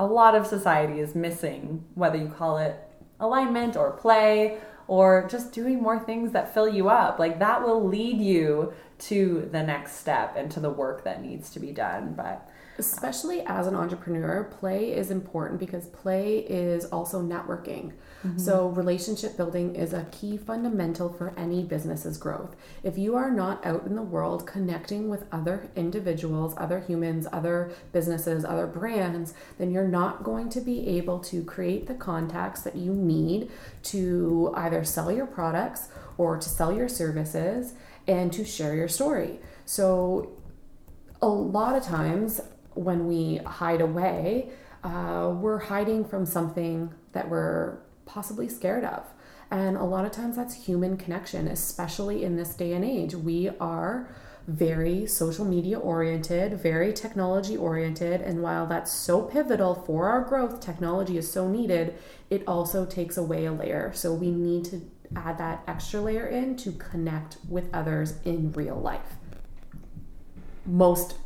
a 0.00 0.06
lot 0.06 0.34
of 0.34 0.44
society 0.44 0.98
is 0.98 1.14
missing, 1.14 1.84
whether 1.94 2.16
you 2.16 2.28
call 2.28 2.58
it 2.58 2.76
alignment 3.20 3.76
or 3.76 3.92
play 3.92 4.58
or 4.88 5.28
just 5.30 5.52
doing 5.52 5.80
more 5.80 5.98
things 5.98 6.32
that 6.32 6.52
fill 6.52 6.68
you 6.68 6.88
up. 6.88 7.18
Like 7.18 7.38
that 7.38 7.62
will 7.62 7.86
lead 7.86 8.20
you 8.20 8.72
to 9.00 9.48
the 9.52 9.62
next 9.62 9.96
step 9.96 10.34
and 10.36 10.50
to 10.50 10.60
the 10.60 10.70
work 10.70 11.04
that 11.04 11.22
needs 11.22 11.50
to 11.50 11.60
be 11.60 11.70
done. 11.70 12.14
But 12.16 12.50
especially 12.78 13.40
as 13.44 13.66
an 13.66 13.74
entrepreneur, 13.74 14.44
play 14.44 14.92
is 14.92 15.10
important 15.10 15.58
because 15.58 15.86
play 15.86 16.38
is 16.38 16.84
also 16.86 17.20
networking. 17.20 17.92
Mm-hmm. 18.24 18.38
So, 18.38 18.68
relationship 18.68 19.36
building 19.36 19.74
is 19.74 19.92
a 19.92 20.06
key 20.12 20.36
fundamental 20.36 21.12
for 21.12 21.34
any 21.36 21.64
business's 21.64 22.16
growth. 22.16 22.54
If 22.84 22.96
you 22.96 23.16
are 23.16 23.30
not 23.30 23.64
out 23.66 23.84
in 23.84 23.96
the 23.96 24.02
world 24.02 24.46
connecting 24.46 25.08
with 25.08 25.24
other 25.32 25.70
individuals, 25.74 26.54
other 26.56 26.80
humans, 26.80 27.26
other 27.32 27.72
businesses, 27.92 28.44
other 28.44 28.66
brands, 28.66 29.34
then 29.58 29.72
you're 29.72 29.88
not 29.88 30.22
going 30.22 30.48
to 30.50 30.60
be 30.60 30.86
able 30.88 31.18
to 31.20 31.42
create 31.44 31.88
the 31.88 31.94
contacts 31.94 32.62
that 32.62 32.76
you 32.76 32.92
need 32.94 33.50
to 33.82 34.52
either 34.54 34.84
sell 34.84 35.10
your 35.10 35.26
products 35.26 35.88
or 36.16 36.36
to 36.36 36.48
sell 36.48 36.72
your 36.72 36.88
services 36.88 37.74
and 38.06 38.32
to 38.32 38.44
share 38.44 38.74
your 38.74 38.88
story. 38.88 39.40
So, 39.64 40.32
a 41.20 41.28
lot 41.28 41.74
of 41.74 41.82
times 41.82 42.40
when 42.78 43.06
we 43.06 43.38
hide 43.38 43.80
away, 43.80 44.50
uh, 44.84 45.32
we're 45.34 45.58
hiding 45.58 46.04
from 46.04 46.24
something 46.24 46.94
that 47.12 47.28
we're 47.28 47.78
possibly 48.06 48.48
scared 48.48 48.84
of. 48.84 49.04
And 49.50 49.76
a 49.76 49.84
lot 49.84 50.04
of 50.04 50.12
times 50.12 50.36
that's 50.36 50.66
human 50.66 50.96
connection, 50.96 51.48
especially 51.48 52.22
in 52.22 52.36
this 52.36 52.54
day 52.54 52.72
and 52.74 52.84
age. 52.84 53.14
We 53.14 53.50
are 53.60 54.14
very 54.46 55.06
social 55.06 55.44
media 55.44 55.78
oriented, 55.78 56.58
very 56.60 56.92
technology 56.92 57.56
oriented. 57.56 58.20
And 58.20 58.42
while 58.42 58.66
that's 58.66 58.92
so 58.92 59.22
pivotal 59.22 59.74
for 59.74 60.08
our 60.08 60.22
growth, 60.22 60.60
technology 60.60 61.18
is 61.18 61.30
so 61.30 61.48
needed, 61.48 61.94
it 62.30 62.44
also 62.46 62.86
takes 62.86 63.16
away 63.16 63.46
a 63.46 63.52
layer. 63.52 63.92
So 63.94 64.14
we 64.14 64.30
need 64.30 64.64
to 64.66 64.80
add 65.16 65.38
that 65.38 65.64
extra 65.66 66.00
layer 66.00 66.26
in 66.26 66.56
to 66.58 66.72
connect 66.72 67.38
with 67.48 67.68
others 67.74 68.14
in 68.24 68.52
real 68.52 68.76
life. 68.76 69.16
Most 70.64 71.16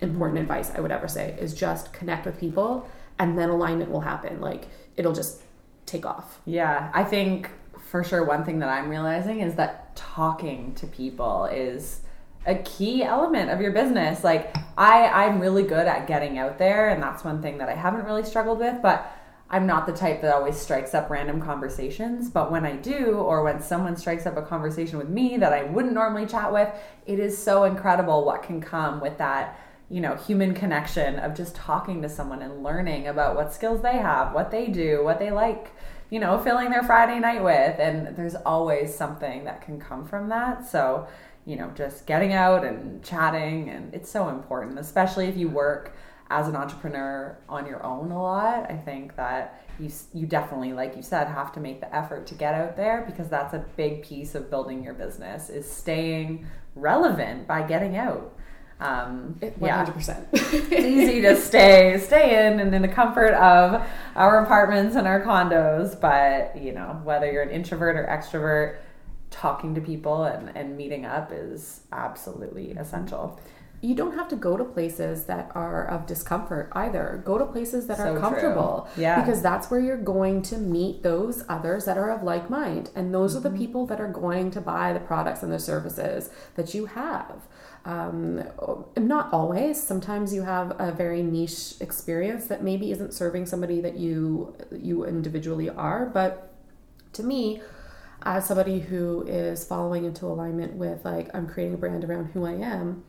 important 0.00 0.40
advice 0.40 0.70
I 0.74 0.80
would 0.80 0.92
ever 0.92 1.08
say 1.08 1.36
is 1.40 1.54
just 1.54 1.92
connect 1.92 2.26
with 2.26 2.38
people 2.38 2.88
and 3.18 3.38
then 3.38 3.48
alignment 3.48 3.90
will 3.90 4.00
happen. 4.00 4.40
Like 4.40 4.68
it'll 4.96 5.12
just 5.12 5.42
take 5.86 6.06
off. 6.06 6.40
Yeah, 6.44 6.90
I 6.92 7.04
think 7.04 7.50
for 7.90 8.02
sure 8.02 8.24
one 8.24 8.44
thing 8.44 8.58
that 8.58 8.68
I'm 8.68 8.88
realizing 8.88 9.40
is 9.40 9.54
that 9.54 9.94
talking 9.96 10.74
to 10.76 10.86
people 10.86 11.46
is 11.46 12.00
a 12.46 12.56
key 12.56 13.02
element 13.02 13.50
of 13.50 13.60
your 13.60 13.72
business. 13.72 14.24
Like 14.24 14.54
I 14.76 15.06
I'm 15.06 15.40
really 15.40 15.62
good 15.62 15.86
at 15.86 16.06
getting 16.06 16.38
out 16.38 16.58
there 16.58 16.90
and 16.90 17.02
that's 17.02 17.24
one 17.24 17.40
thing 17.40 17.58
that 17.58 17.68
I 17.68 17.74
haven't 17.74 18.04
really 18.04 18.24
struggled 18.24 18.58
with, 18.58 18.82
but 18.82 19.10
I'm 19.50 19.66
not 19.66 19.86
the 19.86 19.92
type 19.92 20.22
that 20.22 20.34
always 20.34 20.56
strikes 20.56 20.94
up 20.94 21.10
random 21.10 21.40
conversations, 21.40 22.30
but 22.30 22.50
when 22.50 22.64
I 22.64 22.76
do, 22.76 23.12
or 23.12 23.44
when 23.44 23.60
someone 23.60 23.96
strikes 23.96 24.26
up 24.26 24.36
a 24.36 24.42
conversation 24.42 24.98
with 24.98 25.08
me 25.08 25.36
that 25.36 25.52
I 25.52 25.64
wouldn't 25.64 25.94
normally 25.94 26.26
chat 26.26 26.52
with, 26.52 26.68
it 27.06 27.20
is 27.20 27.36
so 27.36 27.64
incredible 27.64 28.24
what 28.24 28.42
can 28.42 28.60
come 28.60 29.00
with 29.00 29.18
that, 29.18 29.60
you 29.90 30.00
know, 30.00 30.16
human 30.16 30.54
connection 30.54 31.18
of 31.18 31.34
just 31.34 31.54
talking 31.54 32.02
to 32.02 32.08
someone 32.08 32.42
and 32.42 32.62
learning 32.62 33.06
about 33.08 33.36
what 33.36 33.52
skills 33.52 33.82
they 33.82 33.98
have, 33.98 34.32
what 34.32 34.50
they 34.50 34.68
do, 34.68 35.04
what 35.04 35.18
they 35.18 35.30
like, 35.30 35.72
you 36.10 36.20
know, 36.20 36.38
filling 36.38 36.70
their 36.70 36.82
Friday 36.82 37.18
night 37.20 37.42
with. 37.42 37.78
And 37.78 38.16
there's 38.16 38.34
always 38.34 38.94
something 38.94 39.44
that 39.44 39.62
can 39.62 39.78
come 39.78 40.06
from 40.06 40.28
that. 40.30 40.66
So, 40.66 41.06
you 41.44 41.56
know, 41.56 41.70
just 41.74 42.06
getting 42.06 42.32
out 42.32 42.64
and 42.64 43.02
chatting, 43.04 43.68
and 43.68 43.92
it's 43.94 44.10
so 44.10 44.30
important, 44.30 44.78
especially 44.78 45.26
if 45.26 45.36
you 45.36 45.48
work 45.48 45.94
as 46.30 46.48
an 46.48 46.56
entrepreneur 46.56 47.38
on 47.48 47.66
your 47.66 47.84
own 47.84 48.10
a 48.10 48.22
lot. 48.22 48.70
I 48.70 48.76
think 48.76 49.14
that 49.16 49.62
you 49.78 49.90
you 50.12 50.26
definitely 50.26 50.72
like 50.72 50.96
you 50.96 51.02
said 51.02 51.26
have 51.26 51.52
to 51.52 51.60
make 51.60 51.80
the 51.80 51.94
effort 51.94 52.26
to 52.28 52.34
get 52.34 52.54
out 52.54 52.76
there 52.76 53.04
because 53.06 53.28
that's 53.28 53.54
a 53.54 53.64
big 53.76 54.02
piece 54.02 54.34
of 54.34 54.48
building 54.48 54.82
your 54.82 54.94
business 54.94 55.50
is 55.50 55.70
staying 55.70 56.46
relevant 56.74 57.46
by 57.46 57.62
getting 57.62 57.96
out. 57.96 58.33
Um, 58.80 59.36
100%. 59.40 59.60
Yeah. 59.60 60.24
it's 60.32 60.72
easy 60.72 61.20
to 61.22 61.36
stay 61.36 61.98
stay 61.98 62.46
in 62.46 62.60
and 62.60 62.74
in 62.74 62.82
the 62.82 62.88
comfort 62.88 63.32
of 63.34 63.86
our 64.16 64.42
apartments 64.44 64.96
and 64.96 65.06
our 65.06 65.22
condos, 65.22 65.98
but 66.00 66.60
you 66.60 66.72
know 66.72 67.00
whether 67.04 67.30
you're 67.30 67.42
an 67.42 67.50
introvert 67.50 67.96
or 67.96 68.06
extrovert, 68.06 68.78
talking 69.30 69.74
to 69.74 69.80
people 69.80 70.24
and, 70.24 70.56
and 70.56 70.76
meeting 70.76 71.06
up 71.06 71.30
is 71.32 71.82
absolutely 71.92 72.72
essential 72.72 73.38
you 73.84 73.94
don't 73.94 74.14
have 74.14 74.28
to 74.28 74.36
go 74.36 74.56
to 74.56 74.64
places 74.64 75.24
that 75.24 75.50
are 75.54 75.86
of 75.86 76.06
discomfort 76.06 76.70
either. 76.72 77.22
Go 77.22 77.36
to 77.36 77.44
places 77.44 77.86
that 77.88 77.98
so 77.98 78.14
are 78.14 78.18
comfortable. 78.18 78.88
True. 78.94 79.02
Yeah. 79.02 79.20
Because 79.20 79.42
that's 79.42 79.70
where 79.70 79.78
you're 79.78 79.98
going 79.98 80.40
to 80.42 80.56
meet 80.56 81.02
those 81.02 81.44
others 81.50 81.84
that 81.84 81.98
are 81.98 82.10
of 82.10 82.22
like 82.22 82.48
mind. 82.48 82.88
And 82.94 83.12
those 83.12 83.32
mm-hmm. 83.32 83.38
are 83.38 83.42
the 83.42 83.48
mm-hmm. 83.50 83.58
people 83.58 83.86
that 83.86 84.00
are 84.00 84.08
going 84.08 84.50
to 84.52 84.62
buy 84.62 84.94
the 84.94 85.00
products 85.00 85.42
and 85.42 85.52
the 85.52 85.58
services 85.58 86.30
that 86.54 86.72
you 86.72 86.86
have. 86.86 87.42
Um, 87.84 88.42
not 88.96 89.32
always. 89.32 89.82
Sometimes 89.82 90.32
you 90.32 90.42
have 90.42 90.74
a 90.80 90.90
very 90.90 91.22
niche 91.22 91.74
experience 91.80 92.46
that 92.46 92.62
maybe 92.62 92.90
isn't 92.90 93.12
serving 93.12 93.46
somebody 93.46 93.80
that 93.82 93.96
you 93.96 94.54
you 94.72 95.04
individually 95.04 95.68
are. 95.68 96.06
But 96.06 96.52
to 97.12 97.22
me, 97.22 97.60
as 98.22 98.46
somebody 98.46 98.80
who 98.80 99.22
is 99.26 99.64
following 99.64 100.04
into 100.04 100.26
alignment 100.26 100.74
with 100.74 101.04
like 101.04 101.34
I'm 101.34 101.46
creating 101.46 101.74
a 101.74 101.78
brand 101.78 102.04
around 102.04 102.26
who 102.32 102.46
I 102.46 102.52
am, 102.52 103.04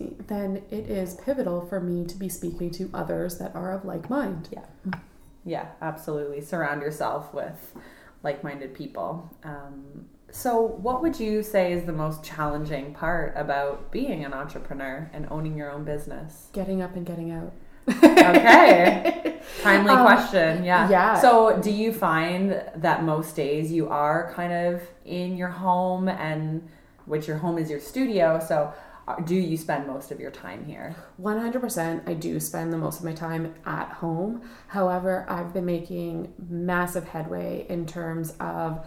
me, 0.00 0.16
then 0.26 0.62
it 0.70 0.88
is 0.90 1.14
pivotal 1.14 1.66
for 1.66 1.80
me 1.80 2.04
to 2.04 2.16
be 2.16 2.28
speaking 2.28 2.70
to 2.72 2.90
others 2.94 3.38
that 3.38 3.54
are 3.54 3.72
of 3.72 3.84
like 3.84 4.10
mind. 4.10 4.48
Yeah. 4.52 4.98
Yeah, 5.44 5.66
absolutely. 5.80 6.40
Surround 6.40 6.82
yourself 6.82 7.32
with 7.32 7.74
like 8.22 8.44
minded 8.44 8.74
people. 8.74 9.30
Um, 9.44 10.06
so, 10.30 10.60
what 10.60 11.02
would 11.02 11.18
you 11.18 11.42
say 11.42 11.72
is 11.72 11.84
the 11.84 11.92
most 11.92 12.22
challenging 12.22 12.92
part 12.92 13.32
about 13.36 13.90
being 13.90 14.24
an 14.24 14.34
entrepreneur 14.34 15.10
and 15.12 15.26
owning 15.30 15.56
your 15.56 15.70
own 15.70 15.84
business? 15.84 16.48
Getting 16.52 16.82
up 16.82 16.94
and 16.96 17.06
getting 17.06 17.30
out. 17.30 17.52
okay. 17.88 19.40
Timely 19.62 19.92
um, 19.92 20.06
question. 20.06 20.64
Yeah. 20.64 20.88
Yeah. 20.90 21.18
So, 21.20 21.58
do 21.60 21.70
you 21.70 21.92
find 21.92 22.62
that 22.76 23.04
most 23.04 23.36
days 23.36 23.72
you 23.72 23.88
are 23.88 24.32
kind 24.34 24.52
of 24.52 24.82
in 25.06 25.36
your 25.36 25.48
home 25.48 26.08
and 26.08 26.68
which 27.06 27.26
your 27.26 27.38
home 27.38 27.56
is 27.56 27.70
your 27.70 27.80
studio? 27.80 28.38
So, 28.46 28.74
do 29.24 29.34
you 29.34 29.56
spend 29.56 29.86
most 29.86 30.10
of 30.10 30.20
your 30.20 30.30
time 30.30 30.64
here? 30.64 30.94
100% 31.20 32.08
I 32.08 32.14
do 32.14 32.38
spend 32.38 32.72
the 32.72 32.76
most 32.76 32.98
of 32.98 33.04
my 33.04 33.14
time 33.14 33.54
at 33.64 33.88
home. 33.88 34.42
However, 34.66 35.24
I've 35.28 35.54
been 35.54 35.64
making 35.64 36.34
massive 36.48 37.08
headway 37.08 37.64
in 37.68 37.86
terms 37.86 38.34
of 38.40 38.86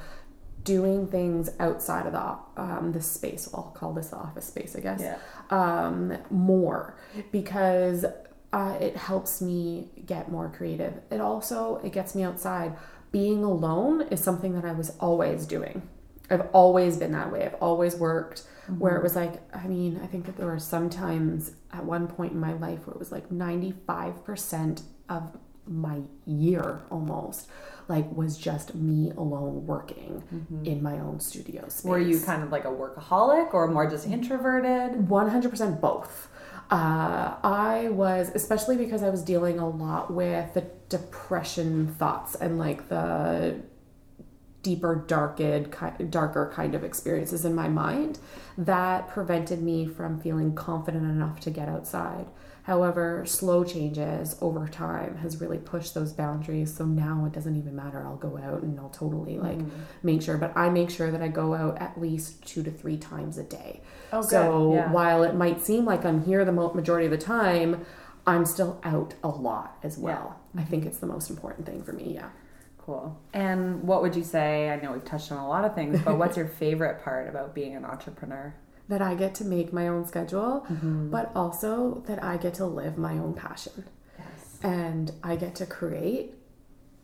doing 0.64 1.08
things 1.08 1.50
outside 1.60 2.06
of 2.06 2.14
the 2.14 2.62
um, 2.62 2.92
the 2.92 3.02
space. 3.02 3.50
I'll 3.54 3.74
call 3.76 3.94
this 3.94 4.10
the 4.10 4.18
office 4.18 4.46
space, 4.46 4.76
I 4.76 4.80
guess. 4.80 5.02
Yeah. 5.02 5.18
Um, 5.50 6.18
more 6.30 6.96
because 7.32 8.06
uh, 8.54 8.78
it 8.80 8.96
helps 8.98 9.42
me 9.42 9.90
get 10.06 10.32
more 10.32 10.50
creative. 10.50 10.94
It 11.10 11.22
also 11.22 11.82
it 11.84 11.92
gets 11.92 12.16
me 12.16 12.24
outside. 12.24 12.76
Being 13.12 13.44
alone 13.44 14.04
is 14.04 14.24
something 14.24 14.54
that 14.54 14.66
I 14.66 14.72
was 14.72 14.92
always 15.00 15.46
doing. 15.46 15.82
I've 16.30 16.48
always 16.54 16.96
been 16.96 17.12
that 17.12 17.32
way. 17.32 17.46
I've 17.46 17.56
always 17.56 17.96
worked 17.96 18.44
mm-hmm. 18.64 18.80
where 18.80 18.96
it 18.96 19.04
was 19.04 19.18
like, 19.18 19.34
I 19.54 19.68
mean, 19.68 20.00
I 20.02 20.08
think 20.08 20.26
that 20.28 20.38
there 20.38 20.46
were 20.46 20.60
some 20.60 20.90
times 20.90 21.52
at 21.74 21.84
one 21.84 22.08
point 22.08 22.32
in 22.32 22.40
my 22.40 22.54
life 22.54 22.88
where 22.88 22.94
it 22.94 23.00
was 23.00 23.12
like 23.12 23.30
95% 23.30 24.84
of 25.10 25.38
my 25.68 26.00
year 26.26 26.82
almost 26.90 27.50
like 27.92 28.12
was 28.12 28.38
just 28.38 28.74
me 28.74 29.12
alone 29.18 29.68
working 29.68 30.24
mm-hmm. 30.34 30.66
in 30.66 30.82
my 30.82 30.94
own 30.94 31.20
studio 31.20 31.68
space. 31.68 31.84
Were 31.84 32.00
you 32.00 32.20
kind 32.20 32.42
of 32.42 32.52
like 32.52 32.66
a 32.66 32.70
workaholic 32.70 33.54
or 33.54 33.68
more 33.68 33.88
just 33.90 34.08
introverted? 34.08 35.08
100% 35.08 35.82
both. 35.82 36.30
Uh, 36.72 37.36
I 37.44 37.90
was, 37.90 38.32
especially 38.34 38.78
because 38.78 39.04
I 39.04 39.10
was 39.10 39.22
dealing 39.22 39.60
a 39.60 39.68
lot 39.68 40.12
with 40.12 40.54
the 40.54 40.66
depression 40.88 41.94
thoughts 42.00 42.34
and 42.36 42.58
like 42.58 42.88
the 42.88 43.62
deeper, 44.64 45.04
darker, 45.08 45.60
darker 46.10 46.52
kind 46.56 46.74
of 46.74 46.84
experiences 46.84 47.44
in 47.44 47.54
my 47.54 47.68
mind 47.68 48.20
that 48.58 49.10
prevented 49.10 49.62
me 49.62 49.86
from 49.86 50.22
feeling 50.22 50.56
confident 50.56 51.04
enough 51.04 51.42
to 51.42 51.50
get 51.50 51.68
outside. 51.68 52.28
However, 52.64 53.24
slow 53.26 53.64
changes 53.64 54.36
over 54.40 54.68
time 54.68 55.18
has 55.18 55.42
really 55.42 55.58
pushed 55.58 55.94
those 55.94 56.14
boundaries. 56.14 56.76
So 56.76 56.86
now 56.86 57.26
it 57.26 57.34
doesn't 57.34 57.56
even 57.56 57.76
matter. 57.76 58.06
I'll 58.06 58.18
go 58.18 58.38
out 58.38 58.62
and 58.62 58.80
I'll 58.80 58.90
totally 58.90 59.40
like 59.40 59.58
mm. 59.58 59.70
make 60.04 60.22
sure, 60.22 60.38
but 60.38 60.56
I 60.56 60.70
make 60.70 60.90
sure 60.90 61.12
that 61.12 61.22
I 61.22 61.28
go 61.28 61.56
out 61.56 61.82
at 61.82 62.00
least 62.00 62.46
two 62.46 62.62
to 62.64 62.72
three 62.72 62.98
times 62.98 63.38
a 63.38 63.44
day. 63.44 63.82
Oh, 64.14 64.22
so 64.22 64.76
yeah. 64.76 64.92
while 64.92 65.24
it 65.24 65.36
might 65.36 65.62
seem 65.62 65.86
like 65.86 66.06
I'm 66.06 66.24
here 66.24 66.46
the 66.46 66.52
majority 66.52 67.06
of 67.06 67.12
the 67.12 67.18
time, 67.18 67.84
I'm 68.28 68.46
still 68.46 68.80
out 68.84 69.16
a 69.24 69.30
lot 69.30 69.78
as 69.82 69.98
well. 69.98 70.40
Yeah. 70.54 70.62
I 70.62 70.64
think 70.66 70.86
it's 70.86 71.00
the 71.00 71.08
most 71.08 71.30
important 71.30 71.66
thing 71.66 71.84
for 71.84 71.94
me. 71.94 72.14
Yeah. 72.14 72.30
Cool. 72.78 73.20
And 73.34 73.84
what 73.84 74.02
would 74.02 74.16
you 74.16 74.24
say? 74.24 74.70
I 74.70 74.76
know 74.76 74.92
we've 74.92 75.06
touched 75.06 75.32
on 75.32 75.38
a 75.38 75.48
lot 75.48 75.66
of 75.66 75.76
things, 75.76 76.02
but 76.02 76.18
what's 76.18 76.36
your 76.36 76.48
favorite 76.48 77.04
part 77.04 77.28
about 77.28 77.54
being 77.54 77.76
an 77.76 77.86
entrepreneur? 77.86 78.54
That 78.92 79.02
I 79.02 79.16
get 79.16 79.34
to 79.36 79.46
make 79.46 79.72
my 79.72 79.88
own 79.88 80.06
schedule, 80.06 80.66
mm-hmm. 80.70 81.10
but 81.10 81.32
also 81.34 82.04
that 82.08 82.24
I 82.24 82.38
get 82.38 82.54
to 82.56 82.66
live 82.66 82.98
my 82.98 83.14
own 83.14 83.34
passion. 83.34 83.86
Yes. 84.20 84.60
And 84.64 85.12
I 85.24 85.36
get 85.38 85.56
to 85.56 85.66
create 85.66 86.34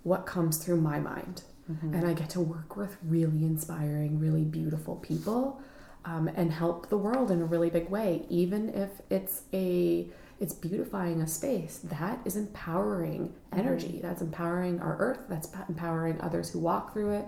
what 0.03 0.25
comes 0.25 0.57
through 0.57 0.81
my 0.81 0.99
mind. 0.99 1.43
Mm-hmm. 1.71 1.93
And 1.93 2.07
I 2.07 2.13
get 2.13 2.29
to 2.31 2.41
work 2.41 2.75
with 2.75 2.97
really 3.03 3.43
inspiring, 3.43 4.19
really 4.19 4.43
beautiful 4.43 4.97
people 4.97 5.61
um, 6.05 6.29
and 6.35 6.51
help 6.51 6.89
the 6.89 6.97
world 6.97 7.31
in 7.31 7.41
a 7.41 7.45
really 7.45 7.69
big 7.69 7.89
way, 7.89 8.25
even 8.29 8.69
if 8.69 8.89
it's 9.09 9.43
a 9.53 10.07
it's 10.39 10.53
beautifying 10.53 11.21
a 11.21 11.27
space 11.27 11.79
that 11.83 12.19
is 12.23 12.35
empowering 12.35 13.33
energy 13.53 13.87
mm-hmm. 13.87 14.07
that's 14.07 14.21
empowering 14.21 14.79
our 14.81 14.95
earth 14.99 15.21
that's 15.27 15.49
empowering 15.67 16.21
others 16.21 16.51
who 16.51 16.59
walk 16.59 16.93
through 16.93 17.11
it 17.11 17.25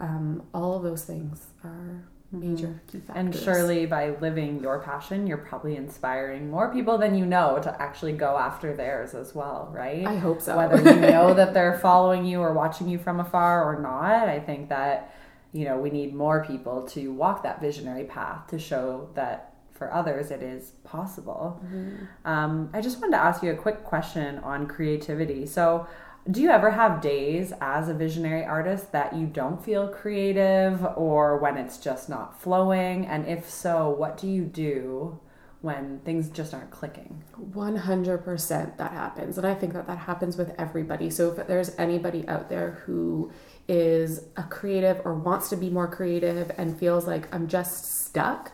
um, 0.00 0.42
all 0.54 0.76
of 0.76 0.82
those 0.82 1.04
things 1.04 1.46
are. 1.64 2.04
Major 2.30 2.80
key 2.90 2.98
factors 2.98 3.16
and 3.16 3.34
surely 3.34 3.86
by 3.86 4.10
living 4.20 4.60
your 4.60 4.80
passion 4.80 5.26
you're 5.26 5.38
probably 5.38 5.76
inspiring 5.76 6.50
more 6.50 6.70
people 6.72 6.98
than 6.98 7.14
you 7.14 7.24
know 7.24 7.58
to 7.62 7.82
actually 7.82 8.12
go 8.12 8.36
after 8.36 8.76
theirs 8.76 9.14
as 9.14 9.34
well 9.34 9.70
right 9.72 10.06
i 10.06 10.16
hope 10.16 10.40
so 10.40 10.54
whether 10.54 10.76
you 10.76 11.00
know 11.00 11.32
that 11.40 11.54
they're 11.54 11.78
following 11.78 12.26
you 12.26 12.40
or 12.40 12.52
watching 12.52 12.86
you 12.86 12.98
from 12.98 13.18
afar 13.18 13.64
or 13.64 13.80
not 13.80 14.28
i 14.28 14.38
think 14.38 14.68
that 14.68 15.14
you 15.52 15.64
know 15.64 15.78
we 15.78 15.88
need 15.88 16.14
more 16.14 16.44
people 16.44 16.86
to 16.86 17.12
walk 17.14 17.42
that 17.42 17.62
visionary 17.62 18.04
path 18.04 18.46
to 18.46 18.58
show 18.58 19.08
that 19.14 19.54
for 19.78 19.92
others 19.94 20.30
it 20.30 20.42
is 20.42 20.72
possible. 20.82 21.62
Mm-hmm. 21.64 22.28
Um, 22.28 22.68
I 22.74 22.80
just 22.80 23.00
wanted 23.00 23.16
to 23.16 23.22
ask 23.22 23.42
you 23.42 23.52
a 23.52 23.56
quick 23.56 23.84
question 23.84 24.38
on 24.38 24.66
creativity. 24.66 25.46
So, 25.46 25.86
do 26.30 26.42
you 26.42 26.50
ever 26.50 26.70
have 26.70 27.00
days 27.00 27.54
as 27.60 27.88
a 27.88 27.94
visionary 27.94 28.44
artist 28.44 28.92
that 28.92 29.16
you 29.16 29.26
don't 29.26 29.64
feel 29.64 29.88
creative 29.88 30.84
or 30.96 31.38
when 31.38 31.56
it's 31.56 31.78
just 31.78 32.08
not 32.08 32.38
flowing? 32.40 33.06
And 33.06 33.26
if 33.26 33.48
so, 33.48 33.88
what 33.88 34.18
do 34.18 34.28
you 34.28 34.44
do 34.44 35.18
when 35.62 36.00
things 36.00 36.28
just 36.28 36.52
aren't 36.52 36.70
clicking? 36.70 37.24
100% 37.40 38.76
that 38.76 38.92
happens. 38.92 39.38
And 39.38 39.46
I 39.46 39.54
think 39.54 39.72
that 39.72 39.86
that 39.86 39.98
happens 39.98 40.36
with 40.36 40.54
everybody. 40.58 41.08
So 41.08 41.32
if 41.32 41.46
there's 41.46 41.74
anybody 41.78 42.28
out 42.28 42.50
there 42.50 42.82
who 42.84 43.32
is 43.66 44.24
a 44.36 44.42
creative 44.42 45.00
or 45.06 45.14
wants 45.14 45.48
to 45.48 45.56
be 45.56 45.70
more 45.70 45.88
creative 45.88 46.52
and 46.58 46.78
feels 46.78 47.06
like 47.06 47.34
I'm 47.34 47.48
just 47.48 48.04
stuck, 48.04 48.52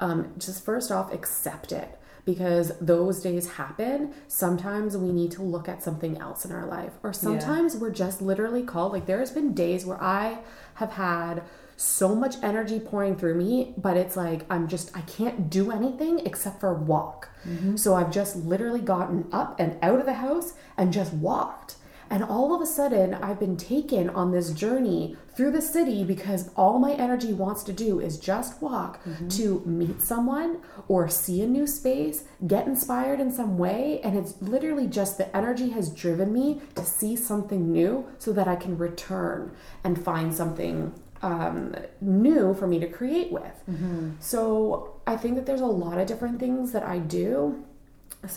um, 0.00 0.34
just 0.36 0.62
first 0.66 0.92
off, 0.92 1.14
accept 1.14 1.72
it 1.72 1.98
because 2.26 2.72
those 2.80 3.22
days 3.22 3.52
happen. 3.52 4.12
Sometimes 4.28 4.96
we 4.96 5.12
need 5.12 5.30
to 5.30 5.42
look 5.42 5.68
at 5.68 5.82
something 5.82 6.18
else 6.18 6.44
in 6.44 6.52
our 6.52 6.66
life, 6.66 6.92
or 7.02 7.14
sometimes 7.14 7.74
yeah. 7.74 7.80
we're 7.80 7.90
just 7.90 8.20
literally 8.20 8.62
called. 8.62 8.92
Like, 8.92 9.06
there 9.06 9.20
has 9.20 9.30
been 9.30 9.54
days 9.54 9.86
where 9.86 10.02
I 10.02 10.40
have 10.74 10.92
had 10.92 11.42
so 11.78 12.14
much 12.14 12.36
energy 12.42 12.80
pouring 12.80 13.16
through 13.16 13.34
me, 13.34 13.74
but 13.76 13.96
it's 13.96 14.16
like 14.16 14.44
I'm 14.50 14.66
just, 14.66 14.94
I 14.96 15.02
can't 15.02 15.48
do 15.48 15.70
anything 15.70 16.20
except 16.26 16.60
for 16.60 16.74
walk. 16.74 17.28
Mm-hmm. 17.46 17.76
So 17.76 17.94
I've 17.94 18.10
just 18.10 18.34
literally 18.36 18.80
gotten 18.80 19.28
up 19.30 19.60
and 19.60 19.78
out 19.82 20.00
of 20.00 20.06
the 20.06 20.14
house 20.14 20.54
and 20.76 20.92
just 20.92 21.12
walked. 21.12 21.75
And 22.10 22.22
all 22.22 22.54
of 22.54 22.60
a 22.60 22.66
sudden, 22.66 23.14
I've 23.14 23.40
been 23.40 23.56
taken 23.56 24.10
on 24.10 24.30
this 24.30 24.52
journey 24.52 25.16
through 25.36 25.50
the 25.50 25.60
city 25.60 26.04
because 26.04 26.50
all 26.56 26.78
my 26.78 26.92
energy 26.92 27.32
wants 27.32 27.62
to 27.64 27.72
do 27.72 28.00
is 28.00 28.18
just 28.18 28.62
walk 28.62 29.04
mm-hmm. 29.04 29.28
to 29.28 29.62
meet 29.66 30.00
someone 30.00 30.58
or 30.88 31.08
see 31.08 31.42
a 31.42 31.46
new 31.46 31.66
space, 31.66 32.24
get 32.46 32.66
inspired 32.66 33.20
in 33.20 33.30
some 33.30 33.58
way. 33.58 34.00
And 34.02 34.16
it's 34.16 34.40
literally 34.40 34.86
just 34.86 35.18
the 35.18 35.36
energy 35.36 35.70
has 35.70 35.90
driven 35.90 36.32
me 36.32 36.62
to 36.74 36.84
see 36.84 37.16
something 37.16 37.70
new 37.72 38.06
so 38.18 38.32
that 38.32 38.48
I 38.48 38.56
can 38.56 38.78
return 38.78 39.54
and 39.84 40.02
find 40.02 40.32
something 40.32 40.94
um, 41.22 41.74
new 42.00 42.54
for 42.54 42.66
me 42.66 42.78
to 42.78 42.86
create 42.86 43.32
with. 43.32 43.62
Mm-hmm. 43.68 44.12
So 44.20 45.00
I 45.06 45.16
think 45.16 45.34
that 45.36 45.46
there's 45.46 45.60
a 45.60 45.66
lot 45.66 45.98
of 45.98 46.06
different 46.06 46.38
things 46.38 46.72
that 46.72 46.82
I 46.82 46.98
do 46.98 47.65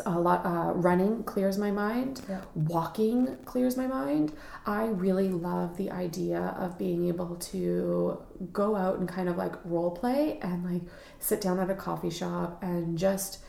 a 0.05 0.19
lot 0.19 0.45
uh, 0.45 0.73
running 0.73 1.23
clears 1.23 1.57
my 1.57 1.71
mind 1.71 2.21
yeah. 2.29 2.41
walking 2.53 3.37
clears 3.45 3.75
my 3.77 3.87
mind 3.87 4.33
i 4.65 4.85
really 4.85 5.29
love 5.29 5.77
the 5.77 5.89
idea 5.91 6.55
of 6.59 6.77
being 6.77 7.07
able 7.07 7.35
to 7.35 8.21
go 8.53 8.75
out 8.75 8.99
and 8.99 9.07
kind 9.07 9.27
of 9.29 9.37
like 9.37 9.53
role 9.65 9.91
play 9.91 10.39
and 10.41 10.63
like 10.71 10.81
sit 11.19 11.41
down 11.41 11.59
at 11.59 11.69
a 11.69 11.75
coffee 11.75 12.09
shop 12.09 12.61
and 12.61 12.97
just 12.97 13.39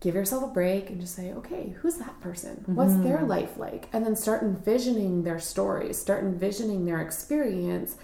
give 0.00 0.14
yourself 0.14 0.44
a 0.44 0.48
break 0.48 0.90
and 0.90 1.00
just 1.00 1.14
say 1.14 1.32
okay 1.32 1.74
who's 1.80 1.96
that 1.96 2.20
person 2.20 2.56
mm-hmm. 2.56 2.74
what's 2.74 2.94
their 2.96 3.18
mm-hmm. 3.18 3.28
life 3.28 3.56
like 3.56 3.88
and 3.92 4.04
then 4.04 4.14
start 4.14 4.42
envisioning 4.42 5.22
their 5.22 5.38
stories 5.38 5.98
start 5.98 6.22
envisioning 6.22 6.84
their 6.84 7.00
experience 7.00 7.96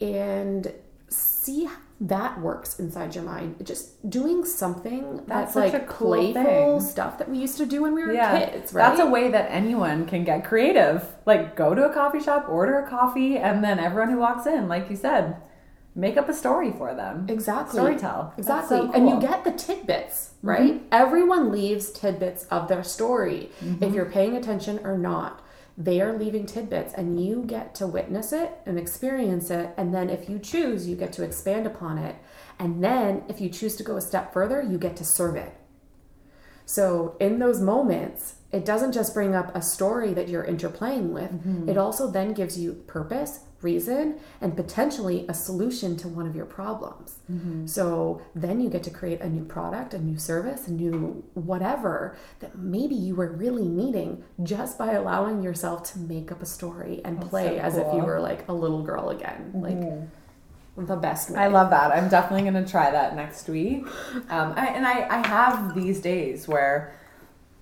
and 0.00 0.72
see 1.08 1.68
that 2.00 2.40
works 2.40 2.78
inside 2.78 3.14
your 3.14 3.24
mind. 3.24 3.56
Just 3.66 4.08
doing 4.08 4.44
something 4.44 5.16
that's, 5.26 5.54
that's 5.54 5.74
like 5.74 5.88
cool 5.88 6.14
playful 6.32 6.78
thing. 6.78 6.88
stuff 6.88 7.18
that 7.18 7.28
we 7.28 7.38
used 7.38 7.56
to 7.58 7.66
do 7.66 7.82
when 7.82 7.94
we 7.94 8.04
were 8.04 8.12
yeah, 8.12 8.50
kids, 8.50 8.72
right? 8.72 8.88
That's 8.88 9.00
a 9.00 9.06
way 9.06 9.30
that 9.30 9.50
anyone 9.50 10.06
can 10.06 10.22
get 10.22 10.44
creative. 10.44 11.04
Like 11.26 11.56
go 11.56 11.74
to 11.74 11.90
a 11.90 11.92
coffee 11.92 12.20
shop, 12.20 12.48
order 12.48 12.78
a 12.78 12.88
coffee, 12.88 13.36
and 13.36 13.64
then 13.64 13.80
everyone 13.80 14.10
who 14.10 14.18
walks 14.18 14.46
in, 14.46 14.68
like 14.68 14.88
you 14.88 14.96
said, 14.96 15.38
make 15.96 16.16
up 16.16 16.28
a 16.28 16.34
story 16.34 16.70
for 16.70 16.94
them. 16.94 17.26
Exactly. 17.28 17.80
Storytell. 17.80 18.38
Exactly. 18.38 18.78
So 18.78 18.86
cool. 18.86 18.94
And 18.94 19.08
you 19.08 19.20
get 19.20 19.42
the 19.42 19.52
tidbits, 19.52 20.34
right? 20.40 20.74
Mm-hmm. 20.74 20.86
Everyone 20.92 21.50
leaves 21.50 21.90
tidbits 21.90 22.44
of 22.44 22.68
their 22.68 22.84
story 22.84 23.50
mm-hmm. 23.60 23.82
if 23.82 23.92
you're 23.92 24.10
paying 24.10 24.36
attention 24.36 24.78
or 24.84 24.96
not 24.96 25.42
they 25.78 26.00
are 26.00 26.18
leaving 26.18 26.44
tidbits 26.44 26.92
and 26.92 27.24
you 27.24 27.44
get 27.46 27.72
to 27.76 27.86
witness 27.86 28.32
it 28.32 28.50
and 28.66 28.76
experience 28.76 29.48
it. 29.48 29.72
And 29.76 29.94
then 29.94 30.10
if 30.10 30.28
you 30.28 30.40
choose, 30.40 30.88
you 30.88 30.96
get 30.96 31.12
to 31.14 31.22
expand 31.22 31.68
upon 31.68 31.98
it. 31.98 32.16
And 32.58 32.82
then 32.82 33.22
if 33.28 33.40
you 33.40 33.48
choose 33.48 33.76
to 33.76 33.84
go 33.84 33.96
a 33.96 34.00
step 34.00 34.32
further, 34.32 34.60
you 34.60 34.76
get 34.76 34.96
to 34.96 35.04
serve 35.04 35.36
it. 35.36 35.54
So 36.66 37.16
in 37.20 37.38
those 37.38 37.60
moments, 37.60 38.34
it 38.50 38.64
doesn't 38.64 38.92
just 38.92 39.14
bring 39.14 39.36
up 39.36 39.54
a 39.54 39.62
story 39.62 40.12
that 40.14 40.28
you're 40.28 40.44
interplaying 40.44 41.10
with, 41.10 41.30
mm-hmm. 41.30 41.68
it 41.68 41.78
also 41.78 42.10
then 42.10 42.32
gives 42.32 42.58
you 42.58 42.72
purpose 42.88 43.40
reason 43.60 44.18
and 44.40 44.56
potentially 44.56 45.26
a 45.28 45.34
solution 45.34 45.96
to 45.96 46.08
one 46.08 46.26
of 46.26 46.36
your 46.36 46.46
problems. 46.46 47.16
Mm-hmm. 47.30 47.66
So 47.66 48.22
then 48.34 48.60
you 48.60 48.70
get 48.70 48.82
to 48.84 48.90
create 48.90 49.20
a 49.20 49.28
new 49.28 49.44
product, 49.44 49.94
a 49.94 49.98
new 49.98 50.18
service, 50.18 50.68
a 50.68 50.72
new 50.72 51.24
whatever 51.34 52.16
that 52.40 52.56
maybe 52.56 52.94
you 52.94 53.14
were 53.14 53.32
really 53.32 53.66
needing 53.66 54.22
just 54.42 54.78
by 54.78 54.92
allowing 54.92 55.42
yourself 55.42 55.92
to 55.92 55.98
make 55.98 56.30
up 56.30 56.40
a 56.40 56.46
story 56.46 57.00
and 57.04 57.18
That's 57.18 57.28
play 57.28 57.44
so 57.44 57.50
cool. 57.50 57.60
as 57.60 57.76
if 57.76 57.86
you 57.94 58.00
were 58.00 58.20
like 58.20 58.48
a 58.48 58.52
little 58.52 58.82
girl 58.82 59.10
again. 59.10 59.52
Mm-hmm. 59.54 59.62
Like 59.62 60.08
the 60.86 60.96
best 60.96 61.30
way. 61.30 61.40
I 61.40 61.48
love 61.48 61.70
that. 61.70 61.90
I'm 61.90 62.08
definitely 62.08 62.48
going 62.48 62.64
to 62.64 62.70
try 62.70 62.90
that 62.90 63.16
next 63.16 63.48
week. 63.48 63.86
Um, 64.28 64.52
I, 64.56 64.66
and 64.68 64.86
I, 64.86 65.08
I 65.08 65.26
have 65.26 65.74
these 65.74 66.00
days 66.00 66.46
where 66.46 66.94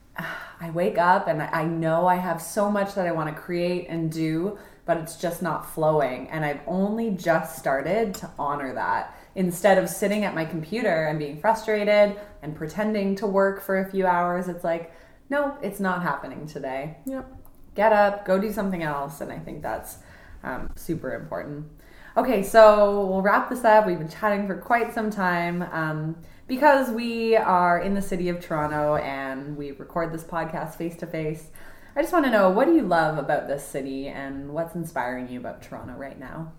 I 0.60 0.70
wake 0.70 0.98
up 0.98 1.28
and 1.28 1.42
I 1.42 1.64
know 1.64 2.06
I 2.06 2.16
have 2.16 2.42
so 2.42 2.70
much 2.70 2.94
that 2.94 3.06
I 3.06 3.12
want 3.12 3.34
to 3.34 3.40
create 3.40 3.86
and 3.88 4.10
do, 4.12 4.58
but 4.86 4.96
it's 4.96 5.16
just 5.16 5.42
not 5.42 5.68
flowing. 5.68 6.30
And 6.30 6.44
I've 6.44 6.60
only 6.66 7.10
just 7.10 7.58
started 7.58 8.14
to 8.14 8.30
honor 8.38 8.72
that. 8.74 9.18
Instead 9.34 9.76
of 9.76 9.90
sitting 9.90 10.24
at 10.24 10.34
my 10.34 10.44
computer 10.44 11.06
and 11.06 11.18
being 11.18 11.38
frustrated 11.38 12.18
and 12.40 12.56
pretending 12.56 13.16
to 13.16 13.26
work 13.26 13.60
for 13.60 13.80
a 13.80 13.90
few 13.90 14.06
hours, 14.06 14.48
it's 14.48 14.64
like, 14.64 14.94
no, 15.28 15.58
it's 15.60 15.80
not 15.80 16.02
happening 16.02 16.46
today. 16.46 16.96
Yep. 17.04 17.30
Get 17.74 17.92
up, 17.92 18.24
go 18.24 18.38
do 18.38 18.50
something 18.50 18.82
else. 18.82 19.20
And 19.20 19.30
I 19.30 19.38
think 19.38 19.60
that's 19.60 19.98
um, 20.44 20.70
super 20.76 21.14
important. 21.14 21.66
Okay, 22.16 22.42
so 22.42 23.06
we'll 23.06 23.20
wrap 23.20 23.50
this 23.50 23.64
up. 23.64 23.86
We've 23.86 23.98
been 23.98 24.08
chatting 24.08 24.46
for 24.46 24.56
quite 24.56 24.94
some 24.94 25.10
time. 25.10 25.62
Um, 25.72 26.16
because 26.46 26.90
we 26.90 27.36
are 27.36 27.80
in 27.80 27.94
the 27.94 28.02
city 28.02 28.28
of 28.28 28.40
Toronto 28.40 28.96
and 28.96 29.56
we 29.56 29.72
record 29.72 30.12
this 30.12 30.22
podcast 30.22 30.76
face 30.76 30.96
to 30.98 31.06
face. 31.06 31.50
I 31.96 32.02
just 32.02 32.12
want 32.12 32.26
to 32.26 32.30
know 32.30 32.50
what 32.50 32.66
do 32.66 32.74
you 32.74 32.82
love 32.82 33.16
about 33.16 33.48
this 33.48 33.66
city 33.66 34.08
and 34.08 34.50
what's 34.50 34.74
inspiring 34.74 35.30
you 35.30 35.40
about 35.40 35.62
Toronto 35.62 35.94
right 35.94 36.20
now? 36.20 36.52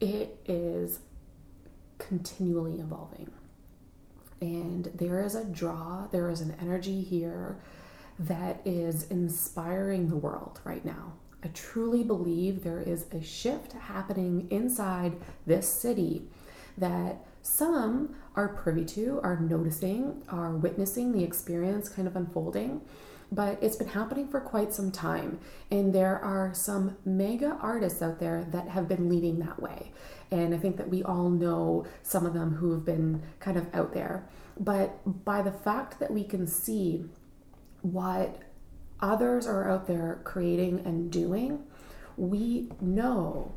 It 0.00 0.36
is 0.46 0.98
continually 1.98 2.80
evolving. 2.80 3.30
And 4.40 4.86
there 4.86 5.22
is 5.24 5.36
a 5.36 5.44
draw, 5.44 6.08
there 6.10 6.28
is 6.28 6.40
an 6.40 6.56
energy 6.60 7.02
here 7.02 7.60
that 8.18 8.60
is 8.64 9.04
inspiring 9.04 10.08
the 10.08 10.16
world 10.16 10.58
right 10.64 10.84
now. 10.84 11.12
I 11.44 11.48
truly 11.54 12.02
believe 12.02 12.64
there 12.64 12.80
is 12.80 13.06
a 13.12 13.22
shift 13.22 13.74
happening 13.74 14.48
inside 14.50 15.18
this 15.46 15.68
city 15.68 16.24
that 16.76 17.24
some 17.42 18.16
are 18.34 18.48
privy 18.48 18.84
to, 18.86 19.20
are 19.22 19.38
noticing, 19.38 20.24
are 20.28 20.50
witnessing 20.50 21.12
the 21.12 21.22
experience 21.22 21.88
kind 21.88 22.08
of 22.08 22.16
unfolding 22.16 22.80
but 23.30 23.58
it's 23.62 23.76
been 23.76 23.88
happening 23.88 24.28
for 24.28 24.40
quite 24.40 24.72
some 24.72 24.90
time. 24.90 25.38
And 25.70 25.94
there 25.94 26.18
are 26.18 26.52
some 26.54 26.96
mega 27.04 27.58
artists 27.60 28.00
out 28.00 28.18
there 28.18 28.44
that 28.50 28.68
have 28.68 28.88
been 28.88 29.08
leading 29.08 29.38
that 29.40 29.60
way. 29.60 29.92
And 30.30 30.54
I 30.54 30.58
think 30.58 30.76
that 30.76 30.88
we 30.88 31.02
all 31.02 31.30
know 31.30 31.86
some 32.02 32.26
of 32.26 32.34
them 32.34 32.54
who 32.54 32.72
have 32.72 32.84
been 32.84 33.22
kind 33.40 33.56
of 33.56 33.72
out 33.74 33.92
there. 33.92 34.26
But 34.58 35.24
by 35.24 35.42
the 35.42 35.52
fact 35.52 36.00
that 36.00 36.10
we 36.10 36.24
can 36.24 36.46
see 36.46 37.04
what 37.82 38.38
others 39.00 39.46
are 39.46 39.70
out 39.70 39.86
there 39.86 40.20
creating 40.24 40.80
and 40.84 41.10
doing, 41.10 41.64
we 42.16 42.70
know 42.80 43.52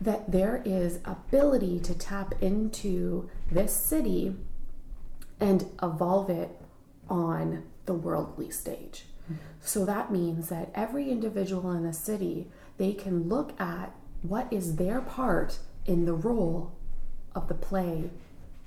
that 0.00 0.30
there 0.30 0.62
is 0.64 0.98
ability 1.04 1.80
to 1.80 1.94
tap 1.94 2.34
into 2.42 3.30
this 3.50 3.72
city 3.72 4.36
and 5.40 5.64
evolve 5.82 6.28
it 6.28 6.50
on 7.08 7.62
the 7.86 7.94
worldly 7.94 8.50
stage. 8.50 9.06
Mm-hmm. 9.24 9.34
So 9.60 9.84
that 9.84 10.12
means 10.12 10.48
that 10.48 10.70
every 10.74 11.10
individual 11.10 11.72
in 11.72 11.84
the 11.84 11.92
city, 11.92 12.48
they 12.78 12.92
can 12.92 13.28
look 13.28 13.58
at 13.60 13.94
what 14.22 14.52
is 14.52 14.76
their 14.76 15.00
part 15.00 15.58
in 15.86 16.06
the 16.06 16.14
role 16.14 16.72
of 17.34 17.48
the 17.48 17.54
play, 17.54 18.10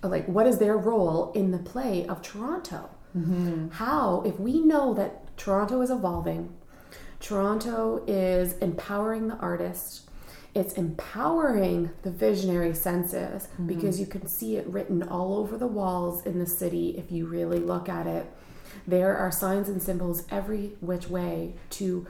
like 0.03 0.27
what 0.27 0.47
is 0.47 0.59
their 0.59 0.77
role 0.77 1.31
in 1.33 1.51
the 1.51 1.57
play 1.57 2.05
of 2.07 2.21
Toronto. 2.21 2.89
Mm-hmm. 3.17 3.69
How, 3.69 4.21
if 4.25 4.39
we 4.39 4.59
know 4.59 4.93
that 4.93 5.35
Toronto 5.37 5.81
is 5.81 5.89
evolving, 5.89 6.53
Toronto 7.19 8.03
is 8.07 8.53
empowering 8.59 9.27
the 9.27 9.37
artist, 9.37 10.07
it's 10.53 10.73
empowering 10.73 11.91
the 12.03 12.11
visionary 12.11 12.73
senses 12.73 13.43
mm-hmm. 13.43 13.67
because 13.67 13.99
you 13.99 14.05
can 14.05 14.27
see 14.27 14.57
it 14.57 14.67
written 14.67 15.03
all 15.03 15.37
over 15.37 15.57
the 15.57 15.67
walls 15.67 16.25
in 16.25 16.39
the 16.39 16.45
city 16.45 16.95
if 16.97 17.11
you 17.11 17.27
really 17.27 17.59
look 17.59 17.89
at 17.89 18.07
it. 18.07 18.31
There 18.87 19.17
are 19.17 19.31
signs 19.31 19.67
and 19.67 19.81
symbols 19.81 20.23
every 20.31 20.77
which 20.79 21.09
way 21.09 21.55
to 21.71 22.07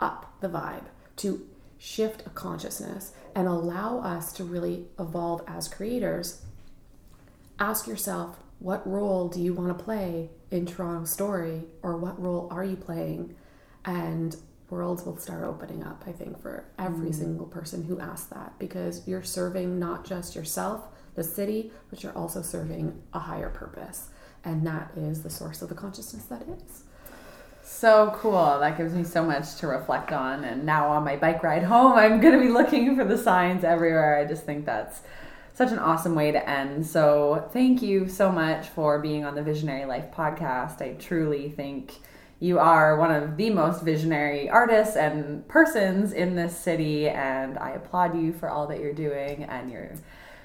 up 0.00 0.34
the 0.40 0.48
vibe, 0.48 0.84
to 1.16 1.46
shift 1.78 2.26
a 2.26 2.30
consciousness 2.30 3.12
and 3.34 3.46
allow 3.46 3.98
us 3.98 4.32
to 4.32 4.44
really 4.44 4.86
evolve 4.98 5.42
as 5.46 5.68
creators. 5.68 6.40
Ask 7.58 7.86
yourself, 7.86 8.38
what 8.60 8.86
role 8.88 9.28
do 9.28 9.40
you 9.40 9.52
want 9.52 9.76
to 9.76 9.84
play 9.84 10.30
in 10.50 10.64
Toronto 10.64 11.04
Story, 11.04 11.64
or 11.82 11.96
what 11.96 12.20
role 12.20 12.48
are 12.50 12.64
you 12.64 12.76
playing? 12.76 13.34
And 13.84 14.34
worlds 14.70 15.04
will 15.04 15.18
start 15.18 15.44
opening 15.44 15.84
up, 15.84 16.04
I 16.06 16.12
think, 16.12 16.40
for 16.40 16.64
every 16.78 17.10
mm. 17.10 17.14
single 17.14 17.46
person 17.46 17.84
who 17.84 18.00
asks 18.00 18.28
that 18.28 18.58
because 18.58 19.06
you're 19.06 19.22
serving 19.22 19.78
not 19.78 20.06
just 20.06 20.34
yourself, 20.34 20.86
the 21.14 21.22
city, 21.22 21.70
but 21.90 22.02
you're 22.02 22.16
also 22.16 22.40
serving 22.40 23.02
a 23.12 23.18
higher 23.18 23.50
purpose. 23.50 24.08
And 24.44 24.66
that 24.66 24.90
is 24.96 25.22
the 25.22 25.30
source 25.30 25.62
of 25.62 25.68
the 25.68 25.74
consciousness 25.74 26.24
that 26.24 26.42
is. 26.42 26.84
So 27.62 28.14
cool. 28.16 28.58
That 28.60 28.76
gives 28.76 28.92
me 28.92 29.04
so 29.04 29.24
much 29.24 29.56
to 29.56 29.66
reflect 29.66 30.12
on. 30.12 30.44
And 30.44 30.64
now 30.64 30.88
on 30.88 31.04
my 31.04 31.16
bike 31.16 31.42
ride 31.42 31.62
home, 31.62 31.94
I'm 31.94 32.20
going 32.20 32.34
to 32.34 32.40
be 32.40 32.52
looking 32.52 32.94
for 32.94 33.04
the 33.04 33.16
signs 33.16 33.64
everywhere. 33.64 34.18
I 34.18 34.26
just 34.26 34.44
think 34.44 34.66
that's 34.66 35.00
such 35.54 35.70
an 35.70 35.78
awesome 35.78 36.14
way 36.14 36.32
to 36.32 36.48
end. 36.48 36.84
So 36.86 37.48
thank 37.52 37.80
you 37.80 38.08
so 38.08 38.30
much 38.30 38.68
for 38.68 38.98
being 38.98 39.24
on 39.24 39.34
the 39.34 39.42
Visionary 39.42 39.86
Life 39.86 40.10
podcast. 40.12 40.82
I 40.82 40.94
truly 40.94 41.48
think 41.50 41.94
you 42.40 42.58
are 42.58 42.98
one 42.98 43.12
of 43.12 43.36
the 43.36 43.50
most 43.50 43.82
visionary 43.82 44.50
artists 44.50 44.96
and 44.96 45.46
persons 45.48 46.12
in 46.12 46.34
this 46.34 46.58
city, 46.58 47.08
and 47.08 47.56
I 47.56 47.70
applaud 47.70 48.20
you 48.20 48.32
for 48.32 48.50
all 48.50 48.66
that 48.66 48.80
you're 48.80 48.92
doing 48.92 49.44
and 49.44 49.70
your 49.70 49.92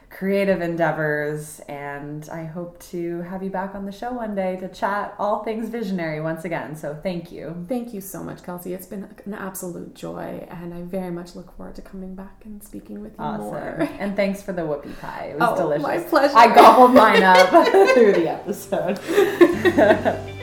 creative 0.10 0.62
endeavors. 0.62 1.60
And 1.68 2.28
I 2.30 2.46
hope 2.46 2.80
to 2.92 3.22
have 3.24 3.44
you 3.44 3.50
back 3.50 3.76
on 3.76 3.86
the 3.86 3.92
show 3.92 4.12
one 4.12 4.36
day 4.36 4.58
to 4.58 4.68
chat 4.68 5.16
all 5.20 5.44
things 5.44 5.70
visionary 5.70 6.22
once 6.22 6.46
again. 6.46 6.76
So 6.76 6.98
thank 7.02 7.32
you. 7.32 7.66
Thank 7.68 7.94
you 7.94 8.02
so 8.02 8.24
much, 8.24 8.44
Kelsey. 8.44 8.74
It's 8.74 8.88
been 8.88 9.08
an 9.26 9.34
absolute 9.34 9.94
joy, 9.94 10.48
and 10.50 10.74
I 10.74 10.82
very 10.82 11.12
much 11.12 11.36
look 11.36 11.56
forward 11.56 11.76
to 11.76 11.82
coming 11.82 12.16
back 12.16 12.44
and 12.46 12.64
speaking 12.64 13.02
with 13.02 13.14
you 13.14 13.24
awesome. 13.24 13.46
more. 13.46 13.90
And 14.00 14.16
thanks 14.16 14.42
for 14.42 14.54
the 14.54 14.62
whoopie 14.64 14.98
pie. 15.00 15.32
It 15.32 15.40
was 15.40 15.50
oh, 15.52 15.62
delicious. 15.62 15.84
My 15.84 16.00
pleasure. 16.00 16.38
I 16.38 16.54
gobbled 16.54 16.94
mine 16.94 17.24
up 17.24 17.50
through 17.94 18.14
the 18.14 18.30
episode. 18.30 19.00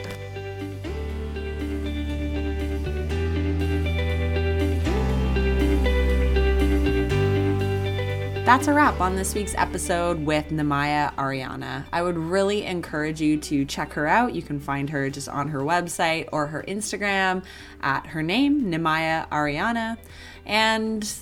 That's 8.47 8.69
a 8.69 8.73
wrap 8.73 9.01
on 9.01 9.17
this 9.17 9.35
week's 9.35 9.53
episode 9.55 10.25
with 10.25 10.51
Namaya 10.51 11.13
Ariana. 11.15 11.83
I 11.91 12.01
would 12.01 12.17
really 12.17 12.63
encourage 12.63 13.19
you 13.19 13.35
to 13.41 13.65
check 13.65 13.91
her 13.91 14.07
out. 14.07 14.33
You 14.33 14.41
can 14.41 14.61
find 14.61 14.89
her 14.89 15.09
just 15.09 15.27
on 15.27 15.49
her 15.49 15.59
website 15.59 16.29
or 16.31 16.47
her 16.47 16.63
Instagram 16.65 17.43
at 17.81 18.05
her 18.05 18.23
name, 18.23 18.71
Namaya 18.71 19.27
Ariana. 19.31 19.97
And 20.45 21.13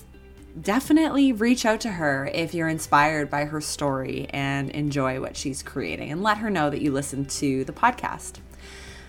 definitely 0.61 1.31
reach 1.31 1.65
out 1.65 1.81
to 1.81 1.93
her 1.93 2.29
if 2.31 2.53
you're 2.53 2.69
inspired 2.69 3.31
by 3.31 3.45
her 3.45 3.59
story 3.59 4.27
and 4.29 4.69
enjoy 4.69 5.19
what 5.19 5.35
she's 5.35 5.63
creating 5.63 6.11
and 6.11 6.21
let 6.21 6.37
her 6.37 6.51
know 6.51 6.69
that 6.69 6.83
you 6.83 6.91
listen 6.91 7.25
to 7.25 7.63
the 7.63 7.73
podcast. 7.73 8.33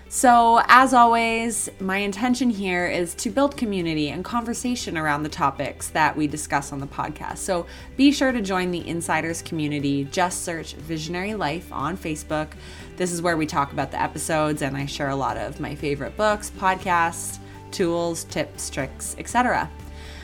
So, 0.09 0.61
as 0.67 0.93
always, 0.93 1.69
my 1.81 1.97
intention 1.97 2.49
here 2.49 2.87
is 2.87 3.13
to 3.15 3.29
build 3.29 3.57
community 3.57 4.07
and 4.09 4.23
conversation 4.23 4.97
around 4.97 5.23
the 5.23 5.29
topics 5.29 5.89
that 5.89 6.15
we 6.15 6.27
discuss 6.27 6.71
on 6.71 6.79
the 6.79 6.87
podcast. 6.87 7.39
So, 7.39 7.65
be 7.97 8.13
sure 8.13 8.31
to 8.31 8.41
join 8.41 8.71
the 8.71 8.87
Insiders 8.87 9.41
community. 9.41 10.05
Just 10.05 10.43
search 10.45 10.75
Visionary 10.75 11.35
Life 11.35 11.73
on 11.73 11.97
Facebook. 11.97 12.47
This 12.95 13.11
is 13.11 13.21
where 13.21 13.35
we 13.35 13.45
talk 13.45 13.73
about 13.73 13.91
the 13.91 14.01
episodes 14.01 14.61
and 14.61 14.77
I 14.77 14.85
share 14.85 15.09
a 15.09 15.15
lot 15.15 15.35
of 15.35 15.59
my 15.59 15.75
favorite 15.75 16.15
books, 16.15 16.51
podcasts, 16.57 17.39
tools, 17.71 18.23
tips, 18.23 18.69
tricks, 18.69 19.13
etc. 19.19 19.69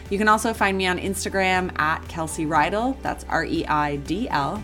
You 0.10 0.18
can 0.18 0.30
also 0.30 0.54
find 0.54 0.78
me 0.78 0.88
on 0.88 0.98
Instagram 0.98 1.78
at 1.78 2.08
Kelsey 2.08 2.46
Reidl. 2.46 2.96
That's 3.02 3.26
R 3.26 3.44
E 3.44 3.66
I 3.66 3.98
D 3.98 4.30
L. 4.30 4.64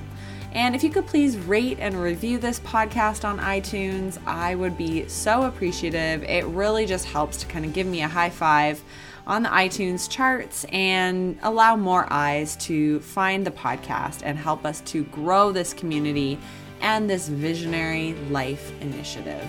And 0.51 0.75
if 0.75 0.83
you 0.83 0.89
could 0.89 1.05
please 1.05 1.37
rate 1.37 1.77
and 1.79 2.01
review 2.01 2.39
this 2.39 2.59
podcast 2.61 3.23
on 3.23 3.37
iTunes, 3.39 4.17
I 4.25 4.55
would 4.55 4.77
be 4.77 5.07
so 5.07 5.43
appreciative. 5.43 6.23
It 6.23 6.45
really 6.45 6.85
just 6.85 7.05
helps 7.05 7.37
to 7.37 7.45
kind 7.45 7.65
of 7.65 7.73
give 7.73 7.85
me 7.85 8.01
a 8.01 8.07
high 8.07 8.31
five 8.31 8.83
on 9.27 9.43
the 9.43 9.49
iTunes 9.49 10.09
charts 10.09 10.65
and 10.71 11.37
allow 11.43 11.75
more 11.75 12.07
eyes 12.09 12.55
to 12.55 12.99
find 13.01 13.45
the 13.45 13.51
podcast 13.51 14.21
and 14.23 14.37
help 14.37 14.65
us 14.65 14.81
to 14.81 15.03
grow 15.05 15.51
this 15.51 15.71
community 15.71 16.39
and 16.81 17.07
this 17.07 17.27
visionary 17.27 18.13
life 18.31 18.71
initiative. 18.81 19.47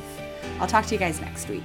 I'll 0.58 0.66
talk 0.66 0.84
to 0.86 0.94
you 0.94 0.98
guys 0.98 1.20
next 1.20 1.48
week. 1.48 1.64